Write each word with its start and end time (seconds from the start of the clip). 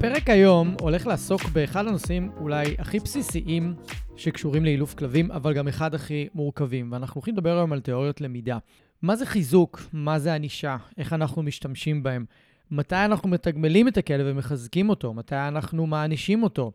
הפרק 0.00 0.30
היום 0.30 0.74
הולך 0.80 1.06
לעסוק 1.06 1.44
באחד 1.52 1.86
הנושאים 1.86 2.30
אולי 2.40 2.74
הכי 2.78 2.98
בסיסיים 2.98 3.74
שקשורים 4.16 4.64
לאילוף 4.64 4.94
כלבים, 4.94 5.30
אבל 5.30 5.54
גם 5.54 5.68
אחד 5.68 5.94
הכי 5.94 6.28
מורכבים. 6.34 6.92
ואנחנו 6.92 7.18
הולכים 7.18 7.34
לדבר 7.34 7.56
היום 7.56 7.72
על 7.72 7.80
תיאוריות 7.80 8.20
למידה. 8.20 8.58
מה 9.02 9.16
זה 9.16 9.26
חיזוק? 9.26 9.80
מה 9.92 10.18
זה 10.18 10.34
ענישה? 10.34 10.76
איך 10.98 11.12
אנחנו 11.12 11.42
משתמשים 11.42 12.02
בהם? 12.02 12.24
מתי 12.70 12.94
אנחנו 12.96 13.28
מתגמלים 13.28 13.88
את 13.88 13.96
הכלב 13.96 14.26
ומחזקים 14.28 14.88
אותו? 14.88 15.14
מתי 15.14 15.34
אנחנו 15.34 15.86
מענישים 15.86 16.42
אותו? 16.42 16.72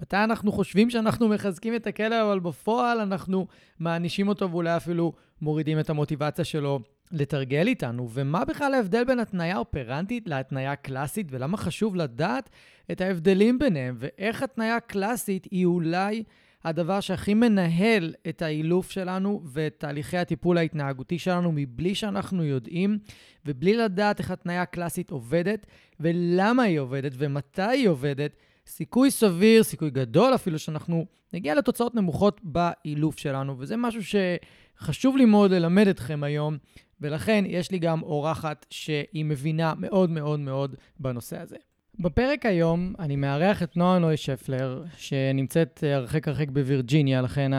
מתי 0.00 0.16
אנחנו 0.16 0.52
חושבים 0.52 0.90
שאנחנו 0.90 1.28
מחזקים 1.28 1.74
את 1.74 1.86
הכלב, 1.86 2.26
אבל 2.26 2.40
בפועל 2.40 3.00
אנחנו 3.00 3.46
מענישים 3.80 4.28
אותו 4.28 4.50
ואולי 4.50 4.76
אפילו 4.76 5.12
מורידים 5.42 5.80
את 5.80 5.90
המוטיבציה 5.90 6.44
שלו 6.44 6.80
לתרגל 7.12 7.66
איתנו, 7.66 8.08
ומה 8.12 8.44
בכלל 8.44 8.74
ההבדל 8.74 9.04
בין 9.04 9.20
התניה 9.20 9.58
אופרנטית 9.58 10.28
להתניה 10.28 10.76
קלאסית, 10.76 11.26
ולמה 11.30 11.56
חשוב 11.56 11.96
לדעת 11.96 12.50
את 12.92 13.00
ההבדלים 13.00 13.58
ביניהם, 13.58 13.94
ואיך 13.98 14.42
התניה 14.42 14.80
קלאסית 14.80 15.46
היא 15.50 15.66
אולי 15.66 16.22
הדבר 16.64 17.00
שהכי 17.00 17.34
מנהל 17.34 18.14
את 18.28 18.42
האילוף 18.42 18.90
שלנו 18.90 19.42
ואת 19.44 19.74
תהליכי 19.78 20.16
הטיפול 20.16 20.58
ההתנהגותי 20.58 21.18
שלנו 21.18 21.52
מבלי 21.54 21.94
שאנחנו 21.94 22.44
יודעים, 22.44 22.98
ובלי 23.46 23.76
לדעת 23.76 24.18
איך 24.18 24.30
התניה 24.30 24.66
קלאסית 24.66 25.10
עובדת, 25.10 25.66
ולמה 26.00 26.62
היא 26.62 26.78
עובדת, 26.78 27.12
ומתי 27.16 27.62
היא 27.62 27.88
עובדת, 27.88 28.36
סיכוי 28.66 29.10
סביר, 29.10 29.62
סיכוי 29.62 29.90
גדול 29.90 30.34
אפילו, 30.34 30.58
שאנחנו 30.58 31.06
נגיע 31.32 31.54
לתוצאות 31.54 31.94
נמוכות 31.94 32.40
באילוף 32.44 33.18
שלנו, 33.18 33.54
וזה 33.58 33.76
משהו 33.76 34.00
שחשוב 34.04 35.16
לי 35.16 35.24
מאוד 35.24 35.50
ללמד 35.50 35.88
אתכם 35.88 36.22
היום, 36.22 36.56
ולכן 37.00 37.44
יש 37.46 37.70
לי 37.70 37.78
גם 37.78 38.02
אורחת 38.02 38.66
שהיא 38.70 39.24
מבינה 39.24 39.72
מאוד 39.78 40.10
מאוד 40.10 40.40
מאוד 40.40 40.74
בנושא 41.00 41.40
הזה. 41.40 41.56
בפרק 41.98 42.46
היום 42.46 42.92
אני 42.98 43.16
מארח 43.16 43.62
את 43.62 43.76
נועה 43.76 43.98
נוי 43.98 44.16
שפלר, 44.16 44.84
שנמצאת 44.96 45.84
הרחק 45.86 46.28
הרחק 46.28 46.50
בווירג'יניה, 46.50 47.22
לכן 47.22 47.50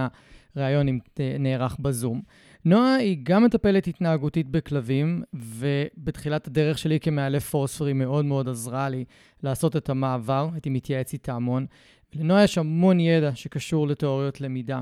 הריאיון 0.55 0.99
נערך 1.39 1.77
בזום. 1.79 2.21
נועה 2.65 2.95
היא 2.95 3.17
גם 3.23 3.43
מטפלת 3.43 3.87
התנהגותית 3.87 4.47
בכלבים, 4.49 5.23
ובתחילת 5.33 6.47
הדרך 6.47 6.77
שלי 6.77 6.99
כמאלף 6.99 7.49
פורספרי 7.49 7.93
מאוד 7.93 8.25
מאוד 8.25 8.49
עזרה 8.49 8.89
לי 8.89 9.05
לעשות 9.43 9.75
את 9.75 9.89
המעבר, 9.89 10.49
הייתי 10.53 10.69
מתייעץ 10.69 11.13
איתה 11.13 11.33
המון. 11.33 11.65
לנועה 12.15 12.43
יש 12.43 12.57
המון 12.57 12.99
ידע 12.99 13.35
שקשור 13.35 13.87
לתיאוריות 13.87 14.41
למידה. 14.41 14.81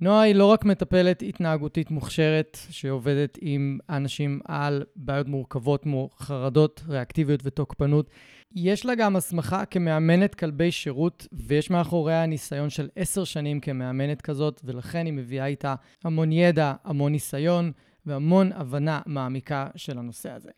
נועה 0.00 0.20
היא 0.20 0.34
לא 0.34 0.46
רק 0.46 0.64
מטפלת 0.64 1.22
התנהגותית 1.22 1.90
מוכשרת 1.90 2.58
שעובדת 2.70 3.38
עם 3.40 3.78
אנשים 3.88 4.40
על 4.44 4.84
בעיות 4.96 5.26
מורכבות 5.26 5.82
כמו 5.82 6.10
חרדות, 6.18 6.82
ריאקטיביות 6.88 7.40
ותוקפנות, 7.44 8.10
יש 8.54 8.86
לה 8.86 8.94
גם 8.94 9.16
הסמכה 9.16 9.64
כמאמנת 9.66 10.34
כלבי 10.34 10.72
שירות, 10.72 11.26
ויש 11.32 11.70
מאחוריה 11.70 12.26
ניסיון 12.26 12.70
של 12.70 12.88
עשר 12.96 13.24
שנים 13.24 13.60
כמאמנת 13.60 14.22
כזאת, 14.22 14.60
ולכן 14.64 15.06
היא 15.06 15.12
מביאה 15.12 15.46
איתה 15.46 15.74
המון 16.04 16.32
ידע, 16.32 16.74
המון 16.84 17.12
ניסיון 17.12 17.72
והמון 18.06 18.52
הבנה 18.52 19.00
מעמיקה 19.06 19.66
של 19.76 19.98
הנושא 19.98 20.30
הזה. 20.30 20.50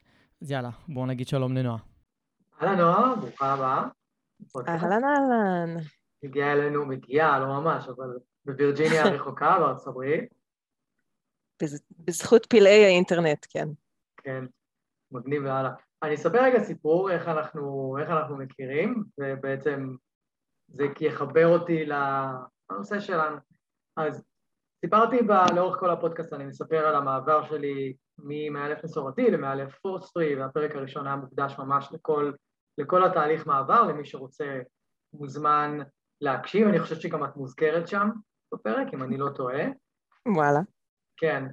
אז 0.43 0.51
יאללה, 0.51 0.71
בואו 0.89 1.07
נגיד 1.07 1.29
שלום 1.29 1.57
לנועה. 1.57 1.79
אהלן 2.63 2.79
נועה, 2.79 3.15
ברוכה 3.17 3.53
הבאה. 3.53 3.85
אהלן 4.69 5.05
אהלן. 5.05 5.77
הגיעה 6.25 6.53
אלינו, 6.53 6.87
מגיעה, 6.87 7.39
לא 7.39 7.47
ממש, 7.47 7.89
אבל 7.89 8.17
בווירג'יניה 8.45 9.05
הרחוקה, 9.05 9.57
בארצות 9.59 9.87
הברית. 9.89 10.35
בזכות 11.99 12.47
פלאי 12.47 12.85
האינטרנט, 12.85 13.47
כן. 13.51 13.69
כן, 14.17 14.45
מגניב 15.13 15.43
והלאה. 15.45 15.71
אני 16.03 16.15
אספר 16.15 16.43
רגע 16.43 16.63
סיפור 16.63 17.11
איך 17.11 17.29
אנחנו, 17.29 17.97
איך 18.01 18.11
אנחנו 18.11 18.37
מכירים, 18.37 19.05
ובעצם 19.19 19.95
זה 20.69 20.85
יחבר 21.01 21.47
אותי 21.47 21.85
לנושא 21.85 23.01
שלנו. 23.01 23.37
אז 23.97 24.25
סיפרתי 24.85 25.23
בה, 25.23 25.47
לאורך 25.57 25.81
כל 25.81 25.91
הפודקאסט, 25.91 26.33
אני 26.33 26.45
מספר 26.45 26.87
על 26.87 26.95
המעבר 26.95 27.45
שלי 27.45 27.95
ממאלף 28.19 28.85
מסורתי 28.85 29.31
למאלף 29.31 29.79
פורסטרי, 29.79 30.37
והפרק 30.37 30.77
הראשון 30.77 31.07
היה 31.07 31.17
מוקדש 31.17 31.59
ממש 31.59 31.89
לכל, 31.93 32.33
לכל 32.79 33.05
התהליך 33.05 33.47
מעבר, 33.47 33.83
למי 33.83 34.05
שרוצה 34.05 34.61
מוזמן 35.13 35.79
להקשיב, 36.21 36.69
אני 36.69 36.81
חושבת 36.81 37.01
שגם 37.01 37.25
את 37.25 37.37
מוזכרת 37.37 37.89
שם 37.89 38.09
בפרק, 38.55 38.95
אם 38.95 39.03
אני 39.03 39.17
לא 39.17 39.29
טועה. 39.37 39.65
וואלה. 40.29 40.61
כן, 41.17 41.45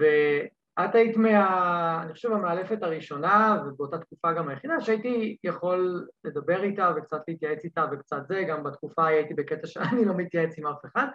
ואת 0.00 0.94
היית 0.94 1.16
מה... 1.16 2.02
אני 2.02 2.12
חושב 2.12 2.32
המאלפת 2.32 2.82
הראשונה, 2.82 3.62
ובאותה 3.66 3.98
תקופה 3.98 4.32
גם 4.32 4.48
היחידה, 4.48 4.80
שהייתי 4.80 5.36
יכול 5.44 6.08
לדבר 6.24 6.62
איתה 6.62 6.92
וקצת 6.96 7.20
להתייעץ 7.28 7.64
איתה 7.64 7.84
וקצת 7.92 8.26
זה, 8.28 8.42
גם 8.48 8.64
בתקופה 8.64 9.06
הייתי 9.06 9.34
בקטע 9.34 9.66
שאני 9.66 10.04
לא 10.04 10.14
מתייעץ 10.16 10.58
עם 10.58 10.66
אף 10.66 10.84
אחד, 10.84 11.06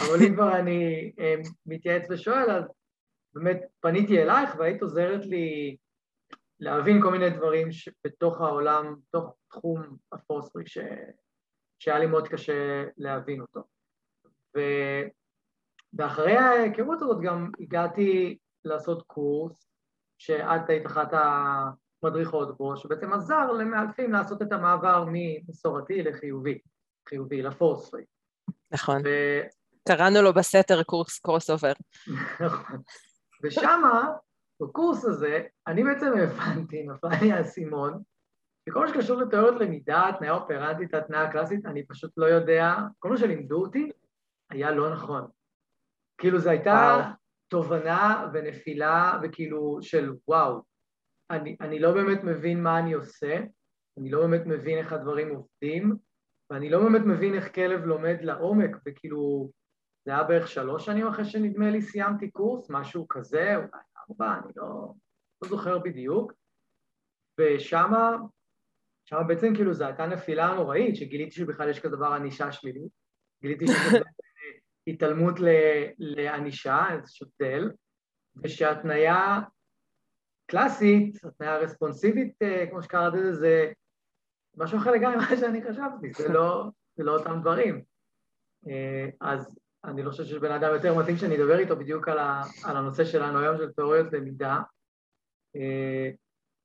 אבל 0.00 0.26
אם 0.26 0.34
כבר 0.34 0.56
אני 0.56 1.12
אה, 1.20 1.34
מתייעץ 1.66 2.06
ושואל, 2.10 2.50
אז 2.50 2.64
באמת 3.34 3.60
פניתי 3.80 4.22
אלייך 4.22 4.50
והיית 4.58 4.82
עוזרת 4.82 5.26
לי 5.26 5.76
להבין 6.60 7.02
כל 7.02 7.10
מיני 7.10 7.30
דברים 7.30 7.68
בתוך 8.06 8.40
העולם, 8.40 8.96
בתוך 9.08 9.36
תחום 9.50 9.96
הפורסטרי, 10.12 10.66
ש... 10.66 10.78
שהיה 11.78 11.98
לי 11.98 12.06
מאוד 12.06 12.28
קשה 12.28 12.84
להבין 12.96 13.40
אותו. 13.40 13.71
ו... 14.56 14.60
ואחרי 15.94 16.36
ההיכרות 16.36 17.02
הזאת 17.02 17.20
גם 17.22 17.50
הגעתי 17.60 18.38
לעשות 18.64 19.02
קורס, 19.06 19.68
שאת 20.18 20.68
היית 20.68 20.86
אחת 20.86 21.08
המדריכות 21.12 22.56
בו, 22.56 22.76
שבעצם 22.76 23.12
עזר 23.12 23.52
למאלפים 23.52 24.12
לעשות 24.12 24.42
את 24.42 24.52
המעבר 24.52 25.04
ממסורתי 25.12 26.02
לחיובי, 26.02 26.58
חיובי, 27.08 27.42
ל 27.42 27.48
force 27.48 27.76
free. 27.76 28.04
נכון. 28.72 29.02
ו... 29.04 29.08
קראנו 29.88 30.22
לו 30.22 30.34
בסתר 30.34 30.82
קורס 30.82 31.18
cross 31.18 31.50
over. 31.50 31.72
נכון. 32.40 32.76
ושמה, 33.42 34.08
בקורס 34.62 35.04
הזה, 35.04 35.42
אני 35.66 35.84
בעצם 35.84 36.12
הבנתי, 36.18 36.82
נפל 36.82 37.08
לי 37.20 37.32
האסימון, 37.32 38.02
וכל 38.68 38.80
מה 38.80 38.88
שקשור 38.88 39.16
לתיאוריות 39.16 39.60
למידה, 39.60 40.08
התניה 40.08 40.32
אופרנטית, 40.32 40.94
התניה 40.94 41.22
הקלאסית, 41.22 41.66
אני 41.66 41.86
פשוט 41.86 42.10
לא 42.16 42.26
יודע, 42.26 42.76
כל 42.98 43.08
מה 43.08 43.16
שלימדו 43.16 43.62
אותי 43.62 43.90
היה 44.52 44.70
לא 44.70 44.92
נכון. 44.92 45.26
כאילו 46.18 46.38
זו 46.38 46.50
הייתה 46.50 46.70
וואו. 46.70 47.12
תובנה 47.48 48.28
ונפילה 48.32 49.20
וכאילו 49.22 49.78
של 49.82 50.12
וואו, 50.28 50.62
אני, 51.30 51.56
אני 51.60 51.78
לא 51.78 51.92
באמת 51.92 52.24
מבין 52.24 52.62
מה 52.62 52.78
אני 52.78 52.92
עושה, 52.92 53.40
אני 53.98 54.10
לא 54.10 54.20
באמת 54.20 54.46
מבין 54.46 54.78
איך 54.78 54.92
הדברים 54.92 55.34
עובדים, 55.34 55.96
ואני 56.50 56.70
לא 56.70 56.82
באמת 56.82 57.02
מבין 57.06 57.34
איך 57.34 57.54
כלב 57.54 57.84
לומד 57.84 58.16
לעומק, 58.22 58.76
וכאילו, 58.86 59.50
זה 60.04 60.10
היה 60.10 60.22
בערך 60.22 60.48
שלוש 60.48 60.86
שנים 60.86 61.06
אחרי 61.06 61.24
שנדמה 61.24 61.70
לי 61.70 61.82
סיימתי 61.82 62.30
קורס, 62.30 62.70
משהו 62.70 63.08
כזה, 63.08 63.56
אולי 63.56 63.68
ארבע, 64.10 64.38
אני 64.44 64.52
לא, 64.56 64.94
לא 65.42 65.48
זוכר 65.48 65.78
בדיוק, 65.78 66.32
ושמה 67.40 68.16
שם 69.04 69.16
בעצם 69.28 69.54
כאילו 69.54 69.74
זו 69.74 69.84
הייתה 69.84 70.06
נפילה 70.06 70.54
נוראית, 70.54 70.96
שגיליתי 70.96 71.30
שבכלל 71.30 71.68
יש 71.68 71.80
כזה 71.80 71.96
דבר 71.96 72.12
ענישה 72.12 72.52
שלילית, 72.52 72.92
גיליתי 73.42 73.66
שזה 73.66 73.98
התעלמות 74.86 75.34
לענישה, 75.98 76.86
איזשהו 76.92 77.26
תל, 77.36 77.70
ושהתניה 78.44 79.40
קלאסית, 80.46 81.24
התניה 81.24 81.56
רספונסיבית, 81.56 82.42
אה, 82.42 82.66
כמו 82.70 82.82
שקראתי 82.82 83.16
לזה, 83.16 83.32
זה 83.32 83.72
משהו 84.56 84.78
אחר 84.78 84.90
לגמרי 84.90 85.16
ממה 85.16 85.36
שאני 85.40 85.62
חשבתי, 85.62 86.12
זה 86.12 86.28
לא, 86.28 86.64
זה 86.96 87.04
לא 87.04 87.18
אותם 87.18 87.40
דברים. 87.40 87.82
אה, 88.68 89.08
אז 89.20 89.58
אני 89.84 90.02
לא 90.02 90.10
חושב 90.10 90.24
שיש 90.24 90.38
בן 90.38 90.52
אדם 90.52 90.74
יותר 90.74 90.98
מתאים 90.98 91.16
שאני 91.16 91.36
אדבר 91.36 91.58
איתו 91.58 91.76
בדיוק 91.76 92.08
על, 92.08 92.18
ה, 92.18 92.42
על 92.64 92.76
הנושא 92.76 93.04
שלנו 93.04 93.38
היום 93.38 93.56
של 93.56 93.72
תיאוריות 93.72 94.12
למידה. 94.12 94.60
אה, 95.56 96.10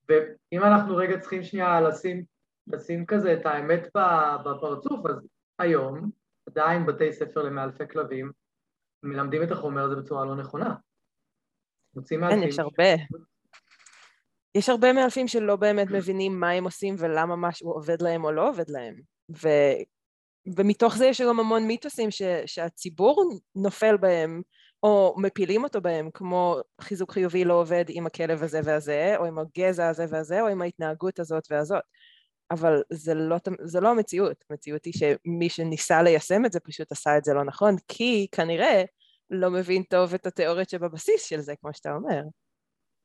ואם 0.09 0.63
אנחנו 0.63 0.95
רגע 0.95 1.19
צריכים 1.19 1.43
שנייה 1.43 1.81
לשים, 1.81 2.23
לשים 2.67 3.05
כזה 3.05 3.33
את 3.33 3.45
האמת 3.45 3.87
בפרצוף, 4.45 5.05
אז 5.05 5.27
היום 5.59 6.11
עדיין 6.47 6.85
בתי 6.85 7.13
ספר 7.13 7.41
למאלפי 7.41 7.87
כלבים 7.91 8.31
מלמדים 9.03 9.43
את 9.43 9.51
החומר 9.51 9.83
הזה 9.83 9.95
בצורה 9.95 10.25
לא 10.25 10.35
נכונה. 10.35 10.75
מוצאים 11.95 12.21
כן, 12.29 12.43
יש 12.43 12.59
הרבה. 12.59 12.83
יש 14.55 14.69
הרבה 14.69 14.93
מאלפים 14.93 15.27
שלא 15.27 15.55
באמת 15.55 15.87
מבינים 15.91 16.39
מה 16.39 16.49
הם 16.49 16.63
עושים 16.63 16.95
ולמה 16.97 17.35
משהו 17.35 17.71
עובד 17.71 18.01
להם 18.01 18.23
או 18.23 18.31
לא 18.31 18.49
עובד 18.49 18.69
להם. 18.69 18.95
ו... 19.31 19.47
ומתוך 20.57 20.97
זה 20.97 21.05
יש 21.05 21.21
גם 21.21 21.39
המון 21.39 21.67
מיתוסים 21.67 22.11
ש... 22.11 22.21
שהציבור 22.45 23.39
נופל 23.55 23.97
בהם 23.97 24.41
או 24.83 25.15
מפילים 25.17 25.63
אותו 25.63 25.81
בהם, 25.81 26.09
כמו 26.13 26.57
חיזוק 26.81 27.11
חיובי 27.11 27.45
לא 27.45 27.53
עובד 27.53 27.85
עם 27.89 28.05
הכלב 28.05 28.43
הזה 28.43 28.59
והזה, 28.63 29.15
או 29.17 29.25
עם 29.25 29.39
הגזע 29.39 29.89
הזה 29.89 30.05
והזה, 30.09 30.41
או 30.41 30.47
עם 30.47 30.61
ההתנהגות 30.61 31.19
הזאת 31.19 31.43
והזאת. 31.51 31.83
אבל 32.51 32.81
זה 32.89 33.13
לא, 33.13 33.37
זה 33.61 33.79
לא 33.79 33.91
המציאות, 33.91 34.43
המציאות 34.49 34.85
היא 34.85 34.93
שמי 34.93 35.49
שניסה 35.49 36.03
ליישם 36.03 36.45
את 36.45 36.51
זה 36.51 36.59
פשוט 36.59 36.91
עשה 36.91 37.17
את 37.17 37.23
זה 37.23 37.33
לא 37.33 37.43
נכון, 37.43 37.75
כי 37.87 38.27
כנראה 38.31 38.83
לא 39.29 39.51
מבין 39.51 39.83
טוב 39.83 40.13
את 40.13 40.25
התיאוריות 40.25 40.69
שבבסיס 40.69 41.23
של 41.23 41.39
זה, 41.39 41.55
כמו 41.55 41.73
שאתה 41.73 41.93
אומר. 41.93 42.21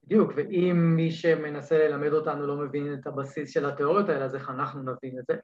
בדיוק, 0.05 0.33
ואם 0.37 0.93
מי 0.97 1.11
שמנסה 1.11 1.79
ללמד 1.79 2.13
אותנו 2.13 2.47
לא 2.47 2.57
מבין 2.57 2.95
את 2.95 3.07
הבסיס 3.07 3.51
של 3.51 3.67
התיאוריות 3.67 4.09
האלה, 4.09 4.25
אז 4.25 4.35
איך 4.35 4.51
אנחנו 4.51 4.83
נבין 4.83 5.19
את 5.19 5.25
זה? 5.31 5.37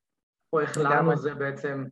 או 0.52 0.60
איך 0.60 0.78
לנו 0.78 1.16
זה 1.16 1.34
בעצם 1.34 1.84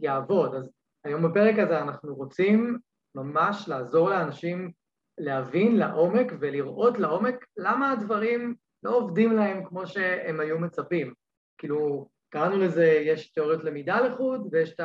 יעבוד. 0.00 0.54
אז 0.54 0.70
היום 1.04 1.30
בפרק 1.30 1.58
הזה 1.58 1.82
אנחנו 1.82 2.14
רוצים 2.14 2.78
ממש 3.14 3.68
לעזור 3.68 4.10
לאנשים 4.10 4.70
להבין 5.18 5.76
לעומק 5.76 6.32
ולראות 6.40 6.98
לעומק 6.98 7.46
למה 7.56 7.92
הדברים 7.92 8.54
לא 8.82 8.96
עובדים 8.96 9.32
להם 9.32 9.64
כמו 9.64 9.86
שהם 9.86 10.40
היו 10.40 10.58
מצפים. 10.58 11.14
כאילו, 11.58 12.08
קראנו 12.28 12.58
לזה, 12.58 12.84
יש 12.84 13.32
תיאוריות 13.32 13.64
למידה 13.64 14.00
לחוד 14.00 14.48
ויש 14.52 14.72
את 14.72 14.80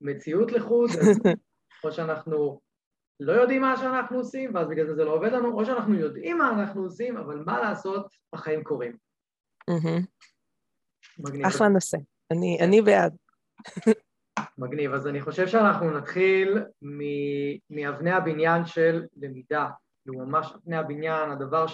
המציאות 0.00 0.52
לחוד, 0.52 0.90
אז 0.90 1.18
או 1.84 1.92
שאנחנו 1.92 2.60
לא 3.20 3.32
יודעים 3.32 3.62
מה 3.62 3.76
שאנחנו 3.76 4.16
עושים, 4.16 4.54
ואז 4.54 4.68
בגלל 4.68 4.86
זה 4.86 4.94
זה 4.94 5.04
לא 5.04 5.14
עובד 5.14 5.32
לנו, 5.32 5.58
או 5.58 5.64
שאנחנו 5.64 5.94
יודעים 5.94 6.38
מה 6.38 6.50
אנחנו 6.50 6.82
עושים, 6.82 7.16
אבל 7.16 7.42
מה 7.46 7.60
לעשות, 7.60 8.06
החיים 8.32 8.64
קורים. 8.64 8.96
אחלה 11.46 11.68
נושא, 11.68 11.98
אני 12.60 12.82
בעד. 12.82 13.16
מגניב, 14.58 14.92
אז 14.92 15.06
אני 15.06 15.20
חושב 15.20 15.46
שאנחנו 15.46 15.90
נתחיל 15.90 16.58
מאבני 17.70 18.10
הבניין 18.10 18.66
של 18.66 19.02
למידה, 19.16 19.68
כאילו 20.02 20.26
ממש 20.26 20.52
אבני 20.54 20.76
הבניין, 20.76 21.30
הדבר 21.30 21.66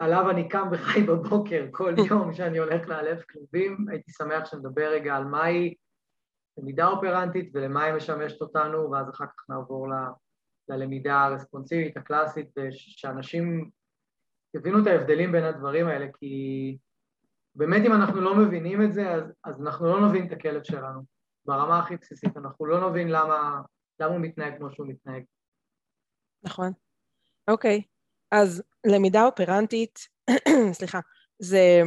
שעליו 0.00 0.30
אני 0.30 0.48
קם 0.48 0.68
וחי 0.72 1.02
בבוקר 1.02 1.66
כל 1.70 1.94
יום 2.10 2.32
שאני 2.32 2.58
הולך 2.58 2.88
לאלף 2.88 3.24
כלובים, 3.24 3.86
הייתי 3.90 4.12
שמח 4.12 4.44
שנדבר 4.44 4.88
רגע 4.90 5.16
על 5.16 5.24
מהי 5.24 5.74
למידה 6.58 6.86
אופרנטית 6.86 7.50
ולמה 7.54 7.84
היא 7.84 7.94
משמשת 7.94 8.40
אותנו, 8.40 8.90
ואז 8.90 9.10
אחר 9.10 9.26
כך 9.26 9.44
נעבור 9.48 9.88
ל, 9.88 9.92
ללמידה 10.68 11.24
הרספונסיבית, 11.24 11.96
הקלאסית, 11.96 12.48
ושאנשים 12.58 13.70
יבינו 14.54 14.82
את 14.82 14.86
ההבדלים 14.86 15.32
בין 15.32 15.44
הדברים 15.44 15.86
האלה, 15.86 16.06
כי 16.18 16.78
באמת 17.54 17.82
אם 17.86 17.92
אנחנו 17.92 18.20
לא 18.20 18.36
מבינים 18.36 18.82
את 18.82 18.92
זה, 18.92 19.10
אז, 19.10 19.32
אז 19.44 19.62
אנחנו 19.62 19.86
לא 19.86 20.08
נבין 20.08 20.26
את 20.26 20.32
הכלב 20.32 20.62
שלנו. 20.62 21.02
ברמה 21.46 21.78
הכי 21.78 21.96
בסיסית, 21.96 22.36
אנחנו 22.36 22.66
לא 22.66 22.90
נבין 22.90 23.08
למה, 23.08 23.60
למה 24.00 24.12
הוא 24.12 24.20
מתנהג 24.20 24.58
כמו 24.58 24.70
שהוא 24.70 24.86
מתנהג. 24.86 25.22
נכון. 26.42 26.72
אוקיי, 27.48 27.82
אז 28.30 28.62
למידה 28.86 29.24
אופרנטית, 29.24 29.98
סליחה, 30.78 31.00
זה 31.38 31.82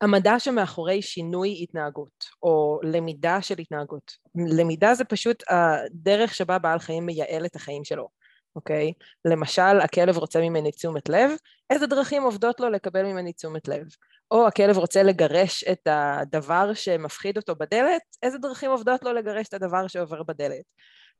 המדע 0.00 0.38
שמאחורי 0.38 1.02
שינוי 1.02 1.58
התנהגות, 1.62 2.24
או 2.42 2.80
למידה 2.82 3.42
של 3.42 3.58
התנהגות. 3.58 4.12
למידה 4.34 4.94
זה 4.94 5.04
פשוט 5.04 5.42
הדרך 5.48 6.34
שבה 6.34 6.58
בעל 6.58 6.78
חיים 6.78 7.06
מייעל 7.06 7.46
את 7.46 7.56
החיים 7.56 7.84
שלו, 7.84 8.08
אוקיי? 8.56 8.92
למשל, 9.24 9.80
הכלב 9.82 10.16
רוצה 10.16 10.40
ממני 10.40 10.72
תשומת 10.72 11.08
לב, 11.08 11.30
איזה 11.70 11.86
דרכים 11.86 12.22
עובדות 12.22 12.60
לו 12.60 12.70
לקבל 12.70 13.02
ממני 13.02 13.32
תשומת 13.32 13.68
לב? 13.68 13.86
או 14.30 14.46
הכלב 14.46 14.78
רוצה 14.78 15.02
לגרש 15.02 15.64
את 15.64 15.88
הדבר 15.90 16.74
שמפחיד 16.74 17.36
אותו 17.36 17.54
בדלת, 17.54 18.02
איזה 18.22 18.38
דרכים 18.38 18.70
עובדות 18.70 19.02
לו 19.04 19.12
לגרש 19.12 19.48
את 19.48 19.54
הדבר 19.54 19.86
שעובר 19.86 20.22
בדלת? 20.22 20.64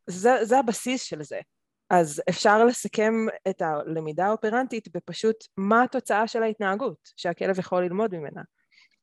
זה, 0.06 0.44
זה 0.44 0.58
הבסיס 0.58 1.02
של 1.02 1.22
זה. 1.22 1.40
אז 1.93 2.23
אפשר 2.29 2.65
לסכם 2.65 3.12
את 3.49 3.62
הלמידה 3.62 4.27
האופרנטית 4.27 4.89
בפשוט 4.97 5.37
מה 5.56 5.83
התוצאה 5.83 6.29
של 6.29 6.43
ההתנהגות 6.43 6.99
שהכלב 7.17 7.59
יכול 7.59 7.85
ללמוד 7.85 8.15
ממנה. 8.15 8.43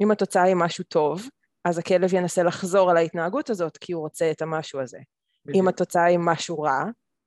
אם 0.03 0.11
התוצאה 0.11 0.43
היא 0.43 0.55
משהו 0.55 0.83
טוב, 0.83 1.29
אז 1.65 1.77
הכלב 1.77 2.13
ינסה 2.13 2.43
לחזור 2.43 2.89
על 2.89 2.97
ההתנהגות 2.97 3.49
הזאת 3.49 3.77
כי 3.77 3.93
הוא 3.93 4.01
רוצה 4.01 4.31
את 4.31 4.41
המשהו 4.41 4.81
הזה. 4.81 4.97
בדיוק. 5.45 5.63
אם 5.63 5.67
התוצאה 5.67 6.03
היא 6.03 6.19
משהו 6.21 6.59
רע, 6.59 6.83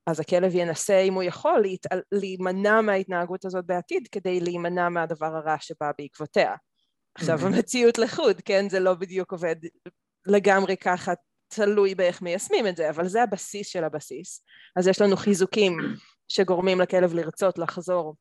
אז 0.07 0.19
הכלב 0.19 0.55
ינסה, 0.55 0.99
אם 0.99 1.13
הוא 1.13 1.23
יכול, 1.23 1.61
להתעל... 1.61 2.01
להימנע 2.11 2.81
מההתנהגות 2.81 3.45
הזאת 3.45 3.65
בעתיד 3.65 4.07
כדי 4.11 4.39
להימנע 4.39 4.89
מהדבר 4.89 5.35
הרע 5.35 5.55
שבא 5.59 5.91
בעקבותיה. 5.97 6.55
עכשיו, 7.15 7.45
המציאות 7.45 7.97
לחוד, 7.97 8.41
כן? 8.45 8.69
זה 8.69 8.79
לא 8.79 8.93
בדיוק 8.93 9.31
עובד 9.31 9.55
לגמרי 10.25 10.77
ככה, 10.77 11.13
תלוי 11.55 11.95
באיך 11.95 12.21
מיישמים 12.21 12.67
את 12.67 12.75
זה, 12.75 12.89
אבל 12.89 13.07
זה 13.07 13.23
הבסיס 13.23 13.67
של 13.67 13.83
הבסיס. 13.83 14.45
אז 14.75 14.87
יש 14.87 15.01
לנו 15.01 15.17
חיזוקים 15.17 15.77
שגורמים 16.27 16.81
לכלב 16.81 17.13
לרצות 17.13 17.57
לחזור 17.57 18.15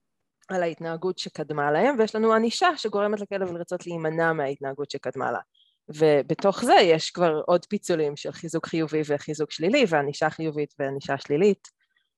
על 0.49 0.63
ההתנהגות 0.63 1.19
שקדמה 1.19 1.71
להם, 1.71 1.99
ויש 1.99 2.15
לנו 2.15 2.35
ענישה 2.35 2.77
שגורמת 2.77 3.21
לכלב 3.21 3.53
לרצות 3.53 3.87
להימנע 3.87 4.33
מההתנהגות 4.33 4.91
שקדמה 4.91 5.33
לה. 5.33 5.41
ובתוך 5.89 6.65
זה 6.65 6.75
יש 6.75 7.11
כבר 7.11 7.41
עוד 7.47 7.67
פיצולים 7.67 8.17
של 8.17 8.33
חיזוק 8.33 8.67
חיובי 8.67 9.01
וחיזוק 9.07 9.51
שלילי, 9.51 9.85
וענישה 9.89 10.31
חיובית 10.31 10.75
וענישה 10.79 11.19
שלילית. 11.19 11.69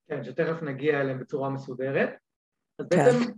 כן, 0.08 0.24
שתכף 0.24 0.62
נגיע 0.62 1.00
אליהם 1.00 1.20
בצורה 1.20 1.50
מסודרת. 1.50 2.10
אז 2.78 2.86
כן. 2.90 2.96
בעצם, 2.96 3.32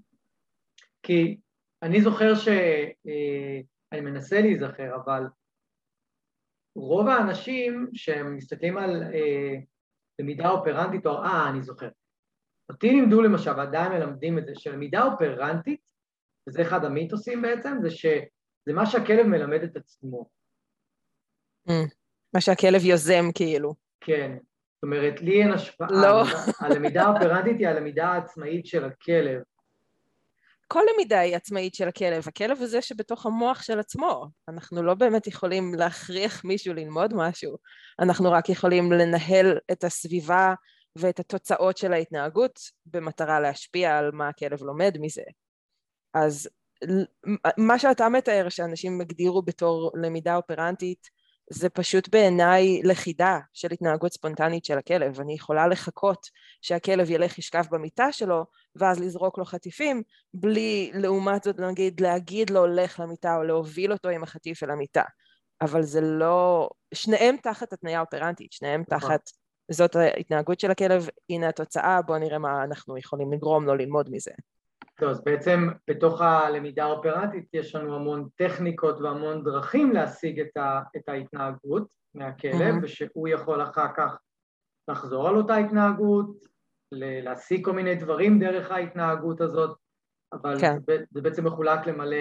כי 1.02 1.36
אני 1.82 2.02
זוכר 2.02 2.34
שאני 2.34 2.92
אה, 3.94 4.00
מנסה 4.00 4.40
להיזכר, 4.40 4.96
אבל 5.04 5.22
רוב 6.76 7.08
האנשים 7.08 7.90
שהם 7.94 8.36
מסתכלים 8.36 8.78
על 8.78 9.02
אה, 9.02 9.54
למידה 10.18 10.50
אופרנטית, 10.50 11.06
או 11.06 11.22
אה, 11.22 11.48
אני 11.50 11.62
זוכר. 11.62 11.88
אותי 12.70 12.90
לימדו 12.90 13.22
למשל, 13.22 13.50
ועדיין 13.50 13.92
מלמדים 13.92 14.38
את 14.38 14.46
זה, 14.46 14.52
שלמידה 14.54 15.04
אופרנטית, 15.04 15.80
וזה 16.48 16.62
אחד 16.62 16.84
המיתוסים 16.84 17.42
בעצם, 17.42 17.78
זה 17.82 17.90
שזה 17.90 18.72
מה 18.74 18.86
שהכלב 18.86 19.26
מלמד 19.26 19.62
את 19.62 19.76
עצמו. 19.76 20.26
Mm, 21.68 21.72
מה 22.34 22.40
שהכלב 22.40 22.84
יוזם 22.84 23.32
כאילו. 23.34 23.74
כן, 24.00 24.36
זאת 24.74 24.82
אומרת, 24.82 25.20
לי 25.20 25.42
אין 25.42 25.52
השפעה. 25.52 25.88
לא. 25.90 26.22
הלמידה 26.60 27.02
האופרנטית 27.02 27.56
היא 27.58 27.68
הלמידה 27.68 28.06
העצמאית 28.06 28.66
של 28.66 28.84
הכלב. 28.84 29.42
כל 30.68 30.82
למידה 30.94 31.18
היא 31.18 31.36
עצמאית 31.36 31.74
של 31.74 31.88
הכלב. 31.88 32.28
הכלב 32.28 32.58
הוא 32.58 32.66
זה 32.66 32.82
שבתוך 32.82 33.26
המוח 33.26 33.62
של 33.62 33.78
עצמו. 33.78 34.26
אנחנו 34.48 34.82
לא 34.82 34.94
באמת 34.94 35.26
יכולים 35.26 35.74
להכריח 35.74 36.44
מישהו 36.44 36.74
ללמוד 36.74 37.14
משהו. 37.14 37.56
אנחנו 37.98 38.32
רק 38.32 38.48
יכולים 38.48 38.92
לנהל 38.92 39.58
את 39.72 39.84
הסביבה 39.84 40.54
ואת 40.96 41.20
התוצאות 41.20 41.76
של 41.76 41.92
ההתנהגות 41.92 42.60
במטרה 42.86 43.40
להשפיע 43.40 43.98
על 43.98 44.10
מה 44.12 44.28
הכלב 44.28 44.62
לומד 44.62 44.96
מזה. 45.00 45.22
אז 46.14 46.48
מה 47.58 47.78
שאתה 47.78 48.08
מתאר 48.08 48.48
שאנשים 48.48 49.00
הגדירו 49.00 49.42
בתור 49.42 49.92
למידה 50.02 50.36
אופרנטית 50.36 51.08
זה 51.50 51.68
פשוט 51.68 52.08
בעיניי 52.08 52.82
לכידה 52.82 53.38
של 53.52 53.68
התנהגות 53.72 54.12
ספונטנית 54.12 54.64
של 54.64 54.78
הכלב. 54.78 55.20
אני 55.20 55.34
יכולה 55.34 55.68
לחכות 55.68 56.26
שהכלב 56.62 57.10
ילך 57.10 57.38
ישכב 57.38 57.64
במיטה 57.70 58.12
שלו 58.12 58.44
ואז 58.76 59.00
לזרוק 59.00 59.38
לו 59.38 59.44
חטיפים, 59.44 60.02
בלי 60.34 60.90
לעומת 60.94 61.44
זאת 61.44 61.58
נגיד 61.58 62.00
להגיד 62.00 62.50
לו 62.50 62.66
לך 62.66 63.00
למיטה 63.00 63.36
או 63.36 63.42
להוביל 63.42 63.92
אותו 63.92 64.08
עם 64.08 64.22
החטיף 64.22 64.62
אל 64.62 64.70
המיטה. 64.70 65.02
אבל 65.60 65.82
זה 65.82 66.00
לא... 66.00 66.68
שניהם 66.94 67.36
תחת 67.42 67.72
התניה 67.72 68.00
אופרנטית, 68.00 68.52
שניהם 68.52 68.82
נכון. 68.88 68.98
תחת 68.98 69.30
זאת 69.70 69.96
ההתנהגות 69.96 70.60
של 70.60 70.70
הכלב, 70.70 71.08
הנה 71.30 71.48
התוצאה, 71.48 72.02
בואו 72.02 72.18
נראה 72.18 72.38
מה 72.38 72.64
אנחנו 72.64 72.98
יכולים 72.98 73.32
לגרום 73.32 73.64
לו 73.64 73.74
ללמוד 73.74 74.08
מזה. 74.10 74.30
טוב, 74.98 75.08
אז 75.08 75.24
בעצם 75.24 75.68
בתוך 75.90 76.20
הלמידה 76.20 76.84
האופרטית 76.84 77.48
יש 77.52 77.74
לנו 77.74 77.94
המון 77.94 78.28
טכניקות 78.36 79.00
והמון 79.00 79.44
דרכים 79.44 79.92
להשיג 79.92 80.40
את, 80.40 80.56
ה, 80.56 80.80
את 80.96 81.08
ההתנהגות 81.08 81.94
מהכלב, 82.14 82.74
mm-hmm. 82.74 82.84
ושהוא 82.84 83.28
יכול 83.28 83.62
אחר 83.62 83.86
כך 83.96 84.18
לחזור 84.88 85.28
על 85.28 85.36
אותה 85.36 85.56
התנהגות, 85.56 86.36
להשיג 86.92 87.64
כל 87.64 87.72
מיני 87.72 87.94
דברים 87.94 88.38
דרך 88.38 88.70
ההתנהגות 88.70 89.40
הזאת, 89.40 89.76
אבל 90.32 90.60
כן. 90.60 90.76
זה, 90.86 90.96
זה 91.10 91.20
בעצם 91.20 91.46
מחולק 91.46 91.86
למלא, 91.86 92.16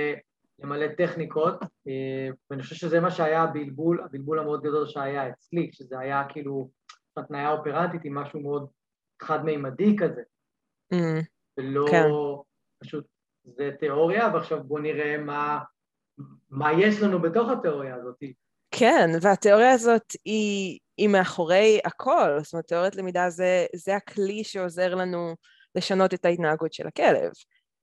למלא 0.59 0.87
טכניקות, 0.97 1.63
אה, 1.63 2.29
ואני 2.49 2.63
חושב 2.63 2.75
שזה 2.75 2.99
מה 2.99 3.11
שהיה 3.11 3.43
הבלבול, 3.43 4.01
הבלבול 4.05 4.39
המאוד 4.39 4.61
גדול 4.61 4.85
שהיה 4.85 5.29
אצלי, 5.29 5.69
שזה 5.73 5.99
היה 5.99 6.23
כאילו 6.29 6.69
התניה 7.17 7.51
אופרטית 7.51 8.01
עם 8.05 8.15
משהו 8.15 8.39
מאוד 8.39 8.67
חד-מימדי 9.21 9.95
כזה, 9.99 10.21
mm-hmm. 10.93 11.25
ולא... 11.59 11.85
כן. 11.91 12.03
פשוט 12.85 13.05
זה 13.43 13.71
תיאוריה, 13.79 14.29
ועכשיו 14.33 14.63
בואו 14.63 14.81
נראה 14.81 15.17
מה, 15.17 15.59
מה 16.49 16.73
יש 16.73 17.01
לנו 17.01 17.21
בתוך 17.21 17.49
התיאוריה 17.49 17.95
הזאת. 17.95 18.15
כן, 18.71 19.09
והתיאוריה 19.21 19.71
הזאת 19.71 20.13
היא, 20.25 20.79
היא 20.97 21.09
מאחורי 21.09 21.79
הכל, 21.85 22.39
זאת 22.43 22.53
אומרת, 22.53 22.65
תיאוריית 22.67 22.95
למידה 22.95 23.29
זה, 23.29 23.65
זה 23.75 23.95
הכלי 23.95 24.43
שעוזר 24.43 24.95
לנו 24.95 25.35
לשנות 25.75 26.13
את 26.13 26.25
ההתנהגות 26.25 26.73
של 26.73 26.87
הכלב. 26.87 27.31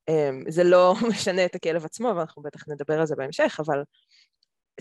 אמ, 0.09 0.45
זה 0.49 0.65
לא 0.65 0.95
משנה 1.11 1.45
את 1.45 1.55
הכלב 1.55 1.85
עצמו, 1.85 2.13
ואנחנו 2.17 2.43
בטח 2.43 2.69
נדבר 2.69 3.01
על 3.01 3.07
זה 3.07 3.15
בהמשך, 3.17 3.61
אבל 3.67 3.83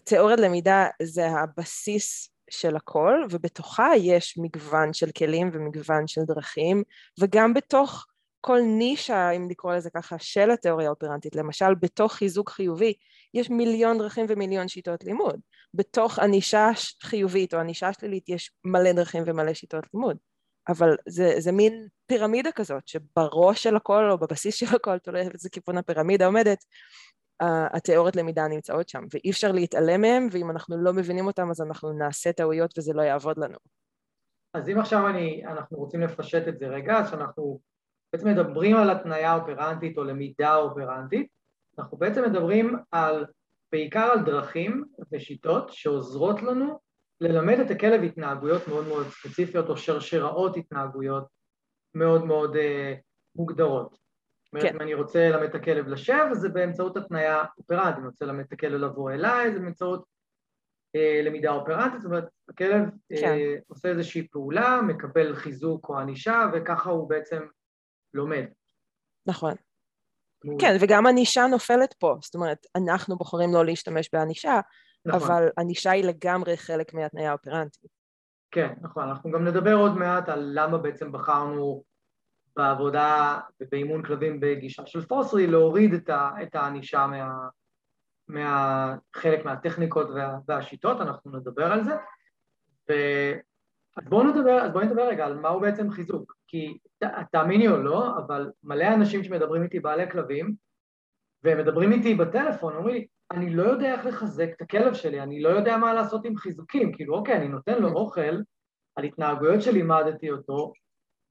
תיאוריית 0.04 0.40
למידה 0.40 0.88
זה 1.02 1.28
הבסיס 1.28 2.30
של 2.50 2.76
הכל, 2.76 3.14
ובתוכה 3.30 3.90
יש 3.98 4.38
מגוון 4.38 4.94
של 4.94 5.12
כלים 5.18 5.50
ומגוון 5.54 6.08
של 6.08 6.22
דרכים, 6.22 6.84
וגם 7.20 7.54
בתוך 7.54 8.06
כל 8.42 8.60
נישה, 8.62 9.30
אם 9.30 9.48
לקרוא 9.50 9.74
לזה 9.74 9.90
ככה, 9.90 10.16
של 10.20 10.52
התיאוריה 10.52 10.88
האופרנטית, 10.88 11.36
למשל 11.36 11.76
בתוך 11.76 12.14
חיזוק 12.14 12.50
חיובי, 12.50 12.94
יש 13.34 13.50
מיליון 13.50 13.98
דרכים 13.98 14.26
ומיליון 14.30 14.68
שיטות 14.68 15.04
לימוד. 15.04 15.40
בתוך 15.74 16.20
ענישה 16.20 16.70
חיובית 17.02 17.54
או 17.54 17.60
ענישה 17.60 17.94
שלילית 17.94 18.30
יש 18.30 18.52
מלא 18.64 18.92
דרכים 18.92 19.24
ומלא 19.26 19.54
שיטות 19.54 19.84
לימוד. 19.94 20.18
אבל 20.70 20.96
זה, 21.08 21.34
זה 21.38 21.52
מין 21.52 21.88
פירמידה 22.06 22.52
כזאת, 22.52 22.88
שבראש 22.88 23.64
של 23.64 23.76
הכל 23.76 24.12
או 24.12 24.18
בבסיס 24.18 24.56
של 24.56 24.76
הכל, 24.76 24.98
תלוי 24.98 25.22
איזה 25.22 25.50
כיוון 25.50 25.78
הפירמידה 25.78 26.26
עומדת, 26.26 26.66
התיאוריות 27.74 28.16
למידה 28.16 28.48
נמצאות 28.48 28.90
שם, 28.90 29.04
ואי 29.14 29.32
אפשר 29.32 29.52
להתעלם 29.52 30.02
מהם, 30.02 30.28
ואם 30.32 30.52
אנחנו 30.52 30.78
לא 30.78 30.94
מבינים 30.94 31.28
אותם 31.28 31.50
אז 31.50 31.62
אנחנו 31.62 31.94
נעשה 31.94 32.32
טעויות 32.32 32.78
וזה 32.78 32.94
לא 32.94 33.02
יעבוד 33.02 33.38
לנו. 33.38 33.58
אז 34.54 34.70
אם 34.70 34.80
עכשיו 34.80 35.08
אני, 35.08 35.44
אנחנו 35.46 35.78
רוצים 35.78 36.02
לפשט 36.02 36.48
את 36.48 36.60
זה 36.60 36.68
רגע, 36.68 36.98
אז 36.98 37.10
שאנחנו 37.10 37.60
בעצם 38.14 38.28
מדברים 38.28 38.76
על 38.76 38.90
התניה 38.90 39.36
אופרנטית 39.36 39.98
או 39.98 40.04
למידה 40.04 40.56
אופרנטית, 40.56 41.28
אנחנו 41.80 41.98
בעצם 41.98 42.24
מדברים 42.24 42.76
על, 42.92 43.26
בעיקר 43.72 44.10
על 44.14 44.26
דרכים 44.26 44.84
ושיטות 45.12 45.70
שעוזרות 45.74 46.42
לנו 46.42 46.80
ללמד 47.22 47.60
את 47.60 47.72
הכלב 47.72 48.04
התנהגויות 48.04 48.68
מאוד 48.68 48.88
מאוד 48.88 49.08
ספציפיות 49.08 49.70
או 49.70 49.78
שרשראות 49.78 50.58
התנהגויות 50.58 51.28
מאוד 51.96 52.26
מאוד 52.26 52.56
אה, 52.56 52.96
מוגדרות. 53.36 53.92
זאת 54.44 54.54
אומרת, 54.54 54.66
כן. 54.66 54.76
אם 54.76 54.82
אני 54.82 54.94
רוצה 54.94 55.30
ללמד 55.30 55.44
את 55.44 55.56
הכלב 55.56 55.88
לשב, 55.88 56.26
זה 56.34 56.50
באמצעות 56.50 56.98
התניה 56.98 57.44
אופרנטית, 57.58 57.98
אני 57.98 58.08
רוצה 58.08 58.26
ללמד 58.26 58.44
את 58.48 58.54
הכלב 58.54 58.74
לבוא 58.74 59.12
אליי, 59.12 59.54
זה 59.54 59.60
באמצעות 59.60 60.06
אה, 60.96 61.22
למידה 61.24 61.52
אופרנטית, 61.52 62.02
זאת 62.02 62.12
אומרת, 62.12 62.30
הכלב 62.50 62.84
אה, 63.12 63.18
כן. 63.22 63.28
אה, 63.28 63.56
עושה 63.68 63.90
איזושהי 63.90 64.28
פעולה, 64.28 64.82
מקבל 64.82 65.36
חיזוק 65.36 65.90
או 65.90 65.98
ענישה, 65.98 66.50
וככה 66.54 66.90
הוא 66.90 67.10
בעצם 67.10 67.44
לומד. 68.14 68.46
נכון. 69.26 69.54
כן, 70.60 70.76
וגם 70.82 71.08
ענישה 71.08 71.48
נופלת 71.48 71.94
פה, 71.94 72.18
זאת 72.22 72.36
אומרת, 72.36 72.66
אנחנו 72.76 73.18
בוחרים 73.18 73.54
לא 73.54 73.66
להשתמש 73.66 74.10
בענישה, 74.14 74.60
נכון. 75.06 75.32
אבל 75.32 75.50
ענישה 75.60 75.92
היא 75.92 76.04
לגמרי 76.04 76.58
חלק 76.58 76.94
מהתניה 76.94 77.30
האופרנטית. 77.30 77.90
כן, 78.52 78.74
נכון, 78.82 79.04
אנחנו 79.04 79.32
גם 79.32 79.46
נדבר 79.46 79.74
עוד 79.74 79.98
מעט 79.98 80.30
על 80.30 80.52
למה 80.54 80.78
בעצם 80.78 81.12
בחרנו 81.12 81.84
בעבודה 82.56 83.40
ובאימון 83.62 84.04
כלבים 84.04 84.40
בגישה 84.40 84.86
של 84.86 85.06
פוסרי 85.06 85.48
להוריד 85.48 85.94
את 86.44 86.56
הענישה 86.56 87.08
מה, 87.08 87.48
מהחלק 88.28 89.46
מהטכניקות 89.46 90.10
וה, 90.10 90.38
והשיטות, 90.48 91.02
אנחנו 91.02 91.38
נדבר 91.38 91.72
על 91.72 91.84
זה. 91.84 91.96
ו... 92.90 92.94
אז 93.98 94.06
בואו 94.10 94.24
נדבר, 94.24 94.62
אז 94.62 94.72
בואו 94.72 94.86
נדבר 94.86 95.08
רגע 95.08 95.26
על 95.26 95.40
מהו 95.40 95.60
בעצם 95.60 95.92
חיזוק, 95.92 96.36
כי 96.52 96.78
ת, 97.04 97.04
תאמיני 97.32 97.68
או 97.68 97.78
לא, 97.78 98.18
אבל 98.18 98.52
מלא 98.64 98.94
אנשים 98.94 99.24
שמדברים 99.24 99.64
איתי 99.64 99.80
בעלי 99.80 100.12
כלבים, 100.12 100.56
והם 101.44 101.58
מדברים 101.58 101.92
איתי 101.92 102.16
בטלפון, 102.16 102.76
אומרים 102.76 102.96
לי, 102.96 103.08
אני 103.32 103.54
לא 103.54 103.64
יודע 103.64 103.94
איך 103.94 104.06
לחזק 104.06 104.50
את 104.56 104.62
הכלב 104.62 104.94
שלי, 104.94 105.22
אני 105.22 105.42
לא 105.42 105.50
יודע 105.50 105.78
מה 105.78 105.94
לעשות 105.94 106.26
עם 106.26 106.38
חיזוקים, 106.38 106.92
כאילו 106.94 107.16
אוקיי, 107.16 107.38
אני 107.38 107.48
נותן 107.48 107.82
לו 107.82 107.90
אוכל 107.90 108.36
על 108.96 109.04
התנהגויות 109.04 109.62
שלימדתי 109.62 110.32
אותו, 110.32 110.74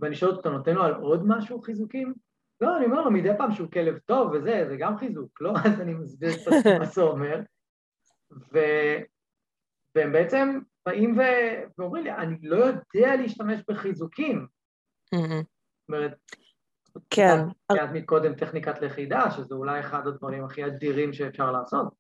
ואני 0.00 0.14
שואל 0.14 0.30
אותו, 0.30 0.40
אתה 0.40 0.50
נותן 0.50 0.74
לו 0.74 0.82
על 0.82 0.94
עוד 0.94 1.22
משהו 1.26 1.62
חיזוקים? 1.62 2.14
לא, 2.60 2.76
אני 2.76 2.84
אומר 2.86 3.00
לו 3.00 3.10
מדי 3.10 3.32
פעם 3.38 3.52
שהוא 3.52 3.70
כלב 3.70 3.98
טוב 3.98 4.32
וזה, 4.32 4.64
זה 4.68 4.76
גם 4.76 4.98
חיזוק, 4.98 5.40
לא? 5.40 5.52
אז 5.66 5.80
אני 5.80 5.94
מסביר 5.94 6.32
קצת 6.32 6.66
מה 6.78 6.84
זה 6.84 7.02
אומר. 7.02 7.40
ו... 8.52 8.58
והם 9.94 10.12
בעצם 10.12 10.58
באים 10.86 11.18
ו... 11.18 11.22
ואומרים 11.78 12.04
לי, 12.04 12.12
אני 12.12 12.36
לא 12.42 12.56
יודע 12.56 13.16
להשתמש 13.16 13.60
בחיזוקים. 13.68 14.46
זאת 15.14 15.88
אומרת, 15.88 16.12
כן. 17.10 17.38
את 17.72 17.90
מקודם 17.92 18.34
טכניקת 18.34 18.82
לכידה, 18.82 19.30
שזה 19.30 19.54
אולי 19.54 19.80
אחד 19.80 20.06
הדברים 20.06 20.44
הכי 20.44 20.66
אדירים 20.66 21.12
שאפשר 21.12 21.52
לעשות. 21.52 21.94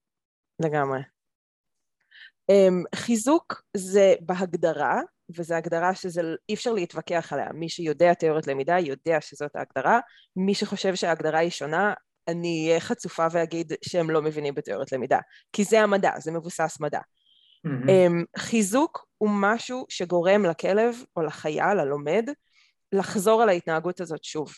לגמרי. 0.60 1.00
אמ, 2.50 2.82
חיזוק 2.94 3.62
זה 3.76 4.14
בהגדרה, 4.20 5.00
וזו 5.36 5.54
הגדרה 5.54 5.94
שאי 5.94 6.54
אפשר 6.54 6.72
להתווכח 6.72 7.32
עליה. 7.32 7.52
מי 7.54 7.68
שיודע 7.68 8.14
תיאוריות 8.14 8.46
למידה 8.46 8.78
יודע 8.78 9.20
שזאת 9.20 9.56
ההגדרה. 9.56 10.00
מי 10.36 10.54
שחושב 10.54 10.94
שההגדרה 10.94 11.38
היא 11.38 11.50
שונה, 11.50 11.94
אני 12.28 12.66
אהיה 12.68 12.80
חצופה 12.80 13.26
ואגיד 13.32 13.72
שהם 13.84 14.10
לא 14.10 14.22
מבינים 14.22 14.54
בתיאוריות 14.54 14.92
למידה. 14.92 15.18
כי 15.52 15.64
זה 15.64 15.80
המדע, 15.80 16.12
זה 16.18 16.32
מבוסס 16.32 16.76
מדע. 16.80 17.00
Mm-hmm. 17.66 18.24
חיזוק 18.38 19.06
הוא 19.18 19.30
משהו 19.32 19.86
שגורם 19.88 20.44
לכלב 20.44 20.94
או 21.16 21.22
לחייל, 21.22 21.78
הלומד, 21.78 22.28
לחזור 22.92 23.42
על 23.42 23.48
ההתנהגות 23.48 24.00
הזאת 24.00 24.24
שוב. 24.24 24.52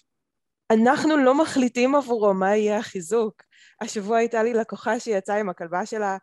אנחנו 0.72 1.16
לא 1.16 1.34
מחליטים 1.34 1.94
עבורו 1.94 2.34
מה 2.34 2.56
יהיה 2.56 2.78
החיזוק. 2.78 3.42
השבוע 3.80 4.18
הייתה 4.18 4.42
לי 4.42 4.54
לקוחה 4.54 5.00
שיצאה 5.00 5.40
עם 5.40 5.48
הכלבה 5.48 5.86
שלה 5.86 6.16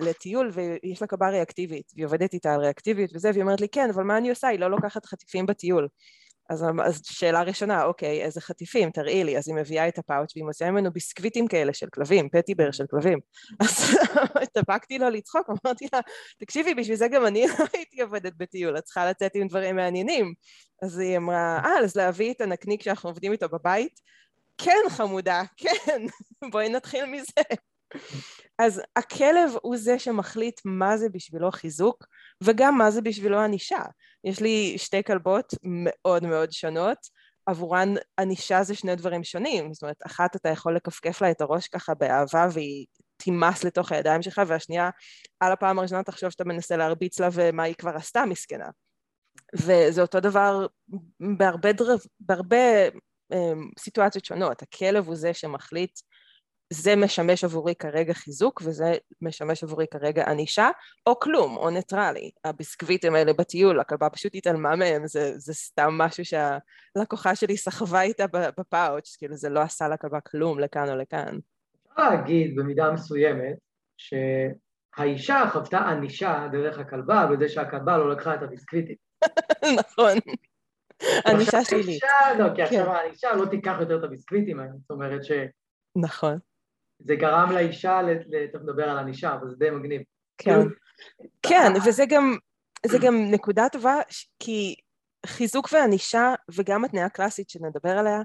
לטיול 0.00 0.50
ויש 0.52 1.00
לה 1.02 1.06
קבה 1.08 1.28
ריאקטיבית, 1.28 1.92
והיא 1.94 2.06
עובדת 2.06 2.32
איתה 2.34 2.54
על 2.54 2.60
ריאקטיביות 2.60 3.10
וזה, 3.14 3.30
והיא 3.30 3.42
אומרת 3.42 3.60
לי, 3.60 3.68
כן, 3.68 3.90
אבל 3.94 4.02
מה 4.02 4.18
אני 4.18 4.30
עושה? 4.30 4.48
היא 4.48 4.58
לא 4.58 4.70
לוקחת 4.70 5.06
חטיפים 5.06 5.46
בטיול. 5.46 5.88
אז, 6.52 6.64
אז 6.84 7.00
שאלה 7.04 7.42
ראשונה, 7.42 7.84
אוקיי, 7.84 8.22
איזה 8.22 8.40
חטיפים, 8.40 8.90
תראי 8.90 9.24
לי. 9.24 9.38
אז 9.38 9.48
היא 9.48 9.56
מביאה 9.56 9.88
את 9.88 9.98
הפאוץ' 9.98 10.36
והיא 10.36 10.44
מוציאה 10.44 10.70
ממנו 10.70 10.92
ביסקוויטים 10.92 11.48
כאלה 11.48 11.74
של 11.74 11.86
כלבים, 11.94 12.28
פטיבר 12.28 12.70
של 12.70 12.84
כלבים. 12.90 13.18
אז 13.60 13.96
התאפקתי 14.42 14.98
לו 14.98 15.10
לצחוק, 15.10 15.50
אמרתי 15.50 15.86
לה, 15.92 16.00
תקשיבי, 16.38 16.74
בשביל 16.74 16.96
זה 16.96 17.08
גם 17.08 17.26
אני 17.26 17.46
לא 17.58 17.64
הייתי 17.72 18.02
עובדת 18.02 18.32
בטיול, 18.36 18.78
את 18.78 18.84
צריכה 18.84 19.10
לצאת 19.10 19.32
עם 19.34 19.48
דברים 19.48 19.76
מעניינים. 19.76 20.34
אז 20.82 20.98
היא 20.98 21.16
אמרה, 21.16 21.60
אה, 21.64 21.78
אז 21.78 21.96
להביא 21.96 22.32
את 22.32 22.40
הנקניק 22.40 22.82
שאנחנו 22.82 23.08
עובדים 23.08 23.32
איתו 23.32 23.48
בבית? 23.48 24.00
כן, 24.58 24.82
חמודה, 24.88 25.42
כן, 25.56 26.02
בואי 26.52 26.68
נתחיל 26.68 27.04
מזה. 27.04 27.42
אז 28.58 28.82
הכלב 28.96 29.50
הוא 29.62 29.76
זה 29.76 29.98
שמחליט 29.98 30.60
מה 30.64 30.96
זה 30.96 31.08
בשבילו 31.08 31.50
חיזוק 31.52 32.06
וגם 32.42 32.78
מה 32.78 32.90
זה 32.90 33.00
בשבילו 33.00 33.40
ענישה. 33.40 33.82
יש 34.24 34.40
לי 34.40 34.74
שתי 34.78 35.02
כלבות 35.02 35.54
מאוד 35.62 36.26
מאוד 36.26 36.52
שונות, 36.52 36.98
עבורן 37.46 37.94
ענישה 38.20 38.62
זה 38.62 38.74
שני 38.74 38.96
דברים 38.96 39.24
שונים, 39.24 39.74
זאת 39.74 39.82
אומרת, 39.82 40.02
אחת 40.06 40.36
אתה 40.36 40.48
יכול 40.48 40.76
לכפכף 40.76 41.20
לה 41.20 41.30
את 41.30 41.40
הראש 41.40 41.68
ככה 41.68 41.94
באהבה 41.94 42.46
והיא 42.52 42.86
תימס 43.16 43.64
לתוך 43.64 43.92
הידיים 43.92 44.22
שלך, 44.22 44.42
והשנייה, 44.46 44.90
על 45.40 45.52
הפעם 45.52 45.78
הראשונה 45.78 46.02
תחשוב 46.02 46.30
שאתה 46.30 46.44
מנסה 46.44 46.76
להרביץ 46.76 47.20
לה 47.20 47.28
ומה 47.32 47.62
היא 47.62 47.74
כבר 47.74 47.96
עשתה 47.96 48.24
מסכנה. 48.26 48.68
וזה 49.54 50.02
אותו 50.02 50.20
דבר 50.20 50.66
בהרבה, 51.38 51.72
דרב, 51.72 51.98
בהרבה 52.20 52.88
um, 53.32 53.36
סיטואציות 53.78 54.24
שונות, 54.24 54.62
הכלב 54.62 55.06
הוא 55.06 55.16
זה 55.16 55.34
שמחליט 55.34 56.00
זה 56.72 56.96
משמש 56.96 57.44
עבורי 57.44 57.74
כרגע 57.74 58.12
חיזוק 58.12 58.62
וזה 58.64 58.94
משמש 59.20 59.64
עבורי 59.64 59.86
כרגע 59.86 60.30
ענישה, 60.30 60.70
או 61.06 61.20
כלום, 61.20 61.56
או 61.56 61.70
ניטרלי. 61.70 62.30
הביסקוויטים 62.44 63.14
האלה 63.14 63.32
בטיול, 63.32 63.80
הכלבה 63.80 64.10
פשוט 64.10 64.34
התעלמה 64.34 64.76
מהם, 64.76 65.06
זה, 65.06 65.38
זה 65.38 65.54
סתם 65.54 65.90
משהו 65.98 66.24
שהלקוחה 66.24 67.36
שלי 67.36 67.56
סחבה 67.56 68.02
איתה 68.02 68.24
בפאוץ', 68.32 69.16
כאילו 69.16 69.36
זה 69.36 69.48
לא 69.48 69.60
עשה 69.60 69.88
לכלבה 69.88 70.20
כלום 70.20 70.60
לכאן 70.60 70.88
או 70.88 70.96
לכאן. 70.96 71.38
אפשר 71.92 72.08
להגיד 72.10 72.56
במידה 72.56 72.92
מסוימת 72.92 73.56
שהאישה 73.96 75.44
חוותה 75.52 75.78
ענישה 75.78 76.46
דרך 76.52 76.78
הכלבה 76.78 77.26
בזה 77.26 77.48
שהכלבה 77.48 77.98
לא 77.98 78.12
לקחה 78.12 78.34
את 78.34 78.42
הביסקוויטים. 78.42 78.96
נכון. 79.80 80.18
ענישה 81.26 81.64
שלילית. 81.64 82.02
לא, 82.38 82.54
כי 82.54 82.62
עכשיו 82.62 82.84
כן. 82.84 82.90
האישה 82.90 83.32
לא 83.32 83.46
תיקח 83.46 83.76
יותר 83.80 83.98
את 83.98 84.04
הביסקוויטים 84.04 84.60
זאת 84.80 84.90
אומרת 84.90 85.24
ש... 85.24 85.32
נכון. 85.96 86.38
זה 87.04 87.16
גרם 87.16 87.52
לאישה, 87.52 88.00
תכף 88.52 88.62
נדבר 88.62 88.88
על 88.88 88.98
ענישה, 88.98 89.34
אבל 89.34 89.50
זה 89.50 89.56
די 89.56 89.70
מגניב. 89.70 90.02
כן, 90.38 90.52
כאילו, 90.52 90.70
כן, 91.42 91.72
וזה 91.86 92.04
גם, 92.06 92.36
זה 92.86 92.98
גם 92.98 93.30
נקודה 93.30 93.68
טובה, 93.72 93.96
כי 94.38 94.74
חיזוק 95.26 95.68
וענישה, 95.72 96.34
וגם 96.54 96.84
התנאה 96.84 97.04
הקלאסית 97.04 97.50
שנדבר 97.50 97.98
עליה, 97.98 98.20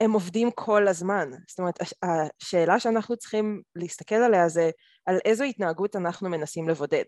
הם 0.00 0.12
עובדים 0.12 0.50
כל 0.50 0.88
הזמן. 0.88 1.30
זאת 1.48 1.58
אומרת, 1.58 1.78
השאלה 2.02 2.80
שאנחנו 2.80 3.16
צריכים 3.16 3.62
להסתכל 3.76 4.14
עליה 4.14 4.48
זה 4.48 4.70
על 5.06 5.18
איזו 5.24 5.44
התנהגות 5.44 5.96
אנחנו 5.96 6.28
מנסים 6.28 6.68
לבודד. 6.68 7.04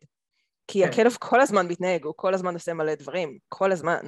כי 0.69 0.83
כן. 0.83 0.89
הכלב 0.89 1.17
כל 1.21 1.41
הזמן 1.41 1.69
מתנהג, 1.69 2.05
הוא 2.05 2.15
כל 2.17 2.35
הזמן 2.35 2.55
עושה 2.55 2.75
מלא 2.75 2.95
דברים, 2.95 3.39
כל 3.49 3.73
הזמן. 3.73 4.01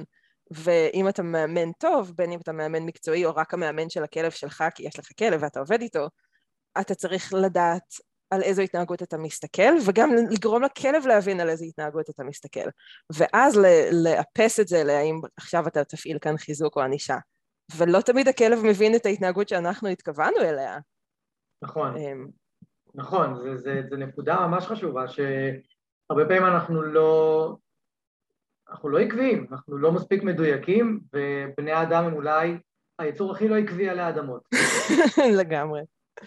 ואם 0.51 1.09
אתה 1.09 1.23
מאמן 1.23 1.71
טוב, 1.71 2.11
בין 2.15 2.31
אם 2.31 2.39
אתה 2.39 2.51
מאמן 2.51 2.83
מקצועי 2.83 3.25
או 3.25 3.35
רק 3.35 3.53
המאמן 3.53 3.89
של 3.89 4.03
הכלב 4.03 4.31
שלך, 4.31 4.63
כי 4.75 4.87
יש 4.87 4.99
לך 4.99 5.07
כלב 5.19 5.43
ואתה 5.43 5.59
עובד 5.59 5.81
איתו, 5.81 6.07
אתה 6.81 6.95
צריך 6.95 7.33
לדעת 7.33 7.93
על 8.31 8.41
איזו 8.41 8.61
התנהגות 8.61 9.03
אתה 9.03 9.17
מסתכל, 9.17 9.73
וגם 9.85 10.09
לגרום 10.31 10.63
לכלב 10.63 11.07
להבין 11.07 11.39
על 11.39 11.49
איזו 11.49 11.65
התנהגות 11.65 12.09
אתה 12.09 12.23
מסתכל. 12.23 12.69
ואז 13.13 13.59
לאפס 14.03 14.59
את 14.59 14.67
זה 14.67 14.83
להאם 14.83 15.19
עכשיו 15.37 15.67
אתה 15.67 15.83
תפעיל 15.83 16.19
כאן 16.19 16.37
חיזוק 16.37 16.75
או 16.75 16.81
ענישה. 16.81 17.17
ולא 17.77 18.01
תמיד 18.01 18.27
הכלב 18.27 18.59
מבין 18.63 18.95
את 18.95 19.05
ההתנהגות 19.05 19.49
שאנחנו 19.49 19.89
התכוונו 19.89 20.37
אליה. 20.37 20.77
נכון, 21.61 21.97
אמ, 21.97 22.27
נכון, 22.95 23.57
זו 23.89 23.95
נקודה 23.97 24.47
ממש 24.47 24.65
חשובה, 24.65 25.07
שהרבה 25.07 26.25
פעמים 26.27 26.45
אנחנו 26.45 26.81
לא, 26.81 27.55
אנחנו 28.69 28.89
לא 28.89 28.99
עקביים, 28.99 29.47
אנחנו 29.51 29.77
לא 29.77 29.91
מספיק 29.91 30.23
מדויקים, 30.23 30.99
ובני 31.13 31.71
האדם 31.71 32.05
הם 32.05 32.13
אולי 32.13 32.57
היצור 32.99 33.31
הכי 33.31 33.47
לא 33.47 33.57
עקבי 33.57 33.89
עלי 33.89 34.09
אדמות. 34.09 34.41
לגמרי. 35.39 35.81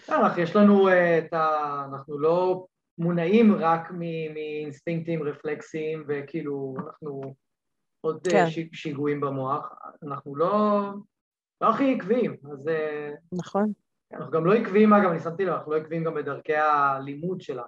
אנחנו, 0.09 0.41
יש 0.41 0.55
לנו 0.55 0.89
את 0.89 1.33
ה... 1.33 1.85
אנחנו 1.89 2.19
לא 2.19 2.65
מונעים 2.97 3.55
רק 3.55 3.91
מאינסטינקטים 4.33 5.23
רפלקסיים, 5.23 6.03
וכאילו, 6.07 6.75
אנחנו 6.87 7.35
עוד 8.01 8.27
כן. 8.31 8.45
שיגועים 8.73 9.21
במוח, 9.21 9.73
אנחנו 10.03 10.35
לא, 10.35 10.81
לא 11.61 11.69
הכי 11.69 11.95
עקביים, 11.95 12.37
אז... 12.51 12.67
אה, 12.67 13.11
נכון. 13.31 13.73
אנחנו 14.13 14.31
גם 14.31 14.45
לא 14.45 14.53
עקביים, 14.53 14.93
אגב, 14.93 15.09
אני 15.09 15.19
שמתי 15.19 15.45
לב, 15.45 15.53
אנחנו 15.53 15.71
לא 15.71 15.77
עקביים 15.77 16.03
גם 16.03 16.13
בדרכי 16.13 16.55
הלימוד 16.55 17.41
שלנו. 17.41 17.67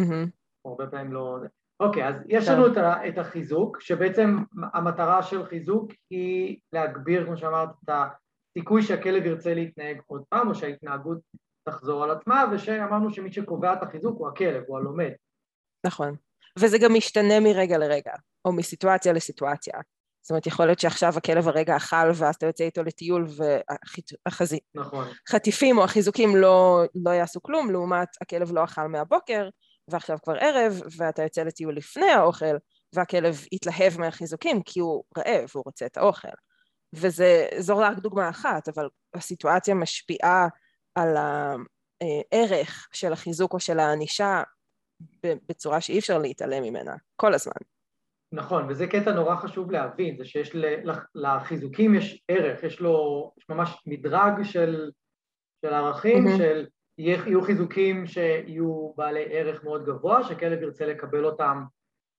Mm-hmm. 0.00 0.28
הרבה 0.64 0.86
פעמים 0.86 1.12
לא... 1.12 1.38
אוקיי, 1.80 2.08
אז 2.08 2.14
יש 2.28 2.48
לנו 2.48 2.66
את 3.08 3.18
החיזוק, 3.18 3.80
שבעצם 3.80 4.36
המטרה 4.74 5.22
של 5.22 5.46
חיזוק 5.46 5.90
היא 6.10 6.58
להגביר, 6.72 7.26
כמו 7.26 7.36
שאמרת, 7.36 7.68
את 7.84 7.88
הסיכוי 8.58 8.82
שהכלב 8.82 9.26
ירצה 9.26 9.54
להתנהג 9.54 10.00
עוד 10.06 10.22
פעם, 10.28 10.48
או 10.48 10.54
שההתנהגות 10.54 11.18
תחזור 11.68 12.04
על 12.04 12.10
עצמה, 12.10 12.44
ושאמרנו 12.52 13.10
שמי 13.10 13.32
שקובע 13.32 13.72
את 13.72 13.82
החיזוק 13.82 14.18
הוא 14.18 14.28
הכלב, 14.28 14.62
הוא 14.66 14.78
הלומד. 14.78 15.10
נכון. 15.86 16.16
וזה 16.58 16.78
גם 16.78 16.94
משתנה 16.94 17.40
מרגע 17.40 17.78
לרגע, 17.78 18.12
או 18.44 18.52
מסיטואציה 18.52 19.12
לסיטואציה. 19.12 19.74
זאת 20.22 20.30
אומרת, 20.30 20.46
יכול 20.46 20.66
להיות 20.66 20.78
שעכשיו 20.78 21.12
הכלב 21.16 21.48
הרגע 21.48 21.76
אכל 21.76 22.10
ואז 22.14 22.34
אתה 22.34 22.46
יוצא 22.46 22.64
איתו 22.64 22.82
לטיול 22.82 23.26
והחזיתים, 24.26 24.82
נכון. 24.82 25.08
או 25.78 25.84
החיזוקים 25.84 26.36
לא, 26.36 26.82
לא 26.94 27.10
יעשו 27.10 27.42
כלום, 27.42 27.70
לעומת 27.70 28.08
הכלב 28.20 28.52
לא 28.52 28.64
אכל 28.64 28.86
מהבוקר, 28.86 29.48
ועכשיו 29.90 30.18
כבר 30.22 30.34
ערב, 30.40 30.80
ואתה 30.96 31.22
יוצא 31.22 31.42
לטיול 31.42 31.76
לפני 31.76 32.10
האוכל, 32.10 32.56
והכלב 32.94 33.44
יתלהב 33.52 33.98
מהחיזוקים 33.98 34.62
כי 34.62 34.80
הוא 34.80 35.04
רעב, 35.18 35.50
הוא 35.54 35.62
רוצה 35.66 35.86
את 35.86 35.96
האוכל. 35.96 36.28
וזה, 36.92 37.46
זו 37.58 37.78
רק 37.78 37.98
דוגמה 37.98 38.28
אחת, 38.28 38.68
אבל 38.68 38.88
הסיטואציה 39.14 39.74
משפיעה 39.74 40.48
על 40.94 41.16
הערך 41.16 42.88
של 42.92 43.12
החיזוק 43.12 43.52
או 43.52 43.60
של 43.60 43.78
הענישה 43.78 44.42
בצורה 45.22 45.80
שאי 45.80 45.98
אפשר 45.98 46.18
להתעלם 46.18 46.62
ממנה, 46.62 46.96
כל 47.16 47.34
הזמן. 47.34 47.52
נכון, 48.32 48.66
וזה 48.68 48.86
קטע 48.86 49.12
נורא 49.12 49.36
חשוב 49.36 49.70
להבין, 49.70 50.16
זה 50.18 50.24
שיש 50.24 50.56
לחיזוקים 51.14 51.94
יש 51.94 52.22
ערך, 52.28 52.62
יש 52.62 52.80
לו 52.80 53.32
יש 53.38 53.48
ממש 53.48 53.82
מדרג 53.86 54.42
של, 54.42 54.90
של 55.64 55.74
ערכים, 55.74 56.26
mm-hmm. 56.26 56.38
של 56.38 56.66
יהיו 56.98 57.42
חיזוקים 57.42 58.06
שיהיו 58.06 58.92
בעלי 58.96 59.24
ערך 59.30 59.64
מאוד 59.64 59.86
גבוה, 59.86 60.24
שכלב 60.24 60.62
ירצה 60.62 60.86
לקבל 60.86 61.24
אותם 61.24 61.62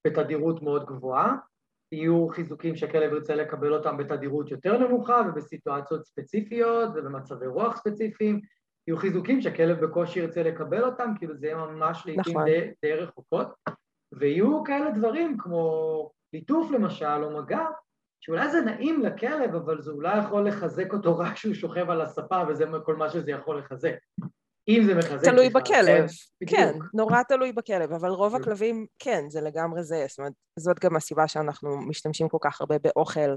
בתדירות 0.07 0.61
מאוד 0.61 0.85
גבוהה, 0.85 1.35
יהיו 1.91 2.27
חיזוקים 2.29 2.75
שכלב 2.75 3.13
ירצה 3.13 3.35
לקבל 3.35 3.73
אותם 3.73 3.97
בתדירות 3.97 4.51
יותר 4.51 4.77
נמוכה 4.77 5.21
ובסיטואציות 5.27 6.05
ספציפיות 6.05 6.89
ובמצבי 6.95 7.47
רוח 7.47 7.77
ספציפיים, 7.77 8.41
יהיו 8.87 8.97
חיזוקים 8.97 9.41
שכלב 9.41 9.85
בקושי 9.85 10.19
ירצה 10.19 10.43
לקבל 10.43 10.83
אותם, 10.83 11.13
כאילו 11.17 11.35
זה 11.37 11.47
יהיה 11.47 11.57
ממש 11.57 12.03
לעיתים 12.05 12.33
נכון. 12.33 12.45
די, 12.45 12.71
די 12.81 12.93
רחוקות, 12.93 13.47
ויהיו 14.11 14.63
כאלה 14.63 14.91
דברים 14.91 15.37
כמו 15.37 16.11
ליטוף 16.33 16.71
למשל 16.71 17.23
או 17.23 17.41
מגע, 17.41 17.65
שאולי 18.21 18.51
זה 18.51 18.61
נעים 18.61 19.01
לכלב, 19.01 19.55
אבל 19.55 19.81
זה 19.81 19.91
אולי 19.91 20.19
יכול 20.19 20.47
לחזק 20.47 20.93
אותו 20.93 21.17
רק 21.17 21.33
כשהוא 21.33 21.53
שוכב 21.53 21.89
על 21.89 22.01
הספה 22.01 22.43
וזה 22.47 22.65
כל 22.85 22.95
מה 22.95 23.09
שזה 23.09 23.31
יכול 23.31 23.59
לחזק. 23.59 23.95
אם 24.69 24.83
זה 24.85 24.95
מחזק... 24.95 25.23
תלוי 25.23 25.49
בכלב, 25.49 26.05
כן, 26.47 26.47
כן, 26.47 26.79
נורא 26.93 27.23
תלוי 27.23 27.51
בכלב, 27.51 27.93
אבל 27.93 28.09
רוב 28.09 28.35
הכלבים, 28.35 28.85
כן, 28.99 29.29
זה 29.29 29.41
לגמרי 29.41 29.83
זה, 29.83 30.05
זאת 30.09 30.19
אומרת, 30.19 30.33
זאת 30.59 30.79
גם 30.79 30.95
הסיבה 30.95 31.27
שאנחנו 31.27 31.77
משתמשים 31.77 32.29
כל 32.29 32.37
כך 32.41 32.61
הרבה 32.61 32.75
באוכל 32.79 33.35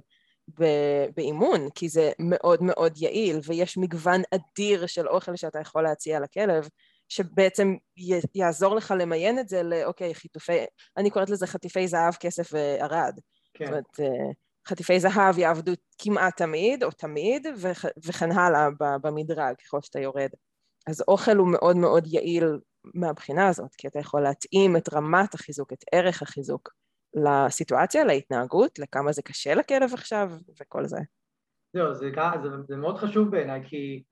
באימון, 1.16 1.71
כי 1.75 1.88
זה 1.88 2.12
מאוד 2.18 2.62
מאוד 2.62 2.92
יעיל, 2.97 3.40
ויש 3.47 3.79
מגוון 3.79 4.23
אדיר 4.35 4.87
של 4.87 5.09
אוכל 5.09 5.37
שאתה 5.37 5.61
יכול 5.61 5.83
להציע 5.83 6.21
לכלב, 6.21 6.68
שבעצם 7.09 7.77
יעזור 8.35 8.77
לך 8.77 8.95
למיין 8.99 9.38
את 9.38 9.49
זה 9.49 9.62
לאוקיי, 9.62 10.14
חיתופי, 10.14 10.59
אני 10.97 11.11
קוראת 11.11 11.31
לזה 11.31 11.47
חטיפי 11.47 11.88
זהב, 11.88 12.14
כסף 12.14 12.51
וערד. 12.53 13.18
כן. 13.55 13.64
זאת 13.64 13.73
אומרת, 13.73 14.01
אה, 14.01 14.33
חטיפי 14.68 15.01
זהב 15.01 15.38
יעבדו 15.38 15.73
כמעט 15.99 16.37
תמיד, 16.37 16.85
או 16.85 16.90
תמיד, 16.90 17.47
וכן 18.05 18.33
הלאה 18.33 18.68
במדרג, 18.81 19.55
ככל 19.64 19.81
שאתה 19.81 20.01
יורד. 20.01 20.31
אז 20.87 21.05
אוכל 21.09 21.37
הוא 21.37 21.53
מאוד 21.53 21.77
מאוד 21.77 22.05
יעיל 22.07 22.45
מהבחינה 22.95 23.49
הזאת, 23.49 23.75
כי 23.79 23.88
אתה 23.88 23.99
יכול 23.99 24.23
להתאים 24.23 24.77
את 24.77 24.95
רמת 24.95 25.35
החיזוק, 25.35 25.73
את 25.73 25.85
ערך 25.92 26.23
החיזוק, 26.23 26.71
לסיטואציה, 27.14 28.05
להתנהגות, 28.05 28.79
לכמה 28.79 29.12
זה 29.12 29.23
קשה 29.23 29.55
לכלב 29.55 29.95
עכשיו, 29.95 30.31
וכל 30.61 30.87
זה. 30.87 30.99
זהו, 31.77 31.95
זה, 31.95 32.11
זה, 32.42 32.49
זה 32.68 32.77
מאוד 32.77 32.99
חשוב 32.99 33.31
בעיניי, 33.31 33.62
כי 33.64 34.03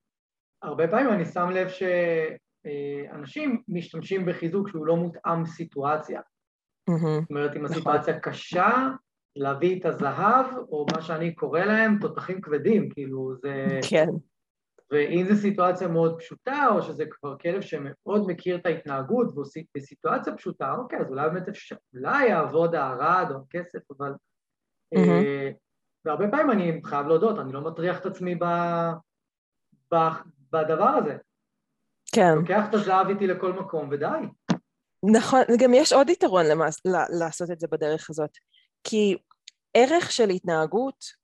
הרבה 0.63 0.89
פעמים 0.89 1.13
אני 1.13 1.25
שם 1.25 1.51
לב 1.51 1.69
שאנשים 1.69 3.63
משתמשים 3.69 4.27
בחיזוק 4.27 4.69
שהוא 4.69 4.87
לא 4.87 4.97
מותאם 4.97 5.47
סיטואציה. 5.47 6.21
Mm-hmm. 6.91 7.21
זאת 7.21 7.31
אומרת, 7.31 7.57
אם 7.57 7.63
נכון. 7.63 7.77
הסיטואציה 7.77 8.21
קשה, 8.21 8.89
להביא 9.37 9.81
את 9.81 9.85
הזהב, 9.85 10.47
או 10.57 10.87
מה 10.95 11.03
שאני 11.03 11.35
קורא 11.35 11.61
להם, 11.61 11.99
תותחים 12.01 12.41
כבדים, 12.41 12.91
כאילו 12.91 13.35
זה... 13.43 13.67
כן. 13.91 14.07
ואם 14.91 15.27
זו 15.29 15.41
סיטואציה 15.41 15.89
מאוד 15.89 16.19
פשוטה, 16.19 16.67
או 16.71 16.83
שזה 16.83 17.05
כבר 17.11 17.39
כלב 17.39 17.61
שמאוד 17.61 18.25
מכיר 18.27 18.57
את 18.57 18.67
ההתנהגות, 18.67 19.27
והוא 19.35 19.47
בסיטואציה 19.77 20.37
פשוטה, 20.37 20.75
אוקיי, 20.79 20.99
אז 20.99 21.11
אולי 21.11 21.31
באמת 21.31 21.49
אפשר, 21.49 21.77
אולי 21.95 22.29
יעבוד 22.29 22.75
הערד 22.75 23.31
או 23.31 23.37
הכסף, 23.37 23.91
אבל... 23.91 24.13
Mm-hmm. 24.95 25.55
והרבה 26.05 26.31
פעמים 26.31 26.51
אני 26.51 26.81
חייב 26.85 27.07
להודות, 27.07 27.39
אני 27.39 27.53
לא 27.53 27.61
מטריח 27.61 28.01
את 28.01 28.07
עצמי 28.07 28.35
ב, 28.35 28.45
ב, 29.95 29.97
בדבר 30.53 30.89
הזה. 30.89 31.17
כן. 32.15 32.35
לוקח 32.37 32.65
את 32.69 32.75
הזהב 32.75 33.09
איתי 33.09 33.27
לכל 33.27 33.53
מקום, 33.53 33.89
ודי. 33.93 34.07
נכון, 35.13 35.41
גם 35.59 35.75
יש 35.75 35.93
עוד 35.93 36.11
יתרון 36.11 36.47
למס, 36.47 36.83
לעשות 37.21 37.51
את 37.51 37.61
זה 37.61 37.67
בדרך 37.73 38.11
הזאת. 38.11 38.31
כי 38.85 39.17
ערך 39.75 40.11
של 40.11 40.29
התנהגות 40.29 41.20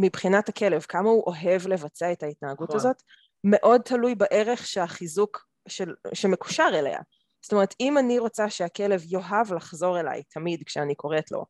מבחינת 0.00 0.48
הכלב, 0.48 0.82
כמה 0.88 1.08
הוא 1.08 1.24
אוהב 1.26 1.66
לבצע 1.66 2.12
את 2.12 2.22
ההתנהגות 2.22 2.68
נכון. 2.68 2.80
הזאת, 2.80 3.02
מאוד 3.44 3.80
תלוי 3.80 4.14
בערך 4.14 4.66
שהחיזוק 4.66 5.46
של, 5.68 5.94
שמקושר 6.14 6.68
אליה. 6.72 7.00
זאת 7.42 7.52
אומרת, 7.52 7.74
אם 7.80 7.98
אני 7.98 8.18
רוצה 8.18 8.50
שהכלב 8.50 9.02
יאהב 9.08 9.52
לחזור 9.52 10.00
אליי 10.00 10.22
תמיד 10.22 10.62
כשאני 10.66 10.94
קוראת 10.94 11.30
לו, 11.30 11.44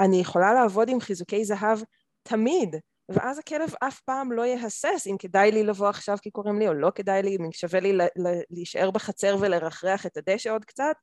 אני 0.00 0.20
יכולה 0.20 0.54
לעבוד 0.54 0.88
עם 0.88 1.00
חיזוקי 1.00 1.44
זהב 1.44 1.78
תמיד, 2.22 2.76
ואז 3.08 3.38
הכלב 3.38 3.74
אף 3.80 4.00
פעם 4.00 4.32
לא 4.32 4.42
יהסס 4.42 5.06
אם 5.06 5.16
כדאי 5.18 5.52
לי 5.52 5.62
לבוא 5.62 5.88
עכשיו 5.88 6.16
כי 6.22 6.30
קוראים 6.30 6.58
לי 6.58 6.68
או 6.68 6.74
לא 6.74 6.90
כדאי 6.94 7.22
לי, 7.22 7.36
אם 7.36 7.52
שווה 7.52 7.80
לי 7.80 7.98
להישאר 8.50 8.90
בחצר 8.90 9.36
ולרחרח 9.40 10.06
את 10.06 10.16
הדשא 10.16 10.50
עוד 10.50 10.64
קצת, 10.64 10.94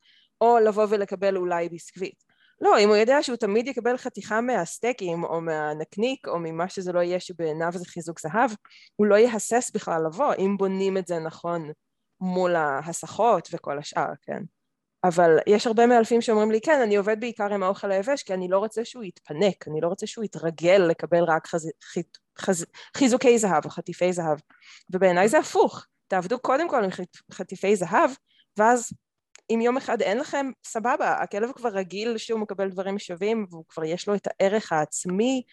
או 0.42 0.60
לבוא 0.60 0.86
ולקבל 0.90 1.38
אולי 1.38 1.70
ביסקוויט. 1.70 2.24
לא, 2.62 2.80
אם 2.80 2.88
הוא 2.88 2.96
יודע 2.96 3.24
שהוא 3.24 3.38
תמיד 3.38 3.68
יקבל 3.68 3.98
חתיכה 3.98 4.42
מהסטייקים 4.42 5.24
או 5.24 5.42
מהנקניק 5.42 6.28
או 6.28 6.40
ממה 6.40 6.70
שזה 6.70 6.92
לא 6.92 7.00
יהיה 7.00 7.20
שבעיניו 7.20 7.72
זה 7.76 7.86
חיזוק 7.86 8.20
זהב, 8.20 8.52
הוא 8.96 9.08
לא 9.08 9.16
יהסס 9.16 9.72
בכלל 9.74 10.02
לבוא, 10.06 10.34
אם 10.38 10.56
בונים 10.58 10.98
את 10.98 11.08
זה 11.08 11.20
נכון 11.20 11.72
מול 12.22 12.56
ההסחות 12.56 13.50
וכל 13.52 13.80
השאר, 13.80 14.10
כן? 14.22 14.44
אבל 15.04 15.38
יש 15.48 15.68
הרבה 15.68 15.88
מאלפים 15.88 16.22
שאומרים 16.22 16.52
לי, 16.52 16.62
כן, 16.62 16.82
אני 16.82 16.96
עובד 16.96 17.20
בעיקר 17.20 17.54
עם 17.54 17.64
האוכל 17.64 17.92
היבש 17.92 18.24
כי 18.24 18.34
אני 18.34 18.48
לא 18.48 18.60
רוצה 18.60 18.86
שהוא 18.86 19.04
יתפנק, 19.04 19.68
אני 19.68 19.82
לא 19.82 19.88
רוצה 19.88 20.08
שהוא 20.08 20.26
יתרגל 20.26 20.86
לקבל 20.90 21.24
רק 21.24 21.48
חז... 21.48 21.70
חז... 22.40 22.66
חיזוקי 22.98 23.38
זהב 23.38 23.66
או 23.66 23.70
חטיפי 23.70 24.14
זהב. 24.14 24.40
ובעיניי 24.94 25.30
זה 25.30 25.40
הפוך, 25.40 25.86
תעבדו 26.08 26.40
קודם 26.40 26.70
כל 26.70 26.84
עם 26.84 26.90
חטיפי 27.32 27.76
זהב, 27.76 28.10
ואז 28.58 28.92
אם 29.50 29.62
יום 29.62 29.78
אחד 29.78 30.02
אין 30.02 30.18
לכם, 30.18 30.52
סבבה, 30.66 31.14
הכלב 31.14 31.52
כבר 31.52 31.70
רגיל 31.70 32.18
שהוא 32.18 32.40
מקבל 32.40 32.70
דברים 32.70 33.00
שווים 33.00 33.46
והוא 33.50 33.66
כבר 33.70 33.84
יש 33.84 34.08
לו 34.08 34.16
את 34.16 34.28
הערך 34.28 34.72
העצמי 34.72 35.44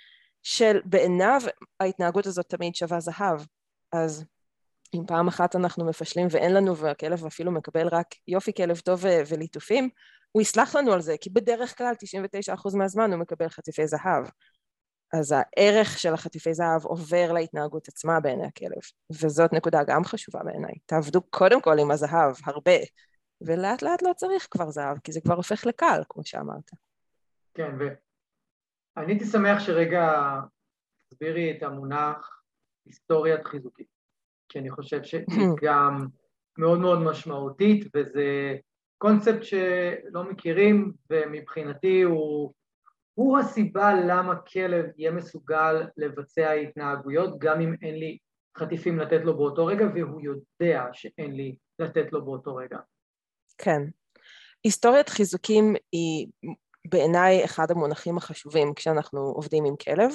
של 0.42 0.80
בעיניו 0.84 1.40
ההתנהגות 1.80 2.26
הזאת 2.26 2.46
תמיד 2.48 2.74
שווה 2.74 3.00
זהב. 3.00 3.40
אז 3.92 4.24
אם 4.94 5.06
פעם 5.06 5.28
אחת 5.28 5.56
אנחנו 5.56 5.84
מפשלים 5.84 6.26
ואין 6.30 6.54
לנו 6.54 6.76
והכלב 6.76 7.26
אפילו 7.26 7.52
מקבל 7.52 7.88
רק 7.88 8.06
יופי 8.28 8.52
כלב 8.52 8.78
טוב 8.78 9.04
וליטופים, 9.28 9.88
הוא 10.32 10.42
יסלח 10.42 10.76
לנו 10.76 10.92
על 10.92 11.00
זה, 11.00 11.14
כי 11.20 11.30
בדרך 11.30 11.78
כלל 11.78 11.94
99% 11.94 12.76
מהזמן 12.76 13.12
הוא 13.12 13.20
מקבל 13.20 13.48
חטיפי 13.48 13.86
זהב. 13.86 14.26
אז 15.12 15.34
הערך 15.36 15.98
של 15.98 16.14
החטיפי 16.14 16.54
זהב 16.54 16.84
עובר 16.84 17.32
להתנהגות 17.32 17.88
עצמה 17.88 18.20
בעיני 18.20 18.46
הכלב, 18.46 18.82
וזאת 19.10 19.52
נקודה 19.52 19.84
גם 19.86 20.04
חשובה 20.04 20.40
בעיניי. 20.44 20.74
תעבדו 20.86 21.22
קודם 21.22 21.60
כל 21.60 21.78
עם 21.78 21.90
הזהב, 21.90 22.34
הרבה, 22.44 22.72
ולאט 23.46 23.82
לאט 23.82 24.02
לא 24.02 24.12
צריך 24.16 24.48
כבר 24.50 24.70
זהב, 24.70 24.98
כי 24.98 25.12
זה 25.12 25.20
כבר 25.20 25.34
הופך 25.34 25.66
לקל, 25.66 26.02
כמו 26.08 26.24
שאמרת. 26.24 26.70
כן, 27.54 27.76
ואני 27.78 29.12
הייתי 29.12 29.24
שמח 29.24 29.60
שרגע 29.60 30.34
תסבירי 31.08 31.56
את 31.56 31.62
המונח 31.62 32.42
היסטוריית 32.86 33.46
חיזוקים, 33.46 33.86
כי 34.48 34.58
אני 34.58 34.70
חושב 34.70 35.02
שהיא 35.02 35.24
גם 35.64 36.06
מאוד 36.58 36.78
מאוד 36.78 36.98
משמעותית, 36.98 37.86
וזה 37.96 38.56
קונספט 38.98 39.42
שלא 39.42 40.24
מכירים, 40.30 40.92
ומבחינתי 41.10 42.02
הוא, 42.02 42.54
הוא 43.14 43.38
הסיבה 43.38 43.94
למה 43.94 44.36
כלב 44.36 44.86
יהיה 44.96 45.10
מסוגל 45.10 45.86
לבצע 45.96 46.50
התנהגויות, 46.50 47.38
גם 47.38 47.60
אם 47.60 47.74
אין 47.82 47.94
לי 47.94 48.18
חטיפים 48.58 48.98
לתת 48.98 49.20
לו 49.24 49.36
באותו 49.36 49.66
רגע, 49.66 49.86
והוא 49.94 50.20
יודע 50.20 50.88
שאין 50.92 51.36
לי 51.36 51.56
לתת 51.78 52.12
לו 52.12 52.24
באותו 52.24 52.56
רגע. 52.56 52.78
כן. 53.58 53.82
היסטוריית 54.64 55.08
חיזוקים 55.08 55.74
היא 55.92 56.26
בעיניי 56.88 57.44
אחד 57.44 57.70
המונחים 57.70 58.16
החשובים 58.16 58.74
כשאנחנו 58.74 59.20
עובדים 59.20 59.64
עם 59.64 59.76
כלב, 59.76 60.10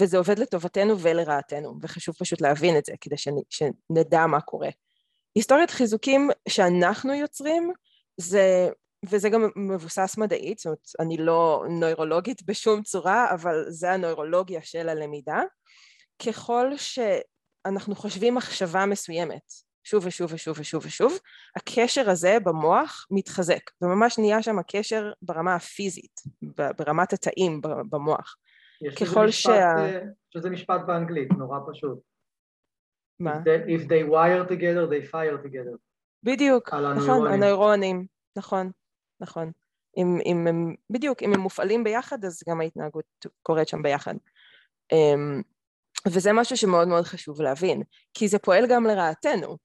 וזה 0.00 0.18
עובד 0.18 0.38
לטובתנו 0.38 0.98
ולרעתנו, 0.98 1.74
וחשוב 1.82 2.14
פשוט 2.18 2.40
להבין 2.40 2.78
את 2.78 2.84
זה 2.84 2.92
כדי 3.00 3.16
שנדע 3.50 4.26
מה 4.26 4.40
קורה. 4.40 4.68
היסטוריית 5.34 5.70
חיזוקים 5.70 6.30
שאנחנו 6.48 7.14
יוצרים 7.14 7.72
זה, 8.16 8.68
וזה 9.04 9.28
גם 9.28 9.48
מבוסס 9.56 10.14
מדעית, 10.18 10.58
זאת 10.58 10.66
אומרת, 10.66 10.88
אני 11.00 11.16
לא 11.16 11.64
נוירולוגית 11.70 12.42
בשום 12.42 12.82
צורה, 12.82 13.34
אבל 13.34 13.64
זה 13.68 13.92
הנוירולוגיה 13.92 14.62
של 14.62 14.88
הלמידה. 14.88 15.42
ככל 16.26 16.70
שאנחנו 16.76 17.94
חושבים 17.94 18.34
מחשבה 18.34 18.86
מסוימת, 18.86 19.52
שוב 19.84 20.06
ושוב 20.06 20.32
ושוב 20.32 20.56
ושוב 20.60 20.82
ושוב, 20.86 21.18
הקשר 21.56 22.10
הזה 22.10 22.38
במוח 22.44 23.06
מתחזק, 23.10 23.70
וממש 23.82 24.18
נהיה 24.18 24.42
שם 24.42 24.58
הקשר 24.58 25.12
ברמה 25.22 25.54
הפיזית, 25.54 26.20
ברמת 26.78 27.12
התאים 27.12 27.60
במוח. 27.90 28.36
יש 28.82 28.94
ככל 28.94 29.26
משפט, 29.26 29.52
שה... 29.52 30.00
שזה 30.30 30.50
משפט 30.50 30.80
באנגלית, 30.86 31.32
נורא 31.32 31.58
פשוט. 31.72 31.98
מה? 33.20 33.34
If 33.34 33.44
they, 33.44 33.70
if 33.70 33.88
they 33.88 34.10
wire 34.10 34.50
together, 34.52 34.86
they 34.90 35.12
fire 35.12 35.46
together. 35.46 35.76
בדיוק, 36.22 36.74
נכון, 36.74 37.26
הנוירונים, 37.26 38.06
נכון, 38.36 38.70
נכון. 39.20 39.52
אם, 39.96 40.18
אם 40.24 40.46
הם, 40.46 40.74
בדיוק, 40.90 41.22
אם 41.22 41.34
הם 41.34 41.40
מופעלים 41.40 41.84
ביחד, 41.84 42.24
אז 42.24 42.42
גם 42.48 42.60
ההתנהגות 42.60 43.26
קורית 43.42 43.68
שם 43.68 43.82
ביחד. 43.82 44.14
Um, 44.92 45.42
וזה 46.06 46.32
משהו 46.32 46.56
שמאוד 46.56 46.88
מאוד 46.88 47.04
חשוב 47.04 47.42
להבין, 47.42 47.82
כי 48.14 48.28
זה 48.28 48.38
פועל 48.38 48.64
גם 48.68 48.84
לרעתנו. 48.84 49.56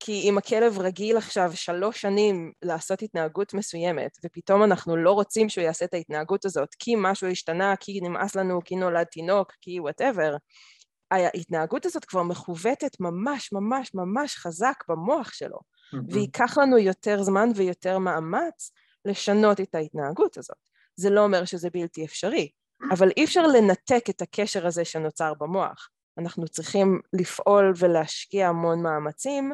כי 0.00 0.12
אם 0.12 0.38
הכלב 0.38 0.78
רגיל 0.78 1.16
עכשיו 1.16 1.50
שלוש 1.54 2.00
שנים 2.00 2.52
לעשות 2.62 3.02
התנהגות 3.02 3.54
מסוימת, 3.54 4.18
ופתאום 4.24 4.62
אנחנו 4.62 4.96
לא 4.96 5.12
רוצים 5.12 5.48
שהוא 5.48 5.64
יעשה 5.64 5.84
את 5.84 5.94
ההתנהגות 5.94 6.44
הזאת, 6.44 6.74
כי 6.78 6.94
משהו 6.98 7.28
השתנה, 7.28 7.76
כי 7.76 8.00
נמאס 8.00 8.36
לנו, 8.36 8.60
כי 8.64 8.76
נולד 8.76 9.06
תינוק, 9.06 9.52
כי 9.60 9.80
whatever, 9.80 10.36
ההתנהגות 11.10 11.86
הזאת 11.86 12.04
כבר 12.04 12.22
מחווטת 12.22 13.00
ממש 13.00 13.52
ממש 13.52 13.94
ממש 13.94 14.36
חזק 14.36 14.84
במוח 14.88 15.32
שלו. 15.32 15.58
וייקח 16.08 16.58
לנו 16.58 16.78
יותר 16.78 17.22
זמן 17.22 17.48
ויותר 17.54 17.98
מאמץ 17.98 18.72
לשנות 19.04 19.60
את 19.60 19.74
ההתנהגות 19.74 20.38
הזאת. 20.38 20.56
זה 20.96 21.10
לא 21.10 21.24
אומר 21.24 21.44
שזה 21.44 21.70
בלתי 21.70 22.04
אפשרי, 22.04 22.48
אבל 22.90 23.10
אי 23.16 23.24
אפשר 23.24 23.46
לנתק 23.46 24.04
את 24.10 24.22
הקשר 24.22 24.66
הזה 24.66 24.84
שנוצר 24.84 25.32
במוח. 25.38 25.88
אנחנו 26.18 26.48
צריכים 26.48 27.00
לפעול 27.12 27.72
ולהשקיע 27.78 28.48
המון 28.48 28.82
מאמצים 28.82 29.52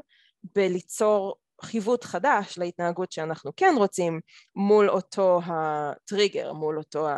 בליצור 0.55 1.35
חיווט 1.63 2.05
חדש 2.05 2.59
להתנהגות 2.59 3.13
שאנחנו 3.13 3.51
כן 3.57 3.75
רוצים 3.79 4.21
מול 4.57 4.91
אותו 4.91 5.41
הטריגר, 5.47 6.53
מול 6.53 6.79
אותו 6.79 7.09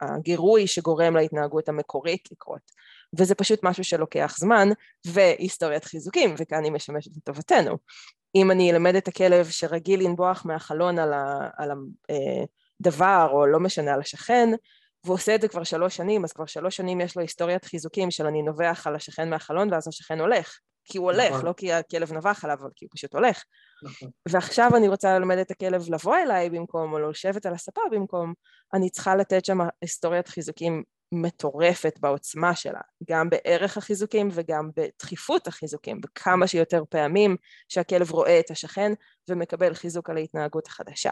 הגירוי 0.00 0.66
שגורם 0.66 1.16
להתנהגות 1.16 1.68
המקורית 1.68 2.28
לקרות. 2.32 2.60
וזה 3.18 3.34
פשוט 3.34 3.60
משהו 3.62 3.84
שלוקח 3.84 4.36
זמן, 4.38 4.68
והיסטוריית 5.06 5.84
חיזוקים, 5.84 6.34
וכאן 6.38 6.64
היא 6.64 6.72
משמשת 6.72 7.16
לטובתנו. 7.16 7.78
אם 8.34 8.50
אני 8.50 8.72
אלמד 8.72 8.94
את 8.94 9.08
הכלב 9.08 9.48
שרגיל 9.48 10.04
לנבוח 10.04 10.44
מהחלון 10.44 10.98
על, 10.98 11.12
הדבר, 12.80 13.28
או 13.32 13.46
לא 13.46 13.60
משנה, 13.60 13.94
על 13.94 14.00
השכן, 14.00 14.48
והוא 15.04 15.14
עושה 15.14 15.34
את 15.34 15.40
זה 15.40 15.48
כבר 15.48 15.64
שלוש 15.64 15.96
שנים, 15.96 16.24
אז 16.24 16.32
כבר 16.32 16.46
שלוש 16.46 16.76
שנים 16.76 17.00
יש 17.00 17.16
לו 17.16 17.22
היסטוריית 17.22 17.64
חיזוקים 17.64 18.10
של 18.10 18.26
אני 18.26 18.42
נובח 18.42 18.86
על 18.86 18.96
השכן 18.96 19.30
מהחלון, 19.30 19.72
ואז 19.72 19.88
השכן 19.88 20.20
הולך. 20.20 20.58
כי 20.84 20.98
הוא 20.98 21.10
הולך, 21.10 21.30
נכון. 21.30 21.46
לא 21.46 21.52
כי 21.56 21.72
הכלב 21.72 22.12
נבח 22.12 22.44
עליו, 22.44 22.56
אבל 22.60 22.70
כי 22.74 22.84
הוא 22.84 22.90
פשוט 22.94 23.14
הולך. 23.14 23.42
נכון. 23.82 24.10
ועכשיו 24.28 24.70
אני 24.76 24.88
רוצה 24.88 25.18
ללמד 25.18 25.38
את 25.38 25.50
הכלב 25.50 25.84
לבוא 25.88 26.16
אליי 26.16 26.50
במקום, 26.50 26.92
או 26.92 27.10
לשבת 27.10 27.46
על 27.46 27.54
הספה 27.54 27.80
במקום, 27.90 28.34
אני 28.74 28.90
צריכה 28.90 29.16
לתת 29.16 29.44
שם 29.44 29.58
היסטוריית 29.82 30.28
חיזוקים 30.28 30.82
מטורפת 31.12 31.98
בעוצמה 32.00 32.54
שלה, 32.54 32.80
גם 33.10 33.30
בערך 33.30 33.76
החיזוקים 33.76 34.28
וגם 34.32 34.70
בדחיפות 34.76 35.46
החיזוקים, 35.46 36.00
וכמה 36.04 36.46
שיותר 36.46 36.82
פעמים 36.90 37.36
שהכלב 37.68 38.10
רואה 38.10 38.40
את 38.40 38.50
השכן 38.50 38.92
ומקבל 39.30 39.74
חיזוק 39.74 40.10
על 40.10 40.16
ההתנהגות 40.16 40.66
החדשה. 40.66 41.10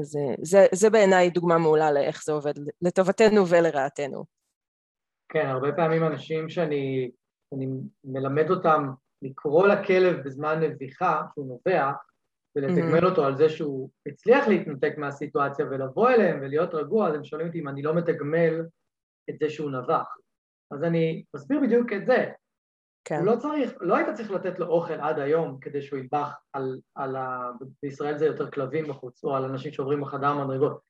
זה, 0.00 0.20
זה, 0.42 0.66
זה 0.72 0.90
בעיניי 0.90 1.30
דוגמה 1.30 1.58
מעולה 1.58 1.92
לאיך 1.92 2.22
זה 2.24 2.32
עובד 2.32 2.52
לטובתנו 2.82 3.48
ולרעתנו. 3.48 4.24
כן, 5.28 5.46
הרבה 5.46 5.72
פעמים 5.72 6.04
אנשים 6.04 6.48
שאני 6.48 7.10
אני 7.52 7.68
מלמד 8.04 8.50
אותם 8.50 8.88
לקרוא 9.22 9.68
לכלב 9.68 10.16
בזמן 10.24 10.60
נביחה, 10.60 11.22
שהוא 11.34 11.46
נובח, 11.46 11.94
ולתגמל 12.56 13.00
mm-hmm. 13.00 13.10
אותו 13.10 13.24
על 13.24 13.36
זה 13.36 13.48
שהוא 13.48 13.90
הצליח 14.06 14.48
להתנתק 14.48 14.94
מהסיטואציה 14.98 15.66
ולבוא 15.70 16.10
אליהם 16.10 16.38
ולהיות 16.42 16.74
רגוע, 16.74 17.08
אז 17.08 17.14
הם 17.14 17.24
שואלים 17.24 17.46
אותי 17.46 17.60
אם 17.60 17.68
אני 17.68 17.82
לא 17.82 17.94
מתגמל 17.94 18.62
את 19.30 19.34
זה 19.38 19.50
שהוא 19.50 19.70
נבח. 19.70 20.16
אז 20.70 20.84
אני 20.84 21.24
מסביר 21.36 21.60
בדיוק 21.60 21.92
את 21.92 22.06
זה. 22.06 22.30
כן. 23.04 23.16
הוא 23.16 23.26
לא 23.26 23.36
צריך, 23.36 23.72
לא 23.80 23.96
היית 23.96 24.08
צריך 24.16 24.30
לתת 24.30 24.58
לו 24.58 24.66
אוכל 24.66 25.00
עד 25.00 25.18
היום 25.18 25.58
כדי 25.60 25.82
שהוא 25.82 25.98
ינבח 25.98 26.32
על, 26.52 26.80
על 26.94 27.16
ה... 27.16 27.50
בישראל 27.82 28.18
זה 28.18 28.26
יותר 28.26 28.50
כלבים 28.50 28.88
בחוץ, 28.88 29.24
או 29.24 29.36
על 29.36 29.44
אנשים 29.44 29.72
שעוברים 29.72 30.00
בחדר 30.00 30.44
מדרגות. 30.44 30.80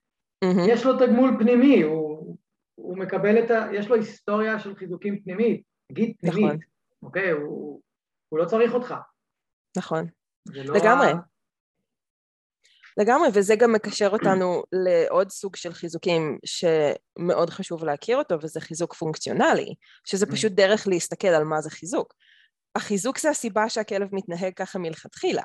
Mm-hmm. 0.45 0.69
יש 0.71 0.87
לו 0.87 0.99
תגמול 0.99 1.37
פנימי, 1.39 1.83
הוא, 1.83 2.37
הוא 2.75 2.99
מקבל 2.99 3.45
את 3.45 3.51
ה... 3.51 3.67
יש 3.73 3.89
לו 3.89 3.97
היסטוריה 3.97 4.59
של 4.59 4.75
חיזוקים 4.75 5.23
פנימית. 5.23 5.72
תגיד 5.93 6.17
פנימית, 6.21 6.45
נכון. 6.45 6.59
אוקיי? 7.03 7.31
הוא, 7.31 7.81
הוא 8.29 8.39
לא 8.39 8.45
צריך 8.45 8.75
אותך. 8.75 8.95
נכון. 9.77 10.07
לא 10.49 10.75
לגמרי. 10.75 11.07
ה... 11.07 11.15
לגמרי, 12.97 13.29
וזה 13.35 13.57
גם 13.57 13.73
מקשר 13.73 14.09
אותנו 14.13 14.63
לעוד 14.73 15.31
סוג 15.31 15.57
של 15.57 15.73
חיזוקים 15.73 16.39
שמאוד 16.45 17.51
חשוב 17.51 17.85
להכיר 17.85 18.17
אותו, 18.17 18.35
וזה 18.43 18.61
חיזוק 18.61 18.95
פונקציונלי, 18.95 19.75
שזה 20.05 20.27
mm. 20.27 20.33
פשוט 20.33 20.53
דרך 20.53 20.89
להסתכל 20.89 21.29
על 21.29 21.45
מה 21.45 21.61
זה 21.61 21.71
חיזוק. 21.71 22.15
החיזוק 22.75 23.19
זה 23.19 23.31
הסיבה 23.31 23.69
שהכלב 23.69 24.09
מתנהג 24.13 24.53
ככה 24.57 24.79
מלכתחילה. 24.79 25.45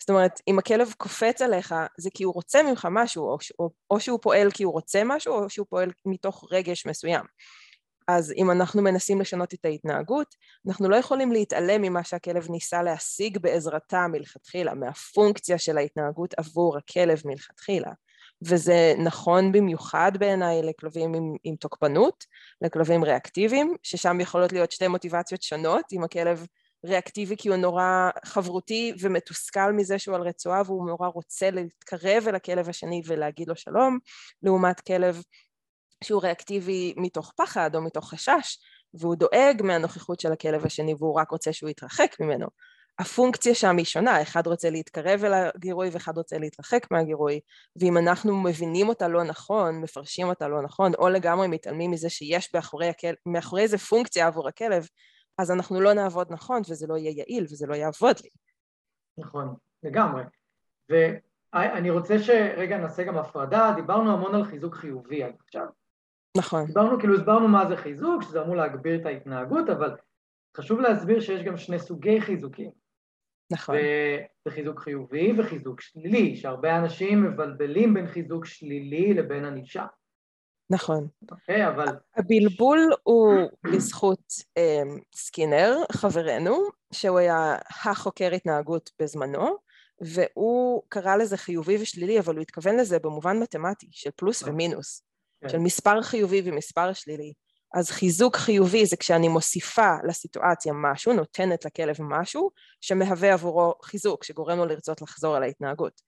זאת 0.00 0.10
אומרת, 0.10 0.40
אם 0.48 0.58
הכלב 0.58 0.92
קופץ 0.96 1.42
עליך, 1.42 1.74
זה 1.98 2.10
כי 2.14 2.24
הוא 2.24 2.34
רוצה 2.34 2.62
ממך 2.62 2.88
משהו, 2.90 3.24
או, 3.24 3.38
או, 3.58 3.70
או 3.90 4.00
שהוא 4.00 4.18
פועל 4.22 4.50
כי 4.50 4.62
הוא 4.62 4.72
רוצה 4.72 5.02
משהו, 5.04 5.34
או 5.34 5.50
שהוא 5.50 5.66
פועל 5.70 5.90
מתוך 6.06 6.44
רגש 6.52 6.86
מסוים. 6.86 7.24
אז 8.08 8.32
אם 8.36 8.50
אנחנו 8.50 8.82
מנסים 8.82 9.20
לשנות 9.20 9.54
את 9.54 9.64
ההתנהגות, 9.64 10.34
אנחנו 10.68 10.88
לא 10.88 10.96
יכולים 10.96 11.32
להתעלם 11.32 11.82
ממה 11.82 12.04
שהכלב 12.04 12.50
ניסה 12.50 12.82
להשיג 12.82 13.38
בעזרתה 13.38 14.06
מלכתחילה, 14.06 14.74
מהפונקציה 14.74 15.58
של 15.58 15.78
ההתנהגות 15.78 16.34
עבור 16.36 16.76
הכלב 16.76 17.22
מלכתחילה. 17.24 17.92
וזה 18.42 18.94
נכון 18.98 19.52
במיוחד 19.52 20.12
בעיניי 20.18 20.62
לכלבים 20.62 21.14
עם, 21.14 21.36
עם 21.44 21.56
תוקפנות, 21.56 22.24
לכלבים 22.62 23.04
ריאקטיביים, 23.04 23.76
ששם 23.82 24.20
יכולות 24.20 24.52
להיות 24.52 24.72
שתי 24.72 24.88
מוטיבציות 24.88 25.42
שונות, 25.42 25.84
אם 25.92 26.04
הכלב 26.04 26.46
ריאקטיבי 26.86 27.36
כי 27.36 27.48
הוא 27.48 27.56
נורא 27.56 28.10
חברותי 28.24 28.92
ומתוסכל 29.00 29.72
מזה 29.72 29.98
שהוא 29.98 30.16
על 30.16 30.22
רצועה 30.22 30.62
והוא 30.66 30.86
נורא 30.86 31.08
רוצה 31.08 31.50
להתקרב 31.50 32.24
אל 32.28 32.34
הכלב 32.34 32.68
השני 32.68 33.02
ולהגיד 33.06 33.48
לו 33.48 33.56
שלום, 33.56 33.98
לעומת 34.42 34.80
כלב 34.80 35.22
שהוא 36.02 36.22
ריאקטיבי 36.22 36.94
מתוך 36.96 37.32
פחד 37.36 37.74
או 37.74 37.82
מתוך 37.82 38.10
חשש, 38.10 38.58
והוא 38.94 39.16
דואג 39.16 39.62
מהנוכחות 39.62 40.20
של 40.20 40.32
הכלב 40.32 40.66
השני 40.66 40.94
והוא 40.98 41.20
רק 41.20 41.30
רוצה 41.30 41.52
שהוא 41.52 41.70
יתרחק 41.70 42.16
ממנו. 42.20 42.46
הפונקציה 42.98 43.54
שם 43.54 43.76
היא 43.76 43.84
שונה, 43.84 44.22
אחד 44.22 44.46
רוצה 44.46 44.70
להתקרב 44.70 45.24
אל 45.24 45.32
הגירוי 45.34 45.88
ואחד 45.92 46.16
רוצה 46.16 46.38
להתרחק 46.38 46.90
מהגירוי, 46.90 47.40
ואם 47.76 47.98
אנחנו 47.98 48.36
מבינים 48.36 48.88
אותה 48.88 49.08
לא 49.08 49.24
נכון, 49.24 49.80
מפרשים 49.80 50.26
אותה 50.26 50.48
לא 50.48 50.62
נכון, 50.62 50.92
או 50.98 51.08
לגמרי 51.08 51.48
מתעלמים 51.48 51.90
מזה 51.90 52.10
שיש 52.10 52.54
מאחורי, 52.54 52.88
הכל... 52.88 53.08
מאחורי 53.26 53.62
איזה 53.62 53.78
פונקציה 53.78 54.26
עבור 54.26 54.48
הכלב, 54.48 54.86
אז 55.38 55.50
אנחנו 55.50 55.80
לא 55.80 55.92
נעבוד 55.92 56.26
נכון 56.30 56.62
וזה 56.70 56.86
לא 56.86 56.96
יהיה 56.96 57.10
יעיל 57.10 57.44
וזה 57.44 57.66
לא 57.66 57.74
יעבוד 57.74 58.16
לי. 58.22 58.28
נכון, 59.18 59.54
לגמרי. 59.82 60.22
ואני 60.88 61.90
רוצה 61.90 62.18
שרגע 62.18 62.78
נעשה 62.78 63.04
גם 63.04 63.18
הפרדה, 63.18 63.72
דיברנו 63.76 64.12
המון 64.12 64.34
על 64.34 64.44
חיזוק 64.44 64.74
חיובי 64.74 65.22
עד 65.22 65.34
עכשיו. 65.44 65.66
נכון. 66.36 66.64
הסברנו, 66.68 66.98
כאילו 66.98 67.14
הסברנו 67.14 67.48
מה 67.48 67.68
זה 67.68 67.76
חיזוק, 67.76 68.22
שזה 68.22 68.42
אמור 68.42 68.56
להגביר 68.56 69.00
את 69.00 69.06
ההתנהגות, 69.06 69.68
אבל 69.68 69.96
חשוב 70.56 70.80
להסביר 70.80 71.20
שיש 71.20 71.42
גם 71.42 71.56
שני 71.56 71.78
סוגי 71.78 72.20
חיזוקים. 72.20 72.70
נכון. 73.52 73.76
וזה 73.76 74.54
חיזוק 74.54 74.80
חיובי 74.80 75.40
וחיזוק 75.40 75.80
שלילי, 75.80 76.36
שהרבה 76.36 76.78
אנשים 76.78 77.24
מבלבלים 77.24 77.94
בין 77.94 78.06
חיזוק 78.06 78.46
שלילי 78.46 79.14
לבין 79.14 79.44
ענישה. 79.44 79.86
נכון. 80.70 81.08
אוקיי, 81.30 81.68
אבל... 81.68 81.86
הבלבול 82.16 82.90
הוא 83.02 83.34
בזכות 83.64 84.32
um, 84.58 85.00
סקינר, 85.14 85.76
חברנו, 85.92 86.68
שהוא 86.92 87.18
היה 87.18 87.56
החוקר 87.84 88.30
התנהגות 88.34 88.90
בזמנו, 89.02 89.56
והוא 90.00 90.82
קרא 90.88 91.16
לזה 91.16 91.36
חיובי 91.36 91.82
ושלילי, 91.82 92.20
אבל 92.20 92.34
הוא 92.34 92.42
התכוון 92.42 92.76
לזה 92.76 92.98
במובן 92.98 93.38
מתמטי, 93.38 93.88
של 93.90 94.10
פלוס 94.16 94.42
ומינוס, 94.42 95.02
כן. 95.42 95.48
של 95.48 95.58
מספר 95.58 96.02
חיובי 96.02 96.42
ומספר 96.44 96.92
שלילי. 96.92 97.32
אז 97.74 97.90
חיזוק 97.90 98.36
חיובי 98.36 98.86
זה 98.86 98.96
כשאני 98.96 99.28
מוסיפה 99.28 99.94
לסיטואציה 100.08 100.72
משהו, 100.72 101.12
נותנת 101.12 101.64
לכלב 101.64 101.96
משהו, 102.00 102.50
שמהווה 102.80 103.32
עבורו 103.32 103.74
חיזוק, 103.82 104.24
שגורם 104.24 104.58
לו 104.58 104.66
לרצות 104.66 105.02
לחזור 105.02 105.36
על 105.36 105.42
ההתנהגות. 105.42 106.00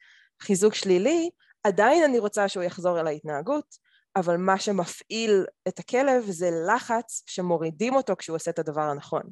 חיזוק 0.42 0.74
שלילי, 0.74 1.30
עדיין 1.64 2.04
אני 2.04 2.18
רוצה 2.18 2.48
שהוא 2.48 2.64
יחזור 2.64 2.98
על 2.98 3.06
ההתנהגות, 3.06 3.76
אבל 4.16 4.36
מה 4.36 4.58
שמפעיל 4.58 5.44
את 5.68 5.78
הכלב 5.78 6.24
זה 6.28 6.50
לחץ 6.68 7.22
שמורידים 7.26 7.94
אותו 7.94 8.16
כשהוא 8.18 8.36
עושה 8.36 8.50
את 8.50 8.58
הדבר 8.58 8.80
הנכון. 8.82 9.22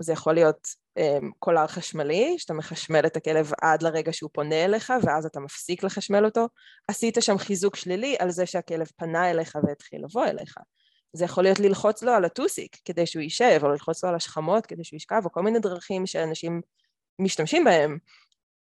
זה 0.00 0.12
יכול 0.12 0.34
להיות 0.34 0.68
קולר 1.38 1.66
חשמלי, 1.66 2.34
שאתה 2.38 2.54
מחשמל 2.54 3.06
את 3.06 3.16
הכלב 3.16 3.50
עד 3.62 3.82
לרגע 3.82 4.12
שהוא 4.12 4.30
פונה 4.32 4.64
אליך, 4.64 4.92
ואז 5.02 5.26
אתה 5.26 5.40
מפסיק 5.40 5.82
לחשמל 5.82 6.24
אותו. 6.24 6.48
עשית 6.88 7.16
שם 7.20 7.38
חיזוק 7.38 7.76
שלילי 7.76 8.16
על 8.18 8.30
זה 8.30 8.46
שהכלב 8.46 8.86
פנה 8.96 9.30
אליך 9.30 9.58
והתחיל 9.66 10.04
לבוא 10.04 10.26
אליך. 10.26 10.54
זה 11.12 11.24
יכול 11.24 11.44
להיות 11.44 11.60
ללחוץ 11.60 12.02
לו 12.02 12.12
על 12.12 12.24
הטוסיק 12.24 12.76
כדי 12.84 13.06
שהוא 13.06 13.22
יישב, 13.22 13.60
או 13.62 13.68
ללחוץ 13.68 14.04
לו 14.04 14.10
על 14.10 14.14
השכמות 14.14 14.66
כדי 14.66 14.84
שהוא 14.84 14.96
ישכב, 14.96 15.22
או 15.24 15.32
כל 15.32 15.42
מיני 15.42 15.58
דרכים 15.58 16.06
שאנשים 16.06 16.60
משתמשים 17.18 17.64
בהם, 17.64 17.98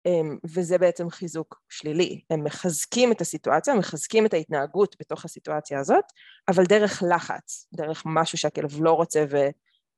אמ, 0.05 0.37
וזה 0.55 0.77
בעצם 0.77 1.09
חיזוק 1.09 1.61
שלילי. 1.69 2.21
הם 2.29 2.43
מחזקים 2.43 3.11
את 3.11 3.21
הסיטואציה, 3.21 3.75
מחזקים 3.75 4.25
את 4.25 4.33
ההתנהגות 4.33 4.95
בתוך 4.99 5.25
הסיטואציה 5.25 5.79
הזאת, 5.79 6.05
אבל 6.47 6.63
דרך 6.63 7.03
לחץ, 7.09 7.67
דרך 7.73 8.03
משהו 8.05 8.37
שהכלב 8.37 8.81
לא 8.81 8.91
רוצה 8.91 9.25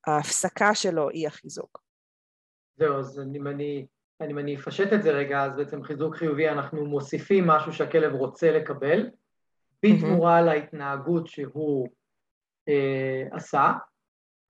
וההפסקה 0.06 0.74
שלו 0.74 1.10
היא 1.10 1.26
החיזוק. 1.26 1.82
זהו, 2.82 2.98
אז 2.98 3.20
אם 3.36 3.46
אני, 3.46 3.86
אם 4.30 4.38
אני 4.38 4.56
אפשט 4.56 4.92
את 4.92 5.02
זה 5.02 5.10
רגע, 5.10 5.44
אז 5.44 5.56
בעצם 5.56 5.82
חיזוק 5.82 6.16
חיובי, 6.16 6.48
אנחנו 6.48 6.86
מוסיפים 6.86 7.46
משהו 7.46 7.72
שהכלב 7.72 8.12
רוצה 8.12 8.52
לקבל, 8.52 9.10
בתמורה 9.82 10.40
mm-hmm. 10.40 10.44
להתנהגות 10.44 11.26
שהוא 11.26 11.88
אה, 12.68 13.22
עשה, 13.32 13.72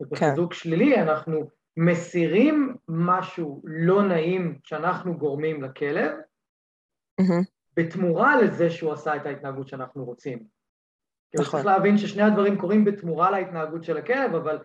ובחיזוק 0.01 0.53
כן. 0.53 0.59
שלילי 0.59 1.03
אנחנו 1.03 1.51
מסירים 1.77 2.77
משהו 2.89 3.63
לא 3.65 4.03
נעים 4.03 4.59
שאנחנו 4.65 5.19
גורמים 5.19 5.63
לכלב, 5.63 6.13
mm-hmm. 7.21 7.45
בתמורה 7.77 8.43
לזה 8.43 8.71
שהוא 8.71 8.93
עשה 8.93 9.17
את 9.17 9.27
ההתנהגות 9.27 9.69
שאנחנו 9.69 10.05
רוצים. 10.05 10.39
נכון. 11.35 11.45
צריך 11.45 11.67
להבין 11.67 11.99
ששני 11.99 12.23
הדברים 12.23 12.59
קורים 12.59 12.85
בתמורה 12.85 13.31
להתנהגות 13.31 13.85
של 13.85 13.97
הכלב, 13.97 14.35
אבל 14.35 14.59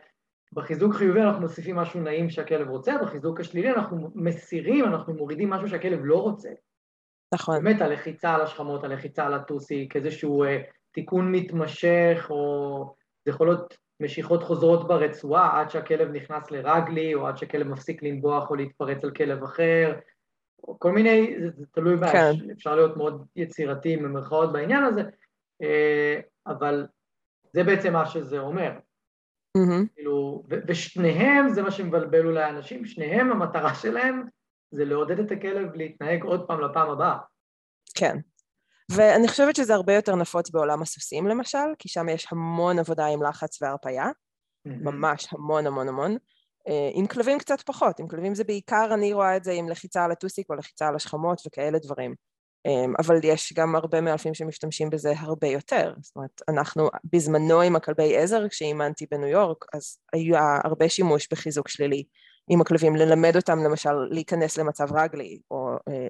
בחיזוק 0.53 0.95
חיובי 0.95 1.21
אנחנו 1.21 1.41
מוסיפים 1.41 1.75
משהו 1.75 2.01
נעים 2.01 2.29
שהכלב 2.29 2.69
רוצה, 2.69 2.97
בחיזוק 3.01 3.39
השלילי 3.39 3.71
אנחנו 3.71 4.11
מסירים, 4.15 4.85
אנחנו 4.85 5.13
מורידים 5.13 5.49
משהו 5.49 5.69
שהכלב 5.69 5.99
לא 6.03 6.21
רוצה. 6.21 6.49
נכון. 7.33 7.63
באמת 7.63 7.81
הלחיצה 7.81 8.33
על 8.33 8.41
השכמות, 8.41 8.83
הלחיצה 8.83 9.25
על 9.25 9.33
הטוסיק, 9.33 9.95
איזשהו 9.95 10.43
אה, 10.43 10.57
תיקון 10.91 11.31
מתמשך, 11.31 12.27
או 12.29 12.95
זה 13.25 13.31
יכול 13.31 13.47
להיות 13.47 13.77
משיכות 13.99 14.43
חוזרות 14.43 14.87
ברצועה 14.87 15.61
עד 15.61 15.69
שהכלב 15.69 16.11
נכנס 16.11 16.51
לרגלי, 16.51 17.13
או 17.13 17.27
עד 17.27 17.37
שהכלב 17.37 17.67
מפסיק 17.67 18.03
לנבוח 18.03 18.49
או 18.49 18.55
להתפרץ 18.55 19.03
על 19.03 19.11
כלב 19.11 19.43
אחר, 19.43 19.93
או 20.63 20.79
כל 20.79 20.91
מיני, 20.91 21.35
זה, 21.39 21.49
זה 21.49 21.65
תלוי 21.71 21.95
כן. 21.95 22.01
בה, 22.01 22.51
אפשר 22.53 22.75
להיות 22.75 22.97
מאוד 22.97 23.25
יצירתיים 23.35 24.03
במרכאות 24.03 24.51
בעניין 24.51 24.83
הזה, 24.83 25.01
אה, 25.61 26.19
אבל 26.47 26.87
זה 27.53 27.63
בעצם 27.63 27.93
מה 27.93 28.05
שזה 28.05 28.39
אומר. 28.39 28.71
Mm-hmm. 29.57 29.93
כאילו, 29.95 30.43
ושניהם, 30.67 31.49
זה 31.49 31.61
מה 31.61 31.71
שמבלבל 31.71 32.25
אולי 32.25 32.49
אנשים, 32.49 32.85
שניהם 32.85 33.31
המטרה 33.31 33.75
שלהם 33.75 34.23
זה 34.71 34.85
לעודד 34.85 35.19
את 35.19 35.31
הכלב 35.31 35.75
להתנהג 35.75 36.23
עוד 36.23 36.47
פעם 36.47 36.61
לפעם 36.61 36.89
הבאה. 36.89 37.17
כן. 37.95 38.17
ואני 38.91 39.27
חושבת 39.27 39.55
שזה 39.55 39.73
הרבה 39.73 39.93
יותר 39.93 40.15
נפוץ 40.15 40.49
בעולם 40.49 40.81
הסוסים 40.81 41.27
למשל, 41.27 41.67
כי 41.79 41.89
שם 41.89 42.09
יש 42.09 42.27
המון 42.31 42.79
עבודה 42.79 43.05
עם 43.05 43.23
לחץ 43.23 43.61
והרפייה, 43.61 44.05
mm-hmm. 44.07 44.71
ממש 44.83 45.27
המון 45.33 45.67
המון 45.67 45.87
המון. 45.87 46.17
אה, 46.67 46.89
עם 46.93 47.07
כלבים 47.07 47.39
קצת 47.39 47.61
פחות, 47.61 47.99
עם 47.99 48.07
כלבים 48.07 48.35
זה 48.35 48.43
בעיקר, 48.43 48.89
אני 48.93 49.13
רואה 49.13 49.37
את 49.37 49.43
זה 49.43 49.51
עם 49.51 49.69
לחיצה 49.69 50.03
על 50.03 50.11
הטוסיק 50.11 50.49
או 50.49 50.55
לחיצה 50.55 50.87
על 50.87 50.95
השכמות 50.95 51.41
וכאלה 51.47 51.79
דברים. 51.79 52.15
אמ, 52.67 52.93
אבל 52.99 53.19
יש 53.23 53.53
גם 53.53 53.75
הרבה 53.75 54.01
מאלפים 54.01 54.33
שמשתמשים 54.33 54.89
בזה 54.89 55.13
הרבה 55.17 55.47
יותר. 55.47 55.93
זאת 56.01 56.15
אומרת, 56.15 56.41
אנחנו 56.49 56.89
בזמנו 57.13 57.61
עם 57.61 57.75
הכלבי 57.75 58.17
עזר, 58.17 58.49
כשאימנתי 58.49 59.05
בניו 59.11 59.27
יורק, 59.27 59.65
אז 59.73 59.97
היה 60.13 60.57
הרבה 60.63 60.89
שימוש 60.89 61.27
בחיזוק 61.31 61.67
שלילי 61.69 62.03
עם 62.49 62.61
הכלבים, 62.61 62.95
ללמד 62.95 63.35
אותם 63.35 63.59
למשל 63.63 63.93
להיכנס 64.09 64.57
למצב 64.57 64.87
רגלי, 64.95 65.39
או 65.51 65.75
אה, 65.89 66.07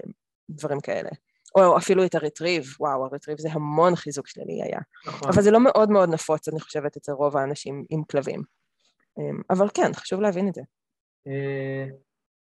דברים 0.49 0.79
כאלה. 0.79 1.09
או 1.55 1.77
אפילו 1.77 2.05
את 2.05 2.15
הריטריב, 2.15 2.65
וואו, 2.79 3.05
הריטריב 3.05 3.37
זה 3.39 3.49
המון 3.51 3.95
חיזוק 3.95 4.27
שלילי 4.27 4.63
היה. 4.63 4.79
נכון. 5.07 5.29
אבל 5.29 5.41
זה 5.41 5.51
לא 5.51 5.59
מאוד 5.63 5.89
מאוד 5.89 6.09
נפוץ, 6.09 6.47
אני 6.47 6.59
חושבת, 6.59 6.97
אצל 6.97 7.11
רוב 7.11 7.37
האנשים 7.37 7.85
עם 7.89 8.03
כלבים. 8.03 8.41
אמ, 9.19 9.41
אבל 9.49 9.67
כן, 9.73 9.93
חשוב 9.93 10.21
להבין 10.21 10.47
את 10.47 10.53
זה. 10.53 10.61
אה, 11.27 11.85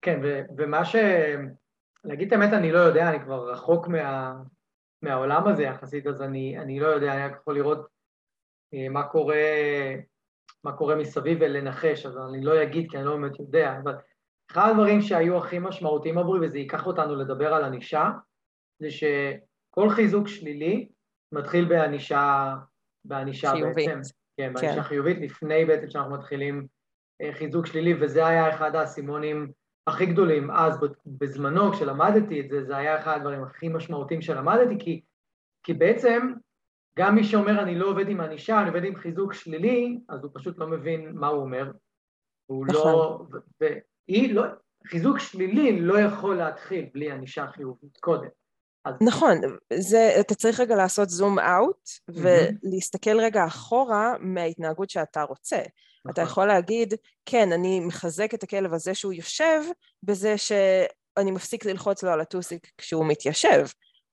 כן, 0.01 0.19
ומה 0.57 0.85
ש... 0.85 0.95
להגיד 2.07 2.27
את 2.27 2.33
האמת, 2.33 2.53
אני 2.53 2.71
לא 2.71 2.79
יודע, 2.79 3.09
אני 3.09 3.19
כבר 3.19 3.51
רחוק 3.51 3.87
מה, 3.87 4.33
מהעולם 5.01 5.47
הזה 5.47 5.63
יחסית, 5.63 6.07
אז 6.07 6.21
אני, 6.21 6.59
אני 6.59 6.79
לא 6.79 6.87
יודע, 6.87 7.13
אני 7.13 7.23
רק 7.23 7.37
יכול 7.41 7.55
לראות 7.55 7.87
אה, 8.73 8.89
מה 8.89 9.07
קורה, 9.07 9.35
מה 10.63 10.77
קורה 10.77 10.95
מסביב 10.95 11.37
ולנחש, 11.41 12.05
אז 12.05 12.17
אני 12.17 12.43
לא 12.43 12.63
אגיד 12.63 12.91
כי 12.91 12.97
אני 12.97 13.05
לא 13.05 13.15
באמת 13.15 13.39
יודע, 13.39 13.79
אבל 13.83 13.95
אחד 14.51 14.69
הדברים 14.71 15.01
שהיו 15.01 15.37
הכי 15.37 15.59
משמעותיים 15.59 16.17
עבורי, 16.17 16.47
וזה 16.47 16.57
ייקח 16.57 16.87
אותנו 16.87 17.15
לדבר 17.15 17.53
על 17.53 17.63
ענישה, 17.63 18.11
זה 18.79 18.87
שכל 18.91 19.89
חיזוק 19.89 20.27
שלילי 20.27 20.89
מתחיל 21.31 21.65
בענישה, 21.65 22.55
בענישה 23.05 23.51
חיובית. 23.51 23.87
בעצם. 23.87 23.99
כן, 24.37 24.53
בענישה 24.53 24.75
כן. 24.75 24.83
חיובית, 24.83 25.17
לפני 25.21 25.65
בעצם 25.65 25.89
שאנחנו 25.89 26.13
מתחילים 26.13 26.67
אה, 27.21 27.33
חיזוק 27.33 27.65
שלילי, 27.65 27.93
וזה 28.01 28.27
היה 28.27 28.49
אחד 28.49 28.75
האסימונים 28.75 29.51
הכי 29.87 30.05
גדולים 30.05 30.51
אז, 30.51 30.79
בזמנו, 31.05 31.71
כשלמדתי 31.71 32.41
את 32.41 32.49
זה, 32.49 32.63
זה 32.63 32.77
היה 32.77 32.99
אחד 32.99 33.15
הדברים 33.17 33.43
הכי 33.43 33.67
משמעותיים 33.67 34.21
שלמדתי, 34.21 34.79
כי, 34.79 35.01
כי 35.63 35.73
בעצם 35.73 36.33
גם 36.99 37.15
מי 37.15 37.23
שאומר 37.23 37.63
אני 37.63 37.79
לא 37.79 37.87
עובד 37.87 38.09
עם 38.09 38.21
ענישה, 38.21 38.61
אני 38.61 38.67
עובד 38.67 38.83
עם 38.83 38.95
חיזוק 38.95 39.33
שלילי, 39.33 39.99
אז 40.09 40.23
הוא 40.23 40.31
פשוט 40.33 40.57
לא 40.57 40.67
מבין 40.67 41.11
מה 41.15 41.27
הוא 41.27 41.41
אומר. 41.41 41.71
הוא 42.45 42.65
לא- 42.65 42.73
נכון. 42.73 43.41
והיא 43.61 44.35
לא... 44.35 44.43
חיזוק 44.87 45.19
שלילי 45.19 45.81
לא 45.81 45.99
יכול 45.99 46.35
להתחיל 46.35 46.89
בלי 46.93 47.11
ענישה 47.11 47.47
חיובית 47.47 47.97
קודם. 47.97 48.29
אז... 48.87 48.93
נכון, 49.01 49.41
זה, 49.73 50.15
אתה 50.19 50.35
צריך 50.35 50.59
רגע 50.59 50.75
לעשות 50.75 51.09
זום 51.09 51.39
אאוט 51.39 51.89
ולהסתכל 52.09 53.19
רגע 53.19 53.45
אחורה 53.45 54.13
מההתנהגות 54.19 54.89
שאתה 54.89 55.23
רוצה. 55.23 55.57
נכון. 55.57 56.11
אתה 56.11 56.21
יכול 56.21 56.45
להגיד, 56.47 56.93
כן, 57.25 57.51
אני 57.51 57.79
מחזק 57.79 58.33
את 58.33 58.43
הכלב 58.43 58.73
הזה 58.73 58.95
שהוא 58.95 59.13
יושב, 59.13 59.61
בזה 60.03 60.37
שאני 60.37 61.31
מפסיק 61.31 61.65
ללחוץ 61.65 62.03
לו 62.03 62.11
על 62.11 62.21
הטוסיק 62.21 62.71
כשהוא 62.77 63.05
מתיישב, 63.05 63.65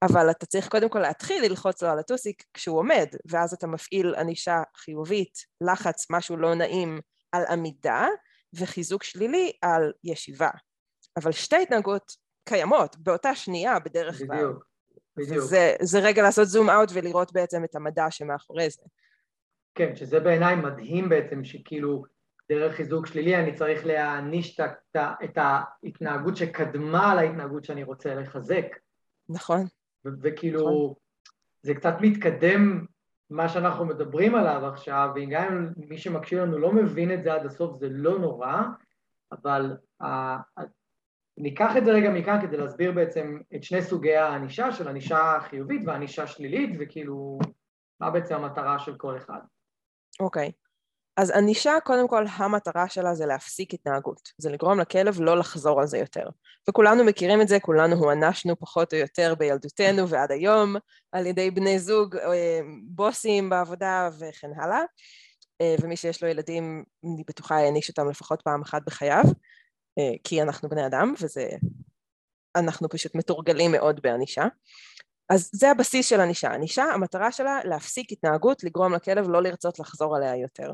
אבל 0.03 0.31
אתה 0.31 0.47
צריך 0.47 0.69
קודם 0.69 0.89
כל 0.89 0.99
להתחיל 0.99 1.45
ללחוץ 1.45 1.83
לו 1.83 1.89
על 1.89 1.99
הטוסיק 1.99 2.45
כשהוא 2.55 2.79
עומד, 2.79 3.07
ואז 3.27 3.53
אתה 3.53 3.67
מפעיל 3.67 4.15
ענישה 4.15 4.63
חיובית, 4.77 5.39
לחץ, 5.61 6.07
משהו 6.11 6.37
לא 6.37 6.55
נעים 6.55 7.01
על 7.33 7.45
עמידה, 7.51 8.07
וחיזוק 8.55 9.05
שלילי 9.05 9.53
על 9.63 9.93
ישיבה. 10.05 10.51
אבל 11.17 11.33
שתי 11.33 11.57
התנהגות 11.57 12.13
קיימות 12.45 12.97
באותה 12.97 13.35
שנייה 13.35 13.79
בדרך 13.79 14.19
כלל. 14.19 14.27
בדיוק, 14.27 14.67
בדיוק. 15.17 15.45
זה, 15.45 15.75
זה 15.81 15.99
רגע 15.99 16.23
לעשות 16.23 16.49
זום 16.49 16.71
אאוט 16.71 16.89
ולראות 16.95 17.33
בעצם 17.33 17.65
את 17.65 17.77
המדע 17.77 18.07
שמאחורי 18.11 18.71
זה. 18.71 18.83
כן, 19.75 19.97
שזה 19.97 20.21
בעיניי 20.21 20.55
מדהים 20.57 21.09
בעצם, 21.09 21.45
שכאילו 21.45 22.05
דרך 22.49 22.75
חיזוק 22.75 23.07
שלילי 23.07 23.37
אני 23.37 23.55
צריך 23.55 23.87
להעניש 23.87 24.61
את, 24.61 24.97
את 25.25 25.39
ההתנהגות 25.39 26.37
שקדמה 26.37 27.15
להתנהגות 27.15 27.65
שאני 27.65 27.83
רוצה 27.83 28.15
לחזק. 28.15 28.67
נכון. 29.29 29.67
וכאילו, 30.23 30.61
נכון. 30.61 30.95
זה 31.63 31.75
קצת 31.75 31.95
מתקדם 32.01 32.85
מה 33.31 33.49
שאנחנו 33.49 33.85
מדברים 33.85 34.35
עליו 34.35 34.67
עכשיו, 34.67 35.09
וגם 35.17 35.73
אם 35.79 35.89
מי 35.89 35.99
שמקשיב 35.99 36.39
לנו 36.39 36.59
לא 36.59 36.73
מבין 36.73 37.15
את 37.15 37.23
זה 37.23 37.35
עד 37.35 37.47
הסוף, 37.47 37.77
זה 37.77 37.89
לא 37.91 38.19
נורא, 38.19 38.63
אבל 39.33 39.77
ניקח 41.39 41.77
את 41.77 41.85
זה 41.85 41.91
רגע 41.91 42.11
מכאן 42.11 42.39
כדי 42.43 42.57
להסביר 42.57 42.93
בעצם 42.93 43.39
את 43.57 43.65
שני 43.65 43.83
סוגי 43.83 44.17
הענישה, 44.17 44.73
של 44.73 44.89
ענישה 44.89 45.39
חיובית 45.41 45.83
וענישה 45.87 46.27
שלילית, 46.27 46.77
וכאילו, 46.81 47.39
מה 48.01 48.11
בעצם 48.11 48.35
המטרה 48.35 48.79
של 48.79 48.97
כל 48.97 49.17
אחד. 49.17 49.41
אוקיי. 50.21 50.49
Okay. 50.49 50.65
אז 51.17 51.31
ענישה, 51.31 51.73
קודם 51.85 52.09
כל, 52.09 52.25
המטרה 52.37 52.89
שלה 52.89 53.15
זה 53.15 53.27
להפסיק 53.27 53.75
התנהגות. 53.75 54.33
זה 54.39 54.51
לגרום 54.51 54.81
לכלב 54.81 55.21
לא 55.21 55.39
לחזור 55.39 55.81
על 55.81 55.87
זה 55.87 55.99
יותר. 55.99 56.29
וכולנו 56.69 57.05
מכירים 57.05 57.41
את 57.41 57.49
זה, 57.49 57.61
כולנו 57.61 57.97
הוענשנו 57.97 58.59
פחות 58.59 58.93
או 58.93 58.99
יותר 58.99 59.35
בילדותנו 59.39 60.09
ועד 60.09 60.33
היום, 60.33 60.77
על 61.13 61.27
ידי 61.27 61.51
בני 61.51 61.79
זוג, 61.79 62.17
אה, 62.17 62.61
בוסים 62.89 63.51
בעבודה 63.51 64.09
וכן 64.19 64.51
הלאה. 64.57 64.81
אה, 65.61 65.75
ומי 65.81 65.97
שיש 65.97 66.23
לו 66.23 66.29
ילדים, 66.29 66.85
אני 67.05 67.23
בטוחה 67.29 67.57
העניש 67.57 67.89
אותם 67.89 68.11
לפחות 68.11 68.43
פעם 68.43 68.63
אחת 68.63 68.83
בחייו, 68.87 69.25
כי 70.25 70.43
אנחנו 70.43 70.69
בני 70.69 70.87
אדם, 70.87 71.15
וזה... 71.21 71.49
אנחנו 72.57 72.89
פשוט 72.89 73.15
מתורגלים 73.15 73.73
מאוד 73.73 74.01
בענישה. 74.03 74.45
אז 75.31 75.51
זה 75.53 75.71
הבסיס 75.71 76.09
של 76.09 76.21
ענישה. 76.21 76.53
ענישה, 76.53 76.85
המטרה 76.85 77.33
שלה 77.33 77.61
להפסיק 77.65 78.13
התנהגות, 78.13 78.65
לגרום 78.65 78.95
לכלב 78.95 79.29
לא 79.29 79.43
לרצות 79.43 79.79
לחזור 79.79 80.17
עליה 80.17 80.37
יותר. 80.37 80.73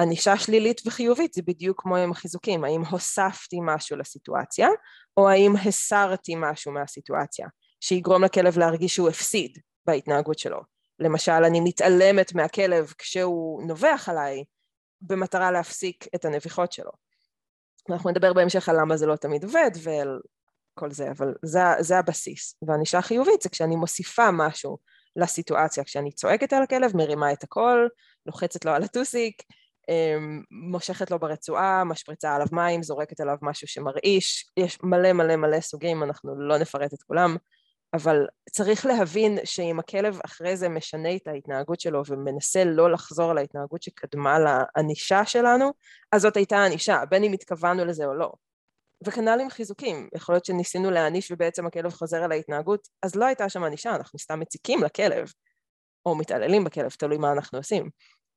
ענישה 0.00 0.36
שלילית 0.36 0.80
וחיובית 0.86 1.32
זה 1.32 1.42
בדיוק 1.42 1.82
כמו 1.82 1.96
עם 1.96 2.10
החיזוקים, 2.10 2.64
האם 2.64 2.84
הוספתי 2.84 3.56
משהו 3.62 3.96
לסיטואציה, 3.96 4.68
או 5.16 5.28
האם 5.28 5.54
הסרתי 5.56 6.34
משהו 6.36 6.72
מהסיטואציה, 6.72 7.48
שיגרום 7.80 8.24
לכלב 8.24 8.58
להרגיש 8.58 8.94
שהוא 8.94 9.08
הפסיד 9.08 9.58
בהתנהגות 9.86 10.38
שלו. 10.38 10.60
למשל, 10.98 11.32
אני 11.32 11.60
מתעלמת 11.60 12.34
מהכלב 12.34 12.92
כשהוא 12.98 13.62
נובח 13.62 14.08
עליי, 14.08 14.44
במטרה 15.00 15.50
להפסיק 15.50 16.06
את 16.14 16.24
הנביחות 16.24 16.72
שלו. 16.72 16.90
אנחנו 17.92 18.10
נדבר 18.10 18.32
בהמשך 18.32 18.68
על 18.68 18.80
למה 18.80 18.96
זה 18.96 19.06
לא 19.06 19.16
תמיד 19.16 19.44
עובד 19.44 19.70
ועל 19.82 20.20
כל 20.74 20.90
זה, 20.90 21.10
אבל 21.10 21.34
זה, 21.42 21.60
זה 21.78 21.98
הבסיס. 21.98 22.56
וענישה 22.62 23.02
חיובית 23.02 23.42
זה 23.42 23.48
כשאני 23.48 23.76
מוסיפה 23.76 24.30
משהו 24.30 24.78
לסיטואציה, 25.16 25.84
כשאני 25.84 26.12
צועקת 26.12 26.52
על 26.52 26.62
הכלב, 26.62 26.96
מרימה 26.96 27.32
את 27.32 27.44
הקול, 27.44 27.88
לוחצת 28.26 28.64
לו 28.64 28.72
על 28.72 28.82
הטוסיק, 28.82 29.42
אמ, 29.88 30.42
מושכת 30.50 31.10
לו 31.10 31.18
ברצועה, 31.18 31.84
משפריצה 31.84 32.34
עליו 32.34 32.46
מים, 32.52 32.82
זורקת 32.82 33.20
עליו 33.20 33.36
משהו 33.42 33.68
שמרעיש, 33.68 34.50
יש 34.56 34.78
מלא 34.82 35.12
מלא 35.12 35.36
מלא 35.36 35.60
סוגים, 35.60 36.02
אנחנו 36.02 36.40
לא 36.40 36.58
נפרט 36.58 36.94
את 36.94 37.02
כולם, 37.02 37.36
אבל 37.94 38.26
צריך 38.50 38.86
להבין 38.86 39.38
שאם 39.44 39.78
הכלב 39.78 40.18
אחרי 40.24 40.56
זה 40.56 40.68
משנה 40.68 41.16
את 41.16 41.26
ההתנהגות 41.28 41.80
שלו 41.80 42.02
ומנסה 42.06 42.64
לא 42.64 42.92
לחזור 42.92 43.32
להתנהגות 43.32 43.82
שקדמה 43.82 44.38
לענישה 44.38 45.24
שלנו, 45.26 45.70
אז 46.12 46.22
זאת 46.22 46.36
הייתה 46.36 46.64
ענישה, 46.64 47.02
בין 47.10 47.24
אם 47.24 47.32
התכוונו 47.32 47.84
לזה 47.84 48.04
או 48.04 48.14
לא. 48.14 48.32
וכנ"ל 49.06 49.40
עם 49.40 49.50
חיזוקים, 49.50 50.08
יכול 50.14 50.34
להיות 50.34 50.44
שניסינו 50.44 50.90
להעניש 50.90 51.30
ובעצם 51.30 51.66
הכלב 51.66 51.92
חוזר 51.92 52.22
על 52.22 52.32
ההתנהגות, 52.32 52.88
אז 53.02 53.16
לא 53.16 53.24
הייתה 53.24 53.48
שם 53.48 53.64
ענישה, 53.64 53.94
אנחנו 53.94 54.18
סתם 54.18 54.40
מציקים 54.40 54.82
לכלב, 54.82 55.32
או 56.06 56.14
מתעללים 56.14 56.64
בכלב, 56.64 56.90
תלוי 56.90 57.18
מה 57.18 57.32
אנחנו 57.32 57.58
עושים. 57.58 57.90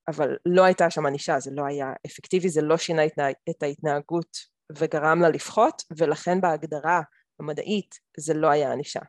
אבל 0.08 0.36
לא 0.46 0.64
הייתה 0.64 0.90
שם 0.90 1.06
ענישה, 1.06 1.40
זה 1.40 1.50
לא 1.54 1.66
היה 1.66 1.92
אפקטיבי, 2.06 2.48
זה 2.48 2.62
לא 2.62 2.76
שינה 2.76 3.02
את 3.50 3.62
ההתנהגות 3.62 4.36
וגרם 4.78 5.20
לה 5.20 5.28
לפחות, 5.28 5.82
ולכן 5.98 6.40
בהגדרה 6.40 7.00
המדעית 7.40 7.94
זה 8.16 8.34
לא 8.34 8.50
היה 8.50 8.72
ענישה. 8.72 9.00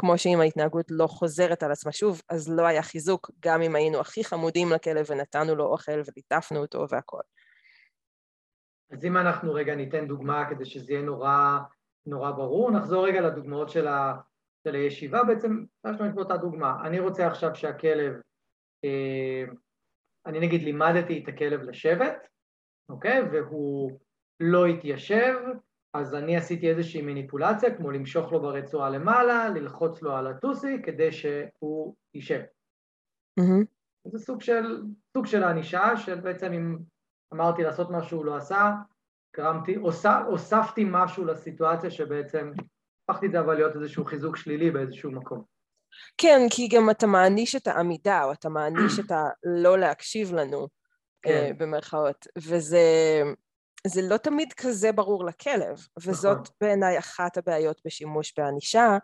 כמו 0.00 0.18
שאם 0.18 0.40
ההתנהגות 0.40 0.86
לא 0.90 1.06
חוזרת 1.06 1.62
על 1.62 1.72
עצמה 1.72 1.92
שוב, 1.92 2.22
אז 2.28 2.52
לא 2.52 2.66
היה 2.66 2.82
חיזוק, 2.82 3.30
גם 3.40 3.62
אם 3.62 3.74
היינו 3.74 4.00
הכי 4.00 4.24
חמודים 4.24 4.68
לכלב 4.72 5.06
ונתנו 5.08 5.54
לו 5.54 5.64
אוכל 5.64 5.92
וליטפנו 5.92 6.60
אותו 6.60 6.86
והכל. 6.88 7.20
אז 8.90 9.04
אם 9.04 9.16
אנחנו 9.16 9.54
רגע 9.54 9.74
ניתן 9.74 10.06
דוגמה 10.06 10.50
כדי 10.50 10.64
שזה 10.64 10.92
יהיה 10.92 11.02
נורא, 11.02 11.58
נורא 12.06 12.30
ברור, 12.30 12.70
נחזור 12.70 13.06
רגע 13.06 13.20
לדוגמאות 13.20 13.70
של, 13.70 13.86
ה, 13.86 14.14
של 14.64 14.74
הישיבה, 14.74 15.24
בעצם 15.24 15.64
יש 15.86 16.00
לנו 16.00 16.14
באותה 16.14 16.36
דוגמה. 16.36 16.86
אני 16.86 17.00
רוצה 17.00 17.26
עכשיו 17.26 17.54
שהכלב, 17.54 18.12
אה, 18.84 19.44
אני 20.26 20.40
נגיד 20.40 20.62
לימדתי 20.62 21.22
את 21.22 21.28
הכלב 21.28 21.62
לשבת, 21.62 22.28
אוקיי? 22.88 23.22
והוא 23.32 23.98
לא 24.40 24.66
התיישב, 24.66 25.34
אז 25.94 26.14
אני 26.14 26.36
עשיתי 26.36 26.70
איזושהי 26.70 27.02
מניפולציה, 27.02 27.76
כמו 27.76 27.90
למשוך 27.90 28.32
לו 28.32 28.40
ברצועה 28.40 28.90
למעלה, 28.90 29.48
ללחוץ 29.48 30.02
לו 30.02 30.16
על 30.16 30.26
הטוסי 30.26 30.82
כדי 30.82 31.12
שהוא 31.12 31.94
יישב. 32.14 32.40
Mm-hmm. 33.40 33.64
זה 34.04 34.18
סוג 34.18 34.40
של, 34.40 34.82
סוג 35.16 35.26
של 35.26 35.42
הענישה, 35.42 35.96
של 35.96 36.20
בעצם 36.20 36.52
אם 36.52 36.78
אמרתי 37.34 37.62
לעשות 37.62 37.90
משהו 37.90 38.18
הוא 38.18 38.26
לא 38.26 38.36
עשה, 38.36 38.72
גרמתי, 39.36 39.74
הוספתי 40.26 40.84
משהו 40.86 41.24
לסיטואציה 41.24 41.90
שבעצם 41.90 42.52
הפכתי 43.08 43.26
את 43.26 43.32
זה 43.32 43.40
אבל 43.40 43.54
להיות 43.54 43.76
איזשהו 43.76 44.04
חיזוק 44.04 44.36
שלילי 44.36 44.70
באיזשהו 44.70 45.10
מקום. 45.10 45.42
כן, 46.18 46.40
כי 46.50 46.68
גם 46.68 46.90
אתה 46.90 47.06
מעניש 47.06 47.56
את 47.56 47.66
העמידה, 47.66 48.24
או 48.24 48.32
אתה 48.32 48.48
מעניש 48.48 48.98
את 48.98 49.10
הלא 49.10 49.78
להקשיב 49.78 50.34
לנו, 50.34 50.68
כן. 51.22 51.50
uh, 51.50 51.58
במרכאות, 51.58 52.26
וזה 52.38 52.78
זה 53.86 54.02
לא 54.02 54.16
תמיד 54.16 54.52
כזה 54.52 54.92
ברור 54.92 55.24
לכלב, 55.24 55.86
וזאת 55.98 56.38
נכון. 56.38 56.54
בעיניי 56.60 56.98
אחת 56.98 57.36
הבעיות 57.36 57.80
בשימוש 57.84 58.34
בענישה, 58.38 58.98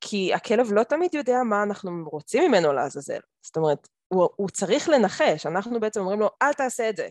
כי 0.00 0.34
הכלב 0.34 0.72
לא 0.72 0.82
תמיד 0.82 1.14
יודע 1.14 1.42
מה 1.42 1.62
אנחנו 1.62 2.04
רוצים 2.12 2.50
ממנו 2.50 2.72
לעזאזל. 2.72 3.20
זאת 3.42 3.56
אומרת, 3.56 3.88
הוא, 4.08 4.28
הוא 4.36 4.48
צריך 4.48 4.88
לנחש, 4.88 5.46
אנחנו 5.46 5.80
בעצם 5.80 6.00
אומרים 6.00 6.20
לו, 6.20 6.30
אל 6.42 6.52
תעשה 6.52 6.88
את 6.88 6.96
זה. 6.96 7.08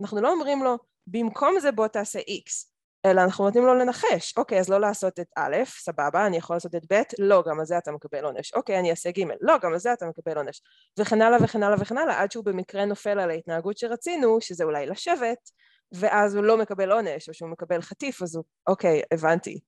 אנחנו 0.00 0.20
לא 0.20 0.32
אומרים 0.32 0.64
לו, 0.64 0.76
במקום 1.06 1.60
זה 1.60 1.72
בוא 1.72 1.86
תעשה 1.86 2.18
X, 2.18 2.68
אלא 3.06 3.20
אנחנו 3.22 3.44
נותנים 3.44 3.66
לו 3.66 3.74
לנחש. 3.74 4.34
אוקיי, 4.36 4.60
אז 4.60 4.68
לא 4.68 4.80
לעשות 4.80 5.20
את 5.20 5.26
א', 5.36 5.56
סבבה, 5.66 6.26
אני 6.26 6.36
יכול 6.36 6.56
לעשות 6.56 6.74
את 6.74 6.92
ב', 6.92 7.02
לא, 7.18 7.42
גם 7.46 7.60
על 7.60 7.66
זה 7.66 7.78
אתה 7.78 7.92
מקבל 7.92 8.24
עונש. 8.24 8.54
אוקיי, 8.54 8.78
אני 8.78 8.90
אעשה 8.90 9.10
ג', 9.10 9.22
לא, 9.40 9.54
גם 9.62 9.72
על 9.72 9.78
זה 9.78 9.92
אתה 9.92 10.06
מקבל 10.06 10.36
עונש. 10.36 10.62
וכן 10.98 11.22
הלאה 11.22 11.38
וכן 11.42 11.62
הלאה 11.62 11.76
וכן 11.80 11.98
הלאה, 11.98 12.22
עד 12.22 12.32
שהוא 12.32 12.44
במקרה 12.44 12.84
נופל 12.84 13.18
על 13.18 13.30
ההתנהגות 13.30 13.78
שרצינו, 13.78 14.38
שזה 14.40 14.64
אולי 14.64 14.86
לשבת, 14.86 15.50
ואז 15.92 16.34
הוא 16.34 16.44
לא 16.44 16.58
מקבל 16.58 16.92
עונש, 16.92 17.28
או 17.28 17.34
שהוא 17.34 17.50
מקבל 17.50 17.80
חטיף, 17.80 18.22
אז 18.22 18.36
הוא, 18.36 18.44
אוקיי, 18.66 19.02
הבנתי. 19.12 19.60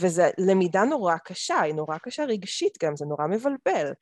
וזו 0.00 0.22
למידה 0.38 0.84
נורא 0.84 1.16
קשה, 1.24 1.60
היא 1.60 1.74
נורא 1.74 1.98
קשה 1.98 2.24
רגשית 2.24 2.78
גם, 2.82 2.96
זה 2.96 3.04
נורא 3.04 3.26
מבלבל. 3.26 3.92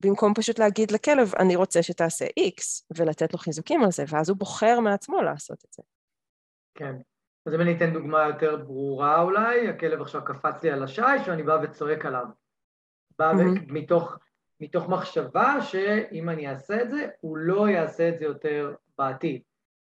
במקום 0.00 0.34
פשוט 0.34 0.58
להגיד 0.58 0.90
לכלב, 0.90 1.34
אני 1.34 1.56
רוצה 1.56 1.82
שתעשה 1.82 2.24
X, 2.24 2.84
ולתת 2.96 3.32
לו 3.32 3.38
חיזוקים 3.38 3.82
על 3.82 3.90
זה, 3.90 4.04
ואז 4.08 4.28
הוא 4.28 4.36
בוחר 4.36 4.80
מעצמו 4.80 5.22
לעשות 5.22 5.64
את 5.64 5.72
זה. 5.72 5.82
כן. 6.74 6.94
אז 7.46 7.54
אם 7.54 7.60
אני 7.60 7.76
אתן 7.76 7.92
דוגמה 7.92 8.26
יותר 8.26 8.56
ברורה 8.56 9.22
אולי, 9.22 9.68
הכלב 9.68 10.00
עכשיו 10.00 10.24
קפץ 10.24 10.62
לי 10.62 10.70
על 10.70 10.82
השיש 10.82 11.28
ואני 11.28 11.42
בא 11.42 11.58
וצועק 11.62 12.06
עליו. 12.06 12.24
בא 13.18 13.32
mm-hmm. 13.32 13.72
מתוך, 13.72 14.18
מתוך 14.60 14.88
מחשבה 14.88 15.62
שאם 15.62 16.28
אני 16.28 16.48
אעשה 16.48 16.82
את 16.82 16.90
זה, 16.90 17.08
הוא 17.20 17.36
לא 17.36 17.68
יעשה 17.68 18.08
את 18.08 18.18
זה 18.18 18.24
יותר 18.24 18.74
בעתיד. 18.98 19.42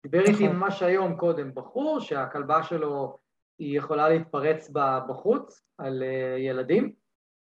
דיבר 0.03 0.19
איתי 0.19 0.45
נכון. 0.45 0.55
ממש 0.55 0.83
היום 0.83 1.15
קודם 1.17 1.55
בחור 1.55 1.99
שהכלבה 1.99 2.63
שלו 2.63 3.17
היא 3.59 3.77
יכולה 3.77 4.09
להתפרץ 4.09 4.69
בחוץ 5.07 5.63
על 5.77 6.03
אה, 6.03 6.39
ילדים, 6.39 6.93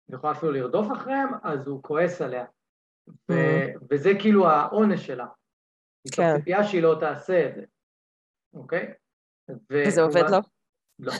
ויכולה 0.09 0.33
אפילו 0.33 0.53
לרדוף 0.53 0.93
אחריהם, 0.93 1.29
אז 1.43 1.67
הוא 1.67 1.83
כועס 1.83 2.23
עליה. 2.23 2.45
ו- 3.09 3.33
mm. 3.33 3.79
וזה 3.91 4.11
כאילו 4.19 4.49
העונש 4.49 5.07
שלה. 5.07 5.27
כן. 6.13 6.23
היא 6.23 6.37
ציפייה 6.37 6.65
שהיא 6.65 6.83
לא 6.83 6.97
תעשה 7.01 7.47
את 7.47 7.55
זה, 7.55 7.63
אוקיי? 8.55 8.93
וזה 9.71 10.03
עובד 10.03 10.31
לו? 10.31 10.39
לא. 10.99 11.13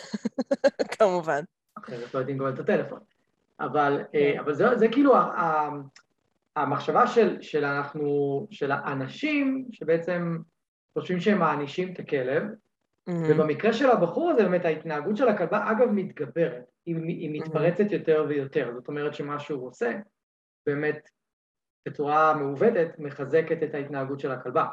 כמובן. 0.99 1.43
אחרת 1.79 2.15
לא 2.15 2.19
יודעים 2.19 2.39
גם 2.39 2.49
את 2.49 2.59
הטלפון. 2.59 3.01
אבל, 3.61 4.01
אה, 4.15 4.33
כן. 4.35 4.39
אבל 4.39 4.55
זה, 4.55 4.79
זה 4.79 4.89
כאילו 4.93 5.15
המחשבה 6.57 7.07
של, 7.07 7.43
של 7.43 7.65
אנחנו, 7.65 8.47
של 8.51 8.73
האנשים 8.73 9.69
שבעצם 9.73 10.39
חושבים 10.99 11.21
שהם 11.21 11.39
מענישים 11.39 11.93
את 11.93 11.99
הכלב, 11.99 12.43
mm-hmm. 12.43 13.13
ובמקרה 13.29 13.73
של 13.73 13.91
הבחור 13.91 14.31
הזה 14.31 14.43
באמת 14.43 14.65
ההתנהגות 14.65 15.17
של 15.17 15.29
הכלבה 15.29 15.71
אגב 15.71 15.89
מתגברת, 15.91 16.65
היא, 16.87 16.97
היא 17.07 17.31
מתפרצת 17.33 17.81
mm-hmm. 17.81 17.95
יותר 17.95 18.25
ויותר, 18.29 18.73
זאת 18.75 18.89
אומרת 18.89 19.15
שמה 19.15 19.39
שהוא 19.39 19.69
עושה 19.69 19.93
באמת 20.67 21.09
בצורה 21.89 22.35
מעוותת 22.35 22.89
מחזקת 22.99 23.63
את 23.63 23.75
ההתנהגות 23.75 24.21
של 24.21 24.33
הכלבה, 24.33 24.67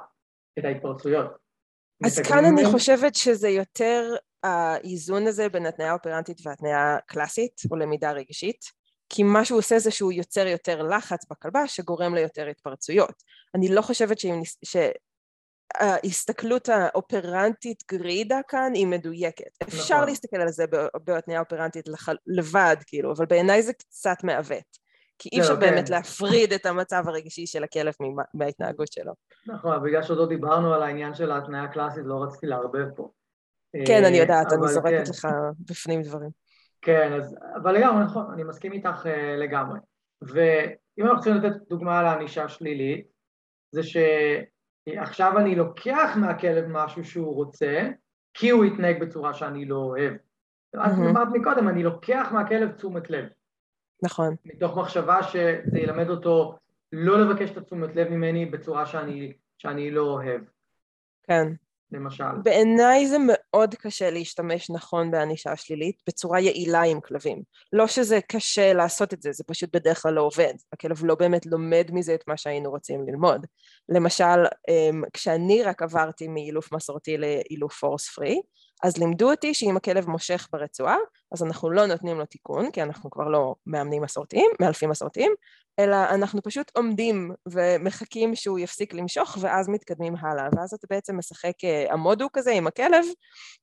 את 0.59 0.65
ההתפרצויות. 0.65 1.31
אז 2.05 2.19
כאן 2.19 2.45
אני 2.45 2.65
חושבת 2.65 3.15
שזה 3.15 3.49
יותר 3.49 4.15
האיזון 4.43 5.27
הזה 5.27 5.49
בין 5.49 5.65
התניה 5.65 5.93
אופרנטית 5.93 6.37
והתניה 6.45 6.97
קלאסית 7.05 7.61
או 7.71 7.75
למידה 7.75 8.11
רגשית, 8.11 8.65
כי 9.09 9.23
מה 9.23 9.45
שהוא 9.45 9.59
עושה 9.59 9.79
זה 9.79 9.91
שהוא 9.91 10.11
יוצר 10.11 10.47
יותר 10.47 10.83
לחץ 10.83 11.25
בכלבה 11.31 11.67
שגורם 11.67 12.15
ליותר 12.15 12.47
התפרצויות. 12.47 13.23
אני 13.55 13.69
לא 13.69 13.81
חושבת 13.81 14.19
שאם, 14.19 14.41
שההסתכלות 15.73 16.69
האופרנטית 16.69 17.83
גרידה 17.91 18.39
כאן 18.47 18.71
היא 18.73 18.87
מדויקת. 18.87 19.63
נכון. 19.63 19.79
אפשר 19.79 20.05
להסתכל 20.05 20.37
על 20.37 20.49
זה 20.49 20.65
בהתניה 21.03 21.39
אופרנטית 21.39 21.85
לבד, 22.27 22.75
כאילו, 22.87 23.13
אבל 23.13 23.25
בעיניי 23.25 23.61
זה 23.61 23.73
קצת 23.73 24.17
מעוות. 24.23 24.87
כי 25.19 25.29
אי 25.33 25.39
אפשר 25.39 25.53
כן. 25.55 25.59
באמת 25.59 25.89
להפריד 25.89 26.53
את 26.53 26.65
המצב 26.65 27.03
הרגשי 27.07 27.47
של 27.47 27.63
הכלב 27.63 27.93
מההתנהגות 28.33 28.91
שלו. 28.91 29.13
נכון, 29.47 29.83
בגלל 29.83 30.03
שעוד 30.03 30.19
לא 30.19 30.25
דיברנו 30.25 30.73
על 30.73 30.83
העניין 30.83 31.13
של 31.13 31.31
ההתניה 31.31 31.63
הקלאסית, 31.63 32.03
לא 32.05 32.23
רציתי 32.23 32.47
לערבב 32.47 32.85
פה. 32.95 33.09
כן, 33.87 34.05
אני 34.05 34.17
יודעת, 34.17 34.53
אני 34.53 34.67
זורקת 34.67 35.05
כן. 35.05 35.11
לך 35.11 35.27
בפנים 35.69 36.01
דברים. 36.01 36.29
כן, 36.81 37.13
אז, 37.13 37.35
אבל 37.55 37.75
לגמרי, 37.75 38.05
נכון, 38.05 38.25
אני 38.33 38.43
מסכים 38.43 38.73
איתך 38.73 39.05
uh, 39.05 39.39
לגמרי. 39.41 39.79
ואם 40.21 41.05
אנחנו 41.05 41.21
צריכים 41.21 41.41
לתת 41.41 41.55
דוגמה 41.69 42.03
לענישה 42.03 42.49
שלילית, 42.49 43.07
זה 43.71 43.83
ש... 43.83 43.97
עכשיו 44.95 45.37
אני 45.37 45.55
לוקח 45.55 46.09
מהכלב 46.15 46.65
משהו 46.67 47.05
שהוא 47.05 47.35
רוצה, 47.35 47.89
כי 48.33 48.49
הוא 48.49 48.65
יתנהג 48.65 49.01
בצורה 49.01 49.33
שאני 49.33 49.65
לא 49.65 49.75
אוהב. 49.75 50.13
אז 50.73 50.97
מהמם. 50.97 51.07
אמרת 51.07 51.27
מקודם, 51.33 51.67
אני 51.67 51.83
לוקח 51.83 52.27
מהכלב 52.31 52.71
תשומת 52.71 53.09
לב, 53.09 53.25
נכון, 54.03 54.35
מתוך 54.45 54.77
מחשבה 54.77 55.23
שזה 55.23 55.79
ילמד 55.79 56.09
אותו 56.09 56.57
לא 56.91 57.21
לבקש 57.21 57.51
את 57.51 57.57
התשומת 57.57 57.95
לב 57.95 58.09
ממני 58.09 58.45
בצורה 58.45 58.85
שאני, 58.85 59.33
שאני 59.57 59.91
לא 59.91 60.01
אוהב, 60.01 60.41
כן. 61.23 61.47
למשל. 61.91 62.37
בעיניי 62.43 63.07
זה 63.07 63.17
מאוד 63.57 63.75
קשה 63.75 64.09
להשתמש 64.09 64.69
נכון 64.69 65.11
בענישה 65.11 65.55
שלילית 65.55 65.95
בצורה 66.07 66.39
יעילה 66.39 66.81
עם 66.81 67.01
כלבים. 67.01 67.41
לא 67.73 67.87
שזה 67.87 68.19
קשה 68.31 68.73
לעשות 68.73 69.13
את 69.13 69.21
זה, 69.21 69.31
זה 69.31 69.43
פשוט 69.47 69.75
בדרך 69.75 70.01
כלל 70.01 70.13
לא 70.13 70.21
עובד. 70.21 70.53
הכלב 70.73 71.05
לא 71.05 71.15
באמת 71.15 71.45
לומד 71.45 71.89
מזה 71.93 72.13
את 72.15 72.23
מה 72.27 72.37
שהיינו 72.37 72.69
רוצים 72.69 73.07
ללמוד. 73.07 73.45
למשל, 73.89 74.45
אמ, 74.69 75.03
כשאני 75.13 75.63
רק 75.63 75.81
עברתי 75.81 76.27
מאילוף 76.27 76.73
מסורתי 76.73 77.17
לאילוף 77.17 77.79
פורס 77.79 78.09
פרי, 78.09 78.41
אז 78.83 78.97
לימדו 78.97 79.31
אותי 79.31 79.53
שאם 79.53 79.77
הכלב 79.77 80.09
מושך 80.09 80.47
ברצועה, 80.51 80.97
אז 81.31 81.43
אנחנו 81.43 81.69
לא 81.69 81.85
נותנים 81.85 82.17
לו 82.17 82.25
תיקון, 82.25 82.71
כי 82.71 82.81
אנחנו 82.81 83.09
כבר 83.09 83.27
לא 83.27 83.55
מאמנים 83.65 84.01
מסורתיים, 84.01 84.51
מאלפים 84.59 84.89
מסורתיים, 84.89 85.31
אלא 85.79 85.95
אנחנו 86.09 86.41
פשוט 86.41 86.71
עומדים 86.75 87.31
ומחכים 87.51 88.35
שהוא 88.35 88.59
יפסיק 88.59 88.93
למשוך, 88.93 89.37
ואז 89.41 89.69
מתקדמים 89.69 90.15
הלאה. 90.19 90.47
ואז 90.57 90.73
אתה 90.73 90.87
בעצם 90.89 91.17
משחק 91.17 91.63
אה, 91.63 91.93
עמודו 91.93 92.27
כזה 92.33 92.51
עם 92.51 92.67
הכלב, 92.67 93.05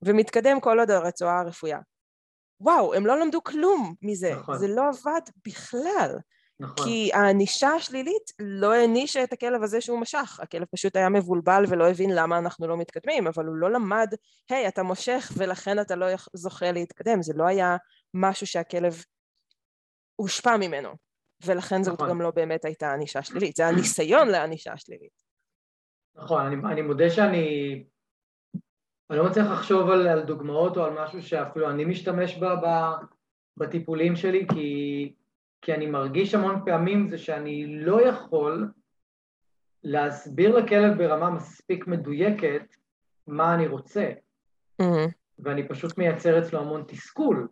ומתקדם 0.02 0.60
כל 0.60 0.78
עוד 0.80 0.90
הרצועה 0.90 1.40
הרפויה. 1.40 1.78
וואו, 2.60 2.94
הם 2.94 3.06
לא 3.06 3.18
למדו 3.20 3.44
כלום 3.44 3.94
מזה, 4.02 4.34
נכון. 4.34 4.58
זה 4.58 4.68
לא 4.68 4.82
עבד 4.88 5.20
בכלל. 5.46 6.18
נכון, 6.61 6.86
כי 6.86 7.11
הענישה 7.14 7.68
השלילית 7.68 8.30
לא 8.38 8.72
הענישה 8.72 9.24
את 9.24 9.32
הכלב 9.32 9.62
הזה 9.62 9.80
שהוא 9.80 10.00
משך, 10.00 10.40
הכלב 10.42 10.66
פשוט 10.70 10.96
היה 10.96 11.09
מבולבל 11.09 11.64
ולא 11.68 11.88
הבין 11.88 12.11
למה 12.14 12.38
אנחנו 12.38 12.66
לא 12.66 12.76
מתקדמים, 12.76 13.26
אבל 13.26 13.46
הוא 13.46 13.57
לא 13.57 13.70
למד, 13.70 14.09
היי, 14.50 14.68
אתה 14.68 14.82
מושך 14.82 15.32
ולכן 15.36 15.80
אתה 15.80 15.96
לא 15.96 16.07
זוכה 16.32 16.72
להתקדם, 16.72 17.22
זה 17.22 17.32
לא 17.36 17.46
היה 17.46 17.76
משהו 18.14 18.46
שהכלב 18.46 19.05
הושפע 20.16 20.57
ממנו, 20.57 20.88
ולכן 21.44 21.82
זאת 21.82 21.94
נכון. 21.94 22.09
גם 22.09 22.20
לא 22.20 22.30
באמת 22.30 22.64
הייתה 22.64 22.92
ענישה 22.92 23.22
שלילית, 23.22 23.57
זה 23.57 23.66
הניסיון 23.66 24.28
לענישה 24.28 24.76
שלילית. 24.76 25.24
נכון, 26.16 26.46
אני, 26.46 26.72
אני 26.72 26.82
מודה 26.82 27.11
שאני 27.11 27.84
אני 29.11 29.18
לא 29.18 29.24
מצליח 29.24 29.46
לחשוב 29.50 29.90
על, 29.90 30.09
על 30.09 30.22
דוגמאות 30.22 30.76
או 30.76 30.84
על 30.84 30.92
משהו 30.92 31.22
שאפילו 31.22 31.70
אני 31.70 31.84
משתמש 31.84 32.38
בה 32.38 32.94
בטיפולים 33.57 34.16
שלי, 34.16 34.46
כי, 34.55 35.14
כי 35.64 35.74
אני 35.74 35.86
מרגיש 35.86 36.34
המון 36.34 36.60
פעמים 36.64 37.08
זה 37.08 37.18
שאני 37.18 37.66
לא 37.66 38.08
יכול 38.08 38.68
להסביר 39.84 40.56
לכלב 40.56 40.98
ברמה 40.98 41.30
מספיק 41.30 41.86
מדויקת 41.86 42.74
מה 43.26 43.54
אני 43.54 43.66
רוצה, 43.66 44.10
מהמם, 44.78 45.08
ואני 45.38 45.68
פשוט 45.68 45.98
מייצר 45.98 46.38
אצלו 46.38 46.60
המון 46.60 46.84
תסכול. 46.86 47.48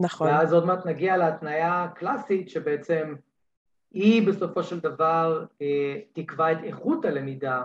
נכון, 0.00 0.28
ואז 0.28 0.52
עוד 0.52 0.66
מעט 0.66 0.86
נגיע 0.86 1.16
להתניה 1.16 1.84
הקלאסית, 1.84 2.48
שבעצם 2.48 3.14
היא 3.90 4.28
בסופו 4.28 4.62
של 4.62 4.80
דבר 4.80 5.44
אה, 5.62 6.00
תקבע 6.12 6.52
את 6.52 6.58
איכות 6.64 7.04
הלמידה 7.04 7.62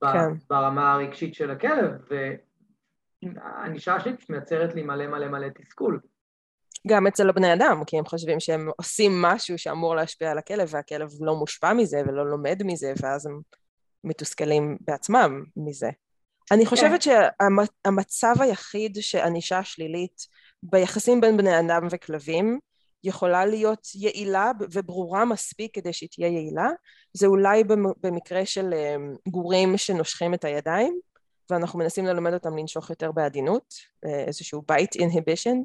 כן. 0.00 0.34
ברמה 0.50 0.92
הרגשית 0.92 1.34
של 1.34 1.50
הכלב, 1.50 1.90
והענישה 3.22 4.00
שלי 4.00 4.12
מייצרת 4.28 4.74
לי 4.74 4.82
מלא 4.82 5.06
מלא 5.06 5.28
מלא 5.28 5.48
תסכול. 5.48 6.00
גם 6.86 7.06
אצל 7.06 7.28
הבני 7.28 7.52
אדם, 7.52 7.82
כי 7.86 7.98
הם 7.98 8.04
חושבים 8.04 8.40
שהם 8.40 8.68
עושים 8.76 9.22
משהו 9.22 9.58
שאמור 9.58 9.96
להשפיע 9.96 10.30
על 10.30 10.38
הכלב, 10.38 10.68
והכלב 10.70 11.08
לא 11.20 11.36
מושפע 11.36 11.72
מזה 11.72 12.02
ולא 12.06 12.30
לומד 12.30 12.62
מזה, 12.64 12.92
ואז 13.02 13.26
הם 13.26 13.40
מתוסכלים 14.04 14.76
בעצמם 14.80 15.44
מזה. 15.56 15.90
אני 16.52 16.66
חושבת 16.66 17.02
שהמצב 17.02 18.34
היחיד 18.40 18.98
שענישה 19.00 19.64
שלילית 19.64 20.26
ביחסים 20.62 21.20
בין 21.20 21.36
בני 21.36 21.58
אדם 21.60 21.86
וכלבים 21.90 22.58
יכולה 23.04 23.46
להיות 23.46 23.88
יעילה 23.94 24.50
וברורה 24.72 25.24
מספיק 25.24 25.74
כדי 25.74 25.92
שהיא 25.92 26.08
תהיה 26.12 26.28
יעילה, 26.28 26.68
זה 27.12 27.26
אולי 27.26 27.64
במ- 27.64 27.92
במקרה 28.02 28.46
של 28.46 28.74
אמ, 28.74 29.14
גורים 29.28 29.76
שנושכים 29.76 30.34
את 30.34 30.44
הידיים, 30.44 30.98
ואנחנו 31.50 31.78
מנסים 31.78 32.06
ללמד 32.06 32.32
אותם 32.32 32.56
לנשוך 32.56 32.90
יותר 32.90 33.12
בעדינות, 33.12 33.74
אה, 34.06 34.24
איזשהו 34.24 34.62
bite 34.68 34.96
inhibition, 34.96 35.56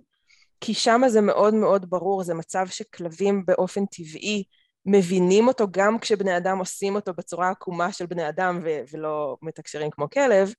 כי 0.62 0.74
שם 0.74 1.02
זה 1.08 1.22
מאוד 1.22 1.54
מאוד 1.54 1.90
ברור, 1.90 2.24
זה 2.24 2.34
מצב 2.34 2.66
שכלבים 2.68 3.46
באופן 3.46 3.86
טבעי 3.86 4.44
מבינים 4.86 5.48
אותו 5.48 5.66
גם 5.72 6.00
כשבני 6.00 6.38
אדם 6.38 6.58
עושים 6.58 6.96
אותו 6.96 7.14
בצורה 7.14 7.50
עקומה 7.50 7.92
של 7.92 8.06
בני 8.06 8.30
אדם 8.30 8.60
ו- 8.64 8.80
ולא 8.94 9.38
מתקשרים 9.42 9.92
כמו 9.92 10.10
כלב, 10.10 10.54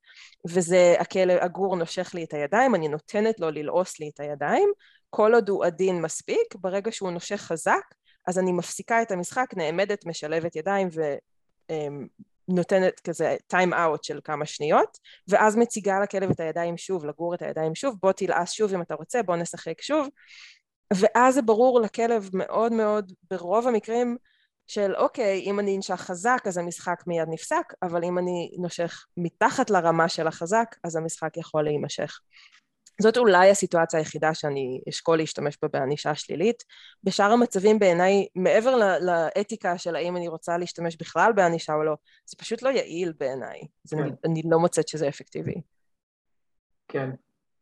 וזה 0.48 0.94
הכלב, 0.98 1.38
הגור 1.40 1.76
נושך 1.76 2.10
לי 2.14 2.24
את 2.24 2.34
הידיים, 2.34 2.74
אני 2.74 2.88
נותנת 2.88 3.40
לו 3.40 3.50
ללעוס 3.50 4.00
לי 4.00 4.10
את 4.14 4.20
הידיים, 4.20 4.68
כל 5.10 5.34
עוד 5.34 5.48
הוא 5.48 5.64
עדין 5.64 6.02
מספיק, 6.02 6.54
ברגע 6.54 6.92
שהוא 6.92 7.10
נושך 7.10 7.40
חזק, 7.40 7.94
אז 8.26 8.38
אני 8.38 8.52
מפסיקה 8.52 9.02
את 9.02 9.10
המשחק, 9.10 9.46
נעמדת, 9.56 10.06
משלבת 10.06 10.56
ידיים 10.56 10.88
ונותנת 12.48 13.00
כזה 13.00 13.36
time 13.54 13.72
out 13.72 13.98
של 14.02 14.20
כמה 14.24 14.46
שניות, 14.46 14.98
ואז 15.28 15.56
מציגה 15.56 16.00
לכלב 16.00 16.30
את 16.30 16.40
הידיים 16.40 16.76
שוב, 16.76 17.04
לגור 17.04 17.34
את 17.34 17.42
הידיים 17.42 17.74
שוב, 17.74 17.96
בוא 18.02 18.12
תלעס 18.12 18.52
שוב 18.52 18.74
אם 18.74 18.82
אתה 18.82 18.94
רוצה, 18.94 19.22
בוא 19.22 19.36
נשחק 19.36 19.82
שוב, 19.82 20.08
ואז 20.94 21.34
זה 21.34 21.42
ברור 21.42 21.80
לכלב 21.80 22.30
מאוד 22.32 22.72
מאוד 22.72 23.12
ברוב 23.30 23.68
המקרים 23.68 24.16
של 24.66 24.94
אוקיי, 24.96 25.42
אם 25.46 25.60
אני 25.60 25.76
אנשך 25.76 25.94
חזק 25.94 26.42
אז 26.46 26.58
המשחק 26.58 27.02
מיד 27.06 27.28
נפסק, 27.30 27.72
אבל 27.82 28.04
אם 28.04 28.18
אני 28.18 28.50
נושך 28.58 29.06
מתחת 29.16 29.70
לרמה 29.70 30.08
של 30.08 30.26
החזק 30.26 30.76
אז 30.84 30.96
המשחק 30.96 31.36
יכול 31.36 31.64
להימשך. 31.64 32.20
זאת 33.00 33.16
אולי 33.16 33.50
הסיטואציה 33.50 34.00
היחידה 34.00 34.34
שאני 34.34 34.80
אשקול 34.88 35.16
להשתמש 35.16 35.58
בה 35.62 35.68
בענישה 35.68 36.14
שלילית. 36.14 36.64
בשאר 37.04 37.32
המצבים 37.32 37.78
בעיניי, 37.78 38.26
מעבר 38.34 38.76
ל- 38.76 38.98
לאתיקה 39.06 39.78
של 39.78 39.96
האם 39.96 40.16
אני 40.16 40.28
רוצה 40.28 40.58
להשתמש 40.58 40.96
בכלל 40.96 41.32
בענישה 41.32 41.74
או 41.74 41.84
לא, 41.84 41.96
זה 42.26 42.36
פשוט 42.36 42.62
לא 42.62 42.68
יעיל 42.68 43.12
בעיניי. 43.18 43.60
כן. 43.88 43.98
אני, 43.98 44.10
אני 44.24 44.42
לא 44.50 44.58
מוצאת 44.58 44.88
שזה 44.88 45.08
אפקטיבי. 45.08 45.54
כן, 46.88 47.10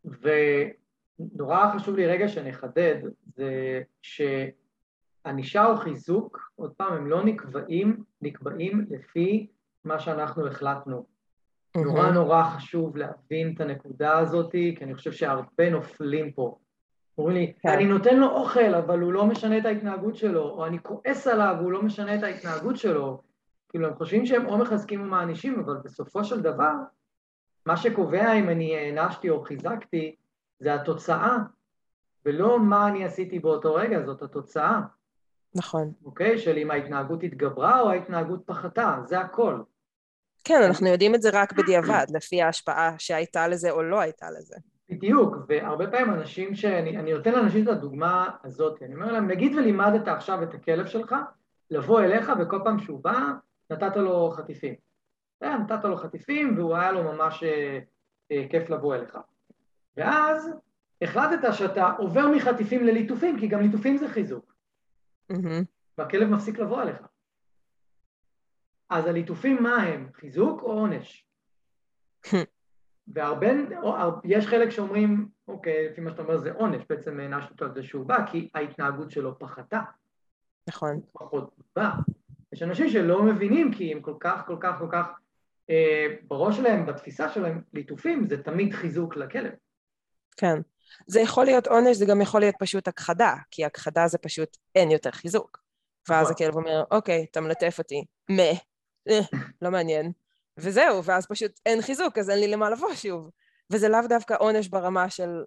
ונורא 0.04 1.72
חשוב 1.74 1.96
לי 1.96 2.06
רגע 2.06 2.28
שנחדד, 2.28 2.96
זה 3.36 3.82
שענישה 4.02 5.66
או 5.66 5.76
חיזוק, 5.76 6.50
עוד 6.56 6.72
פעם, 6.76 6.92
הם 6.92 7.06
לא 7.06 7.24
נקבעים, 7.24 8.04
נקבעים 8.22 8.86
לפי 8.90 9.46
מה 9.84 10.00
שאנחנו 10.00 10.46
החלטנו. 10.46 11.13
נורא. 11.76 12.10
נורא 12.10 12.44
חשוב 12.44 12.96
להבין 12.96 13.52
את 13.54 13.60
הנקודה 13.60 14.18
הזאת, 14.18 14.52
כי 14.52 14.78
אני 14.82 14.94
חושב 14.94 15.12
שהרבה 15.12 15.70
נופלים 15.70 16.32
פה. 16.32 16.58
אומרים 17.18 17.36
לי, 17.36 17.52
כן. 17.60 17.68
אני 17.68 17.84
נותן 17.84 18.16
לו 18.16 18.30
אוכל, 18.30 18.74
אבל 18.74 19.00
הוא 19.00 19.12
לא 19.12 19.26
משנה 19.26 19.58
את 19.58 19.64
ההתנהגות 19.64 20.16
שלו, 20.16 20.42
או 20.42 20.66
אני 20.66 20.78
כועס 20.82 21.26
עליו 21.26 21.56
והוא 21.58 21.72
לא 21.72 21.82
משנה 21.82 22.14
את 22.14 22.22
ההתנהגות 22.22 22.76
שלו. 22.76 23.20
כאילו, 23.68 23.86
הם 23.86 23.94
חושבים 23.94 24.26
שהם 24.26 24.46
או 24.46 24.58
מחזקים 24.58 25.00
או 25.00 25.06
מענישים, 25.06 25.60
אבל 25.60 25.76
בסופו 25.84 26.24
של 26.24 26.40
דבר, 26.40 26.72
מה 27.66 27.76
שקובע 27.76 28.32
אם 28.32 28.48
אני 28.48 28.76
הענשתי 28.76 29.30
או 29.30 29.42
חיזקתי, 29.42 30.14
זה 30.58 30.74
התוצאה, 30.74 31.36
ולא 32.26 32.60
מה 32.60 32.88
אני 32.88 33.04
עשיתי 33.04 33.38
באותו 33.38 33.74
רגע, 33.74 34.02
זאת 34.02 34.22
התוצאה, 34.22 34.80
נכון. 35.54 35.92
אוקיי? 36.04 36.38
של 36.38 36.56
אם 36.56 36.70
ההתנהגות 36.70 37.22
התגברה 37.22 37.80
או 37.80 37.90
ההתנהגות 37.90 38.40
פחתה, 38.46 38.98
זה 39.04 39.20
הכל. 39.20 39.60
כן, 40.44 40.62
אנחנו 40.66 40.86
יודעים 40.86 41.14
את 41.14 41.22
זה 41.22 41.30
רק 41.32 41.52
בדיעבד, 41.52 42.06
לפי 42.14 42.42
ההשפעה 42.42 42.94
שהייתה 42.98 43.48
לזה 43.48 43.70
או 43.70 43.82
לא 43.82 44.00
הייתה 44.00 44.30
לזה. 44.30 44.56
בדיוק, 44.88 45.36
והרבה 45.48 45.90
פעמים 45.90 46.14
אנשים 46.14 46.54
שאני 46.54 46.98
אני 46.98 47.12
נותן 47.12 47.32
לאנשים 47.32 47.62
את 47.62 47.68
הדוגמה 47.68 48.30
הזאת, 48.44 48.82
אני 48.82 48.94
אומר 48.94 49.12
להם, 49.12 49.30
נגיד 49.30 49.54
ולימדת 49.54 50.08
עכשיו 50.08 50.42
את 50.42 50.54
הכלב 50.54 50.86
שלך, 50.86 51.14
לבוא 51.70 52.00
אליך 52.00 52.32
וכל 52.40 52.60
פעם 52.64 52.78
שהוא 52.78 53.00
בא, 53.04 53.18
נתת 53.70 53.96
לו 53.96 54.30
חטיפים. 54.30 54.74
אה, 55.42 55.58
נתת 55.58 55.84
לו 55.84 55.96
חטיפים 55.96 56.58
והוא 56.58 56.76
היה 56.76 56.92
לו 56.92 57.02
ממש 57.02 57.42
אה, 57.42 57.78
אה, 58.32 58.46
כיף 58.50 58.70
לבוא 58.70 58.94
אליך. 58.94 59.18
ואז 59.96 60.50
החלטת 61.02 61.54
שאתה 61.54 61.90
עובר 61.98 62.26
מחטיפים 62.28 62.84
לליטופים, 62.84 63.40
כי 63.40 63.46
גם 63.46 63.60
ליטופים 63.60 63.96
זה 63.96 64.08
חיזוק, 64.08 64.54
מהמם. 65.30 65.62
והכלב 65.98 66.28
מפסיק 66.28 66.58
לבוא 66.58 66.82
אליך. 66.82 67.06
אז 68.90 69.06
הליטופים 69.06 69.62
מה 69.62 69.76
הם? 69.76 70.08
חיזוק 70.14 70.62
או 70.62 70.72
עונש? 70.72 71.26
והרבה, 73.08 73.46
יש 74.24 74.46
חלק 74.46 74.70
שאומרים, 74.70 75.28
אוקיי, 75.48 75.88
לפי 75.90 76.00
מה 76.00 76.10
שאתה 76.10 76.22
אומר 76.22 76.38
זה 76.38 76.52
עונש, 76.52 76.82
בעצם 76.88 77.20
הענשת 77.20 77.50
אותו 77.50 77.64
על 77.64 77.74
זה 77.74 77.82
שהוא 77.82 78.06
בא, 78.06 78.26
כי 78.30 78.48
ההתנהגות 78.54 79.10
שלו 79.10 79.38
פחתה, 79.38 79.80
נכון. 80.68 81.00
פחות 81.12 81.50
בא. 81.76 81.90
יש 82.52 82.62
אנשים 82.62 82.88
שלא 82.88 83.22
מבינים, 83.22 83.72
כי 83.72 83.92
הם 83.92 84.00
כל 84.00 84.14
כך, 84.20 84.46
כל 84.46 84.56
כך, 84.60 84.78
כל 84.78 84.88
כך, 84.92 85.06
אה, 85.70 86.06
בראש 86.28 86.56
שלהם, 86.56 86.86
בתפיסה 86.86 87.28
שלהם, 87.28 87.62
ליטופים 87.72 88.28
זה 88.28 88.42
תמיד 88.42 88.72
חיזוק 88.72 89.16
לכלב. 89.16 89.52
כן. 90.36 90.60
זה 91.06 91.20
יכול 91.20 91.44
להיות 91.44 91.66
עונש, 91.66 91.96
זה 91.96 92.06
גם 92.06 92.20
יכול 92.20 92.40
להיות 92.40 92.54
פשוט 92.58 92.88
הכחדה, 92.88 93.34
כי 93.50 93.64
הכחדה 93.64 94.06
זה 94.06 94.18
פשוט 94.18 94.56
אין 94.74 94.90
יותר 94.90 95.10
חיזוק. 95.10 95.64
ואז 96.08 96.30
נכון. 96.30 96.34
הכלב 96.34 96.56
אומר, 96.56 96.84
אוקיי, 96.90 97.26
אתה 97.30 97.40
מלטף 97.40 97.78
אותי, 97.78 98.04
מה, 98.28 98.52
לא 99.62 99.70
מעניין. 99.70 100.12
וזהו, 100.56 101.04
ואז 101.04 101.26
פשוט 101.26 101.60
אין 101.66 101.82
חיזוק, 101.82 102.18
אז 102.18 102.30
אין 102.30 102.40
לי 102.40 102.48
למה 102.48 102.70
לבוא 102.70 102.94
שוב. 102.94 103.30
וזה 103.72 103.88
לאו 103.88 104.00
דווקא 104.08 104.34
עונש 104.38 104.68
ברמה 104.68 105.10
של 105.10 105.44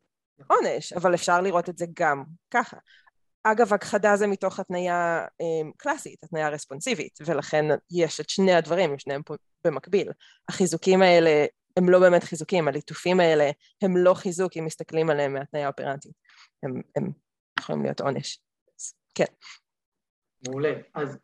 עונש, 0.47 0.93
אבל 0.93 1.13
אפשר 1.13 1.41
לראות 1.41 1.69
את 1.69 1.77
זה 1.77 1.85
גם 1.93 2.23
ככה. 2.51 2.77
אגב, 3.43 3.73
הכחדה 3.73 4.15
זה 4.15 4.27
מתוך 4.27 4.59
התניה 4.59 5.25
אה, 5.41 5.69
קלאסית, 5.77 6.23
התניה 6.23 6.49
רספונסיבית, 6.49 7.19
ולכן 7.25 7.65
יש 7.91 8.19
את 8.19 8.29
שני 8.29 8.53
הדברים, 8.53 8.99
שניהם 8.99 9.23
פה 9.23 9.33
במקביל. 9.63 10.11
החיזוקים 10.49 11.01
האלה 11.01 11.45
הם 11.77 11.89
לא 11.89 11.99
באמת 11.99 12.23
חיזוקים, 12.23 12.67
הליטופים 12.67 13.19
האלה 13.19 13.51
הם 13.81 13.97
לא 13.97 14.13
חיזוק 14.13 14.57
אם 14.57 14.65
מסתכלים 14.65 15.09
עליהם 15.09 15.33
מהתניה 15.33 15.67
אופרנטית. 15.67 16.11
הם, 16.63 16.81
הם 16.95 17.11
יכולים 17.59 17.83
להיות 17.83 18.01
עונש. 18.01 18.39
אז, 18.79 18.93
כן. 19.15 19.25
מעולה. 20.47 20.73
אז 20.93 21.17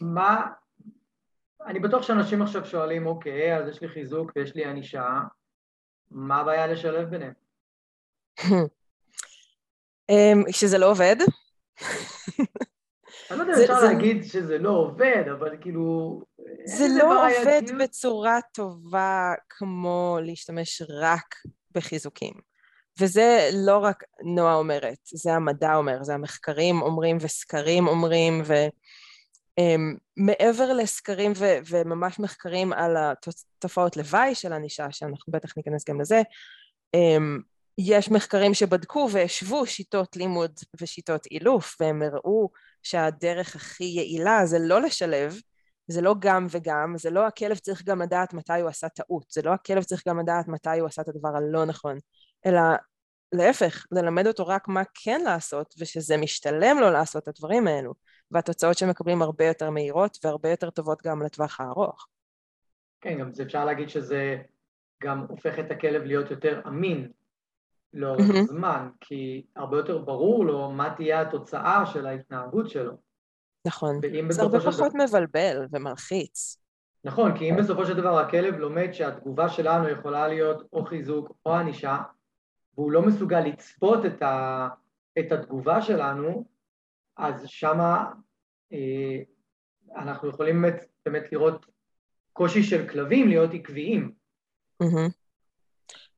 מה... 0.00 0.46
אני 1.66 1.80
בטוח 1.80 2.02
שאנשים 2.02 2.42
עכשיו 2.42 2.66
שואלים, 2.66 3.06
אוקיי, 3.06 3.56
אז 3.56 3.68
יש 3.68 3.80
לי 3.80 3.88
חיזוק 3.88 4.32
ויש 4.36 4.54
לי 4.54 4.64
ענישה, 4.64 5.20
מה 6.10 6.36
הבעיה 6.36 6.66
לשלב 6.66 7.10
ביניהם? 7.10 7.32
אמ, 10.10 10.42
שזה 10.50 10.78
לא 10.78 10.90
עובד. 10.90 11.16
אני 13.30 13.38
לא 13.38 13.42
יודע 13.42 13.62
אפשר 13.62 13.80
להגיד 13.80 14.24
שזה 14.24 14.58
לא 14.58 14.70
עובד, 14.70 15.24
אבל 15.32 15.56
כאילו... 15.60 16.20
זה 16.64 16.84
לא 16.98 17.26
עובד 17.26 17.62
בצורה 17.80 18.38
טובה 18.54 19.32
כמו 19.48 20.18
להשתמש 20.22 20.82
רק 21.00 21.34
בחיזוקים. 21.74 22.34
וזה 23.00 23.50
לא 23.52 23.78
רק 23.78 24.04
נועה 24.24 24.54
אומרת, 24.54 24.98
זה 25.04 25.34
המדע 25.34 25.74
אומר, 25.74 26.02
זה 26.02 26.14
המחקרים 26.14 26.82
אומרים 26.82 27.16
וסקרים 27.20 27.86
אומרים, 27.86 28.34
ומעבר 28.34 28.68
um, 29.60 30.74
לסקרים 30.74 31.32
ו- 31.36 31.58
וממש 31.68 32.18
מחקרים 32.18 32.72
על 32.72 32.96
התופעות 32.96 33.96
לוואי 33.96 34.34
של 34.34 34.52
ענישה, 34.52 34.86
שאנחנו 34.90 35.32
בטח 35.32 35.56
ניכנס 35.56 35.88
גם 35.88 36.00
לזה, 36.00 36.22
um, 36.96 37.42
יש 37.78 38.10
מחקרים 38.10 38.54
שבדקו 38.54 39.08
והשוו 39.12 39.66
שיטות 39.66 40.16
לימוד 40.16 40.52
ושיטות 40.80 41.26
אילוף, 41.26 41.76
והם 41.80 42.02
הראו 42.02 42.50
שהדרך 42.82 43.56
הכי 43.56 43.84
יעילה 43.84 44.46
זה 44.46 44.58
לא 44.58 44.82
לשלב, 44.82 45.36
זה 45.88 46.00
לא 46.00 46.14
גם 46.18 46.46
וגם, 46.50 46.94
זה 46.98 47.10
לא 47.10 47.26
הכלב 47.26 47.56
צריך 47.56 47.84
גם 47.84 48.02
לדעת 48.02 48.34
מתי 48.34 48.60
הוא 48.60 48.68
עשה 48.68 48.88
טעות, 48.88 49.24
זה 49.30 49.42
לא 49.42 49.52
הכלב 49.52 49.82
צריך 49.82 50.02
גם 50.08 50.20
לדעת 50.20 50.48
מתי 50.48 50.78
הוא 50.78 50.88
עשה 50.88 51.02
את 51.02 51.08
הדבר 51.08 51.36
הלא 51.36 51.64
נכון, 51.64 51.98
אלא 52.46 52.60
להפך, 53.32 53.86
ללמד 53.92 54.26
אותו 54.26 54.46
רק 54.46 54.68
מה 54.68 54.82
כן 54.94 55.20
לעשות, 55.24 55.74
ושזה 55.78 56.16
משתלם 56.16 56.78
לו 56.80 56.90
לעשות 56.90 57.22
את 57.22 57.28
הדברים 57.28 57.66
האלו, 57.66 57.94
והתוצאות 58.30 58.78
שמקבלים 58.78 59.22
הרבה 59.22 59.46
יותר 59.46 59.70
מהירות 59.70 60.18
והרבה 60.24 60.48
יותר 60.48 60.70
טובות 60.70 61.02
גם 61.02 61.22
לטווח 61.22 61.60
הארוך. 61.60 62.06
כן, 63.00 63.18
גם 63.18 63.30
אפשר 63.42 63.64
להגיד 63.64 63.88
שזה 63.88 64.36
גם 65.02 65.26
הופך 65.28 65.58
את 65.58 65.70
הכלב 65.70 66.02
להיות 66.02 66.30
יותר 66.30 66.60
אמין 66.68 67.10
לאורך 67.92 68.20
mm-hmm. 68.20 68.46
זמן, 68.48 68.88
כי 69.00 69.46
הרבה 69.56 69.76
יותר 69.76 69.98
ברור 69.98 70.46
לו 70.46 70.70
מה 70.70 70.94
תהיה 70.96 71.20
התוצאה 71.20 71.86
של 71.86 72.06
ההתנהגות 72.06 72.70
שלו. 72.70 72.92
נכון, 73.66 74.00
זה 74.28 74.42
הרבה 74.42 74.60
פחות 74.60 74.92
דבר... 74.92 75.04
מבלבל 75.04 75.66
ומלחיץ. 75.70 76.58
נכון, 77.04 77.38
כי 77.38 77.50
אם 77.50 77.56
בסופו 77.56 77.86
של 77.86 77.96
דבר 77.96 78.18
הכלב 78.18 78.54
לומד 78.54 78.92
שהתגובה 78.92 79.48
שלנו 79.48 79.88
יכולה 79.88 80.28
להיות 80.28 80.68
או 80.72 80.84
חיזוק 80.84 81.36
או 81.46 81.54
ענישה, 81.54 81.98
והוא 82.74 82.92
לא 82.92 83.02
מסוגל 83.02 83.40
לצפות 83.40 84.06
את, 84.06 84.22
ה, 84.22 84.68
את 85.18 85.32
התגובה 85.32 85.82
שלנו, 85.82 86.44
אז 87.16 87.46
שמה 87.46 88.12
אה, 88.72 89.22
אנחנו 89.96 90.28
יכולים 90.28 90.62
באמת, 90.62 90.84
באמת 91.06 91.32
לראות 91.32 91.66
קושי 92.32 92.62
של 92.62 92.88
כלבים 92.88 93.28
להיות 93.28 93.50
עקביים. 93.54 94.12
Mm-hmm. 94.82 95.10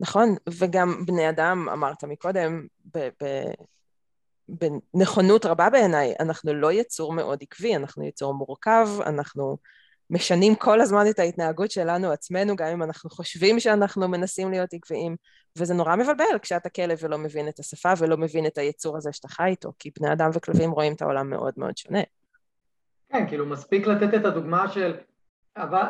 נכון, 0.00 0.28
וגם 0.60 1.06
בני 1.06 1.28
אדם, 1.28 1.68
אמרת 1.72 2.04
מקודם, 2.04 2.66
ב- 2.96 3.08
ב- 3.22 3.52
רבה 5.46 5.70
בעיניי, 5.70 6.14
אנחנו 6.20 6.54
לא 6.54 6.72
יצור 6.72 7.12
מאוד 7.12 7.38
עקבי, 7.42 7.76
אנחנו 7.76 8.04
יצור 8.04 8.34
מורכב, 8.34 8.88
אנחנו 9.06 9.58
משנים 10.10 10.54
כל 10.54 10.80
הזמן 10.80 11.04
את 11.10 11.18
ההתנהגות 11.18 11.70
שלנו 11.70 12.10
עצמנו, 12.10 12.56
גם 12.56 12.66
אם 12.66 12.82
אנחנו 12.82 13.10
חושבים 13.10 13.60
שאנחנו 13.60 14.08
מנסים 14.08 14.50
להיות 14.50 14.74
עקביים, 14.74 15.16
וזה 15.58 15.74
נורא 15.74 15.96
מבלבל 15.96 16.38
כשאתה 16.42 16.68
כלב 16.68 16.98
ולא 17.02 17.18
מבין 17.18 17.48
את 17.48 17.58
השפה 17.58 17.92
ולא 17.98 18.16
מבין 18.16 18.46
את 18.46 18.58
היצור 18.58 18.96
הזה 18.96 19.12
שאתה 19.12 19.28
חי 19.28 19.48
איתו, 19.48 19.72
כי 19.78 19.90
בני 20.00 20.12
אדם 20.12 20.30
וכלבים 20.34 20.70
רואים 20.70 20.92
את 20.92 21.02
העולם 21.02 21.30
מאוד 21.30 21.54
מאוד 21.56 21.76
שונה. 21.76 22.00
כן, 23.08 23.28
כאילו 23.28 23.46
מספיק 23.46 23.86
לתת 23.86 24.14
את 24.14 24.24
הדוגמה 24.24 24.68
של 24.68 24.94
אבל 25.56 25.82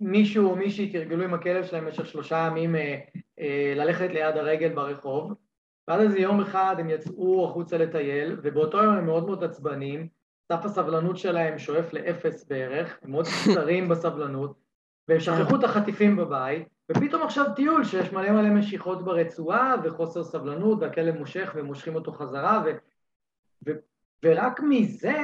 מישהו 0.00 0.50
או 0.50 0.56
מישהי 0.56 0.92
תרגלו 0.92 1.24
עם 1.24 1.34
הכלב 1.34 1.64
שלהם 1.64 1.84
במשך 1.84 2.06
שלושה 2.06 2.46
ימים 2.50 2.76
אה, 2.76 2.98
אה, 3.40 3.72
ללכת 3.76 4.10
ליד 4.10 4.36
הרגל 4.36 4.68
ברחוב, 4.68 5.32
ואז 5.88 6.00
איזה 6.00 6.18
יום 6.18 6.40
אחד 6.40 6.76
הם 6.78 6.90
יצאו 6.90 7.46
החוצה 7.50 7.78
לטייל, 7.78 8.36
ובאותו 8.42 8.82
יום 8.82 8.94
הם 8.94 9.06
מאוד 9.06 9.26
מאוד 9.26 9.44
עצבנים, 9.44 10.08
סף 10.52 10.64
הסבלנות 10.64 11.16
שלהם 11.16 11.58
שואף 11.58 11.92
לאפס 11.92 12.44
בערך, 12.44 12.98
הם 13.02 13.10
מאוד 13.10 13.26
קצרים 13.26 13.88
בסבלנות, 13.90 14.56
והם 15.08 15.20
שכחו 15.20 15.56
את 15.56 15.64
החטיפים 15.64 16.16
בבית, 16.16 16.68
ופתאום 16.90 17.22
עכשיו 17.22 17.46
טיול 17.56 17.84
שיש 17.84 18.12
מלא 18.12 18.30
מלא 18.30 18.48
משיכות 18.48 19.04
ברצועה 19.04 19.74
וחוסר 19.84 20.24
סבלנות, 20.24 20.78
והכלב 20.80 21.14
מושך 21.14 21.52
ומושכים 21.54 21.94
אותו 21.94 22.12
חזרה, 22.12 22.62
ו, 22.66 22.70
ו, 23.66 23.70
ורק 24.24 24.60
מזה 24.60 25.16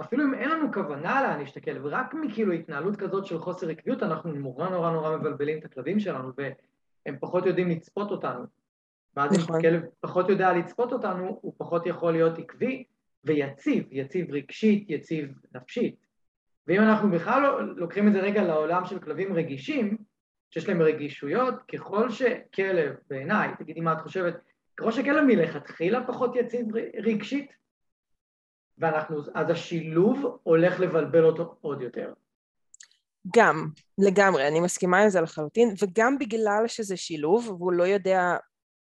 אפילו 0.00 0.24
אם 0.24 0.34
אין 0.34 0.50
לנו 0.50 0.72
כוונה 0.72 1.22
להעניש 1.22 1.52
את 1.52 1.56
הכלב, 1.56 1.86
רק 1.86 2.14
מכאילו 2.14 2.52
התנהלות 2.52 2.96
כזאת 2.96 3.26
של 3.26 3.38
חוסר 3.38 3.68
עקביות, 3.68 4.02
אנחנו 4.02 4.32
נורא 4.32 4.68
נורא 4.68 4.90
נורא 4.90 5.16
מבלבלים 5.16 5.58
את 5.58 5.64
הכלבים 5.64 6.00
שלנו, 6.00 6.32
והם 6.36 7.16
פחות 7.20 7.46
יודעים 7.46 7.68
לצפות 7.68 8.10
אותנו. 8.10 8.44
ואז 9.16 9.36
אם 9.36 9.42
נכון. 9.42 9.60
כלב 9.60 9.82
פחות 10.00 10.28
יודע 10.28 10.52
לצפות 10.52 10.92
אותנו, 10.92 11.38
הוא 11.40 11.54
פחות 11.56 11.86
יכול 11.86 12.12
להיות 12.12 12.38
עקבי 12.38 12.84
ויציב, 13.24 13.84
יציב 13.90 14.30
רגשית, 14.30 14.90
יציב 14.90 15.34
נפשית. 15.54 16.06
ואם 16.66 16.82
אנחנו 16.82 17.10
בכלל 17.10 17.42
לא 17.42 17.76
לוקחים 17.76 18.08
את 18.08 18.12
זה 18.12 18.20
רגע 18.20 18.42
לעולם 18.42 18.84
של 18.84 18.98
כלבים 18.98 19.32
רגישים, 19.32 19.96
שיש 20.50 20.68
להם 20.68 20.82
רגישויות, 20.82 21.54
ככל 21.72 22.10
שכלב, 22.10 22.94
בעיניי, 23.10 23.48
תגידי 23.58 23.80
מה 23.80 23.92
את 23.92 24.00
חושבת, 24.00 24.40
ככל 24.76 24.92
שכלב 24.92 25.24
מלכתחילה 25.24 26.06
פחות 26.06 26.36
יציב 26.36 26.66
רגשית, 27.04 27.50
ואנחנו, 28.78 29.20
אז 29.34 29.50
השילוב 29.50 30.38
הולך 30.42 30.80
לבלבל 30.80 31.24
אותו 31.24 31.56
עוד 31.60 31.82
יותר. 31.82 32.12
גם, 33.36 33.68
לגמרי, 33.98 34.48
אני 34.48 34.60
מסכימה 34.60 35.02
עם 35.02 35.08
זה 35.08 35.20
לחלוטין, 35.20 35.74
וגם 35.82 36.18
בגלל 36.18 36.64
שזה 36.66 36.96
שילוב, 36.96 37.48
והוא 37.48 37.72
לא 37.72 37.82
יודע, 37.82 38.36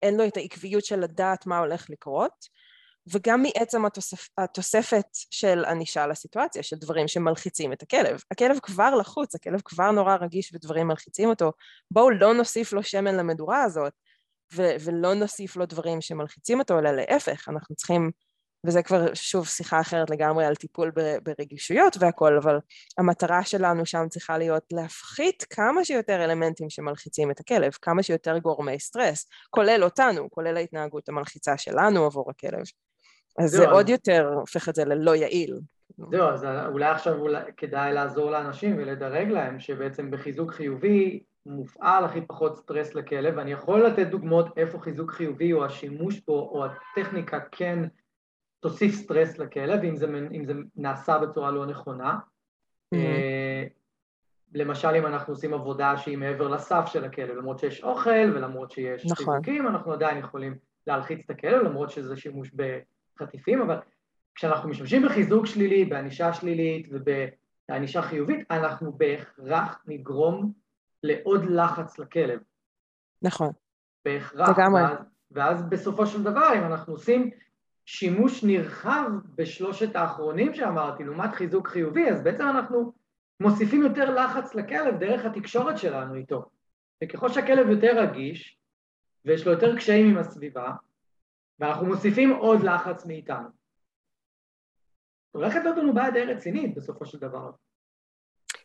אין 0.03 0.17
לו 0.17 0.27
את 0.27 0.37
העקביות 0.37 0.85
של 0.85 1.01
לדעת 1.01 1.47
מה 1.47 1.59
הולך 1.59 1.91
לקרות, 1.91 2.49
וגם 3.13 3.43
מעצם 3.43 3.85
התוספ, 3.85 4.29
התוספת 4.39 5.07
של 5.31 5.65
ענישה 5.65 6.07
לסיטואציה, 6.07 6.63
של 6.63 6.77
דברים 6.77 7.09
שמלחיצים 7.09 7.73
את 7.73 7.83
הכלב. 7.83 8.23
הכלב 8.31 8.59
כבר 8.63 8.95
לחוץ, 8.95 9.35
הכלב 9.35 9.61
כבר 9.65 9.91
נורא 9.91 10.17
רגיש 10.17 10.55
ודברים 10.55 10.87
מלחיצים 10.89 11.29
אותו. 11.29 11.53
בואו 11.91 12.11
לא 12.11 12.35
נוסיף 12.35 12.73
לו 12.73 12.83
שמן 12.83 13.15
למדורה 13.15 13.63
הזאת, 13.63 13.93
ו- 14.55 14.75
ולא 14.81 15.15
נוסיף 15.15 15.57
לו 15.57 15.67
דברים 15.67 16.01
שמלחיצים 16.01 16.59
אותו, 16.59 16.79
אלא 16.79 16.91
להפך, 16.91 17.49
אנחנו 17.49 17.75
צריכים 17.75 18.11
וזה 18.67 18.83
כבר 18.83 19.15
שוב 19.15 19.47
שיחה 19.47 19.81
אחרת 19.81 20.11
לגמרי 20.11 20.45
על 20.45 20.55
טיפול 20.55 20.93
ברגישויות 21.23 21.97
והכל, 22.01 22.39
אבל 22.43 22.59
המטרה 22.99 23.45
שלנו 23.45 23.87
שם 23.87 24.07
צריכה 24.09 24.39
להיות 24.39 24.65
להפחית 24.73 25.47
כמה 25.51 25.85
שיותר 25.85 26.25
אלמנטים 26.25 26.71
שמלחיצים 26.71 27.31
את 27.31 27.41
הכלב, 27.41 27.73
כמה 27.83 28.03
שיותר 28.03 28.39
גורמי 28.39 28.81
סטרס, 28.81 29.27
כולל 29.51 29.85
אותנו, 29.85 30.31
כולל 30.31 30.57
ההתנהגות 30.57 31.09
המלחיצה 31.09 31.59
שלנו 31.59 32.05
עבור 32.05 32.31
הכלב. 32.31 32.63
אז 33.39 33.51
זה 33.51 33.71
עוד 33.71 33.89
יותר 33.89 34.33
הופך 34.35 34.69
את 34.69 34.75
זה 34.75 34.85
ללא 34.85 35.17
יעיל. 35.17 35.59
זהו, 36.11 36.29
אז 36.29 36.45
אולי 36.45 36.91
עכשיו 36.91 37.19
אולי 37.19 37.43
כדאי 37.57 37.93
לעזור 37.93 38.31
לאנשים 38.31 38.77
ולדרג 38.79 39.29
להם 39.29 39.61
שבעצם 39.61 40.11
בחיזוק 40.11 40.53
חיובי 40.53 41.23
מופעל 41.47 42.05
הכי 42.05 42.21
פחות 42.21 42.57
סטרס 42.57 42.95
לכלב, 42.95 43.35
ואני 43.37 43.53
יכול 43.53 43.87
לתת 43.87 44.07
דוגמאות 44.07 44.59
איפה 44.59 44.79
חיזוק 44.79 45.11
חיובי 45.11 45.53
או 45.53 45.65
השימוש 45.65 46.21
בו 46.21 46.51
או 46.53 46.65
הטכניקה 46.65 47.41
כן 47.53 47.79
תוסיף 48.61 48.95
סטרס 48.95 49.39
לכלב, 49.39 49.85
אם 49.85 49.97
זה, 49.97 50.07
אם 50.33 50.45
זה 50.45 50.53
נעשה 50.77 51.19
בצורה 51.19 51.51
לא 51.51 51.67
נכונה. 51.67 52.19
Mm-hmm. 52.95 52.99
למשל, 54.55 54.89
אם 54.89 55.07
אנחנו 55.07 55.33
עושים 55.33 55.55
עבודה 55.55 55.97
שהיא 55.97 56.19
מעבר 56.19 56.49
לסף 56.49 56.85
של 56.87 57.05
הכלב, 57.05 57.37
למרות 57.37 57.59
שיש 57.59 57.85
אוכל 57.85 58.31
ולמרות 58.35 58.71
שיש 58.71 59.07
נכון. 59.07 59.17
חיזוקים, 59.17 59.69
אנחנו 59.69 59.93
עדיין 59.93 60.19
יכולים 60.19 60.55
להלחיץ 60.87 61.21
את 61.25 61.31
הכלב, 61.31 61.63
למרות 61.63 61.91
שזה 61.91 62.17
שימוש 62.17 62.51
בחטיפים, 63.21 63.63
אבל 63.63 63.77
כשאנחנו 64.35 64.69
משתמשים 64.69 65.03
בחיזוק 65.03 65.47
שלילי, 65.47 65.85
בענישה 65.85 66.33
שלילית 66.33 66.89
ובענישה 66.91 68.03
חיובית, 68.03 68.51
אנחנו 68.51 68.93
בהכרח 68.93 69.83
נגרום 69.87 70.53
לעוד 71.03 71.45
לחץ 71.45 71.99
לכלב. 71.99 72.41
נכון. 73.23 73.51
בהכרח. 74.05 74.49
לגמרי. 74.49 74.83
ואז, 74.83 74.99
ואז 75.31 75.69
בסופו 75.69 76.07
של 76.07 76.23
דבר, 76.23 76.49
אם 76.59 76.65
אנחנו 76.65 76.93
עושים 76.93 77.31
שימוש 77.87 78.45
נרחב 78.45 79.11
בשלושת 79.35 79.97
האחרונים 79.97 80.55
שאמרתי, 80.55 81.05
לעומת 81.05 81.35
חיזוק 81.35 81.69
חיובי, 81.69 82.11
אז 82.11 82.23
בעצם 82.23 82.49
אנחנו 82.49 82.93
מוסיפים 83.41 83.83
יותר 83.83 84.15
לחץ 84.15 84.55
לכלב 84.55 84.99
דרך 84.99 85.25
התקשורת 85.25 85.79
שלנו 85.79 86.15
איתו. 86.15 86.45
וככל 87.05 87.29
שהכלב 87.29 87.69
יותר 87.69 87.93
רגיש, 87.97 88.59
ויש 89.25 89.47
לו 89.47 89.53
יותר 89.53 89.77
קשיים 89.77 90.11
עם 90.11 90.19
הסביבה, 90.19 90.73
ואנחנו 91.61 91.87
מוסיפים 91.87 92.31
עוד 92.31 92.63
לחץ 92.63 93.07
מאיתנו. 93.07 93.49
הולכת 95.31 95.61
להיות 95.65 95.77
לנו 95.77 95.95
בעיה 95.95 96.11
די 96.11 96.25
רצינית 96.25 96.75
בסופו 96.75 97.07
של 97.07 97.19
דבר. 97.19 97.51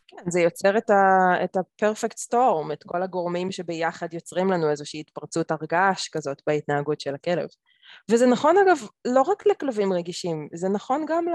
כן, 0.08 0.32
זה 0.32 0.39
יוצר 0.39 0.78
את 0.78 0.89
ה- 0.89 1.43
את 1.43 1.56
ה-perfect 1.56 2.18
storm, 2.28 2.74
את 2.74 2.84
כל 2.84 3.04
הגורמים 3.04 3.52
שביחד 3.52 4.14
יוצרים 4.14 4.52
לנו 4.52 4.70
איזושהי 4.70 5.00
התפרצות 5.00 5.52
הרגש 5.52 6.10
כזאת 6.10 6.41
בהתנהגות 6.48 7.00
של 7.00 7.16
הכלב. 7.16 7.48
וזה 8.12 8.26
נכון 8.28 8.56
אגב 8.58 8.78
לא 9.08 9.22
רק 9.22 9.46
לכלבים 9.46 9.93
רגישים, 9.93 10.48
זה 10.54 10.70
נכון 10.70 11.06
גם 11.08 11.26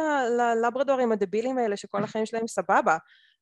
ללברדורים 0.63 1.13
הדבילים 1.13 1.59
האלה 1.59 1.77
שכל 1.77 2.05
החיים 2.05 2.27
שלהם 2.27 2.47
סבבה. 2.47 2.97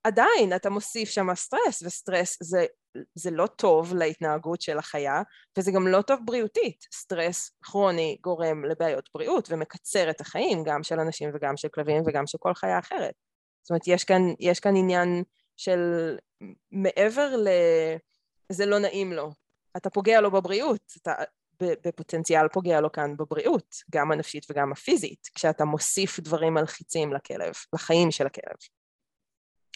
עדיין 0.05 0.57
אתה 0.57 0.71
מוסיף 0.71 1.09
שם 1.09 1.35
סטרס, 1.35 1.83
וסטרס 1.83 2.39
זה, 2.43 2.67
זה 3.15 3.31
לא 3.31 3.47
טוב 3.47 3.95
להתנהגות 3.95 4.61
של 4.61 4.79
החיה, 4.79 5.23
וזה 5.59 5.73
גם 5.73 5.89
לא 5.89 6.03
טוב 6.03 6.21
בריאותית. 6.25 6.87
סטרס 6.95 7.51
כרוני 7.63 8.19
גורם 8.21 8.65
לבעיות 8.65 9.09
בריאות 9.15 9.49
ומקצר 9.51 10.11
את 10.11 10.21
החיים, 10.21 10.65
גם 10.65 10.83
של 10.83 11.01
אנשים 11.01 11.31
וגם 11.35 11.57
של 11.57 11.69
כלבים 11.69 12.03
וגם 12.07 12.27
של 12.27 12.39
כל 12.39 12.55
חיה 12.55 12.79
אחרת. 12.79 13.15
זאת 13.63 13.71
אומרת, 13.71 13.83
יש 13.87 14.05
כאן, 14.05 14.23
יש 14.41 14.61
כאן 14.61 14.77
עניין 14.77 15.23
של 15.57 15.81
מעבר 16.73 17.37
ל... 17.37 17.49
זה 18.53 18.67
לא 18.67 18.79
נעים 18.79 19.13
לו. 19.13 19.31
אתה 19.77 19.91
פוגע 19.91 20.21
לו 20.21 20.31
בבריאות, 20.31 20.93
אתה 21.03 21.13
בפוטנציאל 21.63 22.49
פוגע 22.49 22.81
לו 22.81 22.93
כאן 22.93 23.17
בבריאות, 23.17 23.75
גם 23.91 24.13
הנפשית 24.13 24.47
וגם 24.51 24.73
הפיזית, 24.73 25.29
כשאתה 25.35 25.65
מוסיף 25.65 26.21
דברים 26.21 26.55
מלחיצים 26.55 27.13
לכלב, 27.13 27.53
לחיים 27.75 28.11
של 28.11 28.27
הכלב. 28.27 28.57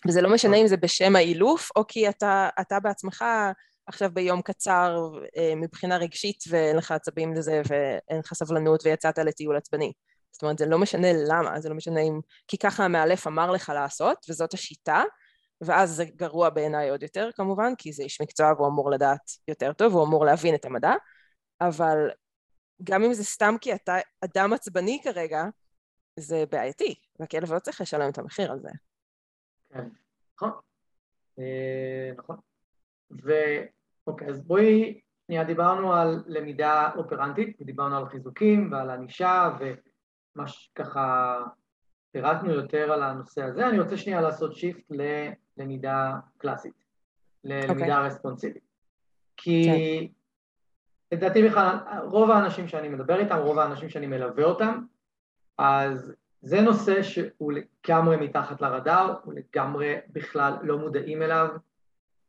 וזה 0.08 0.20
לא 0.20 0.34
משנה 0.34 0.56
אם 0.56 0.66
זה 0.66 0.76
בשם 0.76 1.16
האילוף, 1.16 1.70
או 1.76 1.86
כי 1.86 2.08
אתה, 2.08 2.48
אתה 2.60 2.80
בעצמך 2.80 3.24
עכשיו 3.86 4.10
ביום 4.14 4.42
קצר 4.42 5.12
אה, 5.36 5.52
מבחינה 5.56 5.96
רגשית 5.96 6.44
ואין 6.48 6.76
לך 6.76 6.92
עצבים 6.92 7.34
לזה 7.34 7.62
ואין 7.68 8.18
לך 8.18 8.34
סבלנות 8.34 8.86
ויצאת 8.86 9.18
לטיול 9.18 9.56
עצבני. 9.56 9.92
זאת 10.32 10.42
אומרת, 10.42 10.58
זה 10.58 10.66
לא 10.66 10.78
משנה 10.78 11.08
למה, 11.12 11.60
זה 11.60 11.68
לא 11.68 11.74
משנה 11.74 12.00
אם... 12.00 12.20
כי 12.48 12.58
ככה 12.58 12.84
המאלף 12.84 13.26
אמר 13.26 13.50
לך 13.50 13.72
לעשות, 13.74 14.26
וזאת 14.28 14.54
השיטה, 14.54 15.02
ואז 15.60 15.90
זה 15.90 16.04
גרוע 16.04 16.50
בעיניי 16.50 16.90
עוד 16.90 17.02
יותר 17.02 17.30
כמובן, 17.34 17.72
כי 17.78 17.92
זה 17.92 18.02
איש 18.02 18.20
מקצוע 18.20 18.52
והוא 18.52 18.68
אמור 18.68 18.90
לדעת 18.90 19.30
יותר 19.48 19.72
טוב, 19.72 19.94
הוא 19.94 20.04
אמור 20.04 20.24
להבין 20.24 20.54
את 20.54 20.64
המדע, 20.64 20.92
אבל 21.60 22.10
גם 22.84 23.04
אם 23.04 23.14
זה 23.14 23.24
סתם 23.24 23.54
כי 23.60 23.74
אתה 23.74 23.96
אדם 24.24 24.52
עצבני 24.52 25.00
כרגע, 25.04 25.44
זה 26.16 26.44
בעייתי, 26.50 26.94
והכלב 27.20 27.52
לא 27.52 27.58
צריך 27.58 27.80
לשלם 27.80 28.10
את 28.10 28.18
המחיר 28.18 28.52
על 28.52 28.58
זה. 28.60 28.70
כן, 29.72 29.88
נכון. 30.36 30.50
אה, 31.38 32.12
נכון. 32.16 32.36
ואוקיי, 33.10 34.28
אז 34.28 34.46
בואי, 34.46 35.00
שנייה, 35.26 35.44
דיברנו 35.44 35.92
על 35.92 36.24
למידה 36.26 36.90
אופרנטית, 36.96 37.56
ודיברנו 37.60 37.96
על 37.96 38.08
חיזוקים 38.08 38.72
ועל 38.72 38.90
ענישה, 38.90 39.50
ומה 39.60 40.48
שככה 40.48 41.38
פירטנו 42.12 42.50
יותר 42.50 42.92
על 42.92 43.02
הנושא 43.02 43.42
הזה. 43.42 43.68
אני 43.68 43.80
רוצה 43.80 43.96
שנייה 43.96 44.20
לעשות 44.20 44.56
שיפט 44.56 44.92
ללמידה 45.56 46.18
קלאסית, 46.38 46.84
ללמידה 47.44 47.72
okay. 47.72 47.96
אוקיי. 47.96 48.06
רספונסיבית. 48.06 48.62
כי 49.36 49.64
כן. 49.64 51.16
לדעתי 51.16 51.48
בכלל, 51.48 51.76
רוב 52.04 52.30
האנשים 52.30 52.68
שאני 52.68 52.88
מדבר 52.88 53.20
איתם, 53.20 53.38
רוב 53.38 53.58
האנשים 53.58 53.88
שאני 53.88 54.06
מלווה 54.06 54.44
אותם, 54.44 54.84
אז 55.58 56.14
זה 56.42 56.60
נושא 56.60 57.02
שהוא 57.02 57.52
לגמרי 57.52 58.16
מתחת 58.16 58.60
לרדאר, 58.60 59.14
הוא 59.24 59.34
לגמרי 59.34 59.94
בכלל 60.12 60.54
לא 60.62 60.78
מודעים 60.78 61.22
אליו, 61.22 61.48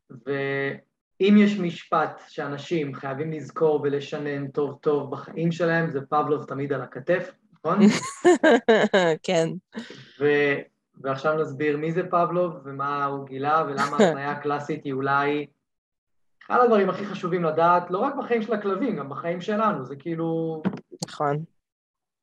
ואם 0.10 1.36
יש 1.38 1.60
משפט 1.60 2.22
שאנשים 2.28 2.96
חייבים 2.96 3.32
לזכור 3.32 3.82
ולשנן 3.84 4.48
טוב 4.48 4.78
טוב 4.82 5.12
בחיים 5.12 5.52
שלהם, 5.52 5.92
זה 5.92 6.02
פבלוב 6.02 6.46
תמיד 6.46 6.74
על 6.74 6.82
הכתף, 6.82 7.32
נכון? 7.54 7.80
כן. 9.24 9.50
ו... 10.20 10.26
ועכשיו 11.02 11.42
נסביר 11.42 11.78
מי 11.78 11.92
זה 11.92 12.04
פבלוב 12.10 12.54
ומה 12.66 13.06
הוא 13.06 13.26
גילה 13.26 13.64
ולמה 13.68 13.98
ההתניה 14.00 14.32
הקלאסית 14.32 14.84
היא 14.84 14.94
אולי 14.94 15.46
אחד 16.46 16.60
הדברים 16.64 16.90
הכי 16.90 17.06
חשובים 17.06 17.44
לדעת, 17.44 17.92
לא 17.92 17.98
רק 17.98 18.14
בחיים 18.16 18.42
של 18.42 18.54
הכלבים, 18.54 18.96
גם 18.96 19.10
בחיים 19.10 19.42
שלנו, 19.42 19.86
זה 19.86 19.96
כאילו... 19.96 20.62
נכון. 21.08 21.44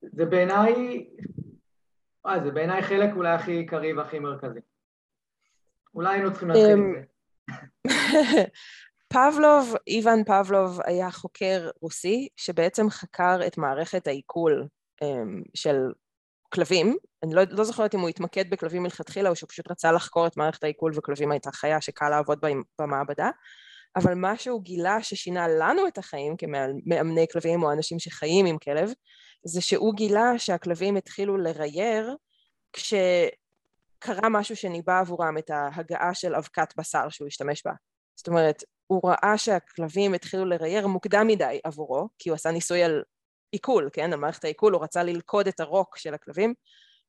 זה 0.02 0.24
בעיניי 0.24 1.04
וואי, 2.24 2.40
זה 2.44 2.50
בעיניי 2.50 2.82
חלק 2.82 3.10
אולי 3.16 3.34
הכי 3.34 3.52
עיקרי 3.52 3.92
והכי 3.92 4.18
מרכזי. 4.18 4.60
אולי 5.94 6.14
היינו 6.14 6.30
צריכים 6.30 6.48
להתחיל 6.48 6.72
עם 6.72 6.94
זה. 6.94 7.02
פבלוב, 9.14 9.74
איוון 9.86 10.24
פבלוב 10.24 10.80
היה 10.84 11.10
חוקר 11.10 11.70
רוסי 11.80 12.28
שבעצם 12.36 12.90
חקר 12.90 13.38
את 13.46 13.58
מערכת 13.58 14.06
העיכול 14.06 14.66
אמ, 15.02 15.42
של 15.54 15.76
כלבים, 16.54 16.96
אני 17.22 17.34
לא, 17.34 17.42
לא 17.50 17.64
זוכרת 17.64 17.94
אם 17.94 18.00
הוא 18.00 18.08
התמקד 18.08 18.50
בכלבים 18.50 18.82
מלכתחילה 18.82 19.30
או 19.30 19.36
שהוא 19.36 19.48
פשוט 19.48 19.70
רצה 19.70 19.92
לחקור 19.92 20.26
את 20.26 20.36
מערכת 20.36 20.64
העיכול 20.64 20.92
וכלבים 20.94 21.30
הייתה 21.30 21.52
חיה 21.52 21.80
שקל 21.80 22.08
לעבוד 22.08 22.40
בה 22.40 22.48
במעבדה, 22.80 23.30
אבל 23.96 24.14
מה 24.14 24.36
שהוא 24.36 24.62
גילה 24.62 25.02
ששינה 25.02 25.48
לנו 25.48 25.86
את 25.86 25.98
החיים 25.98 26.36
כמאמני 26.36 27.26
כלבים 27.32 27.62
או 27.62 27.72
אנשים 27.72 27.98
שחיים 27.98 28.46
עם 28.46 28.58
כלב, 28.58 28.92
זה 29.44 29.60
שהוא 29.60 29.94
גילה 29.94 30.38
שהכלבים 30.38 30.96
התחילו 30.96 31.36
לרייר 31.36 32.16
כשקרה 32.72 34.28
משהו 34.30 34.56
שניבא 34.56 35.00
עבורם 35.00 35.38
את 35.38 35.50
ההגעה 35.50 36.14
של 36.14 36.34
אבקת 36.34 36.74
בשר 36.76 37.08
שהוא 37.08 37.28
השתמש 37.28 37.62
בה. 37.66 37.72
זאת 38.16 38.28
אומרת, 38.28 38.64
הוא 38.86 39.00
ראה 39.04 39.38
שהכלבים 39.38 40.14
התחילו 40.14 40.44
לרייר 40.44 40.86
מוקדם 40.86 41.26
מדי 41.26 41.60
עבורו, 41.64 42.08
כי 42.18 42.28
הוא 42.28 42.34
עשה 42.34 42.50
ניסוי 42.50 42.82
על 42.82 43.02
עיכול, 43.52 43.90
כן? 43.92 44.12
על 44.12 44.18
מערכת 44.18 44.44
העיכול, 44.44 44.72
הוא 44.72 44.82
רצה 44.82 45.02
ללכוד 45.02 45.48
את 45.48 45.60
הרוק 45.60 45.96
של 45.96 46.14
הכלבים, 46.14 46.54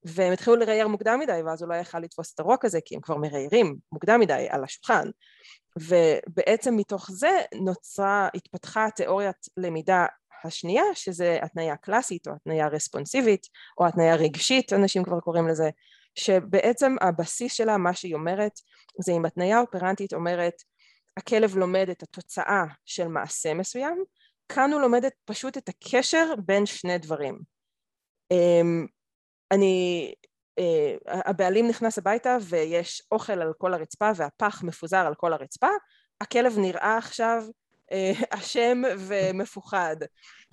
והם 0.03 0.33
התחילו 0.33 0.55
לרייר 0.55 0.87
מוקדם 0.87 1.19
מדי, 1.19 1.41
ואז 1.45 1.61
הוא 1.61 1.69
לא 1.69 1.75
יכל 1.75 1.99
לתפוס 1.99 2.33
את 2.33 2.39
הרוק 2.39 2.65
הזה, 2.65 2.79
כי 2.85 2.95
הם 2.95 3.01
כבר 3.01 3.17
מריירים 3.17 3.77
מוקדם 3.91 4.19
מדי 4.19 4.47
על 4.49 4.63
השולחן. 4.63 5.07
ובעצם 5.77 6.75
מתוך 6.77 7.11
זה 7.11 7.41
נוצרה, 7.55 8.29
התפתחה 8.35 8.87
תיאוריית 8.95 9.35
למידה 9.57 10.05
השנייה, 10.43 10.83
שזה 10.93 11.39
התניה 11.41 11.75
קלאסית 11.75 12.27
או 12.27 12.33
התניה 12.33 12.67
רספונסיבית 12.67 13.47
או 13.77 13.87
התניה 13.87 14.15
רגשית, 14.15 14.73
אנשים 14.73 15.03
כבר 15.03 15.19
קוראים 15.19 15.47
לזה, 15.47 15.69
שבעצם 16.15 16.95
הבסיס 17.01 17.53
שלה, 17.53 17.77
מה 17.77 17.93
שהיא 17.93 18.15
אומרת, 18.15 18.51
זה 18.99 19.11
אם 19.11 19.25
התניה 19.25 19.59
אופרנטית 19.59 20.13
אומרת, 20.13 20.53
הכלב 21.17 21.55
לומד 21.55 21.89
את 21.91 22.03
התוצאה 22.03 22.63
של 22.85 23.07
מעשה 23.07 23.53
מסוים, 23.53 24.03
כאן 24.49 24.73
הוא 24.73 24.81
לומד 24.81 25.05
את, 25.05 25.13
פשוט 25.25 25.57
את 25.57 25.69
הקשר 25.69 26.33
בין 26.45 26.65
שני 26.65 26.97
דברים. 26.97 27.39
אמ, 28.31 28.85
אני, 29.51 30.13
אה, 30.59 30.95
הבעלים 31.05 31.67
נכנס 31.67 31.97
הביתה 31.97 32.37
ויש 32.41 33.03
אוכל 33.11 33.41
על 33.41 33.53
כל 33.57 33.73
הרצפה 33.73 34.11
והפח 34.15 34.63
מפוזר 34.63 34.97
על 35.07 35.15
כל 35.15 35.33
הרצפה, 35.33 35.69
הכלב 36.21 36.57
נראה 36.57 36.97
עכשיו 36.97 37.43
אשם 38.29 38.81
ומפוחד, 38.97 39.95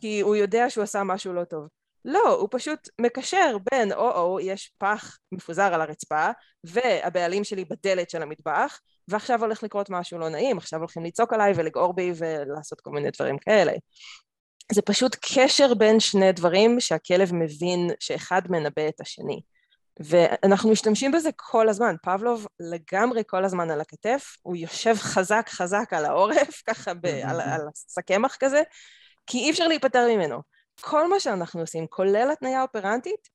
כי 0.01 0.21
הוא 0.21 0.37
יודע 0.37 0.71
שהוא 0.71 0.85
עשה 0.85 1.03
משהו 1.05 1.33
לא 1.33 1.45
טוב. 1.45 1.67
לא, 2.05 2.29
הוא 2.29 2.49
פשוט 2.51 2.89
מקשר 3.01 3.57
בין 3.71 3.93
או-או, 3.93 4.41
יש 4.41 4.73
פח 4.79 5.19
מפוזר 5.33 5.75
על 5.75 5.81
הרצפה, 5.81 6.31
והבעלים 6.65 7.45
שלי 7.45 7.65
בדלת 7.65 8.11
של 8.11 8.23
המטבח, 8.23 8.81
ועכשיו 9.09 9.41
הולך 9.41 9.63
לקרות 9.63 9.91
משהו 9.91 10.19
לא 10.19 10.29
נעים, 10.29 10.59
עכשיו 10.59 10.81
הולכים 10.81 11.05
לצעוק 11.05 11.33
עליי 11.33 11.53
ולגעור 11.57 11.95
בי 11.95 12.13
ולעשות 12.17 12.81
כל 12.81 12.91
מיני 12.91 13.11
דברים 13.11 13.39
כאלה. 13.39 13.73
זה 14.73 14.83
פשוט 14.83 15.17
קשר 15.35 15.75
בין 15.75 16.01
שני 16.01 16.33
דברים 16.33 16.81
שהכלב 16.81 17.35
מבין 17.35 17.91
שאחד 18.01 18.43
מנבא 18.51 18.89
את 18.89 19.01
השני. 19.01 19.41
ואנחנו 20.01 20.71
משתמשים 20.71 21.13
בזה 21.13 21.31
כל 21.37 21.69
הזמן, 21.69 21.95
פבלוב 22.03 22.47
לגמרי 22.61 23.23
כל 23.27 23.45
הזמן 23.45 23.71
על 23.71 23.81
הכתף, 23.81 24.37
הוא 24.43 24.57
יושב 24.57 24.95
חזק 24.95 25.49
חזק 25.49 25.93
על 25.93 26.05
העורף, 26.05 26.63
ככה 26.69 26.95
ב, 26.95 27.07
על, 27.29 27.41
על 27.41 27.61
הסכמח 27.69 28.37
כזה, 28.41 28.63
כי 29.27 29.39
אי 29.39 29.51
אפשר 29.51 29.69
להיפטר 29.69 30.07
ממנו. 30.09 30.43
כל 30.81 31.09
מה 31.09 31.21
שאנחנו 31.21 31.61
עושים, 31.61 31.87
כולל 31.87 32.29
התניה 32.33 32.63
אופרנטית, 32.63 33.29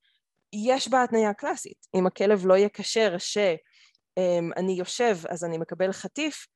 יש 0.53 0.87
בה 0.87 1.03
התניה 1.03 1.33
קלאסית. 1.33 1.87
אם 1.95 2.07
הכלב 2.07 2.45
לא 2.45 2.57
יקשר 2.57 3.15
שאני 3.17 4.71
יושב 4.77 5.17
אז 5.29 5.43
אני 5.43 5.57
מקבל 5.57 5.91
חטיף, 5.91 6.47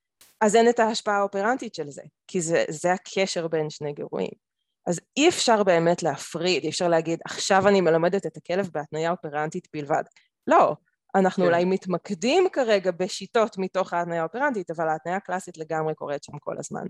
אז 0.42 0.56
אין 0.56 0.70
את 0.70 0.80
ההשפעה 0.80 1.18
האופרנטית 1.18 1.76
של 1.76 1.90
זה, 1.90 2.02
כי 2.28 2.42
זה, 2.42 2.66
זה 2.70 2.94
הקשר 2.94 3.48
בין 3.48 3.70
שני 3.70 3.94
גירויים. 3.94 4.47
אז 4.88 5.00
אי 5.18 5.30
אפשר 5.30 5.64
באמת 5.64 6.04
להפריד, 6.04 6.64
אי 6.64 6.70
אפשר 6.70 6.88
להגיד 6.88 7.20
עכשיו 7.26 7.68
אני 7.68 7.82
מלמדת 7.82 8.26
את 8.26 8.38
הכלב 8.38 8.70
בהתניה 8.74 9.12
אופרנטית 9.12 9.68
בלבד. 9.74 10.04
לא, 10.48 10.76
אנחנו 11.16 11.44
כן. 11.44 11.50
אולי 11.50 11.66
מתמקדים 11.66 12.48
כרגע 12.54 12.92
בשיטות 12.92 13.58
מתוך 13.58 13.94
ההתניה 13.94 14.22
האופרנטית, 14.22 14.72
אבל 14.72 14.90
ההתניה 14.90 15.16
הקלאסית 15.16 15.58
לגמרי 15.58 15.96
קורית 15.96 16.24
שם 16.24 16.38
כל 16.40 16.56
הזמן. 16.60 16.86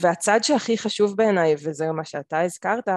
והצד 0.00 0.40
שהכי 0.42 0.78
חשוב 0.78 1.16
בעיניי, 1.16 1.54
וזה 1.64 1.92
מה 1.92 2.04
שאתה 2.04 2.40
הזכרת, 2.40 2.88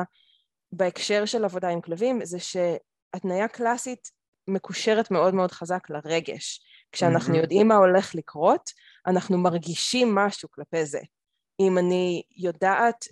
בהקשר 0.71 1.25
של 1.25 1.45
עבודה 1.45 1.69
עם 1.69 1.81
כלבים, 1.81 2.25
זה 2.25 2.37
שהתניה 2.39 3.47
קלאסית 3.47 4.11
מקושרת 4.47 5.11
מאוד 5.11 5.33
מאוד 5.33 5.51
חזק 5.51 5.89
לרגש. 5.89 6.61
כשאנחנו 6.91 7.33
Mhm. 7.33 7.37
יודעים 7.37 7.67
מה 7.67 7.75
הולך 7.75 8.15
לקרות, 8.15 8.71
אנחנו 9.07 9.37
מרגישים 9.37 10.15
משהו 10.15 10.49
כלפי 10.51 10.85
זה. 10.85 10.99
אם 11.59 11.77
אני 11.77 12.23
יודעת 12.37 13.05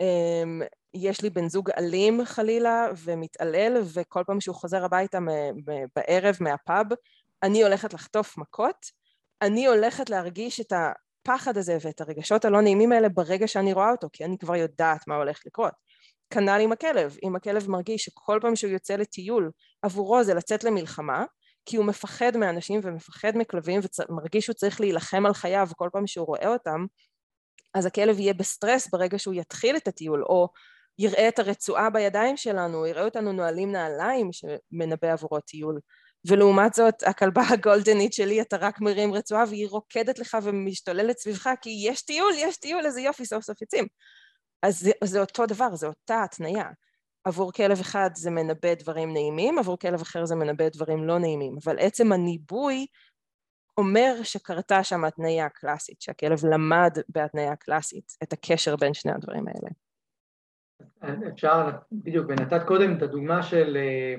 שיש 0.00 1.22
לי 1.22 1.30
בן 1.30 1.48
זוג 1.48 1.70
אלים 1.78 2.24
חלילה 2.24 2.86
ומתעלל, 3.04 3.82
וכל 3.94 4.22
פעם 4.26 4.40
שהוא 4.40 4.56
חוזר 4.56 4.84
הביתה 4.84 5.18
בערב 5.96 6.36
מהפאב, 6.40 6.86
אני 7.42 7.62
הולכת 7.62 7.94
לחטוף 7.94 8.38
מכות, 8.38 8.86
אני 9.42 9.66
הולכת 9.66 10.10
להרגיש 10.10 10.60
את 10.60 10.72
הפחד 10.72 11.56
הזה 11.56 11.76
ואת 11.80 12.00
הרגשות 12.00 12.44
הלא 12.44 12.60
נעימים 12.60 12.92
האלה 12.92 13.08
ברגע 13.08 13.48
שאני 13.48 13.72
רואה 13.72 13.90
אותו, 13.90 14.08
כי 14.12 14.24
אני 14.24 14.38
כבר 14.38 14.56
יודעת 14.56 15.08
מה 15.08 15.16
הולך 15.16 15.40
לקרות. 15.46 15.72
כנ"ל 16.30 16.60
עם 16.60 16.72
הכלב, 16.72 17.16
אם 17.22 17.36
הכלב 17.36 17.70
מרגיש 17.70 18.04
שכל 18.04 18.38
פעם 18.42 18.56
שהוא 18.56 18.70
יוצא 18.70 18.96
לטיול, 18.96 19.50
עבורו 19.82 20.24
זה 20.24 20.34
לצאת 20.34 20.64
למלחמה, 20.64 21.24
כי 21.66 21.76
הוא 21.76 21.86
מפחד 21.86 22.36
מאנשים 22.36 22.80
ומפחד 22.82 23.32
מכלבים 23.34 23.80
ומרגיש 24.08 24.44
שהוא 24.44 24.54
צריך 24.54 24.80
להילחם 24.80 25.26
על 25.26 25.34
חייו 25.34 25.68
כל 25.76 25.88
פעם 25.92 26.06
שהוא 26.06 26.26
רואה 26.26 26.48
אותם, 26.48 26.86
אז 27.74 27.86
הכלב 27.86 28.20
יהיה 28.20 28.34
בסטרס 28.34 28.88
ברגע 28.92 29.18
שהוא 29.18 29.34
יתחיל 29.34 29.76
את 29.76 29.88
הטיול, 29.88 30.24
או 30.24 30.48
יראה 30.98 31.28
את 31.28 31.38
הרצועה 31.38 31.90
בידיים 31.90 32.36
שלנו, 32.36 32.86
יראה 32.86 33.04
אותנו 33.04 33.32
נועלים 33.32 33.72
נעליים 33.72 34.30
שמנבא 34.32 35.12
עבורו 35.12 35.40
טיול. 35.40 35.80
ולעומת 36.26 36.74
זאת, 36.74 36.94
הכלבה 37.06 37.42
הגולדנית 37.50 38.12
שלי, 38.12 38.40
אתה 38.40 38.56
רק 38.56 38.80
מרים 38.80 39.14
רצועה 39.14 39.44
והיא 39.48 39.68
רוקדת 39.68 40.18
לך 40.18 40.36
ומשתוללת 40.42 41.18
סביבך, 41.18 41.50
כי 41.60 41.70
יש 41.88 42.02
טיול, 42.02 42.32
יש 42.36 42.56
טיול, 42.56 42.86
איזה 42.86 43.00
יופי, 43.00 43.26
סוף 43.26 43.44
סוף 43.44 43.62
יוצאים. 43.62 43.86
אז 44.62 44.80
זה, 44.80 44.90
זה 45.04 45.20
אותו 45.20 45.46
דבר, 45.46 45.74
זה 45.76 45.86
אותה 45.86 46.22
התניה. 46.24 46.64
עבור 47.24 47.52
כלב 47.52 47.80
אחד 47.80 48.10
זה 48.14 48.30
מנבא 48.30 48.74
דברים 48.74 49.12
נעימים, 49.12 49.58
עבור 49.58 49.78
כלב 49.78 50.00
אחר 50.00 50.24
זה 50.24 50.34
מנבא 50.34 50.68
דברים 50.68 51.04
לא 51.04 51.18
נעימים, 51.18 51.56
אבל 51.64 51.78
עצם 51.78 52.12
הניבוי 52.12 52.86
אומר 53.78 54.14
שקרתה 54.22 54.84
שם 54.84 55.04
התניה 55.04 55.46
הקלאסית, 55.46 56.00
שהכלב 56.00 56.38
למד 56.44 56.98
בהתניה 57.08 57.52
הקלאסית 57.52 58.16
את 58.22 58.32
הקשר 58.32 58.76
בין 58.76 58.94
שני 58.94 59.12
הדברים 59.12 59.44
האלה. 59.48 59.68
אפשר, 61.28 61.70
בדיוק, 61.92 62.26
ונתת 62.28 62.62
קודם 62.66 62.96
את 62.96 63.02
הדוגמה 63.02 63.42
של, 63.42 63.76
אה, 63.76 64.14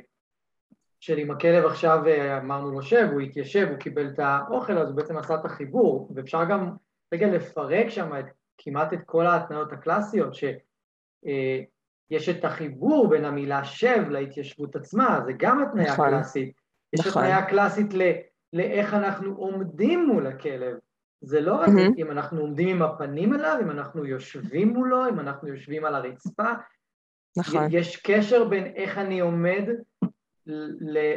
של 1.00 1.20
אם 1.20 1.32
הכלב 1.32 1.66
עכשיו 1.66 2.08
אה, 2.08 2.38
אמרנו 2.38 2.72
לו 2.72 2.82
שב, 2.82 3.10
הוא 3.12 3.22
התיישב, 3.22 3.68
הוא 3.70 3.78
קיבל 3.78 4.08
את 4.08 4.20
האוכל, 4.20 4.78
אז 4.78 4.90
הוא 4.90 4.96
בעצם 4.96 5.18
עשה 5.18 5.36
את 5.36 5.46
החיבור, 5.46 6.12
ואפשר 6.16 6.44
גם 6.50 6.72
רגע 7.14 7.28
לפרק 7.28 7.90
שם 7.90 8.20
את, 8.20 8.26
כמעט 8.58 8.94
את 8.94 9.00
כל 9.06 9.26
ההתניות 9.26 9.74
הקלאסיות, 9.74 10.34
שיש 10.34 12.30
את 12.30 12.46
החיבור 12.46 13.10
בין 13.10 13.26
המילה 13.26 13.64
שב 13.64 14.10
להתיישבות 14.10 14.76
עצמה, 14.76 15.20
זה 15.26 15.32
גם 15.38 15.64
התניה 15.64 15.94
נכון, 15.94 16.10
קלאסית. 16.10 16.62
יש 16.94 17.08
נכון. 17.08 17.24
התניה 17.24 17.46
קלאסית 17.46 17.94
ל, 17.94 18.02
לאיך 18.56 18.94
אנחנו 18.94 19.36
עומדים 19.36 20.08
מול 20.08 20.28
הכלב. 20.28 20.78
זה 21.22 21.42
לא 21.42 21.56
רק 21.56 21.68
מהמם. 21.68 21.94
אם 21.98 22.12
אנחנו 22.12 22.42
עומדים 22.42 22.68
עם 22.68 22.82
הפנים 22.82 23.34
אליו, 23.34 23.58
אם 23.62 23.72
אנחנו 23.72 24.06
יושבים 24.06 24.70
מולו, 24.70 25.10
אם 25.10 25.20
אנחנו 25.20 25.48
יושבים 25.48 25.86
על 25.86 25.96
הרצפה. 25.96 26.52
נכון, 27.38 27.68
יש 27.72 27.98
קשר 27.98 28.44
בין 28.44 28.66
איך 28.76 28.98
אני 28.98 29.20
עומד 29.20 29.64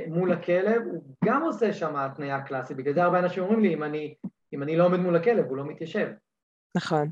מול 0.08 0.32
הכלב, 0.32 0.82
הוא 0.90 1.02
גם 1.24 1.42
עושה 1.42 1.72
שם 1.72 1.96
התניה 1.96 2.40
קלאסית, 2.40 2.76
בגלל 2.76 2.94
זה 2.94 3.02
הרבה 3.02 3.18
אנשים 3.18 3.42
אומרים 3.42 3.60
לי, 3.60 3.74
אם 3.74 3.82
אני, 3.82 4.14
אם 4.52 4.62
אני 4.62 4.76
לא 4.76 4.84
עומד 4.84 4.98
מול 4.98 5.16
הכלב, 5.16 5.44
הוא 5.48 5.56
לא 5.56 5.64
מתיישב. 5.64 6.08
נכון. 6.76 7.10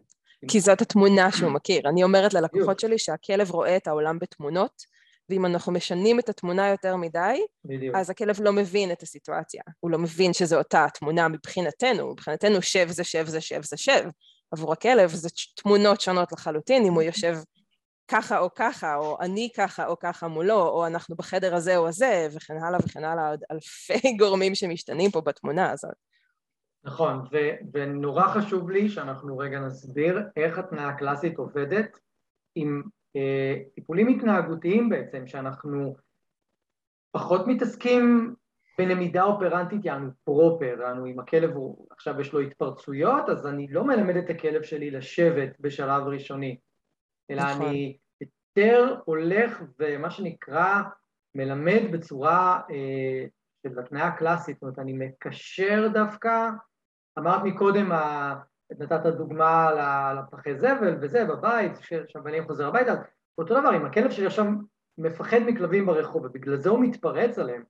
כי 0.49 0.61
זאת 0.61 0.81
התמונה 0.81 1.33
שהוא 1.33 1.53
מכיר. 1.57 1.89
אני 1.89 2.03
אומרת. 2.03 2.35
ללקוחות 2.35 2.81
שלי 2.81 2.99
שהכלב 2.99 3.51
רואה 3.51 3.77
את 3.77 3.87
העולם 3.87 4.19
בתמונות, 4.19 4.83
ואם 5.31 5.47
אנחנו 5.47 5.73
משנים 5.73 6.19
את 6.19 6.29
התמונה 6.29 6.69
יותר 6.69 6.97
מדי, 6.97 7.41
בדיוק. 7.65 7.97
אז 7.97 8.11
הכלב 8.11 8.37
לא 8.41 8.53
מבין 8.53 8.93
את 8.93 9.03
הסיטואציה. 9.03 9.63
הוא 9.81 9.91
לא 9.91 9.99
מבין 9.99 10.33
שזו 10.33 10.59
אותה 10.59 10.85
התמונה 10.85 11.29
מבחינתנו. 11.29 12.13
מבחינתנו 12.13 12.63
שב 12.63 12.89
זה 12.89 13.05
שב 13.05 13.27
זה 13.27 13.41
שב 13.41 13.63
זה 13.63 13.77
שב. 13.77 14.05
עבור 14.53 14.73
הכלב 14.73 15.11
זה 15.11 15.29
תמונות 15.57 16.01
שונות 16.01 16.33
לחלוטין, 16.33 16.85
אם 16.85 16.93
הוא 16.93 17.03
יושב 17.11 17.37
ככה 18.09 18.39
או 18.39 18.55
ככה, 18.55 18.97
או 18.97 19.17
אני 19.21 19.49
ככה 19.57 19.87
או 19.87 19.99
ככה 19.99 20.29
מולו, 20.29 20.69
או 20.69 20.87
אנחנו 20.87 21.17
בחדר 21.17 21.55
הזה 21.55 21.77
או 21.77 21.89
הזה, 21.89 22.29
וכן 22.33 22.57
הלאה 22.63 22.79
וכן 22.85 23.05
הלאה, 23.05 23.31
עוד 23.31 23.41
אלפי 23.51 24.13
גורמים 24.21 24.55
שמשתנים 24.55 25.11
פה 25.11 25.21
בתמונה 25.21 25.71
הזאת. 25.71 25.95
נכון, 26.85 27.19
ו- 27.33 27.57
ונורא 27.73 28.29
חשוב 28.29 28.71
לי 28.71 28.89
שאנחנו 28.89 29.39
רגע 29.39 29.59
נסביר 29.59 30.19
איך 30.37 30.59
התניה 30.59 30.89
הקלאסית 30.89 31.39
עובדת 31.39 31.99
עם 32.55 32.83
טיפולים 33.75 34.09
התנהגותיים 34.09 34.89
בעצם, 34.89 35.27
שאנחנו 35.27 35.97
פחות 37.11 37.47
מתעסקים 37.47 38.35
בלמידה 38.79 39.25
אופרנטית, 39.25 39.85
יענו 39.85 40.11
פרופר, 40.25 40.77
יענו 40.81 41.07
אם 41.07 41.21
הכלב 41.21 41.51
הוא, 41.51 41.87
עכשיו 41.91 42.21
יש 42.21 42.33
לו 42.33 42.41
התפרצויות, 42.41 43.29
אז 43.29 43.47
אני 43.47 43.67
לא 43.71 43.85
מלמד 43.85 44.17
את 44.17 44.31
הכלב 44.31 44.63
שלי 44.63 44.91
לשבת 44.91 45.61
בשלב 45.61 46.03
ראשוני, 46.03 46.59
אלא 47.31 47.43
נכון. 47.43 47.67
אני 47.67 47.97
יותר 48.21 48.97
הולך 49.05 49.63
ומה 49.79 50.11
שנקרא 50.11 50.83
מלמד 51.35 51.83
בצורה 51.93 52.61
אה, 52.71 53.27
של 53.63 53.79
התניה 53.79 54.11
קלאסית, 54.11 54.57
זאת 54.57 54.63
אומרת, 54.63 54.79
אני 54.79 54.93
מקשר 54.93 55.89
דווקא, 55.93 56.49
אמרת 57.19 57.43
מקודם, 57.45 57.93
נתת 58.71 59.07
דוגמה 59.07 59.71
לפחי 60.15 60.59
זבל 60.59 60.99
וזה, 61.01 61.25
בבית, 61.25 61.73
שהבנים 62.09 62.47
חוזר 62.47 62.67
הביתה, 62.67 62.95
אותו 63.39 63.61
דבר, 63.61 63.77
אם 63.77 63.87
הכלב 63.87 64.11
שלי 64.11 64.27
עכשיו 64.27 64.45
מפחד 64.99 65.39
מכלבים 65.47 65.87
ברחוב, 65.87 66.25
ובגלל 66.25 66.57
זה 66.57 66.69
הוא 66.69 66.81
מתפרץ 66.81 67.39
עליהם, 67.39 67.63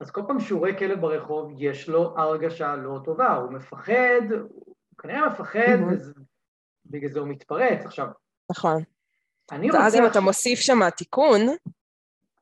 אז 0.00 0.10
כל 0.10 0.22
פעם 0.26 0.40
שהוא 0.40 0.60
רואה 0.60 0.78
כלב 0.78 1.00
ברחוב, 1.00 1.52
יש 1.58 1.88
לו 1.88 2.14
הרגשה 2.18 2.76
לא 2.76 2.98
טובה, 3.04 3.34
הוא 3.34 3.52
מפחד, 3.52 4.22
הוא 4.48 4.66
כנראה 4.98 5.28
מפחד. 5.28 5.78
ובגלל 6.86 7.10
זה 7.10 7.20
הוא 7.20 7.28
מתפרץ. 7.28 7.86
עכשיו, 7.86 8.06
נכון. 8.50 8.82
אני 9.52 9.66
רוצה... 9.66 9.78
ואז 9.78 9.94
אם 9.94 10.06
אתה 10.06 10.20
מוסיף 10.20 10.58
שם 10.58 10.90
תיקון, 10.90 11.40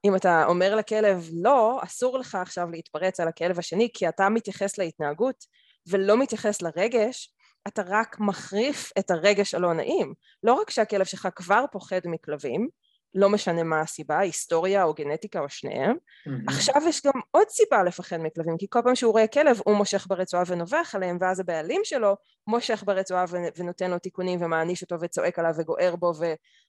אם 0.04 0.16
אתה 0.16 0.44
אומר 0.44 0.76
לכלב, 0.76 1.28
לא, 1.42 1.80
אסור 1.84 2.18
לך 2.18 2.34
עכשיו 2.34 2.70
להתפרץ 2.70 3.20
על 3.20 3.28
הכלב 3.28 3.58
השני, 3.58 3.88
כי 3.94 4.08
אתה 4.08 4.28
מתייחס 4.28 4.78
להתנהגות 4.78 5.44
ולא 5.88 6.18
מתייחס 6.18 6.62
לרגש, 6.62 7.34
אתה 7.68 7.82
רק 7.86 8.16
מחריף 8.20 8.92
את 8.98 9.10
הרגש 9.10 9.54
הלא 9.54 9.72
נעים. 9.74 10.14
לא 10.42 10.54
רק 10.54 10.70
שהכלב 10.70 11.04
שלך 11.04 11.28
כבר 11.36 11.64
פוחד 11.72 12.00
מכלבים, 12.04 12.68
לא 13.14 13.28
משנה 13.28 13.62
מה 13.62 13.80
הסיבה, 13.80 14.18
היסטוריה 14.18 14.84
או 14.84 14.94
גנטיקה 14.94 15.40
או 15.40 15.48
שניהם, 15.48 15.96
Mhm. 16.28 16.30
עכשיו 16.48 16.74
יש 16.88 17.02
גם 17.06 17.20
עוד 17.30 17.48
סיבה 17.48 17.82
לפחד 17.82 18.16
מכלבים, 18.16 18.56
כי 18.58 18.66
כל 18.70 18.80
פעם 18.84 18.94
שהוא 18.94 19.12
רואה 19.12 19.26
כלב 19.26 19.60
הוא 19.64 19.74
מושך 19.76 20.06
ברצועה 20.08 20.42
ונובח 20.46 20.94
עליהם, 20.94 21.18
ואז 21.20 21.40
הבעלים 21.40 21.80
שלו 21.84 22.16
מושך 22.46 22.82
ברצועה 22.86 23.24
ו- 23.28 23.36
ונותן 23.56 23.90
לו 23.90 23.98
תיקונים 23.98 24.42
ומעניש 24.42 24.82
אותו 24.82 24.96
וצועק 25.00 25.38
עליו 25.38 25.52
וגוער 25.58 25.96
בו 25.96 26.12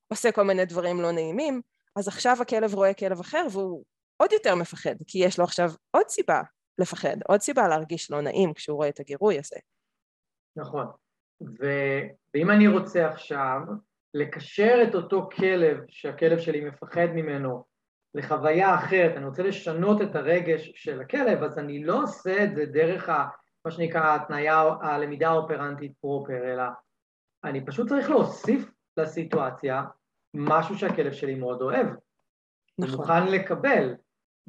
ועושה 0.09 0.31
כל 0.31 0.43
מיני 0.43 0.65
דברים 0.65 1.01
לא 1.01 1.11
נעימים, 1.11 1.61
אז 1.95 2.07
עכשיו 2.07 2.37
הכלב 2.41 2.73
רואה 2.73 2.93
כלב 2.93 3.19
אחר 3.19 3.45
והוא 3.51 3.83
עוד 4.17 4.31
יותר 4.31 4.55
מפחד, 4.55 4.95
כי 5.07 5.17
יש 5.19 5.37
לו 5.39 5.43
עכשיו 5.43 5.71
עוד 5.91 6.09
סיבה 6.09 6.41
לפחד, 6.77 7.17
עוד 7.27 7.41
סיבה 7.41 7.67
להרגיש 7.67 8.11
לא 8.11 8.21
נעים 8.21 8.53
כשהוא 8.53 8.75
רואה 8.75 8.89
את 8.89 8.99
הגירוי 8.99 9.39
הזה. 9.39 9.55
נכון. 10.55 10.87
ו... 11.41 11.65
ואם 12.33 12.51
אני 12.51 12.67
רוצה 12.67 13.07
עכשיו 13.07 13.59
לקשר 14.13 14.79
את 14.89 14.95
אותו 14.95 15.29
כלב 15.35 15.77
שהכלב 15.87 16.39
שלי 16.39 16.65
מפחד 16.65 17.07
ממנו 17.13 17.63
לחוויה 18.15 18.75
אחרת, 18.75 19.17
אני 19.17 19.25
רוצה 19.25 19.43
לשנות 19.43 20.01
את 20.01 20.15
הרגש 20.15 20.71
של 20.75 21.01
הכלב, 21.01 21.43
אז 21.43 21.59
אני 21.59 21.83
לא 21.83 22.03
עושה 22.03 22.43
את 22.43 22.55
זה 22.55 22.65
דרך 22.65 23.09
ה... 23.09 23.27
מה 23.65 23.71
שנקרא 23.71 24.15
התניה, 24.15 24.61
הלמידה 24.81 25.29
האופרנטית 25.29 25.91
פרופר, 26.01 26.53
אלא 26.53 26.63
אני 27.43 27.65
פשוט 27.65 27.89
צריך 27.89 28.09
להוסיף 28.09 28.71
לסיטואציה 28.97 29.83
משהו 30.33 30.77
שהכלב 30.77 31.11
שלי 31.11 31.35
מאוד 31.35 31.61
אוהב. 31.61 31.87
נכון, 32.79 32.95
מוכן 32.95 33.27
לקבל, 33.27 33.95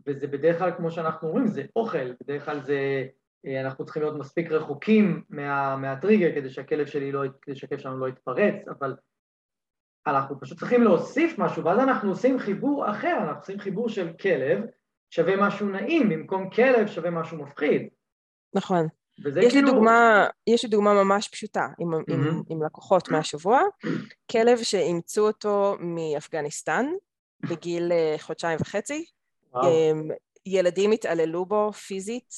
וזה 0.06 0.26
בדרך 0.26 0.58
כלל, 0.58 0.72
כמו 0.76 0.90
שאנחנו 0.90 1.28
אומרים, 1.28 1.46
זה 1.46 1.62
אוכל, 1.76 2.12
בדרך 2.22 2.44
כלל 2.44 2.60
זה, 2.60 3.06
אנחנו 3.46 3.84
צריכים 3.84 4.02
להיות 4.02 4.16
מספיק 4.16 4.50
רחוקים 4.50 5.22
מה, 5.30 5.76
מהטריגר 5.76 6.34
כדי 6.34 6.50
שהכלב 6.50 6.86
שלי 6.86 7.12
לא, 7.12 7.22
כדי 7.42 7.56
שהכלב 7.56 7.78
שלנו 7.78 7.98
לא 7.98 8.08
יתפרץ, 8.08 8.68
אבל 8.68 8.94
אנחנו 10.06 10.40
פשוט 10.40 10.58
צריכים 10.58 10.82
להוסיף 10.82 11.38
משהו, 11.38 11.64
ואז 11.64 11.78
אנחנו 11.78 12.10
עושים 12.10 12.38
חיבור 12.38 12.90
אחר, 12.90 13.16
אנחנו 13.20 13.40
עושים 13.40 13.58
חיבור 13.58 13.88
של 13.88 14.12
כלב 14.20 14.60
שווה 15.10 15.36
משהו 15.36 15.68
נעים, 15.68 16.08
במקום 16.08 16.50
כלב 16.50 16.86
שווה 16.86 17.10
משהו 17.10 17.38
מפחיד. 17.38 17.88
נכון. 18.54 18.86
וזה 19.24 19.40
יש 19.40 19.54
לי 19.54 19.60
כאילו... 19.60 19.72
דוגמה, 19.72 20.26
יש 20.46 20.64
לי 20.64 20.70
דוגמה 20.70 21.04
ממש 21.04 21.28
פשוטה 21.28 21.66
עם, 21.78 21.94
עם, 21.94 22.02
מהמם. 22.08 22.42
עם 22.48 22.62
לקוחות 22.62 23.08
מהשבוע, 23.08 23.62
כלב 24.32 24.58
שאימצו 24.62 25.26
אותו 25.26 25.76
מאפגניסטן 25.80 26.86
בגיל 27.50 27.92
אה, 27.92 28.14
חודשיים 28.18 28.58
וחצי, 28.60 29.04
וואו, 29.52 29.68
אמ, 29.68 30.08
ילדים 30.46 30.92
התעללו 30.92 31.46
בו 31.46 31.72
פיזית 31.72 32.34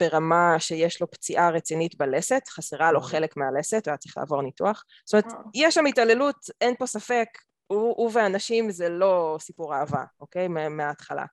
ברמה 0.00 0.56
שיש 0.58 1.00
לו 1.00 1.10
פציעה 1.10 1.50
רצינית 1.50 1.94
בלסת, 1.98 2.42
חסרה 2.48 2.92
לו. 2.92 3.00
חלק 3.00 3.36
מהלסת, 3.36 3.86
הוא 3.86 3.90
היה 3.92 3.96
צריך 3.96 4.18
לעבור 4.18 4.42
ניתוח. 4.42 4.84
זאת 5.04 5.24
אומרת. 5.24 5.38
יש 5.54 5.74
שם 5.74 5.86
התעללות, 5.86 6.36
אין 6.60 6.74
פה 6.78 6.86
ספק, 6.86 7.28
הוא, 7.66 7.94
הוא 7.96 8.10
ואנשים 8.12 8.70
זה 8.70 8.88
לא 8.88 9.36
סיפור 9.40 9.74
אהבה, 9.74 10.04
אוקיי? 10.20 10.48
מה- 10.48 10.68
מההתחלה. 10.68 11.24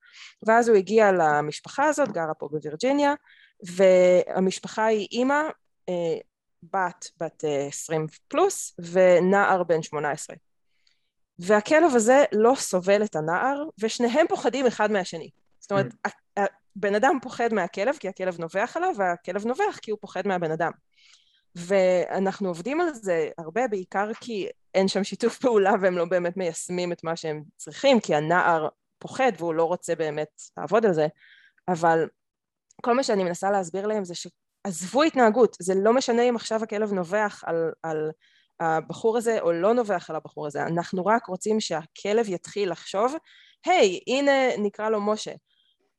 ואז 0.47 0.69
הוא 0.69 0.77
הגיע 0.77 1.11
למשפחה 1.11 1.85
הזאת, 1.85 2.09
גרה 2.09 2.33
פה 2.33 2.47
בווירג'יניה, 2.51 3.13
והמשפחה 3.63 4.85
היא 4.85 5.07
אימא, 5.11 5.41
אה, 5.89 5.93
בת 6.63 7.11
בת 7.19 7.43
20 7.67 8.01
אה, 8.01 8.07
פלוס 8.27 8.75
ונער 8.91 9.63
בן 9.63 9.81
18. 9.81 10.35
והכלב 11.39 11.95
הזה 11.95 12.23
לא 12.31 12.53
סובל 12.55 13.03
את 13.03 13.15
הנער, 13.15 13.63
ושניהם 13.79 14.25
פוחדים 14.29 14.65
אחד 14.67 14.91
מהשני. 14.91 15.29
זאת 15.67 15.71
אומרת, 15.71 15.93
mm. 16.07 16.41
הבן 16.75 16.95
אדם 16.95 17.17
פוחד 17.21 17.53
מהכלב 17.53 17.95
כי 17.99 18.07
הכלב 18.07 18.39
נובח 18.39 18.73
עליו, 18.75 18.93
והכלב 18.97 19.47
נובח 19.47 19.79
כי 19.81 19.91
הוא 19.91 19.97
פוחד 20.01 20.27
מהבן 20.27 20.51
אדם. 20.51 20.71
ואנחנו 21.55 22.47
עובדים 22.47 22.81
על 22.81 22.93
זה 22.93 23.29
הרבה, 23.37 23.67
בעיקר 23.67 24.13
כי 24.13 24.47
אין 24.75 24.87
שם 24.87 25.03
שיתוף 25.03 25.37
פעולה 25.41 25.73
והם 25.81 25.97
לא 25.97 26.05
באמת 26.05 26.37
מיישמים 26.37 26.91
את 26.91 27.03
מה 27.03 27.15
שהם 27.15 27.43
צריכים, 27.57 27.99
כי 27.99 28.15
הנער 28.15 28.67
פוחד 28.99 29.31
והוא 29.37 29.53
לא 29.53 29.63
רוצה 29.63 29.95
באמת 29.95 30.41
לעבוד 30.57 30.85
על 30.85 30.93
זה, 30.93 31.07
אבל 31.67 32.07
כל 32.81 32.95
מה 32.95 33.03
שאני 33.03 33.23
מנסה 33.23 33.51
להסביר 33.51 33.87
להם 33.87 34.03
זה 34.05 34.13
שעזבו 34.15 35.03
התנהגות, 35.03 35.57
זה 35.59 35.73
לא 35.75 35.93
משנה 35.93 36.21
אם 36.21 36.35
עכשיו 36.35 36.63
הכלב 36.63 36.93
נובח 36.93 37.43
על, 37.45 37.71
על 37.83 38.11
הבחור 38.59 39.17
הזה 39.17 39.41
או 39.41 39.51
לא 39.51 39.73
נובח 39.73 40.09
על 40.09 40.15
הבחור 40.15 40.47
הזה, 40.47 40.63
אנחנו 40.63 41.05
רק 41.05 41.25
רוצים 41.25 41.59
שהכלב 41.59 42.29
יתחיל 42.29 42.71
לחשוב, 42.71 43.15
היי, 43.65 43.99
hey, 43.99 44.13
הנה 44.13 44.31
נקרא 44.57 44.89
לו 44.89 45.01
משה, 45.01 45.31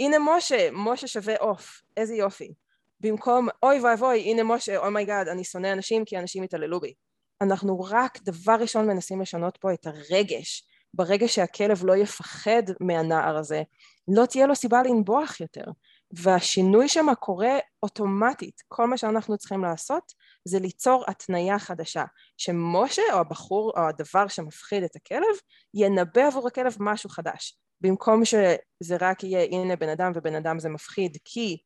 הנה 0.01 0.17
משה, 0.19 0.69
משה 0.73 1.07
שווה 1.07 1.37
עוף, 1.37 1.83
איזה 1.97 2.15
יופי. 2.15 2.55
במקום 3.01 3.49
אוי 3.63 3.81
ואבוי, 3.81 4.21
הנה 4.21 4.43
משה, 4.43 4.77
oh 4.77 4.90
my 4.90 5.03
god, 5.03 5.29
oh 5.29 5.31
אני 5.31 5.45
שונא 5.45 5.73
אנשים 5.73 6.05
כי 6.05 6.19
אנשים 6.19 6.43
התעללו 6.43 6.81
בי. 6.81 6.95
אנחנו 7.41 7.81
רק 7.81 8.19
דבר 8.23 8.57
ראשון 8.61 8.87
מנסים 8.87 9.21
לשנות 9.21 9.57
פה 9.57 9.73
את 9.73 9.87
הרגש. 9.87 10.65
ברגע 10.95 11.29
שהכלב 11.29 11.85
לא 11.85 11.97
יפחד 11.97 12.63
מהנער 12.81 13.37
הזה, 13.37 13.63
לא 14.09 14.27
תהיה 14.27 14.47
לו 14.47 14.55
סיבה 14.55 14.83
לנבוח 14.83 15.41
יותר. 15.41 15.65
והשינוי 16.13 16.89
שם 16.89 17.07
קורה 17.21 17.59
אוטומטית. 17.83 18.63
כל 18.69 18.87
מה 18.87 18.97
שאנחנו 18.97 19.39
צריכים 19.39 19.63
לעשות 19.63 20.13
זה 20.45 20.59
ליצור 20.59 21.05
התניה 21.09 21.59
חדשה, 21.59 22.05
שמשה 22.37 23.03
או 23.13 23.19
הבחור 23.19 23.73
או 23.77 23.89
הדבר 23.89 24.29
שמפחיד 24.29 24.83
את 24.83 24.97
הכלב 24.97 25.37
ינבא 25.75 26.27
עבור 26.27 26.47
הכלב 26.49 26.77
משהו 26.81 27.11
חדש. 27.11 27.59
במקום 27.81 28.25
שזה 28.25 28.97
רק 29.01 29.25
יהיה 29.25 29.45
הנה 29.45 29.77
בן 29.77 29.89
אדם 29.89 30.13
ובן 30.15 30.35
אדם 30.35 30.59
זה 30.59 30.69
מפחיד 30.69 31.17
כי 31.25 31.57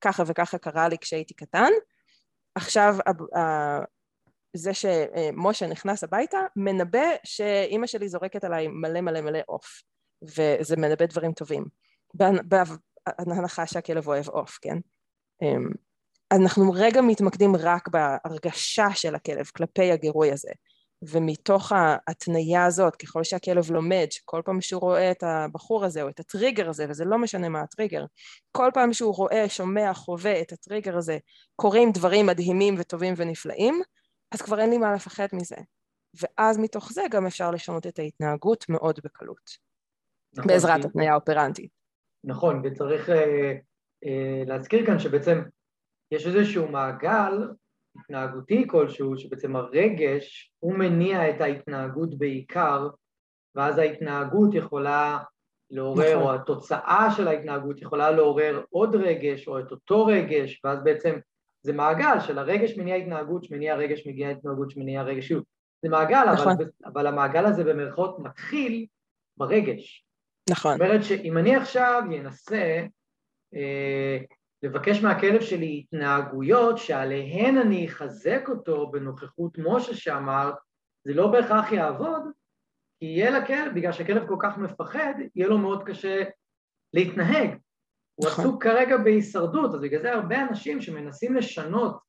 ככה 0.00 0.22
וככה 0.26 0.58
קרה 0.58 0.88
לי 0.88 0.98
כשהייתי 0.98 1.34
קטן, 1.34 1.70
עכשיו 2.54 2.96
זה 4.56 4.74
שמשה 4.74 5.66
נכנס 5.66 6.04
הביתה 6.04 6.38
מנבא 6.56 7.08
שאימא 7.24 7.86
שלי 7.86 8.08
זורקת 8.08 8.44
עליי 8.44 8.68
מלא 8.68 9.00
מלא 9.00 9.20
מלא 9.20 9.38
עוף 9.46 9.82
וזה 10.22 10.76
מנבא 10.76 11.06
דברים 11.06 11.32
טובים 11.32 11.64
בהנחה 13.26 13.66
שהכלב 13.66 14.08
אוהב 14.08 14.28
עוף, 14.28 14.58
כן? 14.62 14.76
אמ, 15.42 15.68
אנחנו 16.32 16.72
רגע 16.74 17.00
מתמקדים 17.00 17.56
רק 17.56 17.88
בהרגשה 17.88 18.86
של 18.94 19.14
הכלב 19.14 19.46
כלפי 19.56 19.92
הגירוי 19.92 20.32
הזה 20.32 20.50
ומתוך 21.02 21.72
ההתניה 21.72 22.64
הזאת 22.64 22.96
ככל 22.96 23.24
שהכלב 23.24 23.70
לומד 23.70 24.06
שכל 24.10 24.42
פעם 24.44 24.60
שהוא 24.60 24.80
רואה 24.80 25.10
את 25.10 25.22
הבחור 25.22 25.84
הזה 25.84 26.02
או 26.02 26.08
את 26.08 26.20
הטריגר 26.20 26.68
הזה 26.68 26.86
וזה 26.88 27.04
לא 27.04 27.18
משנה 27.18 27.48
מה 27.48 27.60
הטריגר 27.60 28.04
כל 28.52 28.70
פעם 28.74 28.92
שהוא 28.92 29.14
רואה, 29.14 29.48
שומע, 29.48 29.94
חווה 29.94 30.40
את 30.40 30.52
הטריגר 30.52 30.96
הזה 30.96 31.18
קורים 31.56 31.92
דברים 31.92 32.26
מדהימים 32.26 32.74
וטובים 32.78 33.14
ונפלאים 33.16 33.82
אז 34.34 34.42
כבר 34.42 34.60
אין 34.60 34.70
לי 34.70 34.78
מה 34.78 34.94
לפחד 34.94 35.26
מזה. 35.32 35.56
ואז 36.20 36.58
מתוך 36.58 36.92
זה 36.92 37.02
גם 37.10 37.26
אפשר 37.26 37.50
לשנות 37.50 37.86
את 37.86 37.98
ההתנהגות 37.98 38.68
מאוד 38.68 39.00
בקלות. 39.04 39.50
נכון, 40.32 40.46
בעזרת 40.46 40.84
התניה 40.84 41.14
אופרנטית 41.14 41.77
נכון 42.28 42.62
וצריך 42.64 43.10
אה, 43.10 43.54
אה, 44.04 44.42
להזכיר 44.46 44.86
כאן 44.86 44.98
שבעצם 44.98 45.42
יש 46.12 46.26
איזשהו 46.26 46.68
מעגל 46.68 47.48
התנהגותי 48.00 48.66
כלשהו, 48.68 49.18
שבעצם 49.18 49.56
הרגש 49.56 50.52
הוא 50.58 50.74
מניע 50.74 51.30
את 51.30 51.40
ההתנהגות 51.40 52.18
בעיקר, 52.18 52.88
ואז 53.54 53.78
ההתנהגות 53.78 54.54
יכולה 54.54 55.18
לעורר, 55.70 56.16
נכון. 56.16 56.22
או 56.22 56.34
התוצאה 56.34 57.08
של 57.16 57.28
ההתנהגות 57.28 57.82
יכולה 57.82 58.10
לעורר 58.10 58.62
עוד 58.70 58.96
רגש, 58.96 59.48
או 59.48 59.58
את 59.58 59.70
אותו 59.70 60.06
רגש, 60.06 60.60
ואז 60.64 60.84
בעצם 60.84 61.18
זה 61.62 61.72
מעגל 61.72 62.20
של 62.20 62.38
הרגש 62.38 62.76
מניע 62.76 62.94
התנהגות, 62.94 63.44
שמניע 63.44 63.76
רגש, 63.76 64.06
מגיע 64.06 64.30
התנהגות, 64.30 64.70
שמניע 64.70 65.02
רגש, 65.02 65.32
זה 65.82 65.88
מעגל, 65.88 66.32
נכון. 66.32 66.52
אבל, 66.52 66.64
אבל 66.84 67.06
המעגל 67.06 67.46
הזה 67.46 67.64
במרכאות 67.64 68.18
מתחיל 68.18 68.86
ברגש. 69.36 70.07
נכון. 70.50 70.72
זאת 70.72 70.80
אומרת 70.80 71.04
שאם 71.04 71.38
אני 71.38 71.56
עכשיו 71.56 72.02
אנסה 72.20 72.86
אה, 73.54 74.18
לבקש 74.62 75.02
מהכלב 75.02 75.40
שלי 75.40 75.84
התנהגויות 75.84 76.78
שעליהן 76.78 77.58
אני 77.58 77.86
אחזק 77.86 78.44
אותו 78.48 78.90
בנוכחות 78.90 79.58
משה 79.58 79.94
שאמרת, 79.94 80.54
זה 81.04 81.14
לא 81.14 81.26
בהכרח 81.26 81.72
יעבוד, 81.72 82.22
כי 82.98 83.06
יהיה 83.06 83.30
לכלב, 83.30 83.74
בגלל 83.74 83.92
שהכלב 83.92 84.26
כל 84.28 84.36
כך 84.42 84.58
מפחד, 84.58 85.14
יהיה 85.34 85.48
לו 85.48 85.58
מאוד 85.58 85.82
קשה 85.84 86.22
להתנהג. 86.94 87.50
הוא 88.14 88.26
נכון. 88.26 88.44
עסוק 88.44 88.62
כרגע 88.62 88.96
בהישרדות, 88.96 89.74
אז 89.74 89.80
בגלל 89.80 90.00
זה 90.00 90.12
הרבה 90.12 90.42
אנשים 90.42 90.80
שמנסים 90.80 91.34
לשנות 91.34 92.07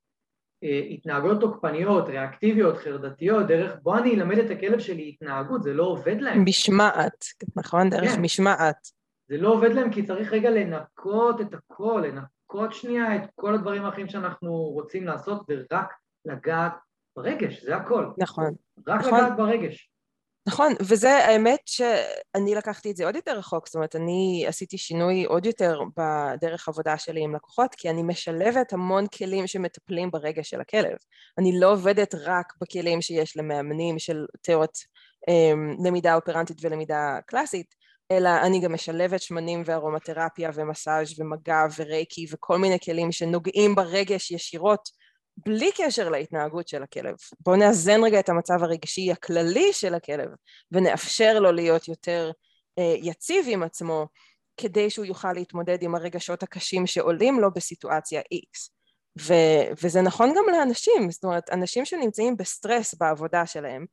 התנהגויות 0.92 1.40
תוקפניות, 1.40 2.08
ריאקטיביות, 2.10 2.78
חרדתיות, 2.78 3.48
דרך 3.48 3.76
בוא 3.82 3.98
אני 3.98 4.14
אלמד 4.14 4.38
את 4.38 4.50
הכלב 4.50 4.80
שלי 4.80 5.10
התנהגות, 5.10 5.64
זה 5.64 5.74
לא 5.74 5.84
עובד 5.84 6.22
להם. 6.22 6.44
משמעת, 6.46 7.26
נכון? 7.56 7.90
דרך 7.90 8.12
כן. 8.12 8.22
משמעת. 8.22 8.88
זה 9.28 9.38
לא 9.38 9.54
עובד 9.54 9.74
להם 9.74 9.92
כי 9.92 10.04
צריך 10.04 10.34
רגע 10.34 10.50
לנקות 10.50 11.42
את 11.42 11.54
הכל, 11.54 12.04
לנקות 12.06 12.30
לנקות 12.54 12.74
שנייה 12.74 13.16
את 13.16 13.22
כל 13.36 13.56
הדברים 13.56 13.86
האחרים 13.86 14.08
שאנחנו 14.08 14.52
רוצים 14.54 15.06
לעשות 15.06 15.42
ורק 15.50 15.94
לגעת 16.26 16.74
ברגש, 17.16 17.64
זה 17.64 17.76
הכל. 17.76 18.06
נכון. 18.18 18.54
רק 18.88 19.00
נכון. 19.00 19.20
לגעת 19.20 19.38
ברגש. 19.38 19.89
נכון, 20.50 20.74
וזה 20.80 21.12
האמת 21.12 21.60
שאני 21.66 22.56
לקחתי 22.56 22.92
את 22.92 22.96
זה 22.96 23.06
עוד 23.06 23.16
יותר 23.16 23.38
רחוק, 23.38 23.68
זאת 23.68 23.76
אומרת 23.76 23.96
אני 23.96 24.46
עשיתי 24.48 24.78
שינוי 24.78 25.24
עוד 25.24 25.46
יותר 25.46 25.80
בדרך 25.98 26.68
עבודה 26.68 26.98
שלי 26.98 27.24
עם 27.24 27.36
לקוחות, 27.36 27.76
כי 27.76 27.90
אני 27.90 28.04
משלבת 28.04 28.74
המון 28.74 29.08
כלים 29.08 29.48
שמטפלים 29.48 30.12
ברגש 30.12 30.50
של 30.50 30.62
הכלב. 30.62 30.98
אני 31.38 31.60
לא 31.60 31.72
עובדת 31.72 32.16
רק 32.16 32.54
בכלים 32.62 33.02
שיש 33.02 33.38
למאמנים 33.38 34.00
של 34.00 34.26
תיאוריות 34.42 34.78
אמ, 35.28 35.76
למידה 35.86 36.16
אופרנטית 36.16 36.58
ולמידה 36.62 37.20
קלאסית, 37.26 37.76
אלא 38.12 38.30
אני 38.42 38.60
גם 38.60 38.74
משלבת 38.74 39.22
שמנים 39.22 39.64
וארומתרפיה 39.66 40.52
ומסאז' 40.54 41.20
ומגע 41.20 41.66
ורייקי 41.78 42.26
וכל 42.32 42.58
מיני 42.58 42.78
כלים 42.86 43.12
שנוגעים 43.12 43.76
ברגש 43.76 44.32
ישירות 44.32 44.90
בלי 45.46 45.72
קשר 45.78 46.10
להתנהגות 46.10 46.68
של 46.68 46.84
הכלב. 46.84 47.16
בואו 47.40 47.56
נאזן 47.56 48.04
רגע 48.04 48.20
את 48.20 48.30
המצב 48.30 48.64
הרגשי 48.64 49.12
הכללי 49.12 49.74
של 49.74 49.96
הכלב 49.96 50.30
ונאפשר 50.72 51.40
לו 51.40 51.52
להיות 51.52 51.88
יותר 51.88 52.32
אה, 52.80 52.96
יציב 52.98 53.46
עם 53.50 53.64
עצמו 53.64 54.08
כדי 54.58 54.90
שהוא 54.90 55.06
יוכל 55.06 55.34
להתמודד 55.34 55.84
עם 55.84 55.96
הרגשות 55.96 56.44
הקשים 56.44 56.88
שעולים 56.88 57.40
לו 57.40 57.54
בסיטואציה 57.54 58.22
X. 58.22 58.70
ו- 59.20 59.84
וזה 59.84 60.02
נכון 60.02 60.30
גם 60.30 60.44
לאנשים, 60.52 61.12
זאת 61.12 61.24
אומרת, 61.24 61.50
אנשים 61.50 61.86
שנמצאים 61.86 62.38
בסטרס 62.38 62.94
בעבודה 62.94 63.46
שלהם, 63.46 63.86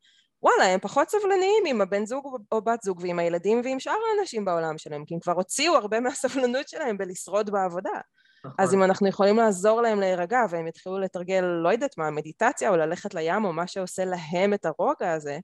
וואלה, 0.42 0.64
הם 0.64 0.80
פחות 0.80 1.11
סבלניים 1.11 1.64
עם 1.66 1.80
הבן 1.80 2.07
זוג 2.07 2.38
או 2.53 2.62
בת 2.62 2.82
זוג 2.82 3.01
ועם 3.01 3.18
הילדים 3.18 3.61
ועם 3.64 3.80
שאר 3.80 3.97
האנשים 4.11 4.44
בעולם 4.44 4.78
שלהם, 4.78 5.05
כי 5.05 5.14
הם 5.14 5.20
כבר 5.20 5.32
הוציאו 5.32 5.74
הרבה 5.74 6.01
מהסבלנות 6.01 6.68
שלהם 6.68 6.99
בלשרוד 6.99 7.51
בעבודה. 7.51 8.01
נכון. 8.47 8.64
אז 8.64 8.74
אם 8.74 8.82
אנחנו 8.82 9.09
יכולים 9.09 9.36
לעזור 9.36 9.82
להם 9.82 10.01
להירגע 10.01 10.40
והם 10.51 10.66
יתחילו 10.66 10.99
לתרגל, 10.99 11.40
לא 11.40 11.68
יודעת 11.68 11.99
מה, 11.99 12.11
מדיטציה 12.11 12.70
או 12.70 12.76
ללכת 12.76 13.14
לים 13.14 13.44
או 13.44 13.53
מה 13.53 13.66
שעושה 13.66 14.05
להם 14.05 14.55
את 14.55 14.66
הרוגע 14.66 15.12
הזה, 15.12 15.38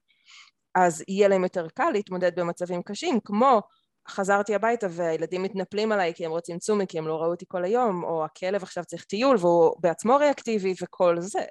אז 0.75 1.05
יהיה 1.09 1.29
להם 1.29 1.43
יותר 1.43 1.67
קל 1.75 1.91
להתמודד 1.93 2.41
במצבים 2.41 2.83
קשים, 2.83 3.21
כמו 3.25 3.61
חזרתי 4.09 4.55
הביתה 4.55 4.87
והילדים 4.91 5.43
מתנפלים 5.43 5.93
עליי 5.93 6.15
כי 6.15 6.27
הם 6.27 6.31
רוצים 6.31 6.59
צומי 6.59 6.87
כי 6.87 6.99
הם 6.99 7.09
לא 7.09 7.17
ראו 7.17 7.31
אותי 7.31 7.45
כל 7.49 7.65
היום, 7.65 8.05
או 8.05 8.25
הכלב 8.25 8.63
עכשיו 8.63 8.85
צריך 8.85 9.05
טיול 9.05 9.37
והוא 9.41 9.75
בעצמו 9.81 10.17
ריאקטיבי 10.17 10.75
וכל 10.83 11.21
זה. 11.21 11.45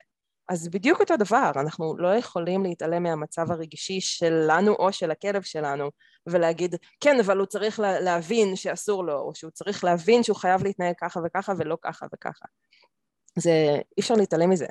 אז 0.52 0.70
בדיוק 0.70 1.00
אותו 1.00 1.18
דבר, 1.18 1.52
אנחנו 1.56 1.98
לא 1.98 2.16
יכולים 2.16 2.64
להתעלם 2.64 3.04
מהמצב 3.04 3.52
הרגשי 3.52 4.02
שלנו 4.02 4.72
או 4.74 4.94
של 4.94 5.12
הכלב 5.12 5.42
שלנו 5.42 5.92
ולהגיד 6.28 6.76
כן 7.00 7.16
אבל 7.26 7.38
הוא 7.38 7.46
צריך 7.46 7.80
להבין 7.80 8.56
שאסור 8.56 9.06
לו 9.06 9.20
או 9.20 9.36
שהוא 9.36 9.52
צריך 9.52 9.84
להבין 9.84 10.24
שהוא 10.24 10.38
חייב 10.38 10.64
להתנהג 10.64 10.96
ככה 11.02 11.20
וככה 11.26 11.54
ולא 11.58 11.78
ככה 11.82 12.06
וככה. 12.14 12.46
זה 13.40 13.52
אי 13.98 14.02
אפשר 14.02 14.14
להתעלם 14.14 14.50
מזה. 14.50 14.68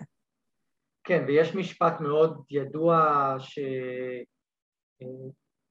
כן 1.05 1.25
ויש 1.27 1.55
משפט 1.55 2.01
מאוד 2.01 2.43
ידוע 2.51 3.35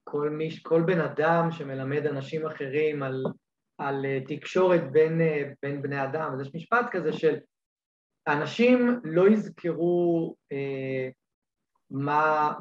שכל 0.08 0.30
מיש, 0.30 0.62
כל 0.62 0.82
בן 0.86 1.00
אדם 1.00 1.48
שמלמד 1.50 2.06
אנשים 2.06 2.46
אחרים 2.46 3.02
על, 3.02 3.24
על 3.78 4.04
תקשורת 4.28 4.92
בין, 4.92 5.20
בין 5.62 5.82
בני 5.82 6.04
אדם 6.04 6.32
אז 6.32 6.40
יש 6.40 6.54
משפט 6.54 6.86
כזה 6.90 7.12
של 7.12 7.36
אנשים 8.28 9.00
לא 9.04 9.28
יזכרו 9.28 10.34
אה, 10.52 11.08
מה, 11.90 12.52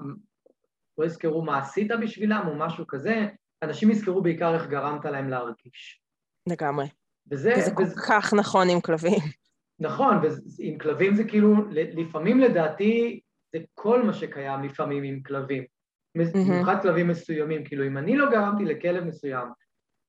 לא 0.98 1.06
יזכרו 1.06 1.42
מה 1.42 1.58
עשית 1.58 1.92
בשבילם 2.02 2.46
או 2.48 2.56
משהו 2.56 2.88
כזה, 2.88 3.28
אנשים 3.64 3.92
יזכרו 3.92 4.22
בעיקר 4.22 4.54
איך 4.56 4.68
גרמת 4.68 5.06
להם 5.06 5.30
להרגיש. 5.30 6.02
לגמרי. 6.48 6.88
וזה, 7.32 7.54
וזה 7.58 7.72
כל 7.76 7.84
וזה... 7.84 7.96
כך 8.10 8.34
נכון 8.34 8.70
עם 8.70 8.82
כלבים. 8.82 9.20
נכון, 9.80 10.18
ועם 10.18 10.78
כלבים 10.78 11.16
זה 11.16 11.24
כאילו, 11.24 11.56
לפעמים 11.72 12.40
לדעתי 12.40 13.20
זה 13.56 13.60
כל 13.74 14.04
מה 14.04 14.14
שקיים 14.14 14.64
לפעמים 14.64 15.04
עם 15.04 15.22
כלבים. 15.24 15.64
במיוחד 16.16 16.78
mm-hmm. 16.78 16.82
כלבים 16.82 17.08
מסוימים, 17.08 17.66
כאילו 17.66 17.88
אם 17.88 17.98
אני 17.98 18.18
לא 18.18 18.32
גרמתי 18.32 18.66
לכלב 18.66 19.04
מסוים, 19.04 19.48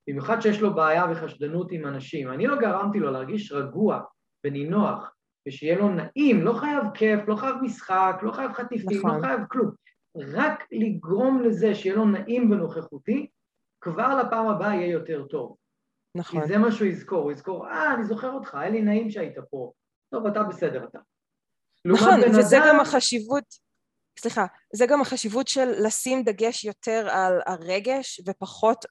במיוחד 0.08 0.40
שיש 0.40 0.60
לו 0.60 0.74
בעיה 0.74 1.04
וחשדנות 1.10 1.72
עם 1.72 1.86
אנשים, 1.86 2.30
אני 2.30 2.46
לא 2.46 2.60
גרמתי 2.60 2.98
לו 2.98 3.10
להרגיש 3.10 3.52
רגוע 3.52 4.00
ונינוח, 4.44 5.12
ושיהיה 5.48 5.78
לו 5.78 5.88
נעים, 5.88 6.42
לא 6.42 6.52
חייב 6.52 6.84
כיף, 6.94 7.20
לא 7.28 7.36
חייב 7.36 7.56
משחק, 7.62 8.20
לא 8.22 8.32
חייב 8.32 8.52
חטיפים, 8.52 8.90
לא 8.90 8.98
נכון. 8.98 9.20
לא 9.20 9.26
חייב 9.26 9.40
כלום. 9.50 9.70
רק 10.16 10.64
לגרום 10.72 11.42
לזה 11.42 11.74
שיהיה 11.74 11.96
לו 11.96 12.04
נעים 12.04 12.50
ונוכחותי, 12.50 13.26
כבר 13.80 14.22
לפעם 14.22 14.48
הבאה 14.48 14.74
יהיה 14.74 14.92
יותר 14.92 15.26
טוב. 15.26 15.56
נכון. 16.14 16.40
כי 16.40 16.46
זה 16.46 16.58
מה 16.58 16.72
שהוא 16.72 16.88
יזכור, 16.88 17.22
הוא 17.22 17.32
יזכור, 17.32 17.68
אה, 17.68 17.94
אני 17.94 18.04
זוכר 18.04 18.30
אותך, 18.32 18.54
היה 18.54 18.70
לי 18.70 18.82
נעים 18.82 19.10
שהיית 19.10 19.36
פה. 19.50 19.72
טוב, 20.10 20.26
אתה 20.26 20.42
בסדר, 20.42 20.84
אתה. 20.84 20.98
נכון, 21.84 22.20
וזה 22.38 22.58
אדם... 22.58 22.66
גם 22.68 22.80
החשיבות, 22.80 23.44
סליחה, 24.18 24.46
זה 24.74 24.86
גם 24.86 25.00
החשיבות 25.00 25.48
של 25.48 25.68
לשים 25.86 26.22
דגש 26.22 26.64
יותר 26.64 27.08
על 27.10 27.40
הרגש 27.46 28.20
ופחות, 28.26 28.84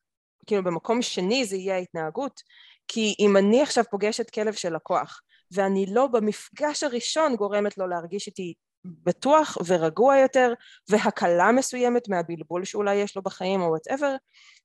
כאילו 0.48 0.64
במקום 0.64 1.02
שני 1.02 1.46
זה 1.46 1.56
יהיה 1.56 1.76
ההתנהגות, 1.76 2.42
כי 2.88 3.16
אם 3.20 3.38
אני 3.38 3.62
עכשיו 3.62 3.84
פוגשת 3.92 4.30
כלב 4.30 4.54
של 4.54 4.76
לקוח 4.76 5.22
ואני 5.52 5.86
לא 5.90 6.08
במפגש 6.08 6.84
הראשון 6.84 7.36
גורמת 7.36 7.78
לו 7.78 7.88
להרגיש 7.88 8.28
איתי 8.28 8.54
בטוח 8.86 9.58
ורגוע 9.66 10.18
יותר 10.18 10.54
והקלה 10.90 11.52
מסוימת 11.52 12.10
מהבלבול 12.10 12.66
שאולי 12.66 12.96
יש 12.96 13.16
לו 13.16 13.22
בחיים 13.22 13.62
או 13.62 13.68
וואטאבר 13.68 14.16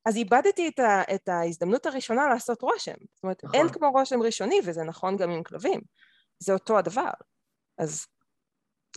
אז 0.07 0.17
איבדתי 0.17 0.69
את, 0.69 0.79
ה, 0.79 1.03
את 1.15 1.29
ההזדמנות 1.29 1.87
הראשונה 1.87 2.29
לעשות 2.29 2.63
רושם 2.63 2.93
זאת 3.15 3.23
אומרת 3.23 3.45
נכון. 3.45 3.61
אין 3.61 3.69
כמו 3.69 3.91
רושם 3.91 4.23
ראשוני 4.23 4.61
וזה 4.65 4.83
נכון 4.83 5.17
גם 5.17 5.31
עם 5.31 5.43
כלבים 5.43 5.81
זה 6.39 6.53
אותו 6.53 6.79
הדבר 6.79 7.11
אז 7.79 8.07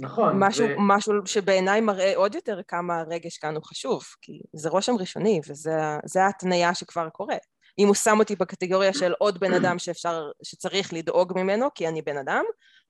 נכון. 0.01 0.33
משהו, 0.39 0.65
ו... 0.65 0.69
משהו 0.77 1.13
שבעיניי 1.25 1.81
מראה 1.81 2.15
עוד 2.15 2.35
יותר 2.35 2.59
כמה 2.67 2.99
הרגש 2.99 3.37
כאן 3.37 3.55
הוא 3.55 3.63
חשוב, 3.63 4.03
כי 4.21 4.41
זה 4.53 4.69
רושם 4.69 4.95
ראשוני 4.99 5.41
וזה 5.47 6.23
ההתניה 6.23 6.73
שכבר 6.73 7.09
קורית. 7.09 7.56
אם 7.79 7.87
הוא 7.87 7.95
שם 7.95 8.19
אותי 8.19 8.35
בקטגוריה 8.35 8.93
של 8.93 9.13
עוד 9.19 9.39
בן 9.39 9.53
אדם 9.53 9.79
שאפשר, 9.79 10.31
שצריך 10.43 10.93
לדאוג 10.93 11.33
ממנו 11.35 11.67
כי 11.75 11.87
אני 11.87 12.01
בן 12.01 12.17
אדם, 12.17 12.43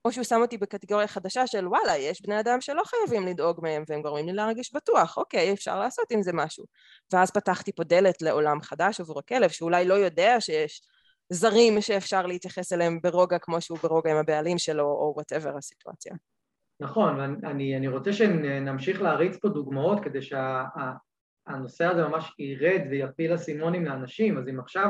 או 0.06 0.12
שהוא 0.12 0.24
שם 0.24 0.42
אותי 0.42 0.58
בקטגוריה 0.58 1.08
חדשה 1.08 1.48
של 1.48 1.68
וואלה, 1.68 1.98
יש 1.98 2.22
בני 2.22 2.40
אדם 2.40 2.62
שלא 2.62 2.82
חייבים 2.86 3.28
לדאוג 3.28 3.60
מהם 3.64 3.84
והם 3.88 4.02
גורמים 4.02 4.26
לי 4.26 4.34
להרגיש 4.34 4.74
בטוח, 4.74 5.18
אוקיי, 5.18 5.54
אפשר 5.54 5.80
לעשות 5.80 6.06
עם 6.12 6.22
זה 6.22 6.34
משהו. 6.34 6.66
ואז 7.14 7.32
פתחתי 7.32 7.72
פה 7.72 7.84
דלת 7.84 8.22
לעולם 8.22 8.62
חדש 8.62 9.00
עבור 9.00 9.20
הכלב, 9.20 9.50
שאולי 9.50 9.86
לא 9.86 9.94
יודע 9.94 10.42
שיש 10.42 10.82
זרים 11.30 11.82
שאפשר 11.82 12.26
להתייחס 12.26 12.74
אליהם 12.74 13.00
ברוגע 13.02 13.38
כמו 13.40 13.62
שהוא 13.62 13.78
ברוגע 13.84 14.12
עם 14.12 14.18
הבעלים 14.18 14.58
שלו, 14.58 14.84
או 14.84 15.14
whatever 15.16 15.58
הסיטואציה. 15.58 16.14
נכון, 16.80 17.20
אני, 17.44 17.78
אני 17.78 17.88
רוצה 17.88 18.14
שנמשיך 18.14 19.02
להריץ 19.02 19.38
פה 19.42 19.50
דוגמאות 19.50 20.04
כדי 20.04 20.22
שהנושא 20.22 21.07
שה, 21.68 21.90
הזה 21.90 22.08
ממש 22.08 22.36
ירד 22.40 22.82
ויפיל 22.90 23.36
אסימונים 23.36 23.86
לאנשים, 23.86 24.38
אז 24.38 24.50
אם 24.50 24.60
עכשיו, 24.60 24.90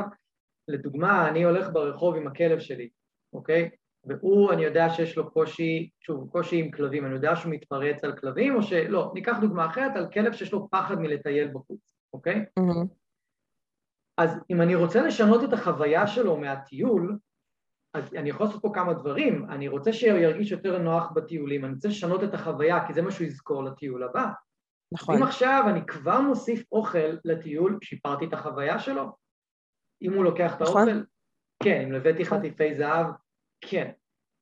לדוגמה, 0.68 1.28
אני 1.28 1.44
הולך 1.44 1.68
ברחוב 1.72 2.16
עם 2.16 2.26
הכלב 2.26 2.58
שלי, 2.58 2.88
אוקיי? 3.32 3.70
והוא, 4.04 4.52
אני 4.52 4.64
יודע 4.64 4.90
שיש 4.90 5.16
לו 5.16 5.30
קושי, 5.30 5.90
שוב, 6.00 6.28
קושי 6.30 6.60
עם 6.60 6.70
כלבים, 6.70 7.06
אני 7.06 7.14
יודע 7.14 7.36
שהוא 7.36 7.52
מתפרץ 7.52 8.04
על 8.04 8.16
כלבים, 8.16 8.54
או 8.54 8.62
שלא, 8.62 9.10
ניקח 9.14 9.36
דוגמה 9.40 9.66
אחרת, 9.66 9.96
על 9.96 10.10
כלב 10.12 10.32
שיש 10.32 10.52
לו 10.52 10.70
פחד 10.70 10.98
מלטייל 10.98 11.48
בחוץ, 11.48 11.96
אוקיי? 12.12 12.44
Mm-hmm. 12.60 12.86
אז 14.18 14.38
אם 14.50 14.60
אני 14.60 14.74
רוצה 14.74 15.02
לשנות 15.02 15.44
את 15.44 15.52
החוויה 15.52 16.06
שלו 16.06 16.36
מהטיול, 16.36 17.18
אז 17.94 18.14
אני 18.14 18.30
יכול 18.30 18.46
לעשות 18.46 18.62
פה 18.62 18.70
כמה 18.74 18.94
דברים, 18.94 19.46
אני 19.50 19.68
רוצה 19.68 19.92
שהוא 19.92 20.18
ירגיש 20.18 20.50
יותר 20.50 20.78
נוח 20.78 21.10
בטיולים, 21.14 21.64
אני 21.64 21.74
רוצה 21.74 21.88
לשנות 21.88 22.24
את 22.24 22.34
החוויה, 22.34 22.86
כי 22.86 22.94
זה 22.94 23.02
מה 23.02 23.10
שהוא 23.10 23.26
יזכור 23.26 23.64
לטיול 23.64 24.02
הבא. 24.02 24.26
נכון. 24.92 25.16
אם 25.16 25.22
עכשיו 25.22 25.64
אני 25.70 25.86
כבר 25.86 26.20
מוסיף 26.20 26.72
אוכל 26.72 27.16
לטיול, 27.24 27.78
שיפרתי 27.82 28.24
את 28.24 28.32
החוויה 28.32 28.78
שלו? 28.78 29.12
אם 30.02 30.12
הוא 30.12 30.24
לוקח 30.24 30.56
את 30.56 30.62
נכון. 30.62 30.88
האוכל? 30.88 31.04
כן. 31.62 31.84
אם 31.88 31.94
הבאתי 31.94 32.22
נכון. 32.22 32.38
חטיפי 32.38 32.74
זהב? 32.74 33.06
כן. 33.60 33.90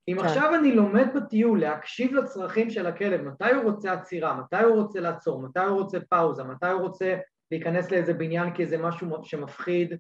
אם 0.09 0.17
כן. 0.21 0.25
עכשיו 0.25 0.55
אני 0.55 0.73
לומד 0.73 1.07
בטיול 1.15 1.61
להקשיב 1.61 2.15
לצרכים 2.15 2.71
של 2.71 2.87
הכלב, 2.87 3.21
מתי 3.21 3.53
הוא 3.53 3.65
רוצה 3.65 3.93
עצירה, 3.93 4.41
מתי 4.41 4.63
הוא 4.63 4.83
רוצה 4.83 5.01
לעצור, 5.01 5.43
מתי 5.43 5.61
הוא 5.61 5.83
רוצה 5.83 5.99
פאוזה, 6.01 6.45
מתי 6.45 6.67
הוא 6.67 6.81
רוצה 6.81 7.17
להיכנס 7.51 7.91
לאיזה 7.91 8.15
בניין 8.15 8.55
כי 8.55 8.67
זה 8.67 8.79
משהו 8.79 9.25
שמפחיד, 9.25 9.99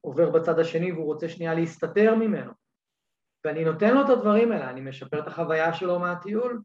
עובר 0.00 0.30
בצד 0.30 0.58
השני 0.58 0.92
והוא 0.92 1.04
רוצה 1.04 1.28
שנייה 1.28 1.54
להסתתר 1.54 2.14
ממנו. 2.14 2.52
ואני 3.44 3.64
נותן 3.64 3.94
לו 3.94 4.04
את 4.04 4.08
הדברים 4.08 4.52
האלה, 4.52 4.70
אני 4.70 4.80
משפר 4.80 5.20
את 5.20 5.26
החוויה 5.26 5.72
שלו 5.72 5.98
מהטיול. 5.98 6.62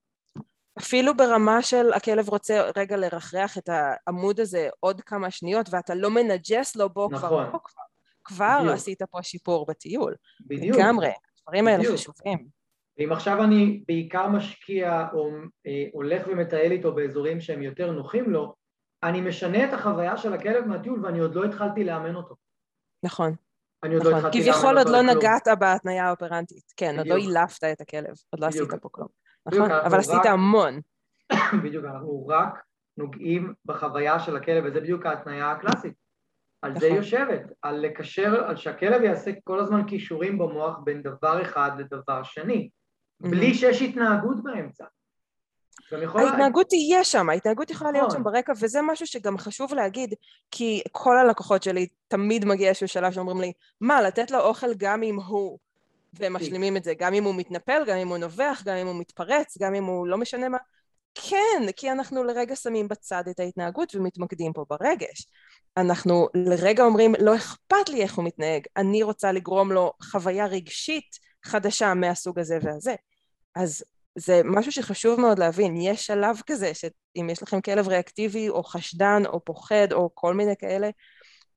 אפילו 0.80 1.18
ברמה 1.18 1.62
של 1.62 1.94
הכלב 1.94 2.30
רוצה 2.30 2.62
רגע 2.78 2.98
לרחרח 2.98 3.58
את 3.58 3.70
העמוד 3.70 4.40
הזה 4.40 4.70
עוד 4.80 5.02
כמה 5.02 5.32
שניות 5.32 5.70
ואתה 5.72 5.96
לא 5.96 6.10
מנג'ס 6.10 6.76
לו 6.76 6.90
בו 6.90 7.10
נכון. 7.12 7.30
כבר, 7.30 7.46
כבר, 7.46 7.60
כבר 8.24 8.58
בדיוק. 8.60 8.74
עשית 8.74 9.02
פה 9.12 9.24
שיפור 9.24 9.66
בטיול. 9.66 10.16
בדיוק. 10.48 10.78
לגמרי, 10.78 11.12
הדברים 11.40 11.68
האלה 11.68 11.84
חשובים. 11.94 12.48
ואם 12.98 13.12
עכשיו 13.12 13.44
אני 13.44 13.84
בעיקר 13.88 14.28
משקיע 14.28 15.08
או 15.14 15.30
אה, 15.68 15.86
הולך 15.94 16.28
ומטייל 16.28 16.72
איתו 16.72 16.96
באזורים 16.96 17.42
שהם 17.42 17.62
יותר 17.62 17.92
נוחים 17.92 18.30
לו, 18.30 18.56
אני 19.04 19.22
משנה 19.22 19.66
את 19.66 19.74
החוויה 19.74 20.18
של 20.18 20.34
הכלב 20.34 20.66
מהטיול 20.66 21.06
ואני 21.06 21.20
עוד 21.20 21.36
לא 21.36 21.46
התחלתי 21.46 21.84
לאמן 21.84 22.16
אותו. 22.16 22.36
נכון. 23.04 23.36
אני 23.84 23.96
עוד 23.96 24.04
לא 24.04 24.12
נכון. 24.12 24.24
לא 24.24 24.28
התחלתי 24.28 24.52
כביכול 24.52 24.78
עוד 24.78 24.90
לא 24.90 25.02
נגעת 25.02 25.48
בהתניה 25.60 26.08
האופרנטית, 26.08 26.74
כן, 26.78 26.98
עוד 26.98 27.08
לא 27.08 27.16
אילפת 27.16 27.64
את 27.64 27.82
הכלב, 27.82 28.16
עוד 28.30 28.40
לא 28.40 28.46
עשית 28.46 28.70
פה 28.82 28.90
כלום. 28.92 29.23
נכון, 29.48 29.72
אבל 29.72 30.00
עשית 30.00 30.26
המון. 30.26 30.80
בדיוק, 31.64 31.86
אנחנו 31.86 32.28
רק 32.28 32.64
נוגעים 32.98 33.54
בחוויה 33.66 34.20
של 34.20 34.36
הכלב, 34.36 34.64
וזה 34.66 34.82
בדיוק 34.82 35.06
ההתניה 35.06 35.52
הקלאסית. 35.52 35.94
על 36.62 36.80
זה 36.80 36.86
נכון. 36.86 36.98
יושבת, 36.98 37.42
על 37.62 37.80
לקשר, 37.80 38.44
על 38.48 38.56
שהכלב 38.56 39.02
יעשה 39.02 39.32
כל 39.44 39.60
הזמן 39.60 39.84
קישורים 39.84 40.38
במוח 40.38 40.78
בין 40.84 41.02
דבר 41.02 41.42
אחד 41.42 41.72
לדבר 41.78 42.24
שני, 42.24 42.70
בלי 43.20 43.54
שיש 43.54 43.82
התנהגות 43.82 44.44
באמצע. 44.44 44.86
ההתנהגות 46.16 46.68
תהיה 46.70 47.04
שם, 47.04 47.30
ההתנהגות 47.30 47.70
יכולה 47.70 47.92
להיות 47.92 48.12
שם 48.12 48.20
נכון. 48.20 48.34
ברקע, 48.34 48.54
וזה 48.62 48.80
משהו 48.82 49.08
שגם 49.08 49.38
חשוב 49.38 49.74
להגיד, 49.74 50.14
כי 50.52 50.82
כל 50.92 51.18
הלקוחות 51.18 51.64
שלי 51.64 51.88
תמיד 52.08 52.46
מגיע 52.46 52.68
איזשהו 52.70 52.88
שלב 52.88 53.12
שאומרים 53.12 53.42
לי, 53.42 53.54
מה, 53.82 54.02
לתת 54.02 54.32
לו 54.32 54.40
אוכל 54.40 54.74
גם 54.78 55.04
אם 55.04 55.16
הוא, 55.16 55.60
והם 56.14 56.34
משלימים 56.34 56.78
את 56.78 56.84
זה, 56.84 56.94
גם 56.94 57.14
אם 57.14 57.24
הוא 57.24 57.36
מתנפל, 57.36 57.84
גם 57.88 57.98
אם 57.98 58.08
הוא 58.08 58.18
נובח, 58.18 58.62
גם 58.66 58.76
אם 58.76 58.88
הוא 58.88 58.96
מתפרץ, 58.96 59.58
גם 59.58 59.76
אם 59.76 59.84
הוא 59.84 60.08
לא 60.08 60.18
משנה 60.18 60.50
מה. 60.50 60.58
כן, 61.16 61.72
כי 61.76 61.92
אנחנו 61.92 62.24
לרגע 62.24 62.56
שמים 62.56 62.88
בצד 62.88 63.24
את 63.30 63.40
ההתנהגות 63.40 63.96
ומתמקדים 63.96 64.54
פה 64.54 64.66
ברגש. 64.70 65.28
אנחנו 65.78 66.28
לרגע 66.34 66.84
אומרים, 66.84 67.16
לא 67.20 67.36
אכפת 67.36 67.90
לי 67.90 68.02
איך 68.02 68.16
הוא 68.16 68.26
מתנהג, 68.26 68.66
אני 68.78 69.04
רוצה 69.04 69.32
לגרום 69.32 69.72
לו 69.72 69.94
חוויה 70.02 70.46
רגשית 70.46 71.20
חדשה 71.44 71.94
מהסוג 71.94 72.40
הזה 72.40 72.58
והזה. 72.62 72.96
אז 73.56 73.84
זה 74.16 74.42
משהו 74.46 74.72
שחשוב 74.72 75.20
מאוד 75.20 75.40
להבין, 75.40 75.78
יש 75.78 76.06
שלב 76.06 76.42
כזה 76.46 76.74
שאם 76.74 77.30
יש 77.30 77.44
לכם 77.44 77.62
כלב 77.62 77.88
ריאקטיבי 77.88 78.50
או 78.50 78.64
חשדן 78.64 79.24
או 79.26 79.46
פוחד 79.46 79.88
או 79.94 80.10
כל 80.14 80.34
מיני 80.34 80.54
כאלה, 80.60 80.90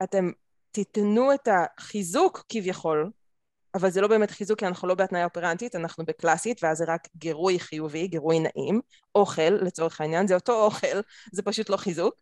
אתם 0.03 0.31
תיתנו 0.71 1.35
את 1.35 1.49
החיזוק 1.49 2.45
כביכול, 2.49 3.11
אבל 3.77 3.91
זה 3.91 4.01
לא 4.01 4.09
באמת 4.09 4.31
חיזוק 4.31 4.59
כי 4.59 4.66
אנחנו 4.66 4.89
לא 4.89 4.95
בהתניה 4.95 5.24
אופרנטית, 5.24 5.77
אנחנו 5.77 6.05
בקלאסית 6.05 6.64
ואז 6.64 6.79
זה 6.79 6.85
רק 6.89 7.09
גירוי 7.16 7.59
חיובי, 7.59 8.07
גירוי 8.07 8.39
נעים, 8.39 8.81
אוכל 9.14 9.51
לצורך 9.51 10.01
העניין, 10.01 10.27
זה 10.27 10.35
אותו 10.35 10.64
אוכל, 10.64 11.01
זה 11.33 11.43
פשוט 11.43 11.70
לא 11.70 11.77
חיזוק. 11.77 12.14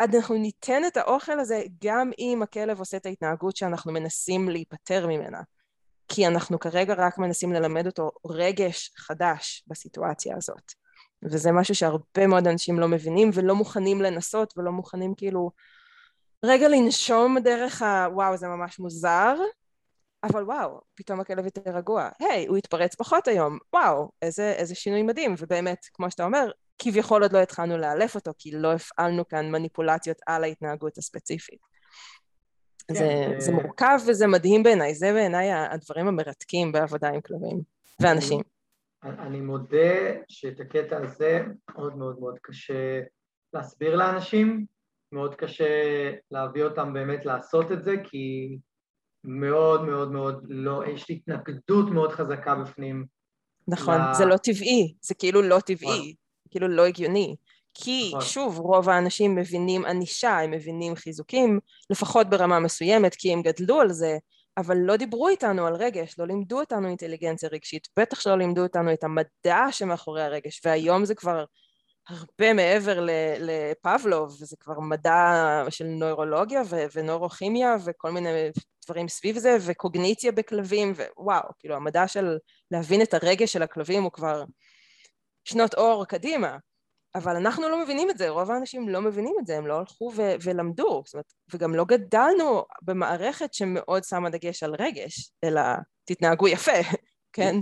אנחנו 0.00 0.34
ניתן 0.34 0.82
את 0.86 0.96
האוכל 0.96 1.40
הזה 1.40 1.62
גם 1.84 2.10
אם 2.18 2.40
הכלב 2.42 2.78
עושה 2.78 2.96
את 2.96 3.06
ההתנהגות 3.06 3.56
שאנחנו 3.56 3.92
מנסים 3.92 4.48
להיפטר 4.48 5.06
ממנה. 5.06 5.40
כי 6.08 6.26
אנחנו 6.26 6.58
כרגע 6.58 6.94
רק 6.98 7.18
מנסים 7.18 7.52
ללמד 7.52 7.86
אותו 7.86 8.10
רגש 8.26 8.92
חדש 8.96 9.64
בסיטואציה 9.66 10.36
הזאת. 10.36 10.72
וזה 11.22 11.52
משהו 11.52 11.74
שהרבה 11.74 12.26
מאוד 12.26 12.46
אנשים 12.46 12.78
לא 12.78 12.88
מבינים 12.88 13.30
ולא 13.34 13.54
מוכנים 13.54 14.02
לנסות 14.02 14.54
ולא 14.56 14.72
מוכנים 14.72 15.14
כאילו 15.14 15.50
רגע 16.44 16.68
לנשום 16.68 17.38
דרך 17.38 17.82
ה... 17.82 18.08
וואו, 18.12 18.36
זה 18.36 18.48
ממש 18.48 18.78
מוזר, 18.78 19.36
אבל 20.24 20.42
וואו, 20.42 20.80
פתאום 20.94 21.20
הכלב 21.20 21.44
יותר 21.44 21.70
רגוע. 21.70 22.08
היי, 22.20 22.44
hey, 22.44 22.48
הוא 22.48 22.56
התפרץ 22.56 22.94
פחות 22.94 23.28
היום, 23.28 23.58
וואו, 23.72 24.10
איזה, 24.22 24.52
איזה 24.52 24.74
שינוי 24.74 25.02
מדהים. 25.02 25.34
ובאמת, 25.38 25.86
כמו 25.92 26.10
שאתה 26.10 26.24
אומר, 26.24 26.50
כביכול 26.78 27.22
עוד 27.22 27.32
לא 27.32 27.38
התחלנו 27.38 27.78
לאלף 27.78 28.14
אותו, 28.14 28.30
כי 28.38 28.50
לא 28.50 28.72
הפעלנו 28.72 29.28
כאן 29.28 29.50
מניפולציות 29.50 30.16
על 30.26 30.44
ההתנהגות 30.44 30.98
הספציפית. 30.98 31.60
כן, 32.88 32.94
זה, 32.94 33.34
זה 33.38 33.52
מורכב 33.52 33.98
וזה 34.08 34.26
מדהים 34.26 34.62
בעיניי, 34.62 34.94
זה 34.94 35.12
בעיניי 35.12 35.52
הדברים 35.52 36.08
המרתקים 36.08 36.72
בעבודה 36.72 37.08
עם 37.08 37.20
כלבים 37.20 37.60
ואנשים. 38.00 38.40
אני, 39.02 39.12
אני 39.18 39.40
מודה 39.40 40.12
שאת 40.28 40.60
הקטע 40.60 40.98
הזה 40.98 41.40
מאוד 41.74 41.96
מאוד 41.96 42.20
מאוד 42.20 42.38
קשה 42.42 43.00
להסביר 43.54 43.96
לאנשים, 43.96 44.66
מאוד 45.12 45.34
קשה 45.34 45.64
להביא 46.30 46.64
אותם 46.64 46.92
באמת 46.92 47.24
לעשות 47.24 47.72
את 47.72 47.84
זה, 47.84 47.94
כי 48.04 48.56
מאוד 49.24 49.84
מאוד 49.84 50.12
מאוד 50.12 50.44
לא, 50.48 50.82
יש 50.94 51.08
לי 51.08 51.14
התנגדות 51.14 51.90
מאוד 51.90 52.12
חזקה 52.12 52.54
בפנים. 52.54 53.06
נכון, 53.68 53.94
ל... 53.94 54.14
זה 54.14 54.24
לא 54.24 54.36
טבעי, 54.36 54.94
זה 55.00 55.14
כאילו 55.14 55.42
לא 55.42 55.58
טבעי, 55.60 55.98
נכון. 55.98 56.12
כאילו 56.50 56.68
לא 56.68 56.86
הגיוני. 56.86 57.36
כי 57.74 58.08
נכון. 58.08 58.20
שוב, 58.20 58.58
רוב 58.58 58.88
האנשים 58.88 59.34
מבינים 59.34 59.84
ענישה, 59.84 60.40
הם 60.40 60.50
מבינים 60.50 60.96
חיזוקים, 60.96 61.60
לפחות 61.90 62.30
ברמה 62.30 62.60
מסוימת, 62.60 63.14
כי 63.14 63.32
הם 63.32 63.42
גדלו 63.42 63.80
על 63.80 63.88
זה, 63.88 64.18
אבל 64.56 64.76
לא 64.76 64.96
דיברו 64.96 65.28
איתנו 65.28 65.66
על 65.66 65.74
רגש, 65.74 66.18
לא 66.18 66.26
לימדו 66.26 66.60
אותנו 66.60 66.88
אינטליגנציה 66.88 67.48
רגשית, 67.52 67.88
בטח 67.98 68.20
שלא 68.20 68.38
לימדו 68.38 68.62
אותנו 68.62 68.92
את 68.92 69.04
המדע 69.04 69.66
שמאחורי 69.70 70.22
הרגש, 70.22 70.60
והיום 70.64 71.04
זה 71.04 71.14
כבר 71.14 71.44
הרבה 72.08 72.52
מעבר 72.52 73.06
לפבלוב, 73.38 74.30
זה 74.30 74.56
כבר 74.60 74.80
מדע 74.80 75.64
של 75.70 75.84
נוירולוגיה 75.84 76.62
ונוירוכימיה 76.94 77.76
וכל 77.84 78.10
מיני 78.10 78.50
דברים 78.84 79.08
סביב 79.08 79.38
זה, 79.38 79.56
וקוגניציה 79.66 80.32
בכלבים, 80.32 80.92
ווואו, 81.16 81.48
כאילו 81.58 81.74
המדע 81.74 82.08
של 82.08 82.38
להבין 82.70 83.02
את 83.02 83.14
הרגש 83.14 83.52
של 83.52 83.62
הכלבים 83.62 84.02
הוא 84.02 84.12
כבר 84.12 84.44
שנות 85.44 85.74
אור 85.74 86.04
קדימה. 86.04 86.56
אבל 87.14 87.36
אנחנו 87.36 87.68
לא 87.68 87.82
מבינים 87.82 88.10
את 88.10 88.18
זה, 88.18 88.28
רוב 88.28 88.50
האנשים 88.50 88.88
לא 88.88 89.00
מבינים 89.00 89.34
את 89.40 89.46
זה, 89.46 89.56
הם 89.56 89.66
לא 89.66 89.78
הלכו 89.78 90.12
ו- 90.16 90.34
ולמדו, 90.44 91.02
זאת 91.04 91.14
אומרת, 91.14 91.32
וגם 91.54 91.74
לא 91.74 91.84
גדלנו 91.84 92.64
במערכת 92.82 93.54
שמאוד 93.54 94.04
שמה 94.04 94.30
דגש 94.30 94.62
על 94.62 94.74
רגש, 94.78 95.32
אלא 95.44 95.62
תתנהגו 96.04 96.48
יפה, 96.48 96.72
כן? 97.36 97.56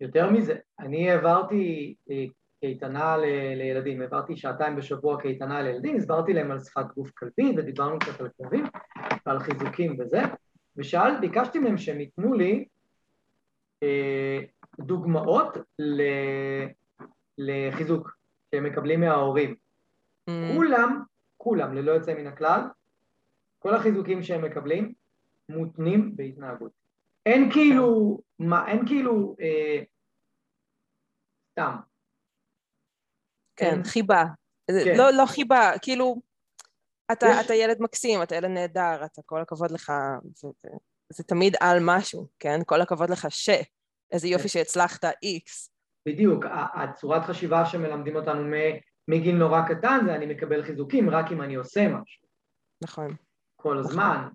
יותר 0.00 0.30
מזה, 0.30 0.54
אני 0.80 1.10
העברתי 1.10 1.94
אה, 2.10 2.24
קייטנה 2.62 3.16
ל- 3.16 3.54
לילדים, 3.56 4.00
העברתי 4.00 4.36
שעתיים 4.36 4.76
בשבוע 4.76 5.20
קייטנה 5.20 5.62
לילדים, 5.62 5.96
הסברתי 5.96 6.32
להם 6.32 6.50
על 6.50 6.60
שפת 6.60 6.84
גוף 6.94 7.10
כלבי 7.10 7.54
ודיברנו 7.56 7.98
קצת 7.98 8.20
על 8.20 8.28
כלבים 8.36 8.64
ועל 9.26 9.38
חיזוקים 9.38 9.96
וזה, 10.00 10.20
ושאל, 10.76 11.20
ביקשתי 11.20 11.58
מהם 11.58 11.78
שהם 11.78 12.00
ייתנו 12.00 12.34
לי 12.34 12.64
אה, 13.82 14.38
דוגמאות 14.80 15.56
ל- 15.78 16.66
לחיזוק. 17.38 18.16
שהם 18.54 18.64
מקבלים 18.64 19.00
מההורים. 19.00 19.54
Mm. 20.30 20.32
כולם, 20.54 21.02
כולם, 21.36 21.74
ללא 21.74 21.92
יוצא 21.92 22.14
מן 22.14 22.26
הכלל, 22.26 22.60
כל 23.58 23.74
החיזוקים 23.74 24.22
שהם 24.22 24.44
מקבלים 24.44 24.92
מותנים 25.48 26.16
בהתנהגות. 26.16 26.72
אין 27.26 27.50
כאילו, 27.52 28.18
מה, 28.38 28.68
אין 28.68 28.86
כאילו, 28.86 29.36
אה, 29.40 29.82
סתם. 31.52 31.76
כן, 33.56 33.66
אין... 33.66 33.84
חיבה. 33.84 34.24
כן. 34.70 34.96
לא, 34.96 35.10
לא 35.10 35.26
חיבה, 35.26 35.72
כאילו, 35.82 36.16
אתה, 37.12 37.26
יש... 37.26 37.46
אתה 37.46 37.54
ילד 37.54 37.76
מקסים, 37.80 38.22
אתה 38.22 38.36
ילד 38.36 38.50
נהדר, 38.50 39.04
אתה 39.04 39.22
כל 39.26 39.40
הכבוד 39.40 39.70
לך, 39.70 39.92
זה, 40.34 40.48
זה, 40.62 40.68
זה 41.12 41.24
תמיד 41.24 41.56
על 41.60 41.78
משהו, 41.80 42.26
כן? 42.38 42.60
כל 42.66 42.80
הכבוד 42.80 43.10
לך 43.10 43.26
ש... 43.30 43.50
איזה 44.12 44.28
יופי 44.28 44.42
כן. 44.42 44.48
שהצלחת 44.48 45.04
איקס. 45.22 45.70
בדיוק, 46.08 46.44
הצורת 46.74 47.22
חשיבה 47.24 47.66
שמלמדים 47.66 48.16
אותנו 48.16 48.56
מגיל 49.08 49.36
נורא 49.36 49.62
קטן 49.68 50.00
זה 50.06 50.14
אני 50.14 50.26
מקבל 50.26 50.62
חיזוקים 50.62 51.10
רק 51.10 51.32
אם 51.32 51.42
אני 51.42 51.54
עושה 51.54 51.88
משהו. 51.88 52.26
נכון. 52.82 53.16
כל 53.56 53.78
הזמן. 53.78 54.28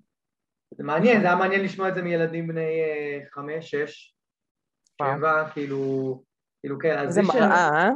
זה 0.71 0.83
מעניין, 0.83 1.21
זה 1.21 1.27
היה 1.27 1.35
מעניין 1.35 1.63
לשמוע 1.63 1.89
את 1.89 1.95
זה 1.95 2.01
מילדים 2.01 2.47
בני 2.47 2.81
אה, 2.81 3.19
חמש, 3.31 3.75
שש, 3.75 4.15
שבע, 5.01 5.49
כאילו, 5.49 6.23
כאילו 6.59 6.79
כן. 6.79 7.09
זה 7.09 7.21
מראה, 7.21 7.69
אה? 7.69 7.89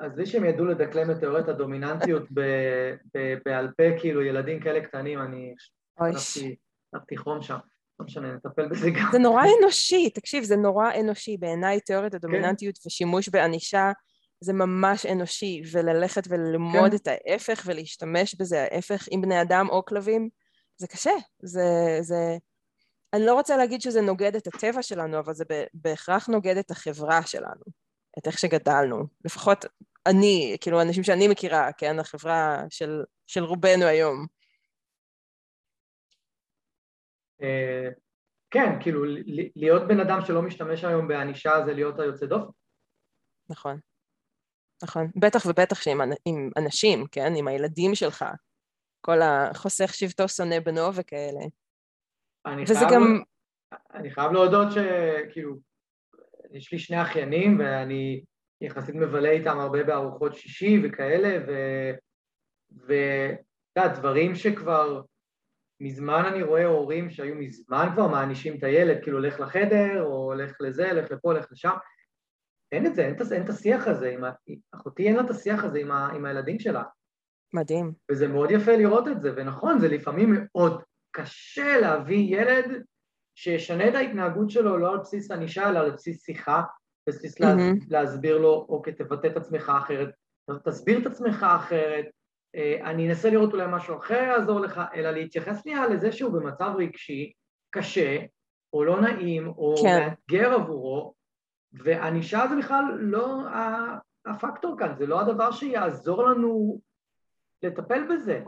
אז 0.00 0.12
זה 0.16 0.26
שהם 0.26 0.44
ידעו 0.44 0.66
לדקלם 0.66 1.10
את 1.10 1.18
תיאוריית 1.18 1.48
הדומיננטיות 1.48 2.22
בעל 3.44 3.68
פה, 3.76 3.98
כאילו 4.00 4.22
ילדים 4.22 4.60
כאלה 4.60 4.80
קטנים, 4.80 5.20
אני 5.20 5.54
הלכתי 6.92 7.16
חום 7.16 7.42
שם. 7.42 7.56
לא 8.00 8.06
משנה, 8.06 8.32
נטפל 8.32 8.68
בזה 8.68 8.90
גם. 8.90 9.08
זה 9.12 9.18
נורא 9.18 9.42
אנושי, 9.60 10.10
תקשיב, 10.10 10.44
זה 10.44 10.56
נורא 10.56 10.90
אנושי. 11.00 11.36
בעיניי 11.36 11.80
תיאוריית. 11.80 12.14
הדומיננטיות 12.14 12.78
כן. 12.78 12.88
ושימוש 12.88 13.28
בענישה 13.28 13.92
זה 14.40 14.52
ממש 14.52 15.06
אנושי, 15.06 15.62
וללכת 15.72 16.22
וללמוד 16.28 16.90
כן. 16.90 16.96
את 16.96 17.08
ההפך 17.08 17.62
ולהשתמש 17.66 18.34
בזה, 18.34 18.62
ההפך 18.62 19.08
עם 19.10 19.20
בני 19.20 19.42
אדם 19.42 19.66
או 19.70 19.84
כלבים, 19.84 20.28
זה 20.76 20.86
קשה. 20.86 21.10
זה, 21.42 21.98
זה... 22.00 22.36
אני 23.12 23.26
לא 23.26 23.34
רוצה 23.34 23.56
להגיד 23.56 23.80
שזה 23.80 24.00
נוגד 24.00 24.36
את 24.36 24.46
הטבע 24.46 24.82
שלנו, 24.82 25.18
אבל 25.18 25.34
זה 25.34 25.44
בהכרח 25.74 26.26
נוגד 26.28 26.56
את 26.56 26.70
החברה 26.70 27.26
שלנו, 27.26 27.83
את 28.18 28.26
איך 28.26 28.38
שגדלנו. 28.38 29.06
לפחות 29.24 29.64
אני, 30.06 30.56
כאילו, 30.60 30.82
אנשים 30.82 31.02
שאני 31.02 31.28
מכירה, 31.28 31.72
כן, 31.72 31.98
החברה 31.98 32.64
של, 32.70 33.02
של 33.26 33.44
רובנו 33.44 33.84
היום. 33.84 34.26
אה, 37.42 37.88
כן, 38.50 38.80
כאילו 38.80 39.04
להיות 39.56 39.88
בן 39.88 40.00
אדם 40.00 40.18
שלא 40.26 40.42
משתמש 40.42 40.84
היום 40.84 41.08
בענישה 41.08 41.52
זה 41.66 41.72
להיות 41.72 42.00
היוצא 42.00 42.26
דופן. 42.26 42.50
נכון, 43.48 43.78
נכון. 44.82 45.10
בטח 45.16 45.46
ובטח 45.46 45.82
שעם 45.82 46.00
אנשים, 46.58 47.06
כן? 47.12 47.32
עם 47.36 47.48
הילדים 47.48 47.94
שלך. 47.94 48.24
כל 49.00 49.22
החוסך 49.22 49.94
שבטו 49.94 50.28
שונא 50.28 50.60
בנו 50.60 50.94
וכאלה. 50.94 51.40
וזה 52.62 52.78
חייב, 52.78 52.90
גם... 52.92 53.22
אני 53.94 54.10
חייב 54.10 54.32
להודות 54.32 54.68
שכאילו, 54.72 55.56
יש 56.54 56.72
לי 56.72 56.78
שני 56.78 57.02
אחיינים 57.02 57.58
ואני 57.58 58.24
יחסית 58.60 58.94
מבלה 58.94 59.30
איתם 59.30 59.58
הרבה 59.58 59.84
בארוחות 59.84 60.34
שישי 60.34 60.82
וכאלה, 60.84 61.44
ו... 61.46 61.52
ואתה 62.86 63.80
יודע, 63.80 63.98
דברים 63.98 64.34
שכבר 64.34 65.02
מזמן 65.80 66.22
אני 66.32 66.42
רואה 66.42 66.64
הורים 66.64 67.10
שהיו 67.10 67.34
מזמן 67.34 67.86
כבר 67.94 68.08
מענישים 68.08 68.58
את 68.58 68.64
הילד, 68.64 69.02
כאילו 69.02 69.20
לך 69.20 69.40
לחדר, 69.40 70.02
או 70.02 70.34
לך 70.34 70.56
לזה, 70.60 70.92
לך 70.92 71.10
לפה, 71.10 71.32
לך 71.32 71.46
לשם. 71.52 71.74
אין 72.72 72.86
את 72.86 72.94
זה, 72.94 73.02
אין, 73.02 73.16
אין 73.32 73.44
את 73.44 73.48
השיח 73.48 73.86
הזה, 73.86 74.10
עם 74.10 74.24
ה... 74.24 74.30
אחותי 74.74 75.06
אין 75.06 75.16
לה 75.16 75.22
את 75.22 75.30
השיח 75.30 75.64
הזה 75.64 75.78
עם, 75.78 75.90
ה... 75.90 76.08
עם 76.16 76.24
הילדים 76.24 76.58
שלה. 76.58 76.82
מדהים. 77.54 77.92
וזה 78.10 78.28
מאוד 78.28 78.50
יפה 78.50 78.76
לראות 78.76 79.08
את 79.08 79.20
זה, 79.20 79.32
ונכון, 79.36 79.78
זה 79.78 79.88
לפעמים 79.88 80.34
מאוד 80.34 80.82
קשה 81.10 81.80
להביא 81.80 82.36
ילד 82.40 82.84
שישנה 83.34 83.88
את 83.88 83.94
ההתנהגות 83.94 84.50
שלו 84.50 84.78
לא 84.78 84.92
על 84.92 84.98
בסיס 84.98 85.30
ענישה, 85.30 85.68
אלא 85.68 85.78
על 85.78 85.90
בסיס 85.90 86.24
שיחה, 86.24 86.62
בסיס 87.08 87.40
mm-hmm. 87.40 87.84
להסביר 87.88 88.38
לו, 88.38 88.66
אוקיי, 88.68 88.92
תבטא 88.92 89.26
את 89.26 89.36
עצמך 89.36 89.72
אחרת, 89.82 90.08
תסביר 90.64 90.98
את 90.98 91.06
עצמך 91.06 91.46
אחרת, 91.56 92.04
אה, 92.56 92.90
אני 92.90 93.08
אנסה 93.08 93.30
לראות 93.30 93.52
אולי 93.52 93.66
משהו 93.68 93.98
אחר 93.98 94.14
יעזור 94.14 94.60
לך, 94.60 94.80
אלא 94.94 95.10
להתייחס 95.10 95.62
שנייה 95.62 95.86
לזה 95.86 96.12
שהוא 96.12 96.32
במצב 96.32 96.72
רגשי 96.78 97.32
קשה, 97.70 98.18
או 98.72 98.84
לא 98.84 99.00
נעים, 99.00 99.48
או 99.48 99.74
כן. 99.82 100.08
מאתגר 100.08 100.52
עבורו, 100.54 101.14
וענישה 101.72 102.44
זה 102.48 102.56
בכלל 102.56 102.84
לא 102.98 103.40
הפקטור 104.26 104.76
כאן, 104.78 104.94
זה 104.98 105.06
לא 105.06 105.20
הדבר 105.20 105.52
שיעזור 105.52 106.22
לנו 106.22 106.80
לטפל 107.62 108.14
בזה. 108.14 108.40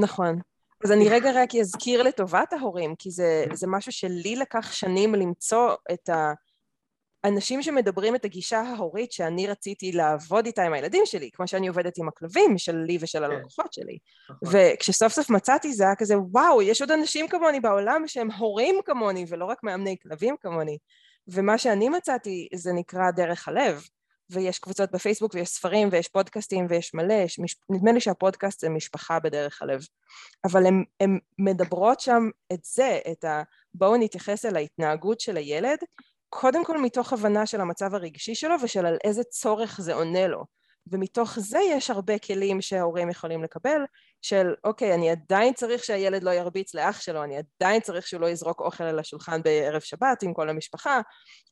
נכון. 0.00 0.38
אז 0.84 0.92
אני 0.92 1.08
רגע 1.08 1.30
רק 1.34 1.54
אזכיר 1.54 2.02
לטובת 2.02 2.52
ההורים, 2.52 2.94
כי 2.98 3.10
זה, 3.10 3.44
זה 3.52 3.66
משהו 3.66 3.92
שלי 3.92 4.36
לקח 4.36 4.72
שנים 4.72 5.14
למצוא 5.14 5.74
את 5.92 6.08
ה... 6.08 6.32
אנשים 7.24 7.62
שמדברים 7.62 8.14
את 8.14 8.24
הגישה 8.24 8.60
ההורית 8.60 9.12
שאני 9.12 9.46
רציתי 9.46 9.92
לעבוד 9.92 10.46
איתה 10.46 10.62
עם 10.62 10.72
הילדים 10.72 11.02
שלי, 11.06 11.30
כמו 11.32 11.48
שאני 11.48 11.68
עובדת 11.68 11.98
עם 11.98 12.08
הכלבים 12.08 12.58
שלי 12.58 12.98
ושל 13.00 13.18
כן. 13.18 13.24
הלקוחות 13.24 13.72
שלי. 13.72 13.98
נכון. 14.30 14.48
וכשסוף 14.52 15.12
סוף 15.12 15.30
מצאתי 15.30 15.72
זה 15.72 15.84
היה 15.84 15.94
כזה, 15.94 16.14
וואו, 16.18 16.62
יש 16.62 16.80
עוד 16.80 16.90
אנשים 16.90 17.28
כמוני 17.28 17.60
בעולם 17.60 18.02
שהם 18.06 18.30
הורים 18.30 18.76
כמוני 18.84 19.24
ולא 19.28 19.44
רק 19.44 19.62
מאמני 19.62 19.96
כלבים 20.02 20.36
כמוני. 20.40 20.78
ומה 21.28 21.58
שאני 21.58 21.88
מצאתי 21.88 22.48
זה 22.54 22.72
נקרא 22.72 23.10
דרך 23.10 23.48
הלב. 23.48 23.82
ויש 24.30 24.58
קבוצות 24.58 24.90
בפייסבוק 24.90 25.34
ויש 25.34 25.48
ספרים 25.48 25.88
ויש 25.92 26.08
פודקאסטים 26.08 26.66
ויש 26.68 26.94
מלא, 26.94 27.14
יש 27.14 27.38
מש... 27.38 27.56
נדמה 27.70 27.92
לי 27.92 28.00
שהפודקאסט 28.00 28.60
זה 28.60 28.68
משפחה 28.68 29.20
בדרך 29.20 29.62
הלב. 29.62 29.80
אבל 30.44 30.66
הן 31.00 31.18
מדברות 31.38 32.00
שם 32.00 32.28
את 32.52 32.60
זה, 32.64 32.98
את 33.12 33.24
ה... 33.24 33.42
בואו 33.74 33.96
נתייחס 33.96 34.44
אל 34.44 34.56
ההתנהגות 34.56 35.20
של 35.20 35.36
הילד 35.36 35.78
קודם 36.28 36.64
כל 36.64 36.78
מתוך 36.78 37.12
הבנה 37.12 37.46
של 37.46 37.60
המצב 37.60 37.94
הרגשי 37.94 38.34
שלו 38.34 38.54
ושל 38.62 38.86
על 38.86 38.98
איזה 39.04 39.24
צורך 39.24 39.80
זה 39.80 39.94
עונה 39.94 40.26
לו. 40.26 40.44
ומתוך 40.86 41.38
זה 41.38 41.58
יש 41.70 41.90
הרבה 41.90 42.18
כלים 42.18 42.60
שההורים 42.60 43.10
יכולים 43.10 43.44
לקבל, 43.44 43.80
של 44.22 44.54
אוקיי, 44.64 44.94
אני 44.94 45.10
עדיין 45.10 45.52
צריך 45.54 45.84
שהילד 45.84 46.22
לא 46.22 46.30
ירביץ 46.30 46.74
לאח 46.74 47.00
שלו, 47.00 47.24
אני 47.24 47.36
עדיין 47.36 47.80
צריך 47.80 48.06
שהוא 48.06 48.20
לא 48.20 48.26
יזרוק 48.26 48.60
אוכל 48.60 48.84
על 48.84 48.98
השולחן 48.98 49.42
בערב 49.42 49.80
שבת 49.80 50.22
עם 50.22 50.34
כל 50.34 50.48
המשפחה, 50.48 51.00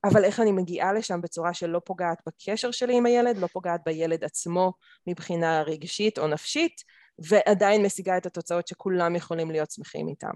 אבל 0.04 0.24
איך 0.24 0.40
אני 0.40 0.52
מגיעה 0.52 0.92
לשם 0.92 1.20
בצורה 1.20 1.54
שלא 1.54 1.80
פוגעת 1.84 2.18
בקשר 2.26 2.70
שלי 2.70 2.96
עם 2.96 3.06
הילד, 3.06 3.38
לא 3.38 3.46
פוגעת 3.46 3.80
בילד 3.86 4.24
עצמו 4.24 4.72
מבחינה 5.06 5.62
רגשית 5.62 6.18
או 6.18 6.28
נפשית, 6.28 6.82
ועדיין 7.18 7.86
משיגה 7.86 8.16
את 8.16 8.26
התוצאות 8.26 8.68
שכולם 8.68 9.16
יכולים 9.16 9.50
להיות 9.50 9.70
שמחים 9.70 10.08
איתם. 10.08 10.34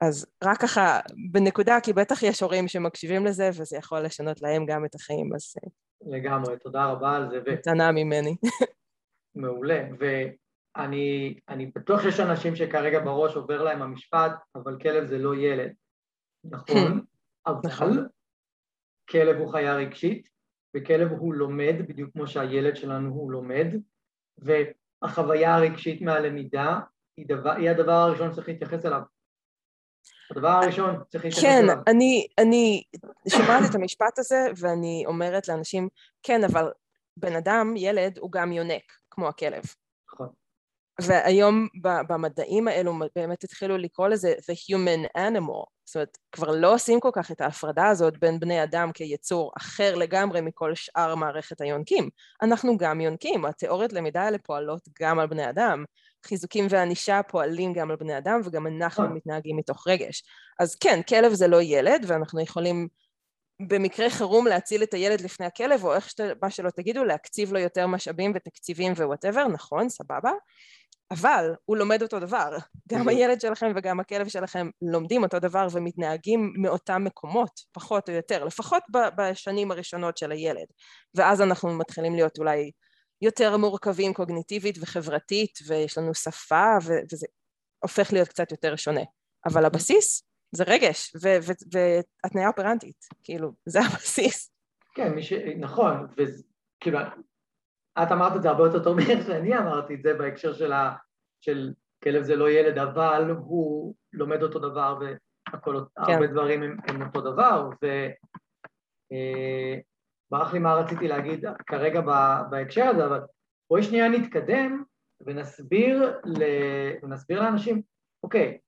אז 0.00 0.26
רק 0.44 0.60
ככה 0.60 1.00
בנקודה, 1.32 1.78
כי 1.82 1.92
בטח 1.92 2.22
יש 2.22 2.42
הורים 2.42 2.68
שמקשיבים 2.68 3.26
לזה 3.26 3.50
וזה 3.52 3.76
יכול 3.76 4.00
לשנות 4.00 4.42
להם 4.42 4.66
גם 4.66 4.84
את 4.84 4.94
החיים, 4.94 5.34
אז... 5.34 5.54
אה, 5.64 5.70
לגמרי, 6.16 6.58
תודה 6.58 6.84
רבה 6.84 7.16
על 7.16 7.30
זה. 7.30 7.52
מתנה 7.52 7.92
ממני. 7.92 8.36
מעולה, 9.34 9.82
ואני 10.76 11.66
בטוח 11.74 12.02
שיש 12.02 12.20
אנשים 12.20 12.56
שכרגע 12.56 13.00
בראש 13.00 13.36
עובר 13.36 13.62
להם 13.62 13.82
המשפט, 13.82 14.32
אבל 14.54 14.78
כלב 14.82 15.06
זה 15.06 15.18
לא 15.18 15.34
ילד. 15.36 15.72
נכון, 16.44 17.04
אבל 17.46 17.60
נכון. 17.64 18.06
כלב 19.10 19.36
הוא 19.36 19.52
חיה 19.52 19.74
רגשית, 19.74 20.28
וכלב 20.76 21.10
הוא 21.10 21.34
לומד, 21.34 21.74
בדיוק 21.88 22.12
כמו 22.12 22.26
שהילד 22.26 22.76
שלנו 22.76 23.10
הוא 23.10 23.32
לומד, 23.32 23.66
והחוויה 24.38 25.54
הרגשית 25.54 26.02
מהלמידה 26.02 26.80
היא, 27.16 27.26
דבר, 27.28 27.50
היא 27.50 27.70
הדבר 27.70 27.92
הראשון 27.92 28.32
שצריך 28.32 28.48
להתייחס 28.48 28.86
אליו. 28.86 29.00
הדבר 30.30 30.48
הראשון 30.48 31.04
צריך 31.08 31.24
להתייחס 31.24 31.44
כן, 31.44 31.64
אליו. 31.64 31.76
אני, 31.86 32.26
אני 32.38 32.82
שומעת 33.28 33.70
את 33.70 33.74
המשפט 33.74 34.18
הזה 34.18 34.46
ואני 34.56 35.04
אומרת 35.06 35.48
לאנשים, 35.48 35.88
כן, 36.22 36.44
אבל 36.44 36.72
בן 37.16 37.36
אדם, 37.36 37.74
ילד, 37.76 38.18
הוא 38.18 38.32
גם 38.32 38.52
יונק, 38.52 38.92
כמו 39.10 39.28
הכלב. 39.28 39.62
נכון. 40.12 40.28
והיום 41.00 41.68
במדעים 42.08 42.68
האלו 42.68 42.94
באמת 43.16 43.44
התחילו 43.44 43.78
לקרוא 43.78 44.08
לזה 44.08 44.32
the 44.32 44.54
human 44.54 45.18
animal, 45.18 45.66
זאת 45.84 45.96
אומרת 45.96 46.18
כבר 46.32 46.50
לא 46.50 46.74
עושים 46.74 47.00
כל 47.00 47.10
כך 47.12 47.30
את 47.30 47.40
ההפרדה 47.40 47.88
הזאת 47.88 48.18
בין 48.18 48.40
בני 48.40 48.62
אדם 48.62 48.92
כיצור 48.92 49.52
אחר 49.56 49.94
לגמרי 49.94 50.40
מכל 50.40 50.74
שאר 50.74 51.14
מערכת 51.14 51.60
היונקים. 51.60 52.08
אנחנו 52.42 52.76
גם 52.76 53.00
יונקים, 53.00 53.44
התיאוריות 53.44 53.92
למידה 53.92 54.22
האלה 54.22 54.38
פועלות 54.38 54.88
גם 55.00 55.18
על 55.18 55.26
בני 55.26 55.48
אדם, 55.50 55.84
חיזוקים 56.26 56.66
וענישה 56.70 57.20
פועלים 57.22 57.72
גם 57.72 57.90
על 57.90 57.96
בני 57.96 58.18
אדם 58.18 58.40
וגם 58.44 58.66
אנחנו 58.66 59.04
נכון. 59.04 59.16
מתנהגים 59.16 59.56
מתוך 59.56 59.88
רגש. 59.88 60.22
אז 60.58 60.74
כן, 60.74 61.00
כלב 61.08 61.32
זה 61.32 61.48
לא 61.48 61.62
ילד 61.62 62.04
ואנחנו 62.06 62.40
יכולים 62.40 62.88
במקרה 63.68 64.10
חירום 64.10 64.46
להציל 64.46 64.82
את 64.82 64.94
הילד 64.94 65.20
לפני 65.20 65.46
הכלב, 65.46 65.84
או 65.84 65.94
איך 65.94 66.10
שאתה, 66.10 66.24
מה 66.42 66.50
שלא 66.50 66.70
תגידו, 66.70 67.04
להקציב 67.04 67.52
לו 67.52 67.58
יותר 67.58 67.86
משאבים 67.86 68.32
ותקציבים 68.34 68.92
ו 68.92 68.98
whatever, 68.98 69.48
נכון, 69.48 69.88
סבבה, 69.88 70.30
אבל 71.10 71.54
הוא 71.64 71.76
לומד 71.76 72.02
אותו 72.02 72.20
דבר. 72.20 72.56
גם. 72.88 73.08
הילד 73.08 73.40
שלכם 73.40 73.72
וגם 73.76 74.00
הכלב 74.00 74.28
שלכם 74.28 74.70
לומדים 74.82 75.22
אותו 75.22 75.38
דבר 75.38 75.66
ומתנהגים 75.72 76.52
מאותם 76.56 77.04
מקומות, 77.04 77.50
פחות 77.72 78.08
או 78.08 78.14
יותר, 78.14 78.44
לפחות 78.44 78.82
בשנים 79.16 79.70
הראשונות 79.70 80.16
של 80.16 80.32
הילד. 80.32 80.66
ואז 81.14 81.42
אנחנו 81.42 81.78
מתחילים 81.78 82.14
להיות 82.14 82.38
אולי 82.38 82.70
יותר 83.22 83.56
מורכבים 83.56 84.14
קוגניטיבית 84.14 84.78
וחברתית, 84.80 85.58
ויש 85.66 85.98
לנו 85.98 86.14
שפה, 86.14 86.64
ו- 86.82 87.00
וזה 87.12 87.26
הופך 87.78 88.12
להיות 88.12 88.28
קצת 88.28 88.50
יותר 88.50 88.76
שונה. 88.76 89.02
אבל 89.46 89.64
הבסיס 89.64 90.22
זה 90.52 90.64
רגש 90.66 91.12
ו- 91.22 91.38
ו- 91.42 91.78
והתניה 92.22 92.48
אופרנטית, 92.48 93.04
כאילו, 93.22 93.52
זה 93.66 93.80
הבסיס. 93.80 94.50
כן, 94.94 95.22
ש... 95.22 95.32
נכון, 95.58 96.06
וכאילו, 96.12 96.98
את 98.02 98.12
אמרת 98.12 98.36
את 98.36 98.42
זה 98.42 98.48
הרבה 98.50 98.64
יותר 98.64 98.84
טוב 98.84 98.96
מאיך 99.00 99.26
שאני 99.26 99.58
אמרתי 99.58 99.94
את 99.94 100.02
זה 100.02 100.14
בהקשר 100.14 100.52
של, 100.52 100.72
ה... 100.72 100.92
של 101.40 101.72
כלב 102.04 102.22
זה 102.22 102.36
לא 102.36 102.50
ילד, 102.50 102.78
אבל 102.78 103.30
הוא 103.30 103.94
לומד 104.12 104.42
אותו 104.42 104.58
דבר 104.58 104.98
והכל, 105.00 105.80
כן. 106.06 106.12
הרבה 106.12 106.26
דברים 106.26 106.62
הם, 106.62 106.76
הם 106.88 107.02
אותו 107.02 107.20
דבר, 107.20 107.68
וברח 110.30 110.52
לי 110.52 110.58
מה 110.58 110.74
רציתי 110.74 111.08
להגיד 111.08 111.44
כרגע. 111.66 112.00
בהקשר 112.50 112.84
הזה, 112.84 113.06
אבל 113.06 113.20
בואי 113.70 113.82
שנייה 113.82 114.08
נתקדם 114.08 114.82
ונסביר, 115.26 116.18
ל... 116.24 116.42
ונסביר 117.02 117.42
לאנשים, 117.42 117.82
אוקיי, 118.22 118.58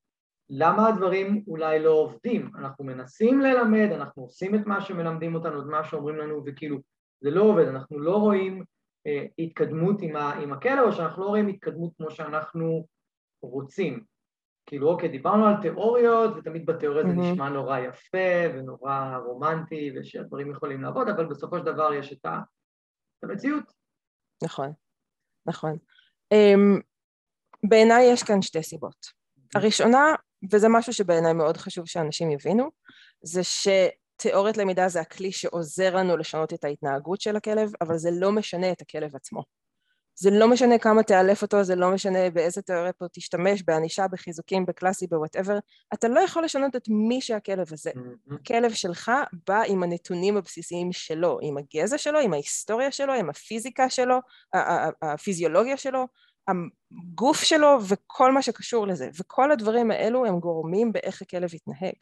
למה 0.51 0.89
הדברים 0.89 1.44
אולי 1.47 1.82
לא 1.82 1.90
עובדים? 1.90 2.51
אנחנו 2.59 2.85
מנסים 2.85 3.40
ללמד, 3.40 3.89
אנחנו 3.93 4.23
עושים 4.23 4.55
את 4.55 4.66
מה 4.66 4.81
שמלמדים 4.81 5.35
אותנו, 5.35 5.61
את 5.61 5.66
מה 5.66 5.85
שאומרים 5.85 6.16
לנו, 6.16 6.43
וכאילו, 6.47 6.78
זה 7.20 7.31
לא 7.31 7.43
עובד, 7.43 7.69
אנחנו 7.69 7.99
לא 7.99 8.16
רואים 8.16 8.59
אה, 8.59 8.65
התקדמות 9.38 9.96
עם, 10.02 10.16
ה, 10.16 10.32
עם 10.32 10.52
הכלב, 10.52 10.86
או 10.86 10.92
שאנחנו 10.92 11.22
לא 11.22 11.28
רואים 11.28 11.48
התקדמות 11.48 11.92
כמו 11.96 12.10
שאנחנו 12.10 12.86
רוצים. 13.42 14.04
כאילו, 14.66 14.88
אוקיי, 14.88 15.08
דיברנו 15.08 15.46
על 15.46 15.54
תיאוריות, 15.62 16.36
ותמיד 16.36 16.66
בתיאוריה 16.66 17.02
זה 17.02 17.08
מהמם. 17.08 17.32
נשמע 17.32 17.48
נורא 17.48 17.78
יפה 17.78 18.54
ונורא 18.54 19.16
רומנטי, 19.26 19.92
ושהדברים 19.96 20.50
יכולים 20.50 20.82
לעבוד, 20.82 21.08
אבל 21.08 21.26
בסופו 21.26 21.58
של 21.58 21.64
דבר 21.64 21.94
יש 21.94 22.12
את, 22.12 22.26
המציאות. 23.22 23.72
נכון, 24.42 24.72
נכון. 25.46 25.76
Um, 26.34 26.82
בעיניי 27.68 28.12
יש 28.12 28.22
כאן 28.22 28.42
שתי 28.42 28.62
סיבות. 28.62 29.06
הראשונה, 29.54 30.14
וזה 30.52 30.66
משהו 30.70 30.92
שבעיניי 30.92 31.32
מאוד 31.32 31.56
חשוב 31.56 31.86
שאנשים 31.86 32.30
יבינו, 32.30 32.70
זה 33.22 33.40
שתיאוריית 34.23 34.57
למידה 34.57 34.89
זה 34.89 35.01
הכלי 35.01 35.32
שעוזר 35.32 35.97
לנו 35.97 36.16
לשנות 36.16 36.53
את 36.53 36.65
ההתנהגות 36.65 37.20
של 37.20 37.36
הכלב, 37.36 37.73
אבל 37.81 37.99
זה 37.99 38.11
לא 38.12 38.32
משנה 38.32 38.73
את 38.73 38.81
הכלב 38.81 39.16
עצמו. 39.16 39.43
זה 40.15 40.31
לא 40.31 40.49
משנה 40.49 40.78
כמה 40.78 41.03
תאלף 41.03 41.43
אותו, 41.43 41.65
זה 41.65 41.74
לא 41.77 41.90
משנה 41.90 42.31
באיזה 42.31 42.62
תיאוריה 42.62 42.93
פה 42.93 43.05
תשתמש, 43.12 43.62
בענישה, 43.62 44.09
בחיזוקים, 44.09 44.66
בקלאסי, 44.66 45.07
בוואטאבר, 45.07 45.59
אתה 45.94 46.09
לא 46.09 46.20
יכול 46.20 46.44
לשנות 46.44 46.77
את 46.77 46.82
מי 46.89 47.20
שהכלב 47.20 47.66
הזה. 47.73 47.90
מהמם. 47.94 48.39
הכלב 48.40 48.73
שלך 48.73 49.12
בא 49.47 49.62
עם 49.66 49.82
הנתונים 49.82 50.36
הבסיסיים 50.36 50.93
שלו, 50.93 51.39
עם 51.43 51.57
הגזע 51.59 51.99
שלו, 51.99 52.19
עם 52.19 52.32
ההיסטוריה 52.32 52.93
שלו, 52.93 53.12
עם 53.12 53.31
הפיזיקה 53.31 53.90
שלו, 53.90 54.19
הפיזיולוגיה 55.03 55.77
שלו, 55.77 56.07
הגוף 56.49 57.43
שלו 57.43 57.78
וכל 57.89 58.32
מה 58.32 58.43
שקשור 58.43 58.86
לזה. 58.86 59.09
וכל 59.19 59.51
הדברים 59.51 59.90
האלו 59.90 60.27
הם 60.27 60.40
גורמים 60.40 60.93
באיך 60.93 61.23
הכלב 61.23 61.55
יתנהג. 61.55 61.94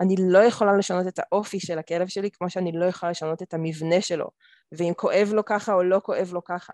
אני 0.00 0.14
לא 0.18 0.38
יכולה 0.38 0.76
לשנות 0.76 1.06
את 1.06 1.18
האופי 1.18 1.60
של 1.60 1.78
הכלב 1.78 2.08
שלי 2.08 2.30
כמו 2.30 2.50
שאני 2.50 2.72
לא 2.72 2.84
יכולה 2.84 3.10
לשנות 3.10 3.42
את 3.42 3.54
המבנה 3.54 4.00
שלו, 4.00 4.28
ואם 4.72 4.92
כואב 4.96 5.30
לו 5.32 5.44
ככה 5.44 5.72
או 5.72 5.82
לא 5.82 6.00
כואב 6.04 6.30
לו 6.32 6.44
ככה. 6.44 6.72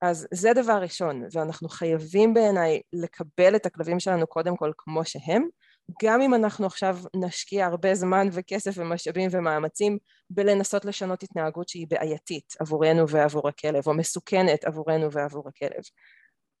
אז 0.00 0.26
זה 0.34 0.52
דבר 0.54 0.78
ראשון, 0.82 1.24
ואנחנו 1.32 1.68
חייבים 1.68 2.34
בעיניי 2.34 2.80
לקבל 2.92 3.56
את 3.56 3.66
הכלבים 3.66 4.00
שלנו 4.00 4.26
קודם 4.26 4.56
כל 4.56 4.72
כמו 4.76 5.04
שהם, 5.04 5.48
גם 6.02 6.20
אם 6.20 6.34
אנחנו 6.34 6.66
עכשיו 6.66 6.98
נשקיע 7.16 7.66
הרבה 7.66 7.94
זמן 7.94 8.28
וכסף 8.32 8.72
ומשאבים 8.76 9.30
ומאמצים 9.32 9.98
בלנסות 10.30 10.84
לשנות 10.84 11.22
התנהגות 11.22 11.68
שהיא 11.68 11.86
בעייתית 11.90 12.54
עבורנו 12.60 13.08
ועבור 13.08 13.48
הכלב, 13.48 13.86
או 13.86 13.94
מסוכנת 13.94 14.64
עבורנו 14.64 15.12
ועבור 15.12 15.48
הכלב. 15.48 15.82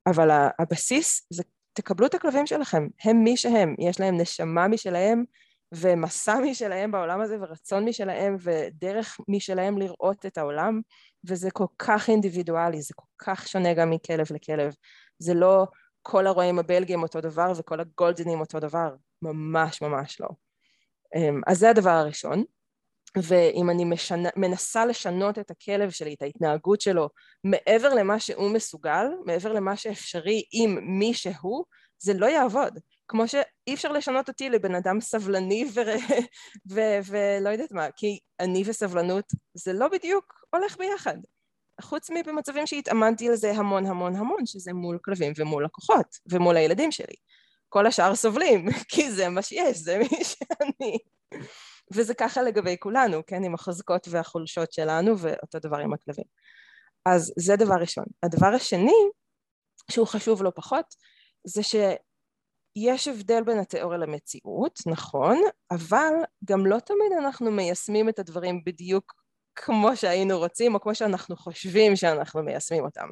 אבל 0.06 0.28
הבסיס 0.58 1.26
זה 1.30 1.42
תקבלו 1.72 2.06
את 2.06 2.14
הכלבים 2.14 2.46
שלכם, 2.46 2.88
הם 3.04 3.24
מי 3.24 3.36
שהם, 3.36 3.74
יש 3.78 4.00
להם 4.00 4.20
נשמה 4.20 4.68
משלהם 4.68 5.24
ומסע 5.76 6.38
משלהם 6.50 6.90
בעולם 6.90 7.20
הזה 7.20 7.36
ורצון 7.40 7.84
משלהם 7.88 8.36
ודרך 8.40 9.18
משלהם 9.28 9.78
לראות 9.78 10.26
את 10.26 10.38
העולם 10.38 10.80
וזה 11.24 11.50
כל 11.50 11.66
כך 11.78 12.08
אינדיבידואלי, 12.08 12.82
זה 12.82 12.94
כל 12.96 13.06
כך 13.18 13.48
שונה 13.48 13.74
גם 13.74 13.90
מכלב 13.90 14.26
לכלב, 14.30 14.74
זה 15.18 15.34
לא 15.34 15.66
כל 16.02 16.26
הרועים 16.26 16.58
הבלגים 16.58 17.02
אותו 17.02 17.20
דבר 17.20 17.52
וכל 17.56 17.80
הגולדנים 17.80 18.40
אותו 18.40 18.60
דבר, 18.60 18.94
ממש 19.22 19.82
ממש 19.82 20.20
לא. 20.20 20.28
אמ, 21.16 21.40
אז 21.46 21.58
זה 21.58 21.70
הדבר 21.70 21.90
הראשון, 21.90 22.44
ואם 23.16 23.70
אני 23.70 23.84
משנה, 23.84 24.28
מנסה 24.36 24.86
לשנות 24.86 25.38
את 25.38 25.50
הכלב 25.50 25.90
שלי, 25.90 26.14
את 26.14 26.22
ההתנהגות 26.22 26.80
שלו, 26.80 27.08
מעבר 27.44 27.94
למה 27.94 28.20
שהוא 28.20 28.50
מסוגל, 28.50 29.06
מעבר 29.26 29.52
למה 29.52 29.76
שאפשרי 29.76 30.42
עם 30.52 30.98
מי 30.98 31.14
שהוא, 31.14 31.64
זה 31.98 32.14
לא 32.14 32.26
יעבוד. 32.26 32.78
כמו 33.08 33.28
שאי 33.28 33.74
אפשר 33.74 33.92
לשנות 33.92 34.28
אותי 34.28 34.50
לבן 34.50 34.74
אדם 34.74 35.00
סבלני 35.00 35.64
ו- 35.74 35.80
ו- 36.72 36.98
ולא 37.06 37.48
יודעת 37.48 37.72
מה, 37.72 37.90
כי 37.96 38.18
אני 38.40 38.62
וסבלנות 38.66 39.32
זה 39.54 39.72
לא 39.72 39.88
בדיוק 39.88 40.34
הולך 40.54 40.76
ביחד. 40.78 41.16
חוץ 41.80 42.10
מבמצבים 42.10 42.66
שהתאמנתי 42.66 43.28
לזה 43.28 43.52
המון 43.52 43.86
המון 43.86 44.16
המון, 44.16 44.46
שזה 44.46 44.72
מול 44.72 44.98
כלבים 45.04 45.32
ומול 45.36 45.64
לקוחות 45.64 46.06
ומול 46.32 46.56
הילדים 46.56 46.92
שלי. 46.92 47.14
כל 47.68 47.86
השאר 47.86 48.14
סובלים, 48.14 48.66
כי 48.92 49.10
זה 49.10 49.28
מה 49.28 49.42
שיש, 49.42 49.78
זה 49.78 49.98
מי 49.98 50.24
שאני. 50.24 50.98
וזה 51.94 52.14
ככה 52.14 52.42
לגבי 52.42 52.76
כולנו, 52.80 53.26
כן, 53.26 53.44
עם 53.44 53.54
החוזקות 53.54 54.08
והחולשות 54.10 54.72
שלנו, 54.72 55.18
ואותו 55.18 55.58
דבר 55.58 55.76
עם 55.78 55.92
הכלבים. 55.92 56.24
אז 57.06 57.32
זה 57.38 57.56
דבר 57.56 57.74
ראשון. 57.74 58.04
הדבר 58.22 58.46
השני, 58.46 58.94
שהוא 59.90 60.06
חשוב 60.06 60.42
לא 60.42 60.52
פחות, 60.54 60.86
זה 61.46 61.62
שיש 62.78 63.08
הבדל 63.08 63.42
בין 63.42 63.58
התיאוריה 63.58 63.98
למציאות, 63.98 64.80
נכון, 64.86 65.40
אבל 65.70 66.12
גם 66.44 66.66
לא 66.66 66.78
תמיד 66.78 67.12
אנחנו 67.18 67.50
מיישמים 67.50 68.08
את 68.08 68.18
הדברים 68.18 68.64
בדיוק 68.64 69.24
כמו 69.56 69.96
שהיינו 69.96 70.38
רוצים, 70.38 70.74
או 70.74 70.80
כמו 70.80 70.94
שאנחנו 70.94 71.36
חושבים 71.36 71.96
שאנחנו 71.96 72.42
מיישמים 72.42 72.84
אותם. 72.84 73.08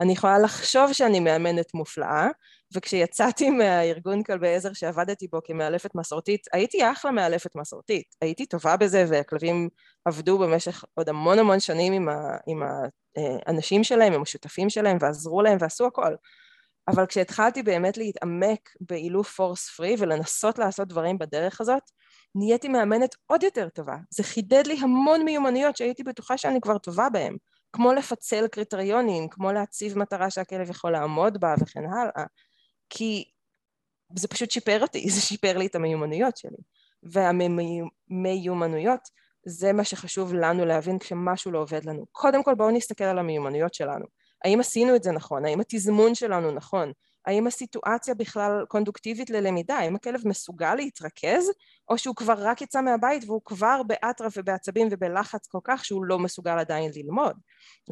אני 0.00 0.12
יכולה 0.12 0.38
לחשוב 0.38 0.92
שאני 0.92 1.20
מאמנת 1.20 1.74
מופלאה, 1.74 2.28
וכשיצאתי 2.74 3.50
מהארגון 3.50 4.22
כלבי 4.22 4.54
עזר 4.54 4.72
שעבדתי 4.72 5.28
בו 5.28 5.40
כמאלפת 5.44 5.94
מסורתית, 5.94 6.46
הייתי 6.52 6.90
אחלה 6.92 7.10
מאלפת 7.10 7.56
מסורתית. 7.56 8.06
הייתי 8.20 8.46
טובה 8.46 8.76
בזה, 8.76 9.04
והכלבים 9.08 9.68
עבדו 10.04 10.38
במשך 10.38 10.84
עוד 10.94 11.08
המון 11.08 11.38
המון 11.38 11.60
שנים 11.60 11.92
עם, 11.92 12.08
ה, 12.08 12.36
עם 12.46 12.62
האנשים 13.16 13.84
שלהם, 13.84 14.12
עם 14.12 14.22
השותפים 14.22 14.70
שלהם, 14.70 14.98
ועזרו 15.00 15.42
להם 15.42 15.58
ועשו 15.60 15.86
הכל. 15.86 16.14
אבל 16.88 17.06
כשהתחלתי 17.06 17.62
באמת 17.62 17.96
להתעמק 17.96 18.70
באילוף 18.80 19.34
פורס 19.34 19.68
פרי 19.68 19.94
ולנסות 19.98 20.58
לעשות 20.58 20.88
דברים 20.88 21.18
בדרך 21.18 21.60
הזאת, 21.60 21.82
נהייתי 22.34 22.68
מאמנת 22.68 23.14
עוד 23.26 23.42
יותר 23.42 23.68
טובה. 23.68 23.96
זה 24.10 24.22
חידד 24.22 24.66
לי 24.66 24.78
המון 24.80 25.24
מיומנויות 25.24 25.76
שהייתי 25.76 26.02
בטוחה 26.02 26.38
שאני 26.38 26.60
כבר 26.60 26.78
טובה 26.78 27.08
בהן, 27.12 27.36
כמו 27.72 27.92
לפצל 27.92 28.48
קריטריונים, 28.48 29.28
כמו 29.28 29.52
להציב 29.52 29.98
מטרה 29.98 30.30
שהכלב 30.30 30.70
יכול 30.70 30.92
לעמוד 30.92 31.40
בה 31.40 31.54
וכן 31.60 31.84
הלאה, 31.84 32.26
כי 32.90 33.24
זה 34.16 34.28
פשוט 34.28 34.50
שיפר 34.50 34.82
אותי, 34.82 35.08
זה 35.14 35.20
שיפר 35.20 35.58
לי 35.58 35.66
את 35.66 35.74
המיומנויות 35.74 36.36
שלי. 36.36 36.56
והמיומנויות 37.02 39.00
זה 39.46 39.72
מה 39.72 39.84
שחשוב 39.84 40.34
לנו 40.34 40.64
להבין 40.64 40.98
כשמשהו 40.98 41.50
לא 41.50 41.58
עובד 41.58 41.84
לנו. 41.84 42.06
קודם 42.12 42.42
כל 42.42 42.54
בואו 42.54 42.70
נסתכל 42.70 43.04
על 43.04 43.18
המיומנויות 43.18 43.74
שלנו. 43.74 44.06
האם 44.44 44.60
עשינו 44.60 44.96
את 44.96 45.02
זה 45.02 45.12
נכון? 45.12 45.44
האם 45.44 45.60
התזמון 45.60 46.14
שלנו 46.14 46.50
נכון? 46.50 46.92
האם 47.26 47.46
הסיטואציה 47.46 48.14
בכלל 48.14 48.64
קונדוקטיבית 48.68 49.30
ללמידה? 49.30 49.76
האם 49.76 49.96
הכלב 49.96 50.20
מסוגל 50.24 50.74
להתרכז? 50.74 51.50
או 51.88 51.98
שהוא 51.98 52.16
כבר 52.16 52.34
רק 52.38 52.62
יצא 52.62 52.80
מהבית 52.80 53.24
והוא 53.26 53.40
כבר 53.44 53.82
באטרף 53.86 54.32
ובעצבים 54.36 54.88
ובלחץ 54.90 55.46
כל 55.46 55.58
כך 55.64 55.84
שהוא 55.84 56.04
לא 56.04 56.18
מסוגל 56.18 56.58
עדיין 56.58 56.90
ללמוד. 56.94 57.36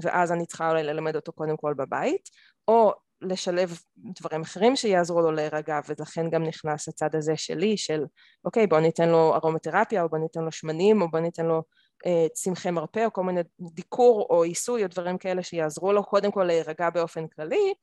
ואז 0.02 0.32
אני 0.32 0.47
צריכה 0.47 0.70
אולי 0.70 0.82
ללמד 0.82 1.16
אותו 1.16 1.32
קודם 1.32 1.56
כל 1.56 1.74
בבית, 1.74 2.28
או 2.68 2.93
לשלב 3.22 3.78
דברים 4.20 4.40
אחרים 4.40 4.77
שיעזרו 4.77 5.20
לו 5.20 5.32
להירגע 5.32 5.81
ולכן 5.89 6.31
גם 6.31 6.44
נכנס 6.44 6.89
הצד 6.89 7.14
הזה 7.14 7.36
שלי 7.36 7.77
של 7.77 8.05
אוקיי 8.44 8.66
בוא 8.66 8.81
ניתן 8.81 9.09
לו 9.09 9.35
ארומותרפיה 9.35 10.02
או 10.02 10.09
בוא 10.09 10.18
ניתן 10.18 10.40
לו 10.40 10.52
שמנים 10.52 11.02
או 11.02 11.10
בוא 11.10 11.20
ניתן 11.20 11.47
לו 11.47 11.62
צמחי 12.32 12.70
מרפא 12.70 13.05
או 13.05 13.12
כל 13.12 13.24
מיני 13.24 13.40
דיקור 13.60 14.27
או 14.31 14.43
עיסוי 14.43 14.82
או 14.82 14.89
דברים 14.89 15.18
כאלה 15.18 15.43
שיעזרו 15.43 15.93
לו 15.93 16.05
קודם 16.05 16.31
כל 16.31 16.44
להירגע 16.44 16.90
באופן 16.90 17.27
כללי 17.27 17.74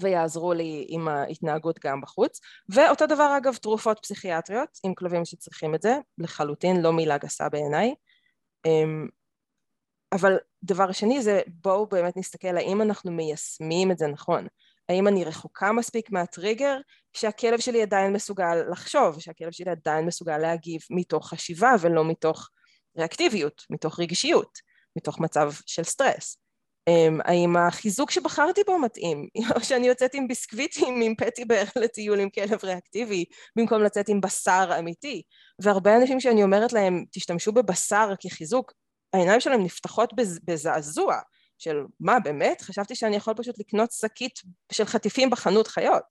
ויעזרו 0.00 0.52
לי 0.52 0.86
עם 0.88 1.08
ההתנהגות 1.08 1.78
גם 1.84 2.00
בחוץ. 2.00 2.40
ואותו 2.68 3.06
דבר 3.06 3.36
אגב 3.36 3.54
תרופות 3.56 3.98
פסיכיאטריות 4.02 4.78
עם 4.84 4.94
כלבים 4.94 5.24
שצריכים 5.24 5.74
את 5.74 5.82
זה 5.82 5.98
לחלוטין 6.18 6.82
לא 6.82 6.92
מילה 6.92 7.18
גסה 7.18 7.48
בעיניי. 7.48 7.94
אמ, 8.66 9.08
אבל 10.12 10.38
דבר 10.62 10.92
שני 10.92 11.22
זה 11.22 11.40
בואו 11.46 11.86
באמת 11.86 12.16
נסתכל 12.16 12.56
האם 12.56 12.82
אנחנו 12.82 13.12
מיישמים 13.12 13.90
את 13.90 13.98
זה 13.98 14.06
נכון. 14.06 14.46
האם 14.88 15.08
אני 15.08 15.24
רחוקה 15.24 15.72
מספיק 15.72 16.10
מהטריגר 16.10 16.76
שהכלב 17.12 17.60
שלי 17.60 17.82
עדיין 17.82 18.12
מסוגל 18.12 18.54
לחשוב 18.70 19.20
שהכלב 19.20 19.50
שלי 19.52 19.70
עדיין 19.70 20.06
מסוגל 20.06 20.38
להגיב 20.38 20.80
מתוך 20.90 21.28
חשיבה 21.28 21.74
ולא 21.80 22.04
מתוך 22.04 22.48
ריאקטיביות 22.98 23.62
מתוך 23.70 24.00
רגישיות 24.00 24.58
מתוך 24.96 25.20
מצב 25.20 25.52
של 25.66 25.84
סטרס 25.84 26.42
אמ, 26.88 27.18
האם 27.24 27.56
החיזוק 27.56 28.10
שבחרתי 28.10 28.60
בו 28.66 28.78
מתאים, 28.78 29.28
או 29.54 29.60
שאני 29.60 29.86
יוצאת 29.86 30.14
עם 30.14 30.28
ביסקוויטים 30.28 31.00
עם 31.02 31.14
פטי 31.14 31.44
בר 31.44 31.62
לטיול 31.76 32.20
עם 32.20 32.30
כלב 32.30 32.58
ריאקטיבי, 32.64 33.24
במקום 33.56 33.82
לצאת 33.82 34.08
עם 34.08 34.20
בשר 34.20 34.70
אמיתי. 34.78 35.22
והרבה 35.58 35.96
אנשים 35.96 36.20
שאני 36.20 36.42
אומרת 36.42 36.72
להם, 36.72 37.04
תשתמשו 37.12 37.52
בבשר 37.52 38.12
כחיזוק, 38.20 38.72
העיניים 39.12 39.40
שלהם 39.40 39.64
נפתחות 39.64 40.12
בזעזוע, 40.44 41.16
של 41.58 41.76
מה 42.00 42.20
באמת? 42.20 42.62
חשבתי 42.62 42.94
שאני 42.94 43.16
יכול 43.16 43.34
פשוט 43.34 43.58
לקנות 43.58 43.92
שקית 43.92 44.38
של 44.72 44.84
חטיפים 44.84 45.30
בחנות 45.30 45.66
חיות. 45.66 46.02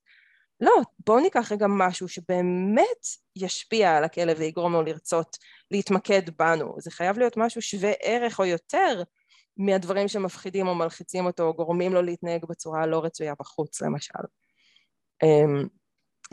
לא, 0.62 0.72
בואו 1.06 1.20
ניקח 1.20 1.52
רגע 1.52 1.68
משהו 1.70 2.08
שבאמת 2.08 3.06
ישפיע 3.36 3.98
על 3.98 4.04
הכלב 4.04 4.38
ויגרום 4.40 4.74
לו 4.74 4.84
לרצות 4.84 5.38
להתמקד 5.72 6.22
בנו. 6.40 6.76
זה 6.80 6.92
חייב 6.92 7.18
להיות 7.18 7.38
משהו 7.38 7.62
שווה 7.62 7.92
ערך 8.02 8.40
או 8.40 8.46
יותר 8.46 9.04
מהדברים 9.58 10.08
שמפחידים 10.08 10.68
או 10.68 10.76
מלחיצים 10.76 11.26
אותו 11.26 11.44
או 11.44 11.54
גורמים 11.54 11.94
לו 11.94 12.02
להתנהג 12.02 12.46
בצורה 12.50 12.86
לא 12.86 13.04
רצויה 13.04 13.34
בחוץ 13.40 13.82
למשל. 13.82 14.20
אמ, 15.24 15.68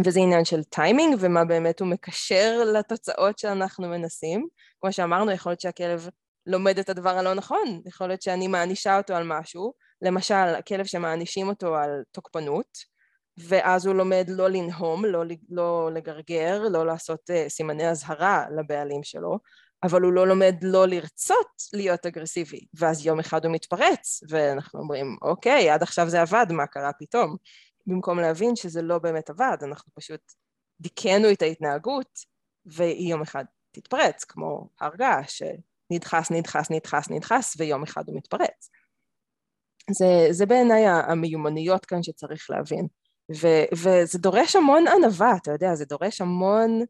וזה 0.04 0.20
עניין 0.20 0.44
של 0.44 0.64
טיימינג 0.64 1.16
ומה 1.20 1.44
באמת 1.44 1.80
הוא 1.80 1.88
מקשר 1.88 2.64
לתוצאות 2.74 3.38
שאנחנו 3.38 3.88
מנסים. 3.88 4.48
כמו 4.80 4.92
שאמרנו, 4.92 5.30
יכול 5.32 5.52
להיות 5.52 5.60
שהכלב 5.60 6.08
לומד 6.46 6.78
את 6.78 6.88
הדבר 6.88 7.18
הלא 7.18 7.34
נכון, 7.34 7.80
יכול 7.86 8.06
להיות 8.06 8.22
שאני 8.22 8.48
מענישה 8.48 8.96
אותו 8.96 9.14
על 9.14 9.24
משהו, 9.26 9.72
למשל 10.02 10.34
הכלב 10.34 10.86
שמענישים 10.86 11.48
אותו 11.48 11.76
על 11.76 11.90
תוקפנות, 12.12 12.97
ואז 13.38 13.86
הוא 13.86 13.94
לומד 13.94 14.24
לא 14.28 14.50
לנהום, 14.50 15.04
לא, 15.04 15.22
לא 15.48 15.90
לגרגר, 15.94 16.62
לא 16.70 16.86
לעשות 16.86 17.30
uh, 17.30 17.48
סימני 17.48 17.90
אזהרה 17.90 18.44
לבעלים 18.56 19.02
שלו, 19.02 19.38
אבל 19.82 20.02
הוא 20.02 20.12
לא 20.12 20.26
לומד 20.26 20.54
לא 20.62 20.86
לרצות 20.86 21.62
להיות 21.72 22.06
אגרסיבי, 22.06 22.66
ואז 22.74 23.06
יום 23.06 23.20
אחד 23.20 23.44
הוא 23.44 23.54
מתפרץ, 23.54 24.20
ואנחנו 24.28 24.80
אומרים, 24.80 25.16
אוקיי, 25.22 25.70
עד 25.70 25.82
עכשיו 25.82 26.08
זה 26.08 26.20
עבד, 26.20 26.46
מה 26.50 26.66
קרה 26.66 26.90
פתאום? 26.98 27.36
במקום 27.86 28.18
להבין 28.18 28.56
שזה 28.56 28.82
לא 28.82 28.98
באמת 28.98 29.30
עבד, 29.30 29.56
אנחנו 29.62 29.92
פשוט 29.94 30.20
דיכאנו 30.80 31.32
את 31.32 31.42
ההתנהגות, 31.42 32.18
והיא 32.66 33.10
יום 33.10 33.22
אחד 33.22 33.44
תתפרץ, 33.70 34.24
כמו 34.24 34.68
הרגעה, 34.80 35.20
שנדחס, 35.28 36.30
נדחס, 36.30 36.70
נדחס, 36.70 37.10
נדחס, 37.10 37.56
ויום 37.58 37.82
אחד 37.82 38.02
הוא 38.06 38.16
מתפרץ. 38.16 38.70
זה, 39.90 40.26
זה 40.30 40.46
בעיניי 40.46 40.86
המיומנויות 40.86 41.86
כאן 41.86 42.02
שצריך 42.02 42.50
להבין. 42.50 42.86
ו, 43.36 43.46
וזה 43.72 44.18
דורש 44.18 44.56
המון 44.56 44.84
ענווה, 44.88 45.36
אתה 45.42 45.52
יודע, 45.52 45.74
זה 45.74 45.84
דורש 45.84 46.20
המון 46.20 46.80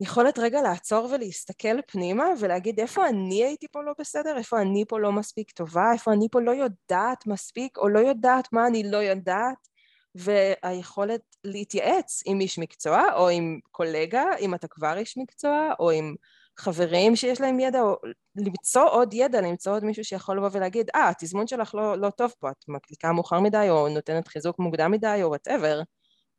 יכולת 0.00 0.38
רגע 0.38 0.62
לעצור 0.62 1.08
ולהסתכל 1.12 1.82
פנימה 1.86 2.24
ולהגיד 2.40 2.80
איפה 2.80 3.08
אני 3.08 3.44
הייתי 3.44 3.68
פה 3.68 3.82
לא 3.82 3.92
בסדר, 3.98 4.38
איפה 4.38 4.60
אני 4.60 4.84
פה 4.88 4.98
לא 5.00 5.12
מספיק 5.12 5.50
טובה, 5.50 5.92
איפה 5.92 6.12
אני 6.12 6.28
פה 6.30 6.40
לא 6.40 6.50
יודעת 6.50 7.26
מספיק 7.26 7.78
או 7.78 7.88
לא 7.88 7.98
יודעת 7.98 8.52
מה 8.52 8.66
אני 8.66 8.90
לא 8.90 8.96
יודעת? 8.96 9.68
והיכולת 10.14 11.20
להתייעץ 11.44 12.22
עם 12.26 12.40
איש 12.40 12.58
מקצוע 12.58 13.02
או 13.14 13.28
עם 13.28 13.60
קולגה, 13.70 14.24
אם 14.40 14.54
אתה 14.54 14.68
כבר 14.68 14.96
איש 14.96 15.18
מקצוע, 15.18 15.72
או 15.80 15.90
עם 15.90 16.14
חברים 16.58 17.16
שיש 17.16 17.40
להם 17.40 17.60
ידע, 17.60 17.80
או 17.80 17.96
למצוא 18.36 18.88
עוד 18.90 19.14
ידע, 19.14 19.40
למצוא 19.40 19.72
עוד 19.72 19.84
מישהו 19.84 20.04
שיכול 20.04 20.36
לבוא 20.36 20.48
ולהגיד, 20.52 20.90
אה, 20.94 21.08
ah, 21.08 21.10
התזמון 21.10 21.46
שלך 21.46 21.74
לא, 21.74 21.98
לא 21.98 22.10
טוב 22.10 22.34
פה, 22.38 22.50
את 22.50 22.64
מקליקה 22.68 23.12
מאוחר 23.12 23.40
מדי, 23.40 23.66
או 23.70 23.88
נותנת 23.88 24.28
חיזוק 24.28 24.58
מוקדם 24.58 24.90
מדי, 24.90 25.20
או 25.22 25.28
וואטאבר, 25.28 25.82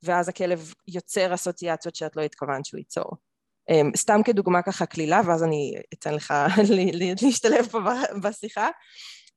ואז 0.04 0.30
הכלב 0.30 0.74
יוצר 0.88 1.34
אסוציאציות 1.34 1.96
שאת 1.96 2.16
לא 2.16 2.22
התכוונת 2.22 2.66
שהוא 2.66 2.78
ייצור. 2.78 3.12
אמ, 3.70 3.92
סתם 3.96 4.22
כדוגמה 4.26 4.62
ככה 4.62 4.86
קלילה, 4.86 5.22
ואז 5.26 5.44
אני 5.44 5.74
אתן 5.94 6.14
לך 6.14 6.34
להשתלב 7.22 7.68
פה 7.68 7.80
בשיחה. 8.24 8.70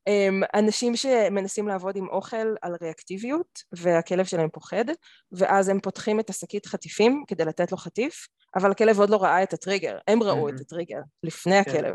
אמ, 0.06 0.42
אנשים 0.54 0.96
שמנסים 0.96 1.68
לעבוד 1.68 1.96
עם 1.96 2.08
אוכל 2.08 2.54
על 2.62 2.76
ריאקטיביות 2.82 3.62
והכלב 3.72 4.24
שלהם 4.24 4.48
פוחד 4.52 4.84
ואז 5.32 5.68
הם 5.68 5.80
פותחים 5.80 6.20
את 6.20 6.30
השקית 6.30 6.66
חטיפים 6.66 7.24
כדי 7.26 7.44
לתת 7.44 7.72
לו 7.72 7.78
חטיף 7.78 8.26
אבל 8.56 8.70
הכלב 8.70 9.00
עוד 9.00 9.10
לא 9.10 9.22
ראה 9.22 9.42
את 9.42 9.52
הטריגר, 9.52 9.98
הם 10.08 10.22
ראו 10.22 10.48
את 10.48 10.60
הטריגר 10.60 11.00
לפני 11.22 11.64
כן. 11.64 11.70
הכלב. 11.70 11.94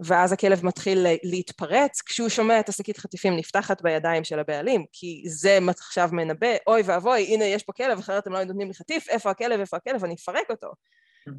ואז 0.00 0.32
הכלב 0.32 0.66
מתחיל 0.66 1.06
להתפרץ 1.22 2.02
כשהוא 2.02 2.28
שומע 2.28 2.60
את 2.60 2.68
השקית 2.68 2.98
חטיפים 2.98 3.36
נפתחת 3.36 3.82
בידיים 3.82 4.24
של 4.24 4.38
הבעלים 4.38 4.84
כי 4.92 5.22
זה 5.26 5.58
עכשיו 5.68 6.08
מנבא 6.12 6.56
אוי 6.66 6.82
ואבוי 6.84 7.34
הנה 7.34 7.44
יש 7.44 7.62
פה 7.62 7.72
כלב 7.72 7.98
אחרת 7.98 8.26
הם 8.26 8.32
לא 8.32 8.44
נותנים 8.44 8.68
לי 8.68 8.74
חטיף 8.74 9.08
איפה 9.08 9.30
הכלב 9.30 9.60
איפה 9.60 9.76
הכלב 9.76 10.04
אני 10.04 10.14
אפרק 10.14 10.50
אותו. 10.50 10.72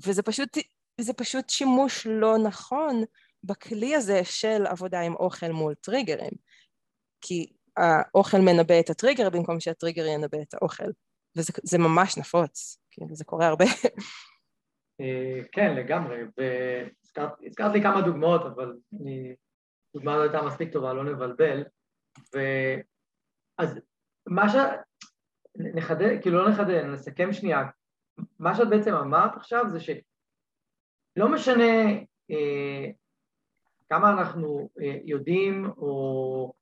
וזה 0.05 0.21
פשוט, 0.21 0.57
פשוט 1.17 1.49
שימוש 1.49 2.07
לא 2.07 2.37
נכון 2.37 3.03
בכלי 3.47 3.95
הזה 3.95 4.23
של 4.23 4.65
עבודה 4.65 5.01
עם 5.01 5.15
אוכל 5.15 5.51
מול 5.51 5.73
טריגרים. 5.73 6.31
כי 7.21 7.53
האוכל 7.77 8.37
מנבא 8.37 8.79
את 8.79 8.89
הטריגר 8.89 9.29
במקום 9.29 9.59
שהטריגר 9.59 10.05
ינבא 10.05 10.37
את 10.41 10.53
האוכל. 10.53 10.91
וזה 11.35 11.77
ממש 11.77 12.17
נפוץ, 12.17 12.79
כאילו 12.91 13.15
זה 13.15 13.25
קורה 13.25 13.47
הרבה. 13.47 13.65
אה, 15.01 15.39
כן, 15.51 15.75
לגמרי, 15.75 16.17
והזכרת 16.37 17.73
לי 17.73 17.81
כמה 17.81 18.01
דוגמאות, 18.01 18.41
אבל 18.41 18.77
דוגמה 19.93 20.17
לא 20.17 20.21
הייתה 20.21 20.41
מספיק 20.41 20.73
טובה, 20.73 20.93
לא 20.93 21.03
נבלבל. 21.03 21.63
ואז 22.33 23.79
מה 24.27 24.49
ש... 24.49 24.55
נחדד, 25.57 26.21
כאילו 26.21 26.37
לא 26.37 26.49
נחדד, 26.49 26.83
נסכם 26.83 27.33
שנייה, 27.33 27.63
מה 28.39 28.55
שאת 28.55 28.69
בעצם 28.69 28.93
אמרת 28.93 29.35
עכשיו 29.35 29.65
זה 29.69 29.79
שלא 29.79 31.31
משנה 31.33 31.63
אה, 32.31 32.91
כמה 33.89 34.09
אנחנו 34.09 34.69
אה, 34.81 34.99
יודעים, 35.03 35.65
או 35.77 36.53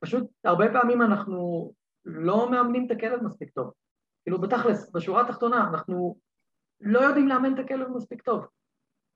פשוט 0.00 0.30
הרבה 0.44 0.72
פעמים 0.72 1.02
אנחנו 1.02 1.72
לא 2.04 2.50
מאמנים 2.50 2.86
את 2.86 2.90
הכלב 2.90 3.22
מספיק 3.22 3.50
טוב. 3.50 3.72
כאילו 4.22 4.40
בתכלס, 4.40 4.92
בשורה 4.94 5.22
התחתונה, 5.22 5.68
אנחנו 5.68 6.18
לא 6.80 6.98
יודעים 6.98 7.28
לאמן 7.28 7.54
את 7.54 7.58
הכלב 7.58 7.88
מספיק 7.88 8.22
טוב. 8.22 8.46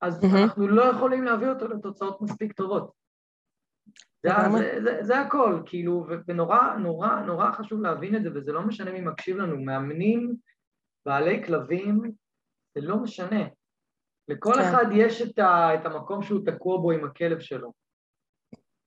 אז 0.01 0.25
mm-hmm. 0.25 0.43
אנחנו 0.43 0.69
לא 0.69 0.83
יכולים 0.83 1.25
להביא 1.25 1.49
אותו 1.49 1.69
לתוצאות 1.69 2.21
מספיק 2.21 2.53
טובות. 2.53 2.93
זה, 4.23 4.31
זה, 4.53 4.81
זה, 4.85 4.99
זה 5.03 5.21
הכל, 5.21 5.63
כאילו, 5.67 6.07
ונורא 6.27 6.75
נורא 6.79 7.21
נורא 7.21 7.53
חשוב 7.53 7.81
להבין 7.81 8.17
את 8.17 8.23
זה, 8.23 8.29
וזה 8.35 8.53
לא 8.53 8.63
משנה 8.63 8.93
מי 8.93 9.01
מקשיב 9.01 9.37
לנו, 9.37 9.65
מאמנים 9.65 10.35
בעלי 11.07 11.45
כלבים, 11.45 12.03
זה 12.75 12.81
לא 12.81 12.97
משנה. 12.97 13.43
לכל 14.29 14.55
כן. 14.55 14.61
אחד 14.61 14.85
יש 14.93 15.23
את, 15.23 15.39
ה, 15.39 15.75
את 15.75 15.87
המקום 15.87 16.23
שהוא 16.23 16.41
תקוע 16.47 16.77
בו 16.77 16.91
עם 16.91 17.05
הכלב 17.05 17.41
שלו, 17.41 17.73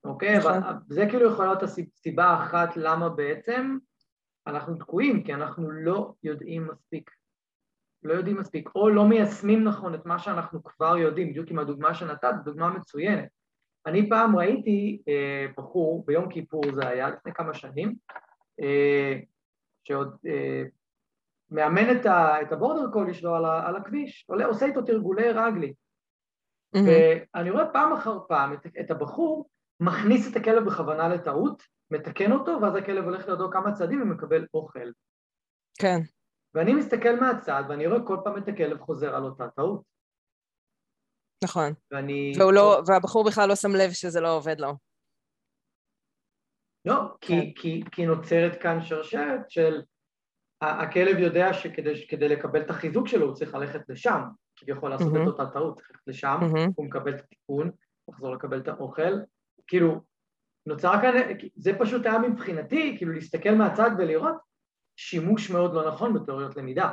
אוקיי? 0.03 0.38
נכון. 0.38 0.53
זה 0.88 1.06
כאילו 1.10 1.32
יכולה 1.32 1.48
להיות 1.48 1.64
הסיבה 1.64 2.44
אחת 2.44 2.78
למה 2.78 3.10
בעצם 3.10 3.78
אנחנו 4.48 4.76
תקועים, 4.76 5.24
כי 5.24 5.34
אנחנו 5.34 5.72
לא 5.72 6.14
יודעים 6.24 6.68
מספיק. 6.68 7.12
לא 8.03 8.14
יודעים 8.14 8.38
מספיק, 8.38 8.70
או 8.76 8.90
לא 8.90 9.07
מיישמים 9.07 9.64
נכון 9.64 9.95
את 9.95 10.06
מה 10.06 10.20
שאנחנו 10.20 10.64
כבר 10.64 10.98
יודעים, 10.98 11.30
בדיוק 11.30 11.49
עם 11.49 11.60
הדוגמה 11.60 11.94
שנתת, 11.94 12.34
דוגמה 12.44 12.70
מצוינת. 12.70 13.30
אני 13.86 14.10
פעם 14.10 14.36
ראיתי 14.36 15.02
אה, 15.07 15.45
בחור, 15.57 16.06
ביום 16.07 16.30
כיפור 16.30 16.64
זה 16.76 16.88
היה 16.88 17.10
לפני 17.10 17.34
כמה 17.34 17.53
שנים, 17.53 17.95
אה, 18.62 19.20
שעוד 19.84 20.16
אה, 20.26 20.64
מאמן 21.51 21.97
את, 21.97 22.05
ה, 22.05 22.41
את 22.41 22.51
הבורדר 22.51 22.91
קולי 22.93 23.13
שלו 23.13 23.35
על, 23.35 23.45
ה, 23.45 23.67
על 23.67 23.76
הכביש, 23.76 24.26
עולה, 24.27 24.45
עושה 24.45 24.65
איתו 24.65 24.81
תרגולי 24.81 25.30
רגלי. 25.30 25.73
Mm-hmm. 26.76 26.80
ואני 27.35 27.51
רואה 27.51 27.73
פעם 27.73 27.93
אחר 27.93 28.19
פעם 28.27 28.53
את, 28.53 28.67
את 28.80 28.91
הבחור 28.91 29.49
מכניס 29.80 30.31
את 30.31 30.35
הכלב 30.35 30.65
בכוונה 30.65 31.07
לטעות, 31.07 31.63
מתקן 31.91 32.31
אותו, 32.31 32.59
ואז 32.61 32.76
הכלב 32.76 33.03
הולך 33.03 33.27
לידו 33.27 33.51
כמה 33.51 33.73
צעדים 33.73 34.01
ומקבל 34.01 34.45
אוכל. 34.53 34.89
כן. 35.80 35.97
ואני 36.53 36.73
מסתכל 36.73 37.19
מהצד, 37.19 37.63
ואני 37.69 37.88
רואה 37.88 38.05
כל 38.07 38.17
פעם 38.23 38.38
את 38.38 38.47
הכלב 38.47 38.81
חוזר 38.81 39.15
על 39.15 39.23
אותה 39.23 39.47
טעות. 39.55 39.81
נכון. 41.43 41.73
ואני... 41.91 42.34
לא, 42.55 42.81
והבחור 42.88 43.26
בכלל 43.26 43.49
לא 43.49 43.55
שם 43.55 43.69
לב 43.69 43.91
שזה 43.91 44.22
לא 44.22 44.35
עובד 44.38 44.59
לו. 44.59 44.73
לא, 46.85 47.15
כי, 47.22 47.34
כן. 47.34 47.61
כי, 47.61 47.84
כי 47.91 48.05
נוצרת 48.05 48.61
כאן 48.61 48.81
שרשרת 48.81 49.51
של 49.51 49.81
הכלב 50.61 51.19
יודע 51.19 51.53
שכדי 51.53 52.30
לקבל 52.30 52.61
את 52.61 52.69
החיזוק 52.69 53.07
שלו 53.07 53.26
הוא 53.26 53.36
צריך 53.36 53.56
ללכת 53.56 53.82
לשם, 53.90 54.22
כביכול 54.56 54.90
לעשות 54.90 55.14
mm-hmm. 55.14 55.22
את 55.22 55.27
אותה 55.27 55.45
טעות, 55.45 55.76
צריך 55.76 55.90
ללכת 55.91 56.07
לשם, 56.07 56.40
mm-hmm. 56.41 56.72
הוא 56.76 56.86
מקבל 56.86 57.15
את 57.15 57.19
התיקון, 57.19 57.72
לחזור 58.10 58.36
לקבל 58.36 58.60
את 58.60 58.68
האוכל, 58.68 59.14
כאילו, 59.68 60.02
נוצר 60.65 60.94
כאן, 61.02 61.14
זה 61.56 61.72
פשוט 61.80 62.06
היה 62.06 62.19
מבחינתי, 62.19 62.95
כאילו 62.98 63.14
להסתכל 63.14 63.52
מהצד 63.52 63.91
ולראות 63.98 64.36
שימוש 64.95 65.52
מאוד 65.52 65.73
לא 65.73 65.88
נכון 65.91 66.14
בתיאוריות 66.14 66.57
למידה. 66.57 66.91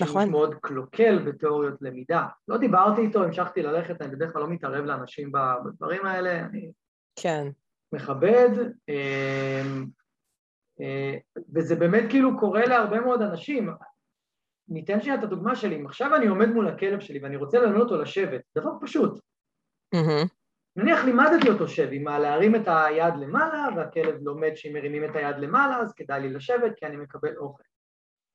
נכון. 0.00 0.22
שימוש 0.22 0.24
מאוד 0.24 0.54
קלוקל 0.54 1.18
בתיאוריות 1.18 1.82
למידה. 1.82 2.26
לא 2.48 2.58
דיברתי 2.58 3.00
איתו, 3.00 3.24
המשכתי 3.24 3.62
ללכת, 3.62 4.02
אני 4.02 4.10
בדרך 4.10 4.32
כלל 4.32 4.42
לא 4.42 4.48
מתערב 4.48 4.84
לאנשים 4.84 5.32
בדברים 5.32 6.06
האלה, 6.06 6.40
אני... 6.40 6.72
כן. 7.16 7.48
מכבד, 7.94 8.50
אמ, 8.88 9.86
וזה 11.54 11.76
באמת 11.76 12.04
כאילו 12.10 12.38
קורה 12.38 12.66
להרבה 12.66 13.00
מאוד 13.00 13.22
אנשים. 13.22 13.70
ניתן 14.68 15.00
שנייה 15.00 15.18
את 15.18 15.22
הדוגמה 15.22 15.56
שלי, 15.56 15.76
אם 15.76 15.86
עכשיו 15.86 16.16
אני 16.16 16.26
עומד 16.26 16.48
מול 16.48 16.68
הכלב 16.68 17.00
שלי 17.00 17.18
ואני 17.18 17.36
רוצה 17.36 17.58
ללמד 17.58 17.80
אותו 17.80 18.02
לשבת, 18.02 18.40
דבר 18.56 18.70
פשוט. 18.80 19.20
Mm-hmm. 19.94 20.28
נניח 20.76 21.04
לימדתי 21.04 21.48
אותו 21.48 21.68
שב, 21.68 21.88
עם 21.92 22.08
להרים 22.08 22.54
את 22.54 22.62
היד 22.66 23.14
למעלה, 23.20 23.68
והכלב 23.76 24.14
לומד 24.22 24.54
שאם 24.54 24.72
מרימים 24.72 25.04
את 25.04 25.16
היד 25.16 25.36
למעלה, 25.38 25.78
אז 25.78 25.94
כדאי 25.94 26.20
לי 26.20 26.32
לשבת 26.32 26.72
כי 26.76 26.86
אני 26.86 26.96
מקבל 26.96 27.36
אוכל. 27.36 27.62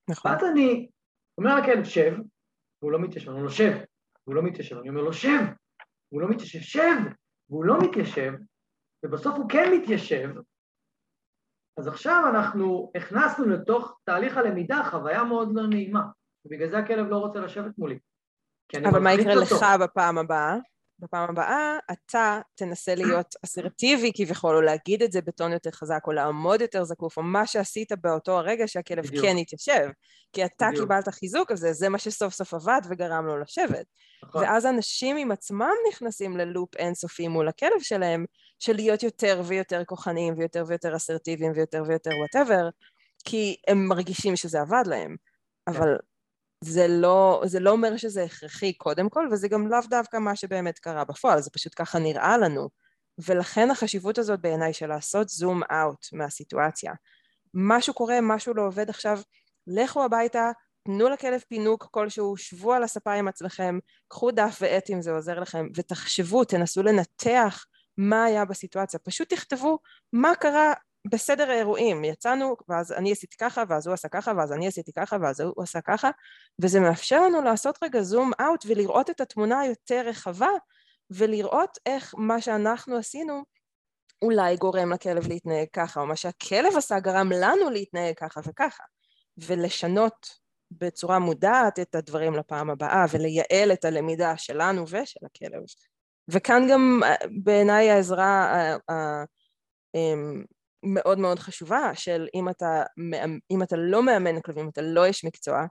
נכון. 0.09 0.31
ואז 0.31 0.43
אני 0.43 0.89
אומר 1.37 1.55
לכלב 1.55 1.83
שב, 1.83 2.13
והוא 2.81 2.91
לא 2.91 2.99
מתיישב, 2.99 3.29
אני 3.29 3.35
אומר 3.35 3.43
לו 3.43 3.51
שב, 3.51 3.77
והוא 4.27 4.35
לא 4.35 4.43
מתיישב, 4.43 4.77
אני 4.77 4.89
אומר 4.89 5.01
לו 5.01 5.13
שב, 5.13 5.41
והוא 6.11 6.21
לא 6.21 6.29
מתיישב, 6.29 6.59
שב, 6.59 6.97
והוא 7.49 7.65
לא 7.65 7.79
מתיישב, 7.81 8.33
ובסוף 9.05 9.35
הוא 9.35 9.49
כן 9.49 9.71
מתיישב, 9.73 10.29
אז 11.77 11.87
עכשיו 11.87 12.23
אנחנו 12.29 12.91
הכנסנו 12.95 13.49
לתוך 13.49 13.99
תהליך 14.03 14.37
הלמידה 14.37 14.83
חוויה 14.83 15.23
מאוד 15.23 15.55
לא 15.55 15.67
נעימה, 15.67 16.03
ובגלל 16.45 16.69
זה 16.69 16.77
הכלב 16.77 17.07
לא 17.09 17.17
רוצה 17.17 17.39
לשבת 17.39 17.77
מולי. 17.77 17.99
אבל 18.89 18.99
מה 18.99 19.13
יקרה 19.13 19.33
אותו. 19.33 19.55
לך 19.55 19.65
בפעם 19.81 20.17
הבאה? 20.17 20.55
בפעם 21.01 21.29
הבאה 21.29 21.77
אתה 21.91 22.39
תנסה 22.55 22.95
להיות 22.95 23.35
אסרטיבי 23.45 24.11
כביכול, 24.15 24.55
או 24.55 24.61
להגיד 24.61 25.03
את 25.03 25.11
זה 25.11 25.21
בטון 25.21 25.51
יותר 25.51 25.71
חזק, 25.71 25.99
או 26.07 26.11
לעמוד 26.11 26.61
יותר 26.61 26.83
זקוף, 26.83 27.17
או 27.17 27.23
מה 27.23 27.47
שעשית 27.47 27.91
באותו 28.01 28.37
הרגע 28.37 28.67
שהכלב 28.67 29.05
בדיוק. 29.05 29.25
כן 29.25 29.37
יתיישב. 29.37 29.89
כי 30.33 30.45
אתה 30.45 30.67
בדיוק. 30.67 30.83
קיבלת 30.83 31.09
חיזוק 31.09 31.51
הזה, 31.51 31.73
זה 31.73 31.89
מה 31.89 31.97
שסוף 31.97 32.33
סוף 32.33 32.53
עבד 32.53 32.81
וגרם 32.89 33.25
לו 33.25 33.39
לשבת. 33.39 33.85
נכון. 34.23 34.43
ואז 34.43 34.65
אנשים 34.65 35.17
עם 35.17 35.31
עצמם 35.31 35.71
נכנסים 35.89 36.37
ללופ 36.37 36.75
אינסופי 36.75 37.27
מול 37.27 37.47
הכלב 37.47 37.79
שלהם, 37.79 38.25
של 38.59 38.75
להיות 38.75 39.03
יותר 39.03 39.41
ויותר 39.45 39.85
כוחניים, 39.85 40.33
ויותר 40.37 40.63
ויותר 40.67 40.95
אסרטיביים, 40.95 41.51
ויותר 41.55 41.83
ויותר 41.87 42.11
whatever, 42.19 42.69
כי 43.23 43.55
הם 43.67 43.87
מרגישים 43.87 44.35
שזה 44.35 44.61
עבד 44.61 44.83
להם. 44.85 45.15
כן. 45.65 45.75
אבל 45.75 45.97
זה 46.63 46.87
לא, 46.87 47.41
זה 47.45 47.59
לא 47.59 47.71
אומר 47.71 47.97
שזה 47.97 48.23
הכרחי 48.23 48.73
קודם 48.73 49.09
כל, 49.09 49.27
וזה 49.31 49.47
גם 49.47 49.67
לאו 49.67 49.79
דווקא 49.89 50.17
מה 50.17 50.35
שבאמת 50.35 50.79
קרה 50.79 51.03
בפועל, 51.05 51.41
זה 51.41 51.49
פשוט 51.49 51.73
ככה 51.75 51.99
נראה 51.99 52.37
לנו. 52.37 52.69
ולכן 53.27 53.71
החשיבות 53.71 54.17
הזאת 54.17 54.41
בעיניי 54.41 54.73
של 54.73 54.87
לעשות 54.87 55.29
zoom 55.29 55.61
out 55.63 56.05
מהסיטואציה. 56.13 56.93
משהו 57.53 57.93
קורה, 57.93 58.21
משהו 58.21 58.53
לא 58.53 58.67
עובד 58.67 58.89
עכשיו, 58.89 59.19
לכו 59.67 60.03
הביתה, 60.03 60.51
תנו 60.83 61.09
לכלב 61.09 61.39
פינוק 61.47 61.87
כלשהו, 61.91 62.37
שבו 62.37 62.73
על 62.73 62.83
הספה 62.83 63.13
עם 63.13 63.27
עצמכם, 63.27 63.79
קחו 64.07 64.31
דף 64.31 64.57
ועט 64.61 64.89
אם 64.89 65.01
זה 65.01 65.11
עוזר 65.11 65.39
לכם, 65.39 65.67
ותחשבו, 65.75 66.43
תנסו 66.43 66.83
לנתח 66.83 67.65
מה 67.97 68.23
היה 68.23 68.45
בסיטואציה. 68.45 68.99
פשוט 68.99 69.29
תכתבו 69.33 69.79
מה 70.13 70.35
קרה 70.35 70.73
בסדר 71.05 71.51
האירועים, 71.51 72.03
יצאנו 72.03 72.55
ואז 72.69 72.91
אני 72.91 73.11
עשיתי 73.11 73.37
ככה 73.37 73.63
ואז 73.69 73.87
הוא 73.87 73.93
עשה 73.93 74.07
ככה 74.07 74.31
ואז 74.37 74.51
אני 74.51 74.67
עשיתי 74.67 74.91
ככה 74.91 75.17
ואז 75.21 75.39
הוא 75.39 75.63
עשה 75.63 75.81
ככה 75.81 76.09
וזה 76.61 76.79
מאפשר 76.79 77.21
לנו 77.21 77.41
לעשות 77.41 77.77
רגע 77.83 78.01
זום 78.01 78.31
אאוט 78.41 78.65
ולראות 78.67 79.09
את 79.09 79.21
התמונה 79.21 79.59
היותר 79.59 80.03
רחבה 80.05 80.49
ולראות 81.09 81.77
איך 81.85 82.13
מה 82.17 82.41
שאנחנו 82.41 82.97
עשינו 82.97 83.43
אולי 84.21 84.57
גורם 84.57 84.93
לכלב 84.93 85.27
להתנהג 85.27 85.67
ככה 85.73 86.01
או 86.01 86.05
מה 86.05 86.15
שהכלב 86.15 86.77
עשה 86.77 86.99
גרם 86.99 87.29
לנו 87.31 87.69
להתנהג 87.69 88.15
ככה 88.17 88.41
וככה 88.45 88.83
ולשנות 89.37 90.41
בצורה 90.71 91.19
מודעת 91.19 91.79
את 91.79 91.95
הדברים 91.95 92.35
לפעם 92.35 92.69
הבאה 92.69 93.05
ולייעל 93.11 93.71
את 93.73 93.85
הלמידה 93.85 94.37
שלנו 94.37 94.83
ושל 94.83 95.19
הכלב. 95.25 95.61
וכאן 96.27 96.67
גם 96.71 97.01
אה, 97.03 97.15
בעיניי 97.43 97.89
העזרה 97.89 98.53
אה, 98.89 99.23
אמ, 99.95 100.43
מאוד 100.83 101.19
מאוד 101.19 101.39
חשובה 101.39 101.91
של 101.93 102.27
אם 102.35 102.49
אתה, 102.49 102.83
אם 103.51 103.63
אתה 103.63 103.75
לא 103.77 104.03
מאמן 104.03 104.41
כלבים, 104.41 104.69
אתה 104.69 104.81
לא 104.81 105.05
איש 105.05 105.25
מקצוע, 105.25 105.65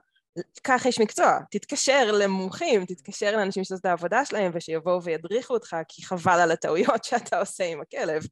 קח 0.61 0.85
איש 0.85 0.99
מקצוע, 0.99 1.39
תתקשר 1.51 2.11
למומחים, 2.11 2.85
תתקשר 2.85 3.37
לאנשים 3.37 3.63
שזאת 3.63 3.85
העבודה 3.85 4.25
שלהם 4.25 4.51
ושיבואו 4.53 5.03
וידריכו 5.03 5.53
אותך 5.53 5.75
כי 5.87 6.05
חבל 6.05 6.39
על 6.39 6.51
הטעויות 6.51 7.03
שאתה 7.09 7.39
עושה 7.39 7.63
עם 7.63 7.81
הכלב. 7.81 8.23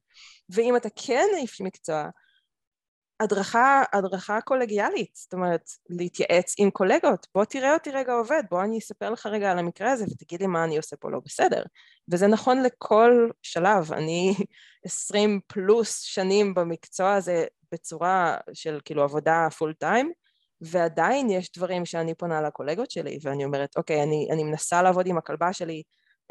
ואם 0.48 0.76
אתה 0.76 0.88
כן 0.96 1.26
איש 1.36 1.60
מקצוע, 1.60 2.08
הדרכה, 3.20 3.82
הדרכה 3.92 4.40
קולגיאלית, 4.40 5.10
זאת 5.14 5.32
אומרת, 5.32 5.70
להתייעץ 5.90 6.54
עם 6.58 6.70
קולגות, 6.70 7.26
בוא 7.34 7.44
תראה 7.44 7.74
אותי 7.74 7.90
רגע 7.90 8.12
עובד, 8.12 8.42
בוא 8.50 8.62
אני 8.62 8.78
אספר 8.78 9.10
לך 9.10 9.26
רגע 9.26 9.50
על 9.50 9.58
המקרה 9.58 9.92
הזה 9.92 10.04
ותגיד 10.04 10.40
לי 10.40 10.46
מה 10.46 10.64
אני 10.64 10.76
עושה 10.76 10.96
פה 10.96 11.10
לא 11.10 11.20
בסדר. 11.24 11.62
וזה 12.12 12.26
נכון 12.26 12.62
לכל 12.62 13.28
שלב, 13.42 13.92
אני 13.92 14.34
עשרים 14.86 15.40
פלוס 15.46 16.00
שנים 16.00 16.54
במקצוע 16.54 17.14
הזה 17.14 17.44
בצורה 17.72 18.36
של 18.52 18.80
כאילו 18.84 19.02
עבודה 19.02 19.48
פול 19.58 19.74
טיים, 19.78 20.12
ועדיין 20.60 21.30
יש 21.30 21.52
דברים 21.56 21.86
שאני 21.86 22.14
פונה 22.14 22.42
לקולגות 22.42 22.90
שלי 22.90 23.18
ואני 23.22 23.44
אומרת, 23.44 23.76
אוקיי, 23.76 24.02
אני, 24.02 24.28
אני 24.30 24.44
מנסה 24.44 24.82
לעבוד 24.82 25.06
עם 25.06 25.18
הכלבה 25.18 25.52
שלי, 25.52 25.82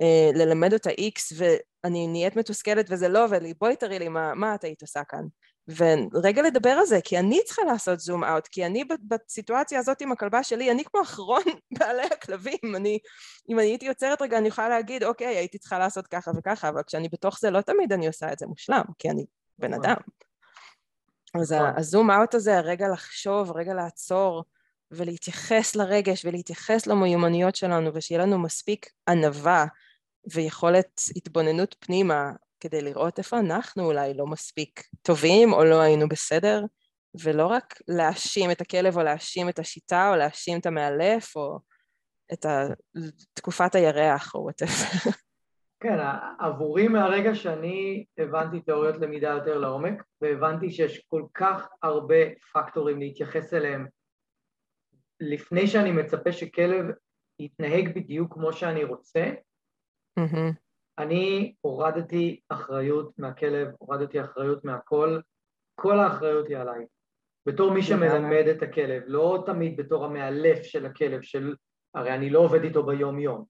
אה, 0.02 0.30
ללמד 0.34 0.74
אותה 0.74 0.90
איקס 0.90 1.34
ואני 1.36 2.08
נהיית 2.08 2.36
מתוסכלת 2.36 2.86
וזה 2.90 3.08
לא 3.08 3.26
עובד 3.26 3.42
לי, 3.42 3.54
בואי 3.60 3.76
תראי 3.76 4.00
לי 4.00 4.08
מה, 4.08 4.34
מה 4.34 4.56
את 4.56 4.64
היית 4.64 4.82
עושה 4.82 5.04
כאן. 5.04 5.24
ורגע 5.76 6.42
לדבר 6.42 6.70
על 6.70 6.86
זה, 6.86 7.00
כי 7.04 7.20
אני 7.20 7.40
צריכה 7.46 7.62
לעשות 7.64 8.00
זום 8.00 8.24
אאוט, 8.24 8.48
כי 8.48 8.66
אני 8.66 8.84
בסיטואציה 9.08 9.80
הזאת 9.80 10.02
עם 10.02 10.12
הכלבה 10.12 10.44
שלי, 10.44 10.72
אני 10.72 10.84
כמו 10.84 11.02
אחרון 11.02 11.44
בעלי 11.80 12.04
הכלבים, 12.04 12.76
אני, 12.76 13.00
אם 13.50 13.60
אני 13.60 13.68
הייתי 13.68 13.86
יוצרת 13.86 14.22
רגע, 14.22 14.38
אני 14.38 14.48
יכולה 14.48 14.70
להגיד, 14.70 15.04
אוקיי, 15.04 15.28
הייתי 15.38 15.58
צריכה 15.58 15.80
לעשות 15.80 16.08
ככה 16.08 16.32
וככה, 16.38 16.70
אבל 16.70 16.84
כשאני 16.84 17.10
בתוך 17.10 17.40
זה, 17.40 17.52
לא 17.52 17.62
תמיד 17.62 17.94
אני 17.94 18.08
עושה 18.08 18.34
את 18.34 18.40
זה 18.40 18.48
מושלם, 18.48 18.84
כי 19.00 19.10
אני 19.10 19.26
בן 19.60 19.74
נכון. 19.74 19.86
אדם. 19.86 19.98
אז 21.36 21.54
נכון. 21.54 21.74
הזום 21.78 22.12
אאוט 22.12 22.36
הזה, 22.36 22.58
הרגע 22.58 22.88
לחשוב, 22.88 23.50
הרגע 23.50 23.74
לעצור, 23.74 24.44
ולהתייחס 24.92 25.76
לרגש, 25.76 26.26
ולהתייחס 26.26 26.88
למיומנויות 26.88 27.56
שלנו, 27.56 27.92
ושיהיה 27.94 28.22
לנו 28.22 28.40
מספיק 28.40 28.90
ענווה 29.08 29.66
ויכולת 30.34 31.02
התבוננות 31.16 31.76
פנימה 31.80 32.32
כדי 32.60 32.82
לראות 32.82 33.18
איפה 33.18 33.40
אנחנו 33.40 33.86
אולי 33.86 34.14
לא 34.14 34.28
מספיק 34.28 34.84
טובים 35.02 35.54
או 35.54 35.64
לא 35.64 35.82
היינו 35.82 36.10
בסדר, 36.10 36.62
ולא 37.24 37.46
רק 37.46 37.82
להאשים 37.88 38.52
את 38.52 38.62
הכלב 38.62 38.98
או 38.98 39.04
להאשים 39.04 39.50
את 39.50 39.60
השיטה 39.60 40.10
או 40.10 40.16
להאשים 40.16 40.60
את 40.60 40.66
המאלף 40.66 41.36
או 41.36 41.60
את 42.34 42.46
תקופת 43.34 43.76
הירח 43.76 44.36
או 44.36 44.40
וואטאבר. 44.40 44.72
כן, 45.84 45.98
עבורי 46.40 46.88
מהרגע 46.88 47.36
שאני 47.36 48.06
הבנתי 48.18 48.62
תיאוריות 48.62 48.96
למידה 48.96 49.30
יותר 49.30 49.58
לעומק, 49.58 50.04
והבנתי 50.22 50.72
שיש 50.72 51.06
כל 51.08 51.24
כך 51.34 51.68
הרבה 51.84 52.16
פקטורים 52.54 53.00
להתייחס 53.00 53.54
אליהם 53.54 53.88
לפני 55.20 55.68
שאני 55.68 55.92
מצפה 55.92 56.32
שכלב 56.32 56.86
יתנהג 57.40 57.96
בדיוק 57.96 58.34
כמו 58.34 58.54
שאני 58.54 58.84
רוצה, 58.84 59.26
mm-hmm. 60.20 60.54
אני 61.00 61.54
הורדתי 61.62 62.40
אחריות 62.50 63.12
מהכלב, 63.18 63.68
הורדתי 63.78 64.22
אחריות 64.22 64.66
מהכל, 64.66 65.20
כל 65.76 66.00
האחריות 66.00 66.48
היא 66.48 66.58
עליי. 66.58 66.86
בתור 67.46 67.72
מי 67.72 67.84
שמלמד 67.84 68.48
את 68.48 68.64
הכלב, 68.64 69.04
לא 69.06 69.44
תמיד 69.46 69.78
בתור 69.78 70.06
המאלף 70.06 70.64
של 70.64 70.86
הכלב, 70.86 71.22
של... 71.22 71.56
הרי 71.94 72.14
אני 72.14 72.30
לא 72.30 72.40
עובד 72.40 72.64
איתו 72.64 72.84
ביום-יום. 72.84 73.46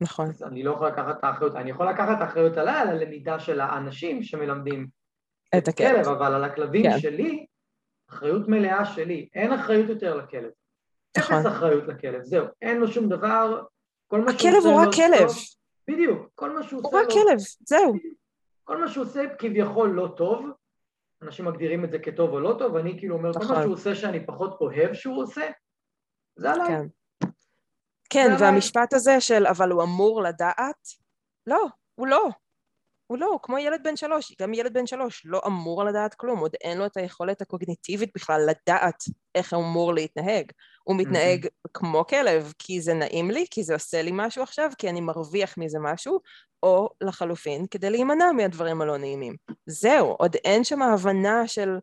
נכון. 0.00 0.26
אז 0.26 0.42
אני 0.42 0.62
לא 0.62 0.70
יכול 0.70 0.88
לקחת 0.88 1.18
את 1.18 1.24
האחריות, 1.24 1.56
אני 1.56 1.70
יכול 1.70 1.88
לקחת 1.88 2.16
את 2.16 2.22
האחריות 2.22 2.56
עליי, 2.56 2.80
על 2.80 2.88
הלמידה 2.88 3.40
של 3.40 3.60
האנשים 3.60 4.22
שמלמדים 4.22 4.86
את 5.58 5.68
הכלב, 5.68 6.08
אבל 6.08 6.34
על 6.34 6.44
הכלבים 6.44 6.82
כן. 6.82 6.98
שלי, 6.98 7.46
אחריות 8.10 8.48
מלאה 8.48 8.84
שלי, 8.84 9.28
אין 9.34 9.52
אחריות 9.52 9.88
יותר 9.88 10.16
לכלב. 10.16 10.50
אפס 11.18 11.30
נכון. 11.30 11.46
אחריות 11.46 11.84
לכלב, 11.88 12.22
זהו, 12.22 12.46
אין 12.62 12.80
לו 12.80 12.88
שום 12.88 13.08
דבר, 13.08 13.62
כל 14.06 14.20
מה 14.20 14.32
שהוא 14.32 14.50
הכלב 14.50 14.64
הוא 14.64 14.82
לא 14.82 14.88
רק 14.88 14.94
כלב. 14.94 15.28
טוב, 15.28 15.36
בדיוק, 15.88 16.28
כל 16.34 16.50
מה 16.50 16.62
שהוא 16.62 16.80
הוא 16.82 16.88
עושה 16.88 16.98
רק 16.98 17.08
לא 17.08 17.14
כלב, 17.14 17.38
זהו. 17.66 17.94
כל 18.64 18.80
מה 18.80 18.88
שהוא 18.88 19.04
עושה 19.04 19.22
כביכול 19.38 19.90
לא 19.90 20.14
טוב, 20.16 20.46
אנשים 21.22 21.44
מגדירים 21.44 21.84
את 21.84 21.90
זה 21.90 21.98
כטוב 21.98 22.30
או 22.30 22.40
לא 22.40 22.56
טוב, 22.58 22.76
אני 22.76 22.98
כאילו 22.98 23.16
אומר, 23.16 23.32
כל 23.32 23.38
נכון. 23.38 23.56
מה 23.56 23.62
שהוא 23.62 23.74
עושה 23.74 23.94
שאני 23.94 24.26
פחות 24.26 24.60
אוהב 24.60 24.94
שהוא 24.94 25.22
עושה, 25.22 25.50
זה 26.36 26.50
עליי. 26.50 26.66
כן. 26.66 26.86
כן, 28.10 28.28
והמשפט 28.40 28.92
הזה 28.92 29.20
של 29.20 29.46
אבל 29.46 29.70
הוא 29.70 29.82
אמור 29.82 30.22
לדעת, 30.22 30.88
לא, 31.46 31.66
הוא 31.94 32.06
לא. 32.06 32.28
הוא 33.08 33.18
לא, 33.18 33.26
הוא 33.26 33.40
כמו 33.42 33.58
ילד 33.58 33.80
בן 33.84 33.96
שלוש, 33.96 34.34
גם 34.40 34.54
ילד 34.54 34.72
בן 34.72 34.86
שלוש 34.86 35.22
לא 35.24 35.40
אמור 35.46 35.84
לדעת 35.84 36.14
כלום, 36.14 36.38
עוד 36.38 36.54
אין 36.64 36.78
לו 36.78 36.86
את 36.86 36.96
היכולת 36.96 37.40
הקוגניטיבית 37.40 38.10
בכלל 38.14 38.40
לדעת 38.40 39.04
איך 39.34 39.52
הוא 39.52 39.62
אמור 39.62 39.94
להתנהג. 39.94 40.52
הוא 40.84 40.96
מתנהג 40.96 41.46
כמו 41.74 42.06
כלב, 42.06 42.52
כי 42.58 42.80
זה 42.80 42.94
נעים 42.94 43.30
לי, 43.30 43.46
כי 43.50 43.62
זה 43.62 43.74
עושה 43.74 44.02
לי 44.02 44.10
משהו 44.14 44.42
עכשיו, 44.42 44.70
כי 44.78 44.88
אני 44.90 45.00
מרוויח 45.00 45.58
מזה 45.58 45.78
משהו, 45.80 46.20
או 46.62 46.88
לחלופין, 47.00 47.66
כדי 47.70 47.90
להימנע 47.90 48.32
מהדברים 48.32 48.80
הלא 48.80 48.96
נעימים. 48.96 49.36
זהו, 49.66 50.06
עוד 50.18 50.36
אין 50.44 50.64
שם 50.64 50.82
הבנה 50.82 51.48
של 51.48 51.78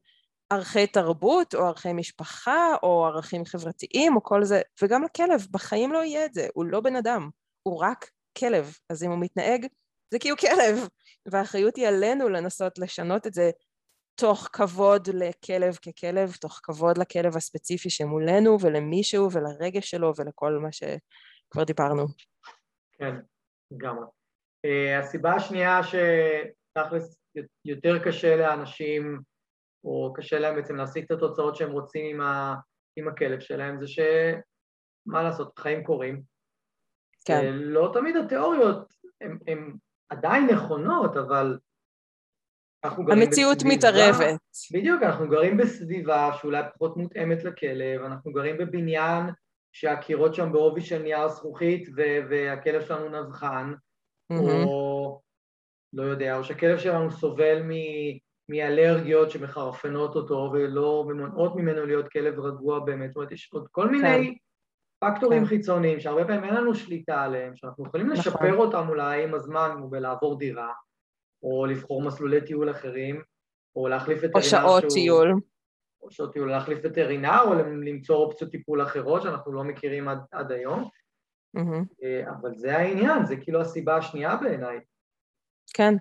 ערכי 0.50 0.88
תרבות, 0.88 1.56
או 1.56 1.66
ערכי 1.66 1.94
משפחה, 1.94 2.76
או 2.84 3.06
ערכים 3.06 3.46
חברתיים, 3.46 4.16
או 4.16 4.24
כל 4.24 4.44
זה, 4.44 4.62
וגם 4.82 5.04
לכלב, 5.04 5.48
בחיים 5.52 5.94
לא 5.94 6.04
יהיה 6.04 6.26
את 6.26 6.34
זה, 6.34 6.48
הוא 6.54 6.66
לא 6.66 6.80
בן 6.80 6.96
אדם, 6.96 7.30
הוא 7.64 7.80
רק 7.80 8.10
כלב, 8.38 8.78
אז 8.90 9.04
אם 9.04 9.12
הוא 9.12 9.20
מתנהג, 9.20 9.66
זה 10.12 10.20
כי 10.20 10.30
הוא 10.30 10.38
כלב, 10.38 10.88
והאחריות 11.26 11.76
היא 11.76 11.88
עלינו 11.88 12.30
לנסות 12.30 12.80
לשנות 12.80 13.28
את 13.28 13.34
זה 13.34 13.52
תוך 14.16 14.50
כבוד 14.54 15.08
לכלב 15.08 15.76
ככלב, 15.76 16.32
תוך 16.42 16.60
כבוד 16.64 16.98
לכלב 16.98 17.38
הספציפי 17.38 17.90
שמולנו, 17.90 18.58
ולמישהו, 18.62 19.30
ולרגש 19.32 19.90
שלו, 19.90 20.14
ולכל 20.18 20.60
מה 20.62 20.72
שכבר 20.72 21.64
דיברנו. 21.64 22.06
כן, 22.98 23.16
לגמרי. 23.72 24.06
Uh, 24.68 25.00
הסיבה 25.00 25.34
השנייה 25.34 25.80
שתכלס 25.84 27.18
יותר 27.66 28.04
קשה 28.04 28.36
לאנשים, 28.36 29.20
או 29.84 30.14
קשה 30.16 30.40
להם 30.40 30.56
בעצם 30.56 30.76
להשיג 30.76 31.04
את 31.04 31.12
התוצאות 31.12 31.56
שהם 31.56 31.72
רוצים 31.72 32.16
עם, 32.16 32.22
ה, 32.22 32.56
עם 32.96 33.08
הכלב 33.08 33.40
שלהם, 33.40 33.80
זה 33.80 33.88
שמה 33.88 35.24
לעשות, 35.24 35.60
חיים 35.60 35.84
קורים. 35.84 36.22
כן. 37.26 37.40
Uh, 37.40 37.52
לא 37.52 37.90
תמיד 37.94 38.16
התיאוריות 38.16 38.94
הן 39.22 39.78
עדיין 40.10 40.48
נכונות, 40.48 41.18
אבל 41.18 41.58
אנחנו 42.86 43.06
גרים 43.06 43.22
המציאות 43.22 43.58
בסביבה, 43.58 43.76
מתערבת. 43.76 44.40
בדיוק, 44.74 45.04
אנחנו 45.04 45.30
גרים 45.30 45.58
בסביבה 45.58 46.32
שאולי 46.42 46.64
פחות 46.74 46.98
מותאמת 46.98 47.44
לכלב, 47.44 48.02
אנחנו 48.02 48.32
גרים 48.34 48.58
בבניין 48.58 49.24
שהקירות 49.72 50.36
שם 50.36 50.52
בעובי 50.52 50.82
של 50.82 51.02
נייר 51.02 51.28
זכוכית 51.28 51.90
ו- 51.96 52.20
והכלב 52.30 52.82
שלנו 52.82 53.10
נבחן, 53.10 53.74
מהמם. 54.30 54.64
או 54.64 55.22
לא 55.94 56.04
יודע, 56.04 56.38
או 56.38 56.44
שהכלב 56.44 56.78
שלנו 56.78 57.12
סובל 57.12 57.62
מ- 57.64 58.26
מאלרגיות 58.50 59.32
שמחרפנות 59.32 60.16
אותו 60.16 60.50
ולא 60.54 61.06
ומונעות 61.10 61.56
ממנו 61.56 61.86
להיות 61.86 62.10
כלב 62.10 62.40
רגוע 62.40 62.80
באמת, 62.80 63.10
זאת 63.10 63.16
אומרת, 63.16 63.32
יש 63.32 63.50
עוד 63.54 63.68
כל 63.72 63.90
מיני 63.90 64.38
פקטורים 65.00 65.42
כן. 65.42 65.48
חיצוניים 65.50 66.00
שהרבה 66.00 66.26
פעמים 66.26 66.44
אין 66.44 66.54
לנו 66.54 66.76
שליטה 66.76 67.22
עליהם, 67.24 67.56
שאנחנו 67.56 67.86
יכולים 67.88 68.06
נכון. 68.08 68.20
לשפר 68.20 68.56
אותם 68.58 68.90
אולי 68.90 69.24
עם 69.24 69.34
הזמן, 69.34 69.70
כמו 69.78 69.90
בלעבור 69.90 70.40
דירה, 70.40 70.72
או 71.44 71.66
לבחור 71.66 72.02
מסלולי 72.02 72.42
טיול 72.46 72.72
אחרים, 72.72 73.22
או 73.76 73.88
להחליף 73.88 74.18
וטרינר 74.18 74.38
או 74.38 74.42
שעות 74.42 74.82
שהוא- 74.82 74.94
טיול. 74.94 75.34
או 76.02 76.12
שעות 76.12 76.34
טיול, 76.34 76.50
להחליף 76.52 76.80
וטרינר, 76.84 77.42
או 77.46 77.54
למצוא 77.84 78.16
אופציות 78.16 78.52
טיפול 78.52 78.84
אחרות 78.84 79.22
שאנחנו 79.22 79.54
לא 79.54 79.64
מכירים 79.64 80.08
עד, 80.08 80.18
עד 80.32 80.52
היום. 80.52 80.90
אה, 82.04 82.30
אבל 82.30 82.56
זה 82.56 82.78
העניין, 82.78 83.26
זה 83.26 83.36
כאילו 83.38 83.62
הסיבה 83.62 83.96
השנייה 83.98 84.36
בעיניי. 84.36 84.80
כן, 85.74 85.94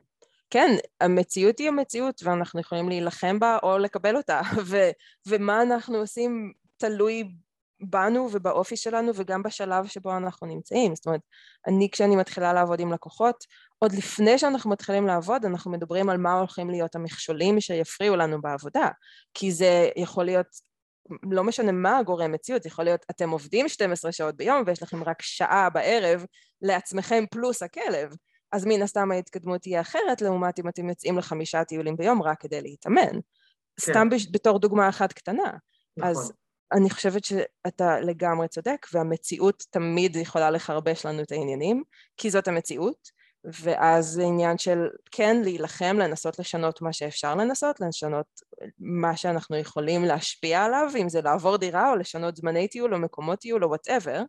כן, 0.51 0.69
המציאות 1.01 1.59
היא 1.59 1.69
המציאות 1.69 2.21
ואנחנו 2.25 2.61
יכולים 2.61 2.89
להילחם 2.89 3.39
בה 3.39 3.59
או 3.63 3.79
לקבל 3.79 4.17
אותה, 4.17 4.41
ו- 4.71 4.91
ומה 5.29 5.63
אנחנו 5.63 5.97
עושים 5.97 6.53
תלוי 6.77 7.35
בנו 7.81 8.29
ובאופי 8.33 8.77
שלנו 8.77 9.13
וגם 9.15 9.43
בשלב 9.43 9.87
שבו 9.87 10.17
אנחנו 10.17 10.47
נמצאים. 10.47 10.95
זאת 10.95 11.07
אומרת, 11.07 11.21
אני 11.67 11.89
כשאני 11.93 12.17
מתחילה 12.17 12.53
לעבוד 12.53 12.81
עם 12.81 12.93
לקוחות, 12.93 13.45
עוד 13.79 13.93
לפני 13.93 14.39
שאנחנו 14.39 14.71
מתחילים 14.71 15.07
לעבוד, 15.07 15.45
אנחנו 15.45 15.71
מדברים 15.71 16.09
על 16.11 16.17
מה 16.17 16.33
הולכים 16.39 16.71
להיות 16.71 16.95
המכשולים 16.95 17.61
שיפריעו 17.61 18.17
לנו 18.17 18.41
בעבודה, 18.43 18.89
כי 19.35 19.53
זה 19.53 19.89
יכול 19.97 20.25
להיות 20.25 20.47
לא 21.31 21.45
משנה 21.45 21.73
מה 21.73 21.99
הגורם 21.99 22.33
מציאות, 22.33 22.67
יכול 22.67 22.85
להיות 22.85 23.07
אתם 23.11 23.31
עובדים 23.31 23.69
12 23.69 24.13
שעות 24.13 24.37
ביום 24.37 24.63
ויש 24.67 24.83
לכם 24.83 25.05
רק 25.05 25.23
שעה 25.23 25.71
בערב 25.71 26.25
לעצמכם 26.63 27.25
פלוס 27.31 27.63
הכלב, 27.63 28.15
אז 28.53 28.65
מן 28.65 28.83
הסתם 28.83 29.11
ההתקדמות 29.13 29.61
תהיה 29.61 29.81
אחרת 29.81 30.23
לעומת 30.23 30.59
אם 30.59 30.69
אתם 30.69 30.89
יוצאים 30.89 31.19
לחמישה 31.19 31.65
טיולים 31.65 31.97
ביום 31.97 32.23
רק 32.23 32.41
כדי 32.41 32.63
להתאמן. 32.63 33.19
סתם 33.81 34.09
בש- 34.11 34.27
בתור 34.33 34.59
דוגמה 34.59 34.89
אחת 34.89 35.13
קטנה. 35.13 35.53
נכון. 35.97 36.11
אז 36.11 36.33
אני 36.73 36.91
חושבת 36.91 37.25
שאתה 37.25 38.01
לגמרי 38.01 38.49
צודק, 38.49 38.87
והמציאות 38.93 39.65
תמיד 39.71 40.17
יכולה 40.17 40.51
לחרבש 40.51 41.07
לנו 41.07 41.23
את 41.23 41.33
העניינים, 41.33 41.83
כי 42.17 42.31
זאת 42.31 42.49
המציאות, 42.49 43.09
ואז 43.45 44.07
זה 44.07 44.23
עניין 44.23 44.59
של 44.59 44.89
כן 45.11 45.37
להילחם, 45.43 45.97
לנסות 45.99 46.39
לשנות 46.39 46.83
מה 46.83 46.93
שאפשר 46.93 47.35
לנסות, 47.35 47.81
לשנות 47.81 48.27
מה 48.79 49.17
שאנחנו 49.17 49.57
יכולים 49.57 50.05
להשפיע 50.05 50.65
עליו, 50.65 50.91
אם 50.97 51.09
זה 51.09 51.21
לעבור 51.23 51.57
דירה 51.57 51.91
או 51.91 51.97
לשנות 51.97 52.37
זמני 52.37 52.69
טיול 52.69 52.95
או 52.95 52.99
מקומות 52.99 53.39
טיול 53.39 53.65
או 53.65 53.69
whatever, 53.69 54.23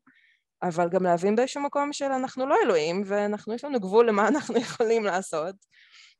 אבל 0.63 0.89
גם 0.89 1.03
להבין 1.03 1.35
באיזשהו 1.35 1.61
מקום 1.61 1.93
של 1.93 2.05
אנחנו 2.05 2.45
לא 2.45 2.55
אלוהים, 2.65 3.01
ואנחנו, 3.05 3.53
יש 3.53 3.63
לנו 3.63 3.79
גבול 3.79 4.07
למה 4.07 4.27
אנחנו 4.27 4.55
יכולים 4.65 5.03
לעשות, 5.03 5.55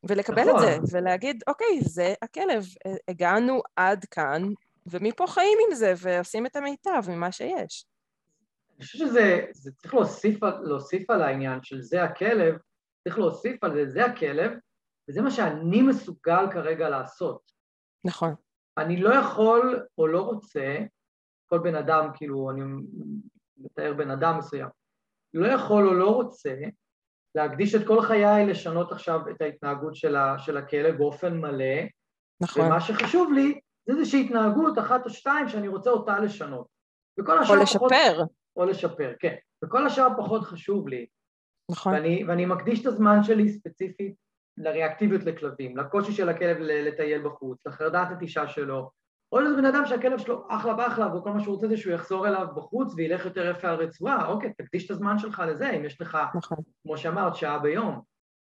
ולקבל 0.10 0.42
את 0.42 0.56
נכון. 0.56 0.86
זה, 0.86 0.98
ולהגיד, 0.98 1.44
אוקיי, 1.48 1.80
זה 1.82 2.14
הכלב, 2.22 2.66
הגענו 3.08 3.62
עד 3.76 4.06
כאן, 4.06 4.44
ומפה 4.86 5.28
חיים 5.28 5.58
עם 5.68 5.76
זה, 5.76 5.94
ועושים 5.98 6.46
את 6.46 6.56
המיטב 6.56 7.02
ממה 7.10 7.32
שיש. 7.32 7.86
אני 8.76 8.86
חושב 8.86 8.98
שזה 8.98 9.46
זה 9.52 9.72
צריך 9.72 9.94
להוסיף, 9.94 10.44
להוסיף 10.44 11.10
על 11.10 11.22
העניין 11.22 11.64
של 11.64 11.82
זה 11.82 12.04
הכלב, 12.04 12.56
צריך 13.04 13.18
להוסיף 13.18 13.64
על 13.64 13.74
זה, 13.74 13.90
זה 13.90 14.06
הכלב, 14.06 14.52
וזה 15.10 15.22
מה 15.22 15.32
שאני 15.32 15.82
מסוגל 15.82 16.46
כרגע 16.52 16.90
לעשות. 16.90 17.52
נכון, 18.06 18.36
אני 18.78 18.98
לא 18.98 19.14
יכול 19.16 19.86
או 19.98 20.08
לא 20.08 20.22
רוצה, 20.22 20.78
כל 21.48 21.60
בן 21.60 21.76
אדם, 21.76 22.10
כאילו, 22.14 22.52
אני 22.52 22.62
מתאר 23.58 23.94
בן 23.94 24.12
אדם 24.12 24.38
מסוים, 24.38 24.70
לא 25.34 25.48
יכול 25.48 25.88
או 25.88 25.94
לא 25.94 26.10
רוצה 26.10 26.56
להקדיש 27.36 27.76
את 27.76 27.88
כל 27.88 28.02
חיי 28.02 28.46
לשנות 28.48 28.92
עכשיו 28.92 29.20
את 29.30 29.42
ההתנהגות 29.42 29.96
של, 29.96 30.16
ה, 30.16 30.40
של 30.40 30.58
הכלב 30.58 30.98
באופן 30.98 31.38
מלא, 31.38 31.76
נכון. 32.42 32.66
ומה 32.66 32.82
שחשוב 32.82 33.34
לי 33.34 33.60
זה 33.86 33.94
איזושהי 33.94 34.26
התנהגות 34.26 34.80
אחת 34.80 35.06
או 35.06 35.10
שתיים 35.10 35.48
שאני 35.48 35.68
רוצה 35.68 35.90
אותה 35.90 36.20
לשנות. 36.20 36.68
וכל 37.20 37.40
השאר 37.40 37.56
או 37.56 37.66
פחות... 37.66 37.92
לשפר, 37.92 38.24
או 38.56 38.66
לשפר, 38.66 39.14
כן. 39.20 39.36
וכל 39.64 39.88
השאר 39.88 40.08
פחות 40.18 40.44
חשוב 40.44 40.88
לי. 40.88 41.06
נכון, 41.72 41.94
ואני, 41.94 42.24
ואני 42.28 42.46
מקדיש 42.46 42.82
את 42.82 42.86
הזמן 42.86 43.24
שלי 43.24 43.50
ספציפית 43.50 44.16
לריאקטיביות 44.58 45.24
לכלבים, 45.24 45.78
לקושי 45.78 46.12
של 46.12 46.30
הכלב 46.30 46.58
לטייל 46.60 47.22
בחוץ, 47.28 47.68
לחרדת 47.68 48.08
נטישה 48.12 48.48
שלו, 48.48 48.90
או 49.32 49.40
איזה 49.40 49.56
בן 49.56 49.66
אדם 49.66 49.86
שהכלב 49.86 50.20
שלו 50.20 50.48
אחלה 50.50 50.74
באחלה, 50.74 51.16
וכל 51.16 51.32
מה 51.32 51.40
שהוא 51.40 51.56
רוצה 51.56 51.68
זה 51.68 51.78
שהוא 51.78 51.94
יחזור 51.94 52.28
אליו 52.28 52.48
בחוץ 52.56 52.94
וילך 52.98 53.26
יותר 53.26 53.50
יפה 53.50 53.70
על 53.70 53.76
רצועה, 53.76 54.28
אוקיי, 54.28 54.54
תקדיש 54.54 54.86
את 54.86 54.92
הזמן 54.92 55.20
שלך 55.20 55.44
לזה, 55.48 55.70
אם 55.70 55.86
יש 55.86 56.02
לך, 56.02 56.18
נכון. 56.36 56.58
כמו 56.84 56.98
שאמרת, 56.98 57.36
שעה 57.36 57.60
ביום. 57.60 58.02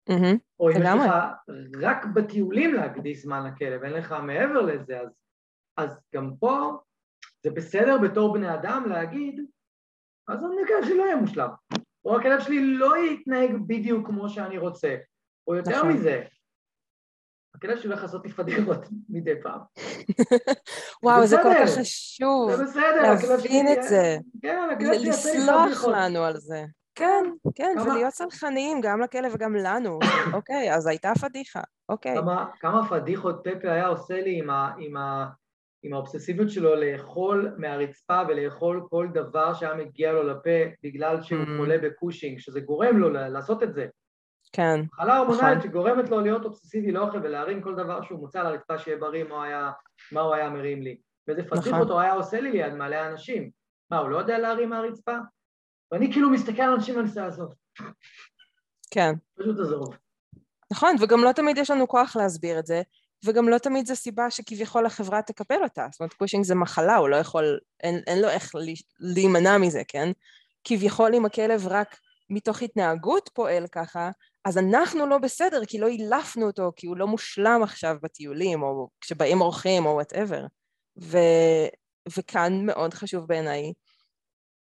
מהמם, 0.10 0.38
או 0.60 0.70
אם. 0.70 0.76
יש 0.76 0.82
לך 0.82 1.14
רק 1.82 2.06
בטיולים 2.06 2.74
להקדיש 2.74 3.22
זמן 3.22 3.48
לכלב, 3.48 3.84
אין 3.84 3.94
לך 3.94 4.16
מעבר 4.24 4.62
לזה, 4.62 5.00
אז, 5.00 5.10
אז 5.78 6.00
גם 6.16 6.32
פה 6.40 6.78
זה 7.44 7.52
בסדר 7.52 7.98
בתור 7.98 8.34
בני 8.34 8.54
אדם 8.54 8.84
להגיד, 8.90 9.46
אז 10.28 10.40
הכלב 10.64 10.86
שלי 10.86 10.98
לא 10.98 11.04
יהיה 11.04 11.16
מושלם, 11.16 11.50
או 12.06 12.20
הכלב 12.20 12.40
שלי 12.40 12.62
לא 12.62 12.94
יתנהג 12.98 13.52
בדיוק 13.68 14.08
כמו 14.08 14.30
שאני 14.30 14.58
רוצה, 14.58 14.96
או 15.48 15.56
יותר 15.56 15.78
נכון. 15.78 15.92
מזה, 15.92 16.24
הכלב 17.56 17.78
שלי 17.78 17.90
הולך 17.90 18.02
לעשות 18.02 18.26
לי 18.26 18.32
פדיחות 18.32 18.86
מדי 19.10 19.42
פעם. 19.44 19.60
וואו, 21.04 21.28
זה 21.28 21.38
כל. 21.44 21.50
כך 21.54 21.70
חשוב, 21.80 22.56
זה 22.56 22.64
בסדר. 22.64 23.14
להבין 23.30 23.66
את 23.68 23.84
זה, 23.84 24.18
כן, 24.42 24.70
הכלב 24.72 24.94
שלי 24.94 25.08
יעשה 25.08 25.32
לי 25.32 25.38
לסלוח 25.38 25.66
פדיחות. 25.68 25.94
לנו 25.98 26.24
על 26.24 26.38
זה. 26.38 26.66
כן, 26.96 27.24
כן, 27.56 27.74
כמה- 27.76 27.84
ולהיות 27.92 28.14
סלחניים 28.14 28.82
גם 28.82 29.02
לכלב 29.02 29.32
וגם 29.36 29.56
לנו. 29.56 30.00
אוקיי, 30.34 30.76
אז 30.76 30.88
הייתה 30.88 31.12
פדיחה, 31.22 31.62
אוקיי. 31.90 32.16
כמה, 32.16 32.46
כמה 32.60 32.90
פדיחות 32.90 33.42
פפה 33.44 33.72
היה 33.72 33.88
עושה 33.88 34.22
לי 34.22 34.40
עם, 34.40 34.50
ה, 34.50 34.72
עם, 34.78 34.98
ה, 34.98 35.26
עם 35.84 35.94
האובססיביות 35.94 36.50
שלו 36.50 36.76
לאכול 36.76 37.56
מהרצפה 37.58 38.22
ולאכול 38.28 38.88
כל 38.90 39.08
דבר 39.14 39.54
שהיה 39.54 39.74
מגיע 39.76 40.12
לו 40.12 40.24
לפה 40.24 40.50
בגלל 40.84 41.22
שהוא 41.22 41.44
Mm. 41.44 41.58
חולה 41.58 41.78
בקושינג, 41.78 42.40
שזה 42.40 42.60
גורם 42.60 42.98
לו 42.98 43.10
לעשות 43.10 43.64
את 43.64 43.74
זה. 43.74 43.86
כן, 44.52 44.80
מחלה 44.94 45.18
הורמונלית 45.18 45.44
נכון. 45.58 45.62
שגורמת 45.62 46.10
לו 46.10 46.22
להיות 46.22 46.46
אובססיבי 46.46 46.92
לאוכל 46.92 47.18
ולהרים 47.24 47.62
כל 47.62 47.76
דבר 47.76 48.02
שהוא 48.02 48.20
מוצא 48.20 48.40
על 48.40 48.46
הרצפה 48.46 48.78
שיהיה 48.78 48.98
בריא, 48.98 49.24
מה 49.24 49.36
הוא 49.36 49.44
היה, 49.44 49.72
מה 50.12 50.22
הוא 50.22 50.34
היה 50.34 50.50
מרים 50.50 50.82
לי. 50.82 50.98
ואיזה 51.28 51.44
פדיחות 51.44 51.68
נכון. 51.68 51.92
הוא 51.92 52.00
היה 52.00 52.14
עושה 52.14 52.42
לי 52.42 52.52
ליד 52.52 52.74
מלא 52.74 53.08
אנשים. 53.08 53.50
מה, 53.92 53.98
הוא 53.98 54.10
לא 54.10 54.18
יודע 54.18 54.40
להרים 54.40 54.70
מהרצפה? 54.70 55.16
ואני 55.92 56.12
כאילו 56.12 56.30
מסתכל 56.30 56.62
על 56.62 56.74
אנשים 56.74 56.96
ואני 56.96 57.08
עושה 57.08 57.28
עזוב. 57.28 57.54
כן. 58.92 59.14
פשוט 59.40 59.60
עזוב. 59.60 59.96
נכון, 60.72 60.96
וגם 61.00 61.24
לא 61.24 61.32
תמיד 61.32 61.58
יש 61.58 61.70
לנו 61.70 61.88
כוח 61.88 62.16
להסביר 62.16 62.60
את 62.60 62.66
זה, 62.66 62.82
וגם 63.26 63.50
לא 63.50 63.58
תמיד 63.58 63.86
זו 63.86 63.96
סיבה 63.96 64.32
שכביכול 64.32 64.86
החברה 64.86 65.22
תקבל 65.22 65.64
אותה. 65.64 65.88
זאת 65.92 66.00
אומרת, 66.00 66.14
קושינג 66.14 66.46
זה 66.46 66.56
מחלה, 66.56 66.96
הוא 66.96 67.10
לא 67.10 67.16
יכול, 67.16 67.60
אין, 67.84 68.02
אין 68.08 68.22
לו 68.22 68.30
איך 68.30 68.52
להימנע 69.00 69.58
מזה, 69.58 69.82
כן? 69.88 70.12
כביכול 70.64 71.16
אם 71.16 71.26
הכלב 71.26 71.68
רק 71.68 72.00
מתוך 72.30 72.62
התנהגות 72.62 73.30
פועל 73.34 73.68
ככה, 73.68 74.10
אז 74.46 74.58
אנחנו 74.58 75.08
לא 75.08 75.18
בסדר, 75.18 75.66
כי 75.66 75.78
לא 75.78 75.88
אילפנו 75.88 76.48
אותו, 76.48 76.72
כי 76.76 76.88
הוא 76.88 76.98
לא 76.98 77.08
מושלם 77.08 77.60
עכשיו 77.64 77.96
בטיולים, 78.02 78.64
או 78.64 78.90
כשבאים 79.02 79.42
אורחים, 79.42 79.86
או 79.86 79.92
whatever. 79.92 80.46
וכאן 82.18 82.66
מאוד 82.66 82.94
חשוב 82.94 83.26
בעיניי 83.26 83.74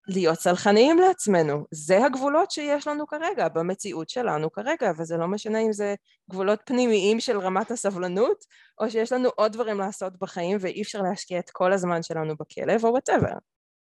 להיות 0.09 0.39
סלחניים 0.39 0.99
לעצמנו. 0.99 1.65
זה 1.71 2.05
הגבולות 2.05 2.51
שיש 2.51 2.87
לנו 2.87 3.07
כרגע, 3.07 3.49
במציאות 3.49 4.09
שלנו 4.09 4.53
כרגע, 4.53 4.93
וזה 4.99 5.17
לא 5.17 5.29
משנה 5.29 5.59
אם 5.59 5.73
זה 5.73 5.95
גבולות 6.31 6.61
פנימיים 6.67 7.21
של 7.21 7.39
רמת 7.39 7.71
הסבלנות, 7.71 8.45
או 8.81 8.91
שיש 8.91 9.13
לנו 9.13 9.29
עוד 9.29 9.53
דברים 9.53 9.79
לעשות 9.79 10.19
בחיים 10.19 10.57
ואי 10.61 10.83
אפשר 10.83 11.03
להשקיע 11.03 11.39
את 11.39 11.51
כל 11.51 11.73
הזמן 11.73 12.03
שלנו 12.03 12.35
בכלב 12.37 12.85
או 12.85 12.91
וואטאבר. 12.91 13.37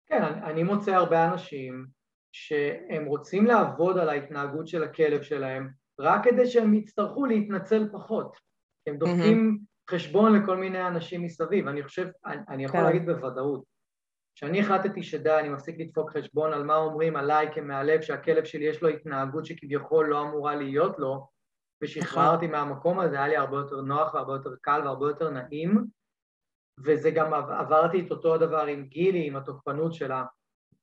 כן, 0.06 0.22
אני, 0.22 0.42
אני 0.42 0.62
מוצא 0.62 0.90
הרבה 0.90 1.24
אנשים 1.24 1.86
שהם 2.32 3.04
רוצים 3.04 3.46
לעבוד 3.46 3.98
על 3.98 4.08
ההתנהגות 4.08 4.68
של 4.68 4.84
הכלב 4.84 5.22
שלהם, 5.22 5.68
רק 6.00 6.24
כדי 6.24 6.46
שהם 6.46 6.74
יצטרכו 6.74 7.26
להתנצל 7.26 7.88
פחות. 7.92 8.36
הם 8.86 8.96
דופקים 8.96 9.58
mm-hmm. 9.58 9.94
חשבון 9.94 10.42
לכל 10.42 10.56
מיני 10.56 10.86
אנשים 10.86 11.22
מסביב. 11.22 11.68
אני 11.68 11.82
חושב, 11.82 12.06
אני, 12.26 12.36
אני 12.48 12.64
יכול 12.64 12.80
כן. 12.80 12.86
להגיד 12.86 13.06
בוודאות, 13.06 13.64
כשאני 14.34 14.60
החלטתי 14.60 15.02
שדי, 15.02 15.38
אני 15.38 15.48
מפסיק 15.48 15.76
לדפוק 15.78 16.10
חשבון 16.10 16.52
על 16.52 16.64
מה 16.64 16.76
אומרים 16.76 17.16
עליי 17.16 17.48
כמהלב, 17.54 18.00
שהכלב 18.00 18.44
שלי 18.44 18.64
יש 18.64 18.82
לו 18.82 18.88
התנהגות 18.88 19.46
שכביכול 19.46 20.06
לא 20.08 20.22
אמורה 20.22 20.54
להיות 20.54 20.98
לו, 20.98 21.26
ושחררתי 21.82 22.46
נכון. 22.46 22.58
מהמקום 22.58 23.00
הזה, 23.00 23.16
היה 23.16 23.28
לי 23.28 23.36
הרבה 23.36 23.56
יותר 23.56 23.80
נוח 23.80 24.14
והרבה 24.14 24.32
יותר 24.32 24.50
קל 24.60 24.80
והרבה 24.84 25.06
יותר 25.06 25.30
נעים, 25.30 25.84
וזה 26.84 27.10
גם 27.10 27.34
עברתי 27.34 28.06
את 28.06 28.10
אותו 28.10 28.34
הדבר 28.34 28.66
עם 28.66 28.84
גילי, 28.84 29.26
עם 29.26 29.36
התוקפנות 29.36 29.94
שלה, 29.94 30.24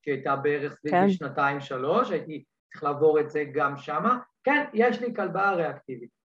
שהייתה 0.06 0.36
בערך 0.36 0.74
סביב 0.74 0.92
כן. 0.92 1.10
שנתיים-שלוש, 1.10 2.12
הייתי 2.12 2.44
צריך 2.72 2.84
לעבור 2.84 3.20
את 3.20 3.30
זה 3.30 3.44
גם 3.54 3.78
שמה. 3.78 4.20
כן, 4.44 4.66
יש 4.74 5.02
לי 5.02 5.16
כלבה 5.16 5.52
ריאקטיבית. 5.52 6.21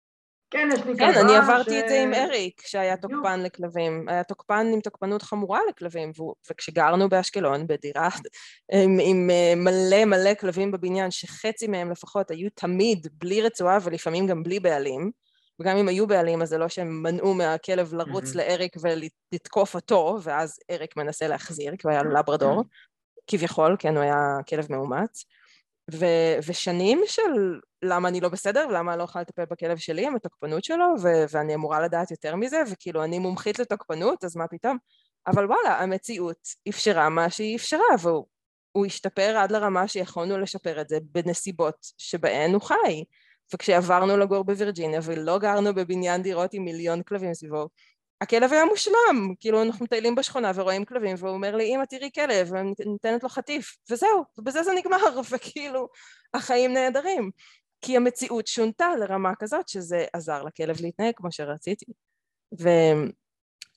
כן, 0.53 0.69
יש 0.73 0.79
לי 0.79 0.97
כלבה 0.97 1.13
כן, 1.13 1.19
אני 1.19 1.35
עברתי 1.35 1.79
ש... 1.79 1.83
את 1.83 1.89
זה 1.89 2.01
עם 2.01 2.13
אריק, 2.13 2.61
שהיה 2.65 2.97
תוקפן 2.97 3.39
לכלבים. 3.43 4.09
היה 4.09 4.23
תוקפן 4.23 4.67
עם 4.73 4.81
תוקפנות 4.81 5.21
חמורה 5.21 5.59
לכלבים, 5.69 6.09
ו... 6.19 6.23
וכשגרנו 6.51 7.09
באשקלון, 7.09 7.67
בדירה 7.67 8.09
עם, 8.83 8.97
עם 9.01 9.29
אה, 9.29 9.53
מלא 9.55 10.05
מלא 10.05 10.33
כלבים 10.33 10.71
בבניין, 10.71 11.11
שחצי 11.11 11.67
מהם 11.67 11.91
לפחות 11.91 12.31
היו 12.31 12.49
תמיד 12.55 13.07
בלי 13.11 13.41
רצועה 13.41 13.77
ולפעמים 13.83 14.27
גם 14.27 14.43
בלי 14.43 14.59
בעלים, 14.59 15.11
וגם 15.59 15.77
אם 15.77 15.87
היו 15.87 16.07
בעלים, 16.07 16.41
אז 16.41 16.49
זה 16.49 16.57
לא 16.57 16.69
שהם 16.69 17.03
מנעו 17.03 17.33
מהכלב 17.33 17.93
לרוץ 17.93 18.31
mm-hmm. 18.31 18.37
לאריק 18.37 18.75
ולתקוף 18.81 19.75
אותו, 19.75 20.17
ואז 20.23 20.59
אריק 20.71 20.97
מנסה 20.97 21.27
להחזיר, 21.27 21.71
כי 21.71 21.87
הוא 21.87 21.91
היה 21.91 22.03
לברדור, 22.03 22.63
כביכול, 23.27 23.75
כן, 23.79 23.95
הוא 23.95 24.03
היה 24.03 24.37
כלב 24.49 24.67
מאומץ. 24.69 25.25
ו- 25.91 26.37
ושנים 26.47 27.01
של 27.05 27.59
למה 27.83 28.07
אני 28.07 28.21
לא 28.21 28.29
בסדר 28.29 28.65
ולמה 28.69 28.91
אני 28.91 28.99
לא 28.99 29.03
יכולה 29.03 29.21
לטפל 29.21 29.45
בכלב 29.45 29.77
שלי 29.77 30.07
עם 30.07 30.15
התוקפנות 30.15 30.63
שלו 30.63 30.85
ו- 31.01 31.25
ואני 31.31 31.55
אמורה 31.55 31.81
לדעת 31.81 32.11
יותר 32.11 32.35
מזה 32.35 32.61
וכאילו 32.71 33.03
אני 33.03 33.19
מומחית 33.19 33.59
לתוקפנות 33.59 34.23
אז 34.23 34.35
מה 34.35 34.47
פתאום? 34.47 34.77
אבל 35.27 35.45
וואלה 35.45 35.79
המציאות 35.79 36.47
אפשרה 36.69 37.09
מה 37.09 37.29
שהיא 37.29 37.55
אפשרה 37.55 37.83
והוא 38.01 38.85
השתפר 38.85 39.37
עד 39.37 39.51
לרמה 39.51 39.87
שיכולנו 39.87 40.37
לשפר 40.37 40.81
את 40.81 40.89
זה 40.89 40.97
בנסיבות 41.01 41.75
שבהן 41.97 42.53
הוא 42.53 42.61
חי. 42.61 43.03
וכשעברנו 43.53 44.17
לגור 44.17 44.43
בווירג'יניה 44.43 44.99
ולא 45.03 45.39
גרנו 45.39 45.73
בבניין 45.73 46.21
דירות 46.21 46.53
עם 46.53 46.65
מיליון 46.65 47.03
כלבים 47.03 47.33
סביבו 47.33 47.69
הכלב 48.23 48.53
היה 48.53 48.65
מושלם, 48.65 49.33
כאילו 49.39 49.61
אנחנו 49.61 49.85
מטיילים 49.85 50.15
בשכונה 50.15 50.51
ורואים 50.55 50.85
כלבים 50.85 51.15
והוא 51.19 51.29
אומר 51.29 51.55
לי 51.55 51.75
אמא 51.75 51.85
תראי 51.85 52.09
כלב 52.15 52.47
ואני 52.51 52.73
נותנת 52.85 53.23
לו 53.23 53.29
חטיף 53.29 53.77
וזהו 53.91 54.23
ובזה 54.37 54.63
זה 54.63 54.71
נגמר 54.75 55.19
וכאילו 55.31 55.89
החיים 56.33 56.73
נהדרים. 56.73 57.31
כי 57.81 57.97
המציאות 57.97 58.47
שונתה 58.47 58.95
לרמה 58.99 59.35
כזאת 59.35 59.67
שזה 59.67 60.05
עזר 60.13 60.43
לכלב 60.43 60.81
להתנהג 60.81 61.13
כמו 61.15 61.31
שרציתי. 61.31 61.85
ו... 62.61 62.69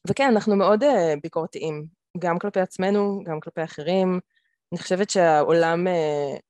וכן 0.08 0.28
אנחנו 0.28 0.56
מאוד 0.56 0.82
uh, 0.82 0.86
ביקורתיים 1.22 1.86
גם 2.18 2.38
כלפי 2.38 2.60
עצמנו 2.60 3.22
גם 3.24 3.40
כלפי 3.40 3.64
אחרים. 3.64 4.20
אני 4.72 4.80
חושבת 4.80 5.10
שהעולם 5.10 5.86
uh, 5.86 6.40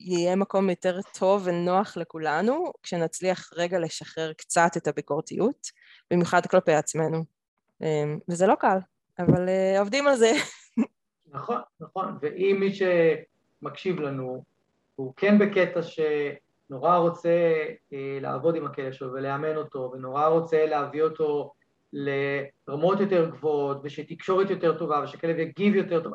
יהיה 0.00 0.36
מקום 0.36 0.70
יותר 0.70 1.00
טוב 1.18 1.42
ונוח 1.44 1.96
לכולנו 1.96 2.72
כשנצליח 2.82 3.50
רגע 3.56 3.78
לשחרר 3.78 4.32
קצת 4.32 4.70
את 4.76 4.88
הביקורתיות 4.88 5.68
במיוחד 6.10 6.46
כלפי 6.46 6.72
עצמנו. 6.72 7.24
אמ, 7.82 8.18
וזה 8.28 8.46
לא 8.46 8.54
קל, 8.54 8.78
אבל 9.18 9.48
אה, 9.48 9.80
עובדים 9.80 10.06
על 10.06 10.16
זה. 10.16 10.32
נכון, 11.32 11.60
נכון, 11.80 12.18
ואם 12.20 12.56
מי 12.60 12.70
שמקשיב 12.72 14.00
לנו 14.00 14.44
הוא 14.96 15.12
כן 15.16 15.38
בקטע 15.38 15.80
שנורא 15.82 16.96
רוצה 16.96 17.54
אה, 17.92 18.18
לעבוד 18.20 18.56
עם 18.56 18.66
הכלב 18.66 18.92
שלו 18.92 19.12
ולאמן 19.12 19.56
אותו, 19.56 19.90
ונורא 19.94 20.26
רוצה 20.26 20.66
להביא 20.66 21.02
אותו 21.02 21.52
לרמות 21.92 23.00
יותר 23.00 23.30
גבוהות, 23.30 23.80
ושתקשורת 23.84 24.50
יותר 24.50 24.78
טובה, 24.78 25.00
ושכלב 25.04 25.38
יגיב 25.38 25.74
יותר 25.74 26.02
טוב, 26.02 26.12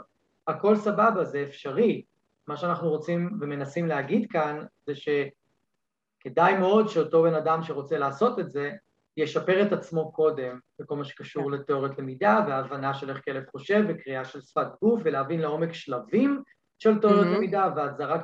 הכל 0.48 0.76
סבבה, 0.76 1.24
זה 1.24 1.44
אפשרי. 1.44 2.03
מה 2.48 2.57
שאנחנו 2.57 2.90
רוצים 2.90 3.38
ומנסים 3.41 3.88
להגיד 3.88 4.32
כאן 4.32 4.65
זה 4.88 4.94
שכדאי 4.95 6.57
מאוד 6.57 6.88
שאותו 6.88 7.24
בן 7.24 7.36
אדם 7.36 7.64
שרוצה 7.64 7.98
לעשות 7.98 8.40
את 8.40 8.52
זה, 8.52 8.72
ישפר 9.18 9.68
את 9.68 9.72
עצמו 9.72 10.11
קודם 10.11 10.60
בכל 10.80 10.95
מה 10.95 11.03
שקשור 11.03 11.44
כן. 11.44 11.57
לתיאוריית 11.57 11.99
למידה 11.99 12.45
והבנה 12.48 12.94
של 12.94 13.10
איך 13.10 13.22
כלב 13.26 13.44
חושב 13.52 13.84
וקריאה 13.90 14.26
של 14.26 14.41
שפת 14.41 14.68
גוף 14.81 15.02
ולהבין 15.06 15.40
לעומק 15.40 15.73
שלבים 15.73 16.44
של 16.80 16.99
תיאוריות 16.99 17.27
mm-hmm. 17.27 17.38
למידה 17.38 17.69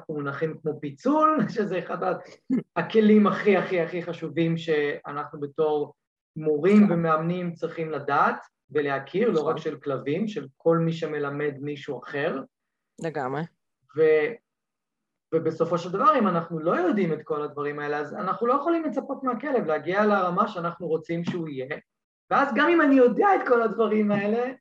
פה 0.07 0.13
מונחים 0.13 0.57
כמו 0.61 0.79
פיצול, 0.79 1.39
שזה 1.55 1.79
אחד 1.79 1.97
הכלים 2.75 3.27
הכי 3.27 3.57
הכי 3.57 3.81
הכי 3.81 4.03
חשובים 4.03 4.57
שאנחנו 4.57 5.39
בתור 5.39 5.93
מורים 6.35 6.87
כן. 6.87 6.93
ומאמנים 6.93 7.53
צריכים 7.53 7.91
לדעת 7.91 8.45
ולהכיר, 8.71 9.29
לא 9.29 9.39
רק 9.39 9.45
נכון. 9.45 9.57
של 9.57 9.79
כלבים, 9.79 10.27
של 10.27 10.47
כל 10.57 10.77
מי 10.77 10.93
שמלמד 10.93 11.53
מישהו 11.61 11.99
אחר. 12.03 12.41
לגמרי. 13.03 13.41
ו- 13.97 14.33
ובסופו 15.33 15.77
של 15.77 15.91
דבר, 15.91 16.19
אם 16.19 16.27
אנחנו 16.27 16.59
לא 16.59 16.71
יודעים 16.71 17.13
את 17.13 17.19
כל 17.23 17.43
הדברים 17.43 17.79
האלה, 17.79 17.97
אז 17.97 18.13
אנחנו 18.13 18.47
לא 18.47 18.53
יכולים 18.53 18.83
לצפות 18.83 19.23
מהכלב 19.23 19.65
להגיע 19.65 20.05
לרמה 20.05 20.47
שאנחנו 20.47 20.87
רוצים 20.87 21.23
שהוא 21.23 21.49
יהיה, 21.49 21.77
ואז 22.29 22.49
גם 22.55 22.69
אם 22.69 22.81
אני 22.81 22.95
יודע 22.95 23.27
את 23.35 23.47
כל 23.47 23.61
הדברים 23.61 24.11
האלה, 24.11 24.51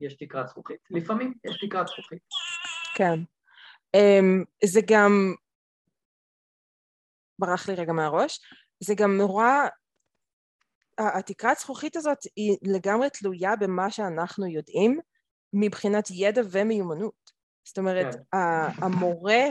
יש 0.00 0.14
תקרת 0.14 0.48
זכוכית. 0.48 0.80
לפעמים 0.90 1.34
יש 1.44 1.64
תקרת 1.66 1.86
זכוכית. 1.86 2.22
כן. 2.94 3.20
Um, 3.96 4.44
זה 4.64 4.80
גם... 4.86 5.34
ברח 7.38 7.68
לי 7.68 7.74
רגע 7.74 7.92
מהראש. 7.92 8.40
זה 8.80 8.94
גם 8.94 9.16
נורא... 9.16 9.46
התקרת 10.98 11.58
זכוכית 11.58 11.96
הזאת 11.96 12.18
היא 12.36 12.56
לגמרי 12.62 13.10
תלויה 13.10 13.56
במה 13.56 13.90
שאנחנו 13.90 14.46
יודעים 14.46 15.00
מבחינת 15.52 16.08
ידע 16.10 16.42
ומיומנות. 16.50 17.30
זאת 17.64 17.78
אומרת, 17.78 18.14
כן. 18.14 18.20
המורה 18.82 19.44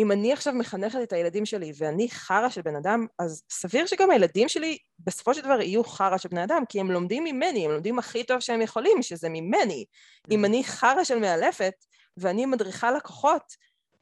אם 0.00 0.12
אני 0.12 0.32
עכשיו 0.32 0.54
מחנכת 0.54 0.98
את 1.02 1.12
הילדים 1.12 1.46
שלי 1.46 1.72
ואני 1.78 2.10
חרא 2.10 2.48
של 2.48 2.62
בן 2.62 2.76
אדם, 2.76 3.06
אז 3.18 3.42
סביר 3.50 3.86
שגם 3.86 4.10
הילדים 4.10 4.48
שלי 4.48 4.78
בסופו 4.98 5.34
של 5.34 5.40
דבר 5.40 5.60
יהיו 5.60 5.84
חרא 5.84 6.18
של 6.18 6.28
בני 6.28 6.44
אדם, 6.44 6.62
כי 6.68 6.80
הם 6.80 6.90
לומדים 6.90 7.24
ממני, 7.24 7.64
הם 7.64 7.70
לומדים 7.70 7.98
הכי 7.98 8.24
טוב 8.24 8.40
שהם 8.40 8.62
יכולים, 8.62 9.02
שזה 9.02 9.28
ממני. 9.28 9.84
אם 10.30 10.44
אני 10.44 10.64
חרא 10.64 11.04
של 11.04 11.18
מאלפת 11.18 11.72
ואני 12.16 12.46
מדריכה 12.46 12.92
לקוחות, 12.92 13.42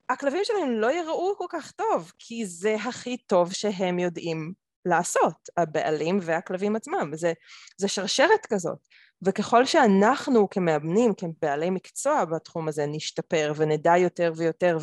הכלבים 0.09 0.45
שלהם 0.45 0.71
לא 0.71 0.93
יראו 0.93 1.35
כל 1.39 1.47
כך 1.49 1.71
טוב, 1.71 2.13
כי 2.19 2.47
זה 2.47 2.75
הכי 2.75 3.17
טוב 3.17 3.53
שהם 3.53 3.99
יודעים 3.99 4.53
לעשות, 4.85 5.49
הבעלים 5.57 6.19
והכלבים 6.23 6.77
עצמם. 6.77 7.11
זה, 7.15 7.33
זה 7.77 7.89
שרשרת 7.89 8.47
כזאת. 8.47 8.79
וככל 9.23 9.65
שאנחנו 9.65 10.51
כמאמנים, 10.51 11.13
כבעלי 11.15 11.71
מקצוע 11.71 12.25
בתחום 12.25 12.69
הזה, 12.69 12.87
נשתפר 12.87 13.53
ונדע 13.57 13.97
יותר 13.97 14.33
ויותר 14.37 14.79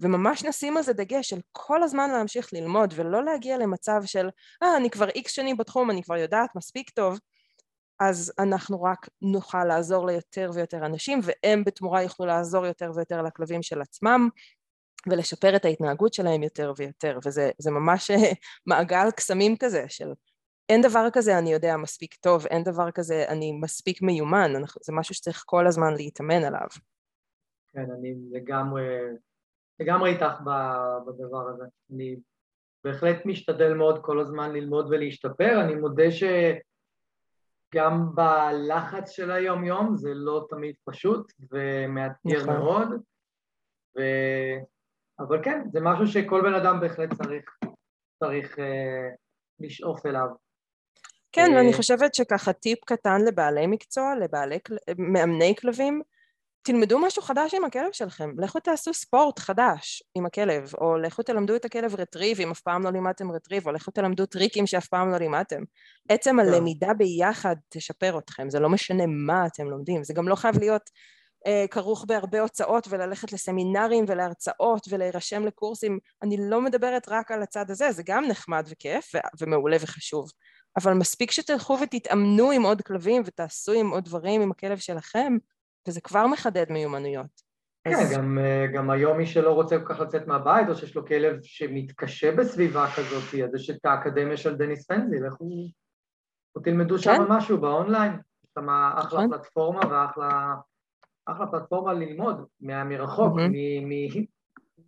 וממש 0.00 0.44
נשים 0.44 0.76
על 0.76 0.82
זה 0.82 0.92
דגש 0.92 1.30
של 1.30 1.40
כל 1.52 1.82
הזמן 1.82 2.10
להמשיך 2.10 2.52
ללמוד 2.52 2.94
ולא 2.96 3.24
להגיע 3.24 3.58
למצב 3.58 4.02
של 4.04 4.28
אה 4.62 4.76
אני 4.76 4.90
כבר 4.90 5.08
איקס 5.08 5.32
שנים 5.32 5.56
בתחום 5.56 5.90
אני 5.90 6.02
כבר 6.02 6.16
יודעת 6.16 6.50
מספיק 6.56 6.90
טוב. 6.90 7.18
אז 8.00 8.32
אנחנו 8.38 8.82
רק 8.82 9.08
נוכל 9.22 9.64
לעזור 9.64 10.06
ליותר 10.06 10.50
ויותר 10.54 10.86
אנשים 10.86 11.20
והם 11.22 11.64
בתמורה 11.64 12.02
יוכלו 12.02 12.26
לעזור 12.26 12.66
יותר 12.66 12.90
ויותר 12.94 13.22
לכלבים 13.22 13.62
של 13.62 13.80
עצמם 13.80 14.28
ולשפר 15.10 15.56
את 15.56 15.64
ההתנהגות 15.64 16.14
שלהם 16.14 16.42
יותר 16.42 16.72
ויותר. 16.76 17.18
וזה 17.24 17.70
ממש 17.70 18.10
מעגל 18.66 19.10
קסמים 19.10 19.56
כזה 19.56 19.84
של 19.88 20.12
אין 20.68 20.82
דבר 20.82 21.08
כזה 21.12 21.38
אני 21.38 21.52
יודע 21.52 21.76
מספיק 21.76 22.14
טוב, 22.14 22.46
אין 22.46 22.62
דבר 22.62 22.90
כזה 22.90 23.24
אני 23.28 23.52
מספיק 23.52 24.02
מיומן, 24.02 24.52
זה 24.82 24.92
משהו 24.92 25.14
שצריך 25.14 25.42
כל 25.46 25.66
הזמן 25.66 25.94
להתאמן 25.94 26.44
עליו. 26.44 26.66
כן, 27.72 27.86
אני 27.98 28.14
לגמרי, 28.30 28.82
לגמרי 29.80 30.10
איתך 30.10 30.40
בדבר 31.06 31.48
הזה. 31.48 31.64
אני 31.90 32.16
בהחלט 32.84 33.26
משתדל 33.26 33.74
מאוד 33.74 33.98
כל 34.02 34.20
הזמן 34.20 34.52
ללמוד 34.52 34.86
ולהשתפר. 34.90 35.60
אני 35.64 35.74
מודה 35.74 36.04
שגם 36.10 38.06
בלחץ 38.14 39.10
של 39.10 39.30
היום-יום 39.30 39.96
זה 39.96 40.14
לא 40.14 40.46
תמיד 40.50 40.74
פשוט 40.84 41.32
ומאתגר 41.52 42.42
נכון. 42.42 42.54
מאוד. 42.54 42.88
ו... 43.96 44.00
אבל 45.18 45.44
כן, 45.44 45.60
זה 45.72 45.80
משהו 45.82 46.06
שכל 46.06 46.42
בן 46.42 46.54
אדם 46.54 46.80
בהחלט 46.80 47.12
צריך, 47.12 47.44
צריך 48.18 48.58
אה, 48.58 49.08
לשאוף 49.60 50.06
אליו. 50.06 50.26
כן, 51.32 51.46
ואני 51.56 51.72
אה, 51.72 51.76
חושבת 51.76 52.14
שככה 52.14 52.52
טיפ 52.52 52.84
קטן 52.84 53.20
לבעלי 53.28 53.66
מקצוע, 53.66 54.14
לבעלי 54.20 54.58
מאמני 54.98 55.54
כלבים, 55.60 56.02
תלמדו 56.64 56.98
משהו 56.98 57.22
חדש 57.22 57.54
עם 57.54 57.64
הכלב 57.64 57.92
שלכם, 57.92 58.30
לכו 58.38 58.60
תעשו 58.60 58.94
ספורט 58.94 59.38
חדש 59.38 60.02
עם 60.14 60.26
הכלב, 60.26 60.72
או 60.80 60.96
לכו 60.96 61.22
תלמדו 61.22 61.56
את 61.56 61.64
הכלב 61.64 61.94
רטריב 61.94 62.40
אם 62.40 62.50
אף 62.50 62.60
פעם 62.60 62.82
לא 62.82 62.90
לימדתם 62.90 63.32
רטריב, 63.32 63.66
או 63.66 63.72
לכו 63.72 63.90
תלמדו 63.90 64.26
טריקים 64.26 64.66
שאף 64.66 64.86
פעם 64.86 65.10
לא 65.10 65.16
לימדתם. 65.16 65.62
עצם 66.08 66.30
כן. 66.30 66.38
הלמידה 66.38 66.94
ביחד 66.94 67.56
תשפר 67.68 68.18
אתכם, 68.18 68.50
זה 68.50 68.60
לא 68.60 68.68
משנה 68.68 69.06
מה 69.06 69.46
אתם 69.46 69.66
לומדים, 69.66 70.04
זה 70.04 70.14
גם 70.14 70.28
לא 70.28 70.34
חייב 70.34 70.58
להיות 70.58 70.90
אה, 71.46 71.64
כרוך 71.70 72.04
בהרבה 72.08 72.40
הוצאות 72.40 72.86
וללכת 72.90 73.32
לסמינרים 73.32 74.04
ולהרצאות 74.08 74.86
ולהירשם 74.90 75.46
לקורסים, 75.46 75.98
אני 76.22 76.36
לא 76.40 76.60
מדברת 76.60 77.08
רק 77.08 77.30
על 77.30 77.42
הצד 77.42 77.70
הזה, 77.70 77.92
זה 77.92 78.02
גם 78.06 78.24
נחמד 78.24 78.66
וכיף 78.68 79.12
ומעולה 79.40 79.76
וחשוב, 79.80 80.30
אבל 80.76 80.92
מספיק 80.92 81.30
שתלכו 81.30 81.78
ותתאמנו 81.82 82.50
עם 82.50 82.62
עוד 82.62 82.82
כלבים 82.82 83.22
ותעשו 83.24 83.72
עם 83.72 83.90
עוד 83.90 84.04
דברים 84.04 84.40
עם 84.40 84.50
הכלב 84.50 84.78
שלכם, 84.78 85.36
וזה 85.88 86.00
כבר 86.00 86.26
מחדד 86.26 86.72
מיומנויות. 86.72 87.42
כן, 87.84 87.94
אז... 87.94 88.12
גם, 88.16 88.38
אה, 88.38 88.66
גם 88.74 88.90
היום 88.90 89.18
מי 89.18 89.26
שלא 89.26 89.52
רוצה 89.52 89.78
כל 89.78 89.94
כך 89.94 90.00
לצאת 90.00 90.26
מהבית, 90.26 90.68
או 90.68 90.74
שיש 90.74 90.96
לו 90.96 91.06
כלב 91.06 91.36
שמתקשה 91.42 92.36
בסביבה 92.36 92.86
כזאת, 92.96 93.34
אז 93.44 93.54
יש 93.54 93.70
את 93.70 93.84
האקדמיה 93.84 94.36
של 94.36 94.56
דניס 94.56 94.86
פנזי, 94.86 95.20
לכו 95.20 95.48
תלמדו 96.64 96.98
שם 96.98 97.16
כן. 97.16 97.32
משהו 97.32 97.60
באונליין, 97.60 98.12
יש 98.12 98.50
שם 98.58 98.68
אחלה 98.70 99.24
נכון. 99.24 99.30
פלטפורמה 99.30 99.80
ואחלה 99.90 100.54
אחלה 101.26 101.46
פלטפורמה 101.46 101.92
ללמוד 101.92 102.44
מרחוק, 102.60 103.38
היא 103.52 104.26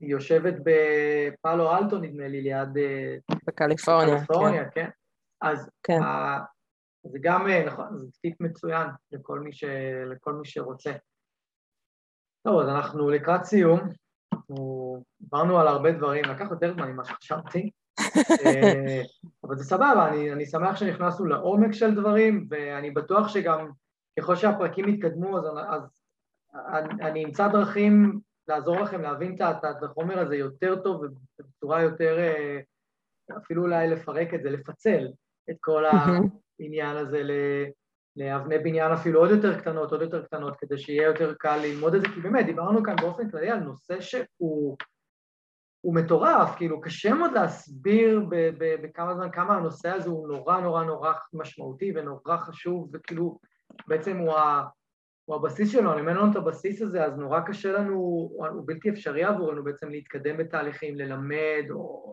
יושבת 0.01 0.55
בפאלו 0.65 1.77
אלטו 1.77 1.99
נדמה 1.99 2.29
לי, 2.29 2.43
ליד... 2.43 2.77
אה, 2.79 3.17
בקליפורניה, 3.47 4.15
בקליפורניה, 4.15 4.65
כן. 4.65 4.71
כן. 4.85 4.91
אז 5.41 5.71
כן. 5.83 5.99
זה 7.11 7.19
גם, 7.23 7.49
אה, 7.49 7.65
נכון, 7.67 7.99
זה 7.99 8.07
טיפ 8.21 8.41
מצוין 8.41 8.89
לכל 9.13 9.41
מי, 9.41 9.53
ש, 9.53 9.65
לכל 10.11 10.33
מי 10.33 10.45
שרוצה. 10.45 10.93
טוב, 12.47 12.61
אז 12.61 12.69
אנחנו 12.69 13.11
לקראת 13.11 13.45
סיום, 13.45 13.81
אנחנו 14.35 15.03
דיברנו 15.21 15.61
על 15.61 15.69
הרבה 15.69 15.93
דברים, 15.93 16.25
לקח 16.25 16.47
יותר 16.51 16.73
זמן 16.73 16.93
ממה 16.93 17.05
שחשבתי, 17.05 17.71
אה, 18.47 19.03
אבל 19.45 19.57
זה 19.57 19.65
סבבה, 19.65 20.09
אני, 20.09 20.33
אני 20.33 20.47
שמח 20.47 20.77
שנכנסנו 20.77 21.27
לעומק 21.27 21.73
של 21.73 21.95
דברים, 21.95 22.47
ואני 22.51 22.91
בטוח 22.91 23.29
שגם 23.29 23.69
ככל 24.19 24.37
שהפרקים 24.37 24.89
יתקדמו, 24.89 25.39
אז, 25.39 25.45
אז 25.69 26.03
אני, 26.55 27.03
אני 27.03 27.25
אמצא 27.25 27.49
דרכים 27.49 28.21
לעזור 28.49 28.81
לכם 28.81 29.03
להבין 29.03 29.37
את 29.41 29.83
החומר 29.83 30.19
הזה 30.19 30.37
יותר 30.37 30.83
טוב 30.83 31.03
ובצורה 31.39 31.83
יותר, 31.83 32.19
אה, 32.19 32.61
אפילו 33.39 33.63
אולי 33.63 33.89
לפרק 33.89 34.35
את 34.35 34.43
זה, 34.43 34.51
לפצל 34.51 35.09
את 35.51 35.57
כל 35.61 35.85
העניין 36.61 36.97
הזה 36.97 37.23
לאבני 38.17 38.59
בניין 38.59 38.93
אפילו 38.93 39.21
עוד 39.21 39.31
יותר 39.31 39.61
קטנות, 39.61 39.93
עוד 39.93 40.03
יותר 40.03 40.25
קטנות, 40.25 40.57
כדי 40.57 40.79
שיהיה 40.79 41.07
יותר 41.07 41.35
קל 41.35 41.57
ללמוד 41.57 41.95
את 41.95 42.01
זה, 42.03 42.09
כי 42.15 42.21
באמת, 42.21 42.47
דיברנו 42.47 42.83
כאן 42.83 42.97
באופן 43.01 43.31
כללי 43.31 43.51
על 43.51 43.59
נושא 43.59 44.01
שהוא 44.01 44.77
הוא 45.81 45.95
מטורף, 45.95 46.57
כאילו 46.57 46.81
קשה 46.81 47.15
מאוד 47.15 47.33
להסביר 47.33 48.27
בכמה 48.83 49.15
זמן 49.15 49.31
כמה 49.31 49.57
הנושא 49.57 49.89
הזה 49.89 50.11
הוא 50.11 50.29
נורא 50.29 50.61
נורא 50.61 50.85
נורא 50.85 51.13
משמעותי 51.33 51.93
ונורא 51.97 52.37
חשוב, 52.37 52.91
וכאילו 52.93 53.39
בעצם 53.87 54.17
הוא 54.17 54.33
ה... 54.33 54.65
הוא 55.25 55.37
הבסיס 55.37 55.73
שלנו, 55.73 55.99
אם 56.01 56.09
אין 56.09 56.17
לנו 56.17 56.31
את 56.31 56.37
הבסיס 56.37 56.83
הזה, 56.83 57.05
אז 57.05 57.19
נורא 57.19 57.41
קשה 57.41 57.73
לנו, 57.73 57.95
הוא 57.95 58.63
בלתי 58.67 58.91
אפשרי 58.91 59.25
עבורנו 59.25 59.65
בעצם 59.65 59.89
להתקדם 59.89 60.37
בתהליכים, 60.37 60.97
ללמד, 60.97 61.65
או 61.71 62.13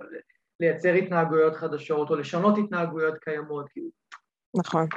לייצר 0.60 0.94
התנהגויות 0.94 1.56
חדשות, 1.56 2.10
או 2.10 2.16
לשנות 2.16 2.58
התנהגויות 2.58 3.18
קיימות, 3.18 3.70
כאילו. 3.70 3.90
נכון. 4.56 4.88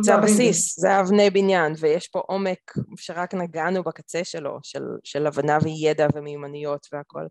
זה 0.00 0.14
הבסיס, 0.14 0.80
זה 0.80 1.00
אבני 1.00 1.30
בניין, 1.30 1.72
ויש 1.80 2.08
פה 2.08 2.18
עומק 2.18 2.72
שרק 2.96 3.34
נגענו 3.34 3.82
בקצה 3.82 4.24
שלו, 4.24 4.58
של, 4.62 4.84
של 5.04 5.26
הבנה 5.26 5.58
וידע 5.62 6.06
ומיומנויות 6.14 6.86
והכל. 6.92 7.26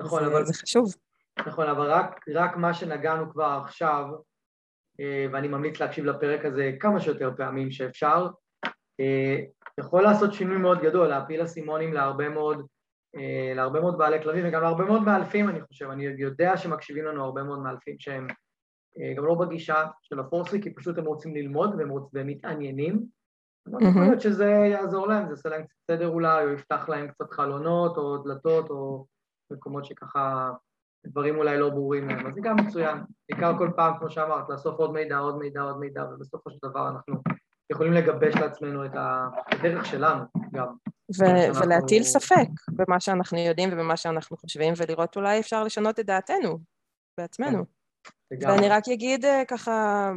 נכון, 0.00 0.24
זה, 0.24 0.30
אבל... 0.30 0.44
זה 0.44 0.54
חשוב. 0.54 0.94
נכון, 1.46 1.68
אבל 1.68 1.90
רק, 1.90 2.24
רק 2.34 2.56
מה 2.56 2.74
שנגענו 2.74 3.32
כבר 3.32 3.60
עכשיו, 3.64 4.04
אה, 5.00 5.26
ואני 5.32 5.48
ממליץ 5.48 5.80
להקשיב 5.80 6.04
לפרק 6.04 6.44
הזה 6.44 6.72
כמה 6.80 7.00
שיותר 7.00 7.30
פעמים 7.36 7.70
שאפשר, 7.70 8.28
אה, 9.00 9.38
יכול 9.80 10.02
לעשות 10.02 10.32
שינוי 10.32 10.56
מאוד 10.56 10.82
גדול, 10.82 11.08
להפיל 11.08 11.42
אסימונים 11.44 11.92
להרבה 11.92 12.28
מאוד, 12.28 12.66
אה, 13.16 13.52
להרבה 13.54 13.80
מאוד 13.80 13.98
בעלי 13.98 14.22
כלבים 14.22 14.48
וגם 14.48 14.62
להרבה 14.62 14.84
מאוד 14.84 15.02
מאלפים 15.02 15.48
אני 15.48 15.60
חושב, 15.62 15.90
אני 15.90 16.04
יודע 16.04 16.56
שמקשיבים 16.56 17.04
לנו 17.04 17.24
הרבה 17.24 17.42
מאוד 17.42 17.58
מאלפים 17.58 17.96
שהם 17.98 18.26
אה, 18.30 18.34
גם 19.16 19.26
לא 19.26 19.34
בגישה 19.34 19.84
של 20.02 20.20
הפורסי, 20.20 20.62
כי 20.62 20.74
פשוט 20.74 20.98
הם 20.98 21.04
רוצים 21.04 21.34
ללמוד 21.34 21.74
והם, 21.78 21.88
רוצ... 21.88 22.10
והם 22.12 22.26
מתעניינים. 22.26 23.06
Mm-hmm. 23.68 23.88
יכול 23.88 24.02
להיות 24.02 24.20
שזה 24.20 24.44
יעזור 24.44 25.08
להם, 25.08 25.24
זה 25.26 25.32
יעשה 25.32 25.48
להם 25.48 25.62
קצת 25.62 25.76
סדר 25.90 26.08
אולי, 26.08 26.44
או 26.44 26.50
יפתח 26.52 26.88
להם 26.88 27.08
קצת 27.08 27.30
חלונות 27.30 27.96
או 27.96 28.18
דלתות 28.18 28.70
או 28.70 29.06
מקומות 29.52 29.84
שככה 29.84 30.50
דברים 31.06 31.36
אולי 31.36 31.58
לא 31.58 31.70
ברורים 31.70 32.08
להם, 32.08 32.26
אז 32.26 32.34
זה 32.34 32.40
גם 32.40 32.56
מצוין. 32.56 32.98
בעיקר 33.30 33.58
כל 33.58 33.70
פעם, 33.76 33.98
כמו 33.98 34.10
שאמרת, 34.10 34.48
לאסוף 34.48 34.78
עוד 34.78 34.92
מידע, 34.92 35.18
עוד 35.18 35.38
מידע, 35.38 35.60
עוד 35.60 35.78
מידע, 35.78 36.04
ובסופו 36.04 36.50
של 36.50 36.58
דבר 36.62 36.88
אנחנו 36.88 37.14
יכולים 37.72 37.92
לגבש 37.92 38.34
לעצמנו 38.34 38.84
את 38.84 38.90
הדרך 39.52 39.86
שלנו 39.86 40.24
גם. 40.52 40.66
ו- 41.20 41.56
ולהטיל 41.62 42.02
ספק 42.02 42.48
במה 42.72 43.00
שאנחנו 43.00 43.38
יודעים 43.38 43.68
ובמה 43.72 43.96
שאנחנו 43.96 44.36
חושבים, 44.36 44.74
ולראות 44.76 45.16
אולי 45.16 45.40
אפשר 45.40 45.64
לשנות 45.64 46.00
את 46.00 46.06
דעתנו 46.06 46.58
בעצמנו. 47.18 47.81
ואני 48.40 48.68
רק 48.68 48.88
אגיד 48.88 49.24
אה, 49.24 49.42
ככה 49.48 50.10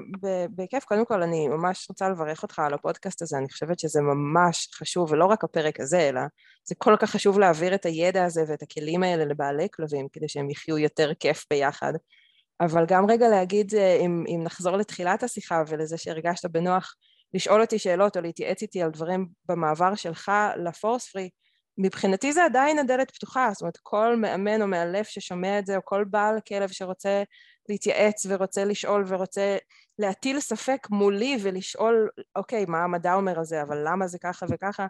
בכיף, 0.56 0.84
קודם 0.84 1.06
כל 1.06 1.24
אני 1.24 1.48
ממש 1.48 1.90
רוצה 1.90 2.10
לברך 2.10 2.44
אותך 2.44 2.60
על 2.60 2.74
הפודקאסט 2.74 3.22
הזה, 3.22 3.38
אני 3.38 3.50
חושבת 3.50 3.80
שזה 3.80 4.02
ממש 4.02 4.68
חשוב, 4.74 5.12
ולא 5.12 5.26
רק 5.26 5.44
הפרק 5.44 5.80
הזה, 5.80 6.10
אלא 6.10 6.22
זה 6.64 6.76
כל 6.78 6.96
כך 7.00 7.10
חשוב 7.10 7.40
להעביר 7.40 7.76
את 7.76 7.86
הידע 7.86 8.26
הזה 8.26 8.44
ואת 8.48 8.62
הכלים 8.64 9.04
האלה 9.04 9.26
לבעלי 9.26 9.68
כלבים, 9.74 10.08
כדי 10.14 10.30
שהם 10.30 10.50
יחיו 10.50 10.78
יותר 10.78 11.12
כיף 11.20 11.46
ביחד. 11.50 11.94
אבל 12.62 12.86
גם 12.88 13.06
רגע 13.10 13.28
להגיד, 13.28 13.76
אה, 13.76 13.96
אם, 13.96 14.24
אם 14.28 14.42
נחזור 14.44 14.78
לתחילת 14.78 15.24
השיחה 15.24 15.64
ולזה 15.68 15.98
שהרגשת 15.98 16.46
בנוח, 16.46 16.96
לשאול 17.34 17.62
אותי 17.62 17.80
שאלות 17.80 18.18
או 18.18 18.22
להתייעץ 18.22 18.62
איתי 18.62 18.82
על 18.82 18.92
דברים 18.92 19.28
במעבר 19.46 19.96
שלך 19.96 20.32
לפורס 20.66 21.12
פרי, 21.12 21.30
מבחינתי 21.78 22.34
זה 22.34 22.46
עדיין 22.46 22.80
הדלת 22.80 23.12
פתוחה, 23.12 23.50
זאת 23.54 23.62
אומרת 23.62 23.78
כל 23.84 24.16
מאמן 24.16 24.62
או 24.62 24.68
מאלף 24.68 25.08
ששומע 25.08 25.60
את 25.60 25.66
זה, 25.66 25.76
או 25.76 25.82
כל 25.84 26.04
בעל 26.10 26.40
כלב 26.48 26.70
שרוצה 26.72 27.24
להתייעץ 27.70 28.26
ורוצה 28.30 28.66
לשאול 28.66 29.04
ורוצה 29.08 29.58
להטיל 30.00 30.40
ספק 30.40 30.88
מולי 30.90 31.38
ולשאול, 31.42 32.10
אוקיי, 32.36 32.66
מה 32.68 32.84
המדע 32.84 33.14
אומר 33.14 33.40
על 33.40 33.46
זה, 33.46 33.62
אבל 33.62 33.78
למה 33.86 34.08
זה 34.08 34.18
ככה 34.20 34.46
וככה? 34.50 34.88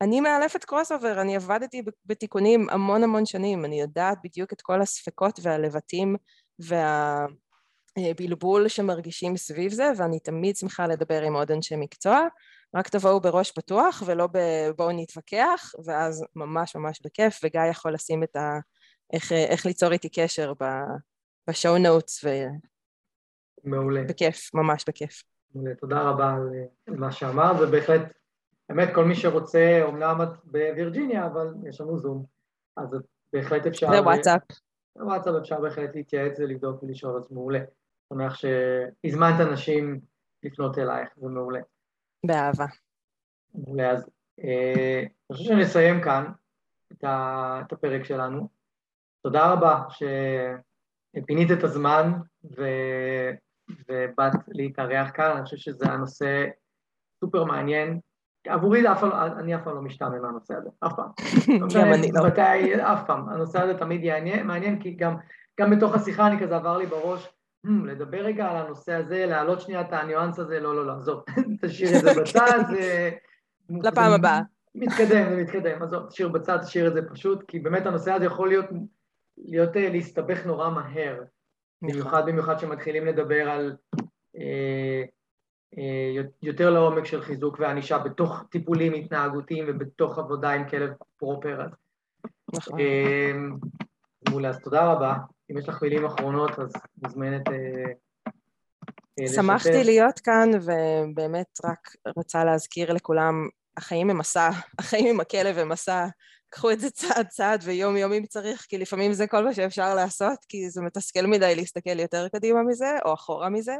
אני 0.00 0.20
מאלפת 0.20 0.64
crossover, 0.64 1.20
אני 1.20 1.36
עבדתי 1.36 1.82
בתיקונים 2.06 2.70
המון 2.70 3.04
המון 3.04 3.26
שנים, 3.26 3.64
אני 3.64 3.80
יודעת 3.80 4.18
בדיוק 4.24 4.52
את 4.52 4.62
כל 4.62 4.82
הספקות 4.82 5.40
והלבטים 5.42 6.16
וה... 6.58 7.26
בלבול 8.18 8.68
שמרגישים 8.68 9.36
סביב 9.36 9.72
זה, 9.72 9.90
ואני 9.96 10.20
תמיד 10.20 10.56
שמחה 10.56 10.86
לדבר 10.86 11.22
עם 11.22 11.36
עוד 11.36 11.50
אנשי 11.52 11.76
מקצוע. 11.76 12.20
רק 12.74 12.88
תבואו 12.88 13.20
בראש 13.20 13.52
פתוח 13.52 14.02
ולא 14.06 14.28
בואו 14.76 14.92
נתווכח, 14.92 15.72
ואז 15.84 16.24
ממש 16.36 16.76
ממש 16.76 17.00
בכיף, 17.04 17.40
וגיא 17.44 17.60
יכול 17.70 17.92
לשים 17.92 18.22
את 18.22 18.36
ה... 18.36 18.58
איך, 19.12 19.32
איך 19.32 19.66
ליצור 19.66 19.92
איתי 19.92 20.08
קשר 20.08 20.52
ב 21.50 21.56
show 21.56 21.78
notes, 21.78 22.24
ו... 22.24 22.28
מעולה. 23.64 24.04
בכיף, 24.04 24.54
ממש 24.54 24.84
בכיף. 24.88 25.22
מעולה, 25.54 25.74
תודה 25.74 26.02
רבה 26.02 26.34
על 26.86 26.96
מה 26.96 27.12
שאמרת, 27.12 27.56
ובהחלט, 27.60 28.02
באמת 28.68 28.88
כל 28.94 29.04
מי 29.04 29.14
שרוצה, 29.14 29.80
אומנם 29.82 30.18
את 30.22 30.28
בווירג'יניה, 30.44 31.26
אבל 31.26 31.54
יש 31.68 31.80
לנו 31.80 31.98
זום, 31.98 32.24
אז 32.76 32.88
בהחלט 33.32 33.66
אפשר... 33.66 33.90
זה 33.90 34.02
וואטסאפ. 34.02 34.42
וואטסאפ 34.96 35.34
אפשר 35.40 35.60
בהחלט 35.60 35.90
להתייעץ 35.94 36.38
ולבדוק 36.38 36.82
ולשאול, 36.82 37.16
אז 37.16 37.32
מעולה. 37.32 37.60
שמח 38.12 38.34
שהזמנת 38.34 39.40
אנשים 39.40 40.00
לפנות 40.42 40.78
אלייך, 40.78 41.08
זה 41.16 41.28
מעולה. 41.28 41.60
באהבה. 42.26 42.66
מעולה, 43.54 43.90
אז 43.90 44.10
אה, 44.44 45.02
אני 45.30 45.36
חושב 45.36 45.48
שנסיים 45.48 46.02
כאן 46.02 46.24
את, 46.92 47.72
הפרק 47.72 48.04
שלנו. 48.04 48.48
תודה 49.22 49.52
רבה 49.52 49.82
שפינית 49.88 51.50
את 51.50 51.64
הזמן 51.64 52.12
ו, 52.56 52.64
ובאת 53.88 54.32
להתארח 54.48 55.10
כאן, 55.14 55.30
אני 55.36 55.44
חושב 55.44 55.56
שזה 55.56 55.84
היה 55.88 55.96
נושא 55.96 56.44
סופר 57.20 57.44
מעניין, 57.44 58.00
עבורי 58.48 58.92
אף 58.92 59.00
פעם, 59.00 59.12
אני 59.38 59.56
אף 59.56 59.64
פעם 59.64 59.74
לא 59.74 59.82
משתעמם 59.82 60.22
מהנושא 60.22 60.54
הזה, 60.54 60.70
אף 60.86 60.92
פעם. 60.96 61.08
גם 61.74 61.92
אני 61.92 62.12
לא. 62.12 62.26
מתי, 62.26 62.82
אף 62.82 63.06
פעם. 63.06 63.28
הנושא 63.28 63.62
הזה 63.62 63.78
תמיד 63.78 64.04
יעניין, 64.04 64.46
מעניין, 64.46 64.80
כי 64.80 64.94
גם, 64.94 65.16
גם 65.60 65.70
בתוך 65.70 65.94
השיחה 65.94 66.26
אני 66.26 66.40
כזה 66.40 66.56
עבר 66.56 66.78
לי 66.78 66.86
בראש, 66.86 67.28
לדבר 67.64 68.18
רגע 68.18 68.46
על 68.46 68.56
הנושא 68.56 68.92
הזה, 68.92 69.26
להעלות 69.26 69.60
שנייה 69.60 69.80
את 69.80 69.92
הניואנס 69.92 70.38
הזה, 70.38 70.60
לא, 70.60 70.76
לא, 70.76 70.86
לא, 70.86 70.92
עזוב, 70.92 71.24
תשאיר 71.62 71.96
את 71.96 72.00
זה 72.00 72.20
בצד. 72.20 72.64
לפעם 73.84 74.12
הבאה. 74.12 74.40
מתקדם, 74.74 75.30
זה 75.30 75.36
מתקדם, 75.36 75.82
עזוב, 75.82 76.06
תשאיר 76.08 76.28
בצד, 76.28 76.58
תשאיר 76.58 76.88
את 76.88 76.94
זה 76.94 77.00
פשוט, 77.08 77.42
כי 77.48 77.58
באמת 77.58 77.86
הנושא 77.86 78.12
הזה 78.12 78.24
יכול 78.24 78.48
להיות, 78.48 78.66
להיות 79.38 79.76
אה, 79.76 79.88
להסתבך 79.88 80.46
נורא 80.46 80.70
מהר. 80.70 81.22
במיוחד 81.82 82.26
במיוחד 82.26 82.58
שמתחילים 82.58 83.06
לדבר 83.06 83.50
על 83.50 83.76
אה, 84.36 85.02
אה, 85.78 86.22
יותר 86.42 86.70
לעומק 86.70 87.04
של 87.04 87.22
חיזוק 87.22 87.56
וענישה 87.60 87.98
בתוך 87.98 88.44
טיפולים 88.50 88.92
התנהגותיים 88.92 89.64
ובתוך 89.68 90.18
עבודה 90.18 90.50
עם 90.50 90.68
כלב 90.68 90.90
פרופר. 91.16 91.66
נכון. 92.54 92.80
אה, 92.80 93.32
מעולה, 94.28 94.48
אז 94.48 94.60
תודה 94.60 94.92
רבה. 94.92 95.16
אם 95.50 95.58
יש 95.58 95.68
לך 95.68 95.82
מילים 95.82 96.04
אחרונות, 96.04 96.58
אז 96.58 96.72
מוזמנת 97.02 97.48
אה, 97.48 97.92
אה, 99.20 99.28
שמחתי 99.34 99.84
להיות 99.84 100.18
כאן, 100.18 100.50
ובאמת 100.54 101.46
רק 101.64 101.96
רוצה 102.16 102.44
להזכיר 102.44 102.92
לכולם, 102.92 103.48
החיים 103.76 104.10
הם 104.10 104.18
מסע, 104.18 104.50
החיים 104.78 105.06
עם 105.06 105.20
הכלב 105.20 105.58
הם 105.58 105.68
מסע. 105.68 106.06
קחו 106.50 106.70
את 106.70 106.80
זה 106.80 106.90
צעד 106.90 107.26
צעד 107.26 107.60
ויום 107.64 107.96
יום 107.96 108.12
אם 108.12 108.26
צריך, 108.26 108.66
כי 108.68 108.78
לפעמים 108.78 109.12
זה 109.12 109.26
כל 109.26 109.44
מה 109.44 109.54
שאפשר 109.54 109.94
לעשות, 109.94 110.38
כי 110.48 110.70
זה 110.70 110.82
מתסכל 110.82 111.26
מדי 111.26 111.54
להסתכל 111.56 112.00
יותר 112.00 112.28
קדימה 112.28 112.62
מזה, 112.62 112.96
או 113.04 113.14
אחורה 113.14 113.48
מזה. 113.48 113.76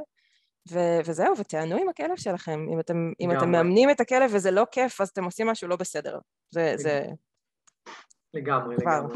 ו- 0.70 0.99
וזהו, 1.05 1.39
ותענו 1.39 1.77
עם 1.77 1.89
הכלב 1.89 2.16
שלכם. 2.16 2.66
אם 2.73 2.81
אתם, 2.81 3.12
אם 3.20 3.32
אתם 3.32 3.51
מאמנים 3.51 3.91
את 3.91 4.01
הכלב 4.01 4.31
וזה 4.35 4.51
לא 4.51 4.66
כיף, 4.70 5.01
אז 5.01 5.09
אתם 5.09 5.24
עושים 5.24 5.47
משהו 5.47 5.69
לא 5.69 5.77
בסדר. 5.77 6.19
זה... 6.51 6.73
זה... 6.77 7.07
לגמרי, 8.35 8.77
כבר. 8.77 8.99
לגמרי. 8.99 9.15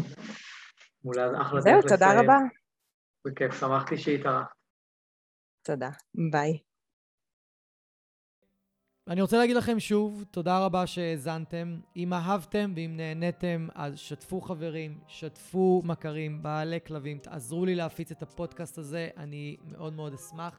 מולה, 1.05 1.43
אחלה 1.43 1.61
זהו, 1.61 1.83
תודה 1.83 1.95
לסיים. 1.95 2.19
רבה. 2.19 2.39
בכיף, 3.27 3.61
שמחתי 3.61 3.99
שהתארחת. 3.99 4.53
תודה, 5.63 5.91
ביי. 6.31 6.59
אני 9.09 9.23
רוצה 9.23 9.39
להגיד 9.39 9.57
לכם 9.57 9.81
שוב, 9.81 10.25
תודה 10.31 10.65
רבה 10.65 10.87
שהאזנתם. 10.87 11.81
אם 11.97 12.13
אהבתם 12.13 12.73
ואם 12.77 12.97
נהניתם, 12.97 13.69
אז 13.75 13.99
שתפו 13.99 14.41
חברים, 14.41 15.01
שתפו 15.07 15.83
מכרים, 15.85 16.43
בעלי 16.43 16.79
כלבים, 16.87 17.19
תעזרו 17.19 17.65
לי 17.65 17.75
להפיץ 17.75 18.11
את 18.11 18.23
הפודקאסט 18.23 18.79
הזה, 18.79 19.09
אני 19.17 19.57
מאוד 19.65 19.93
מאוד 19.93 20.15
אשמח. 20.15 20.59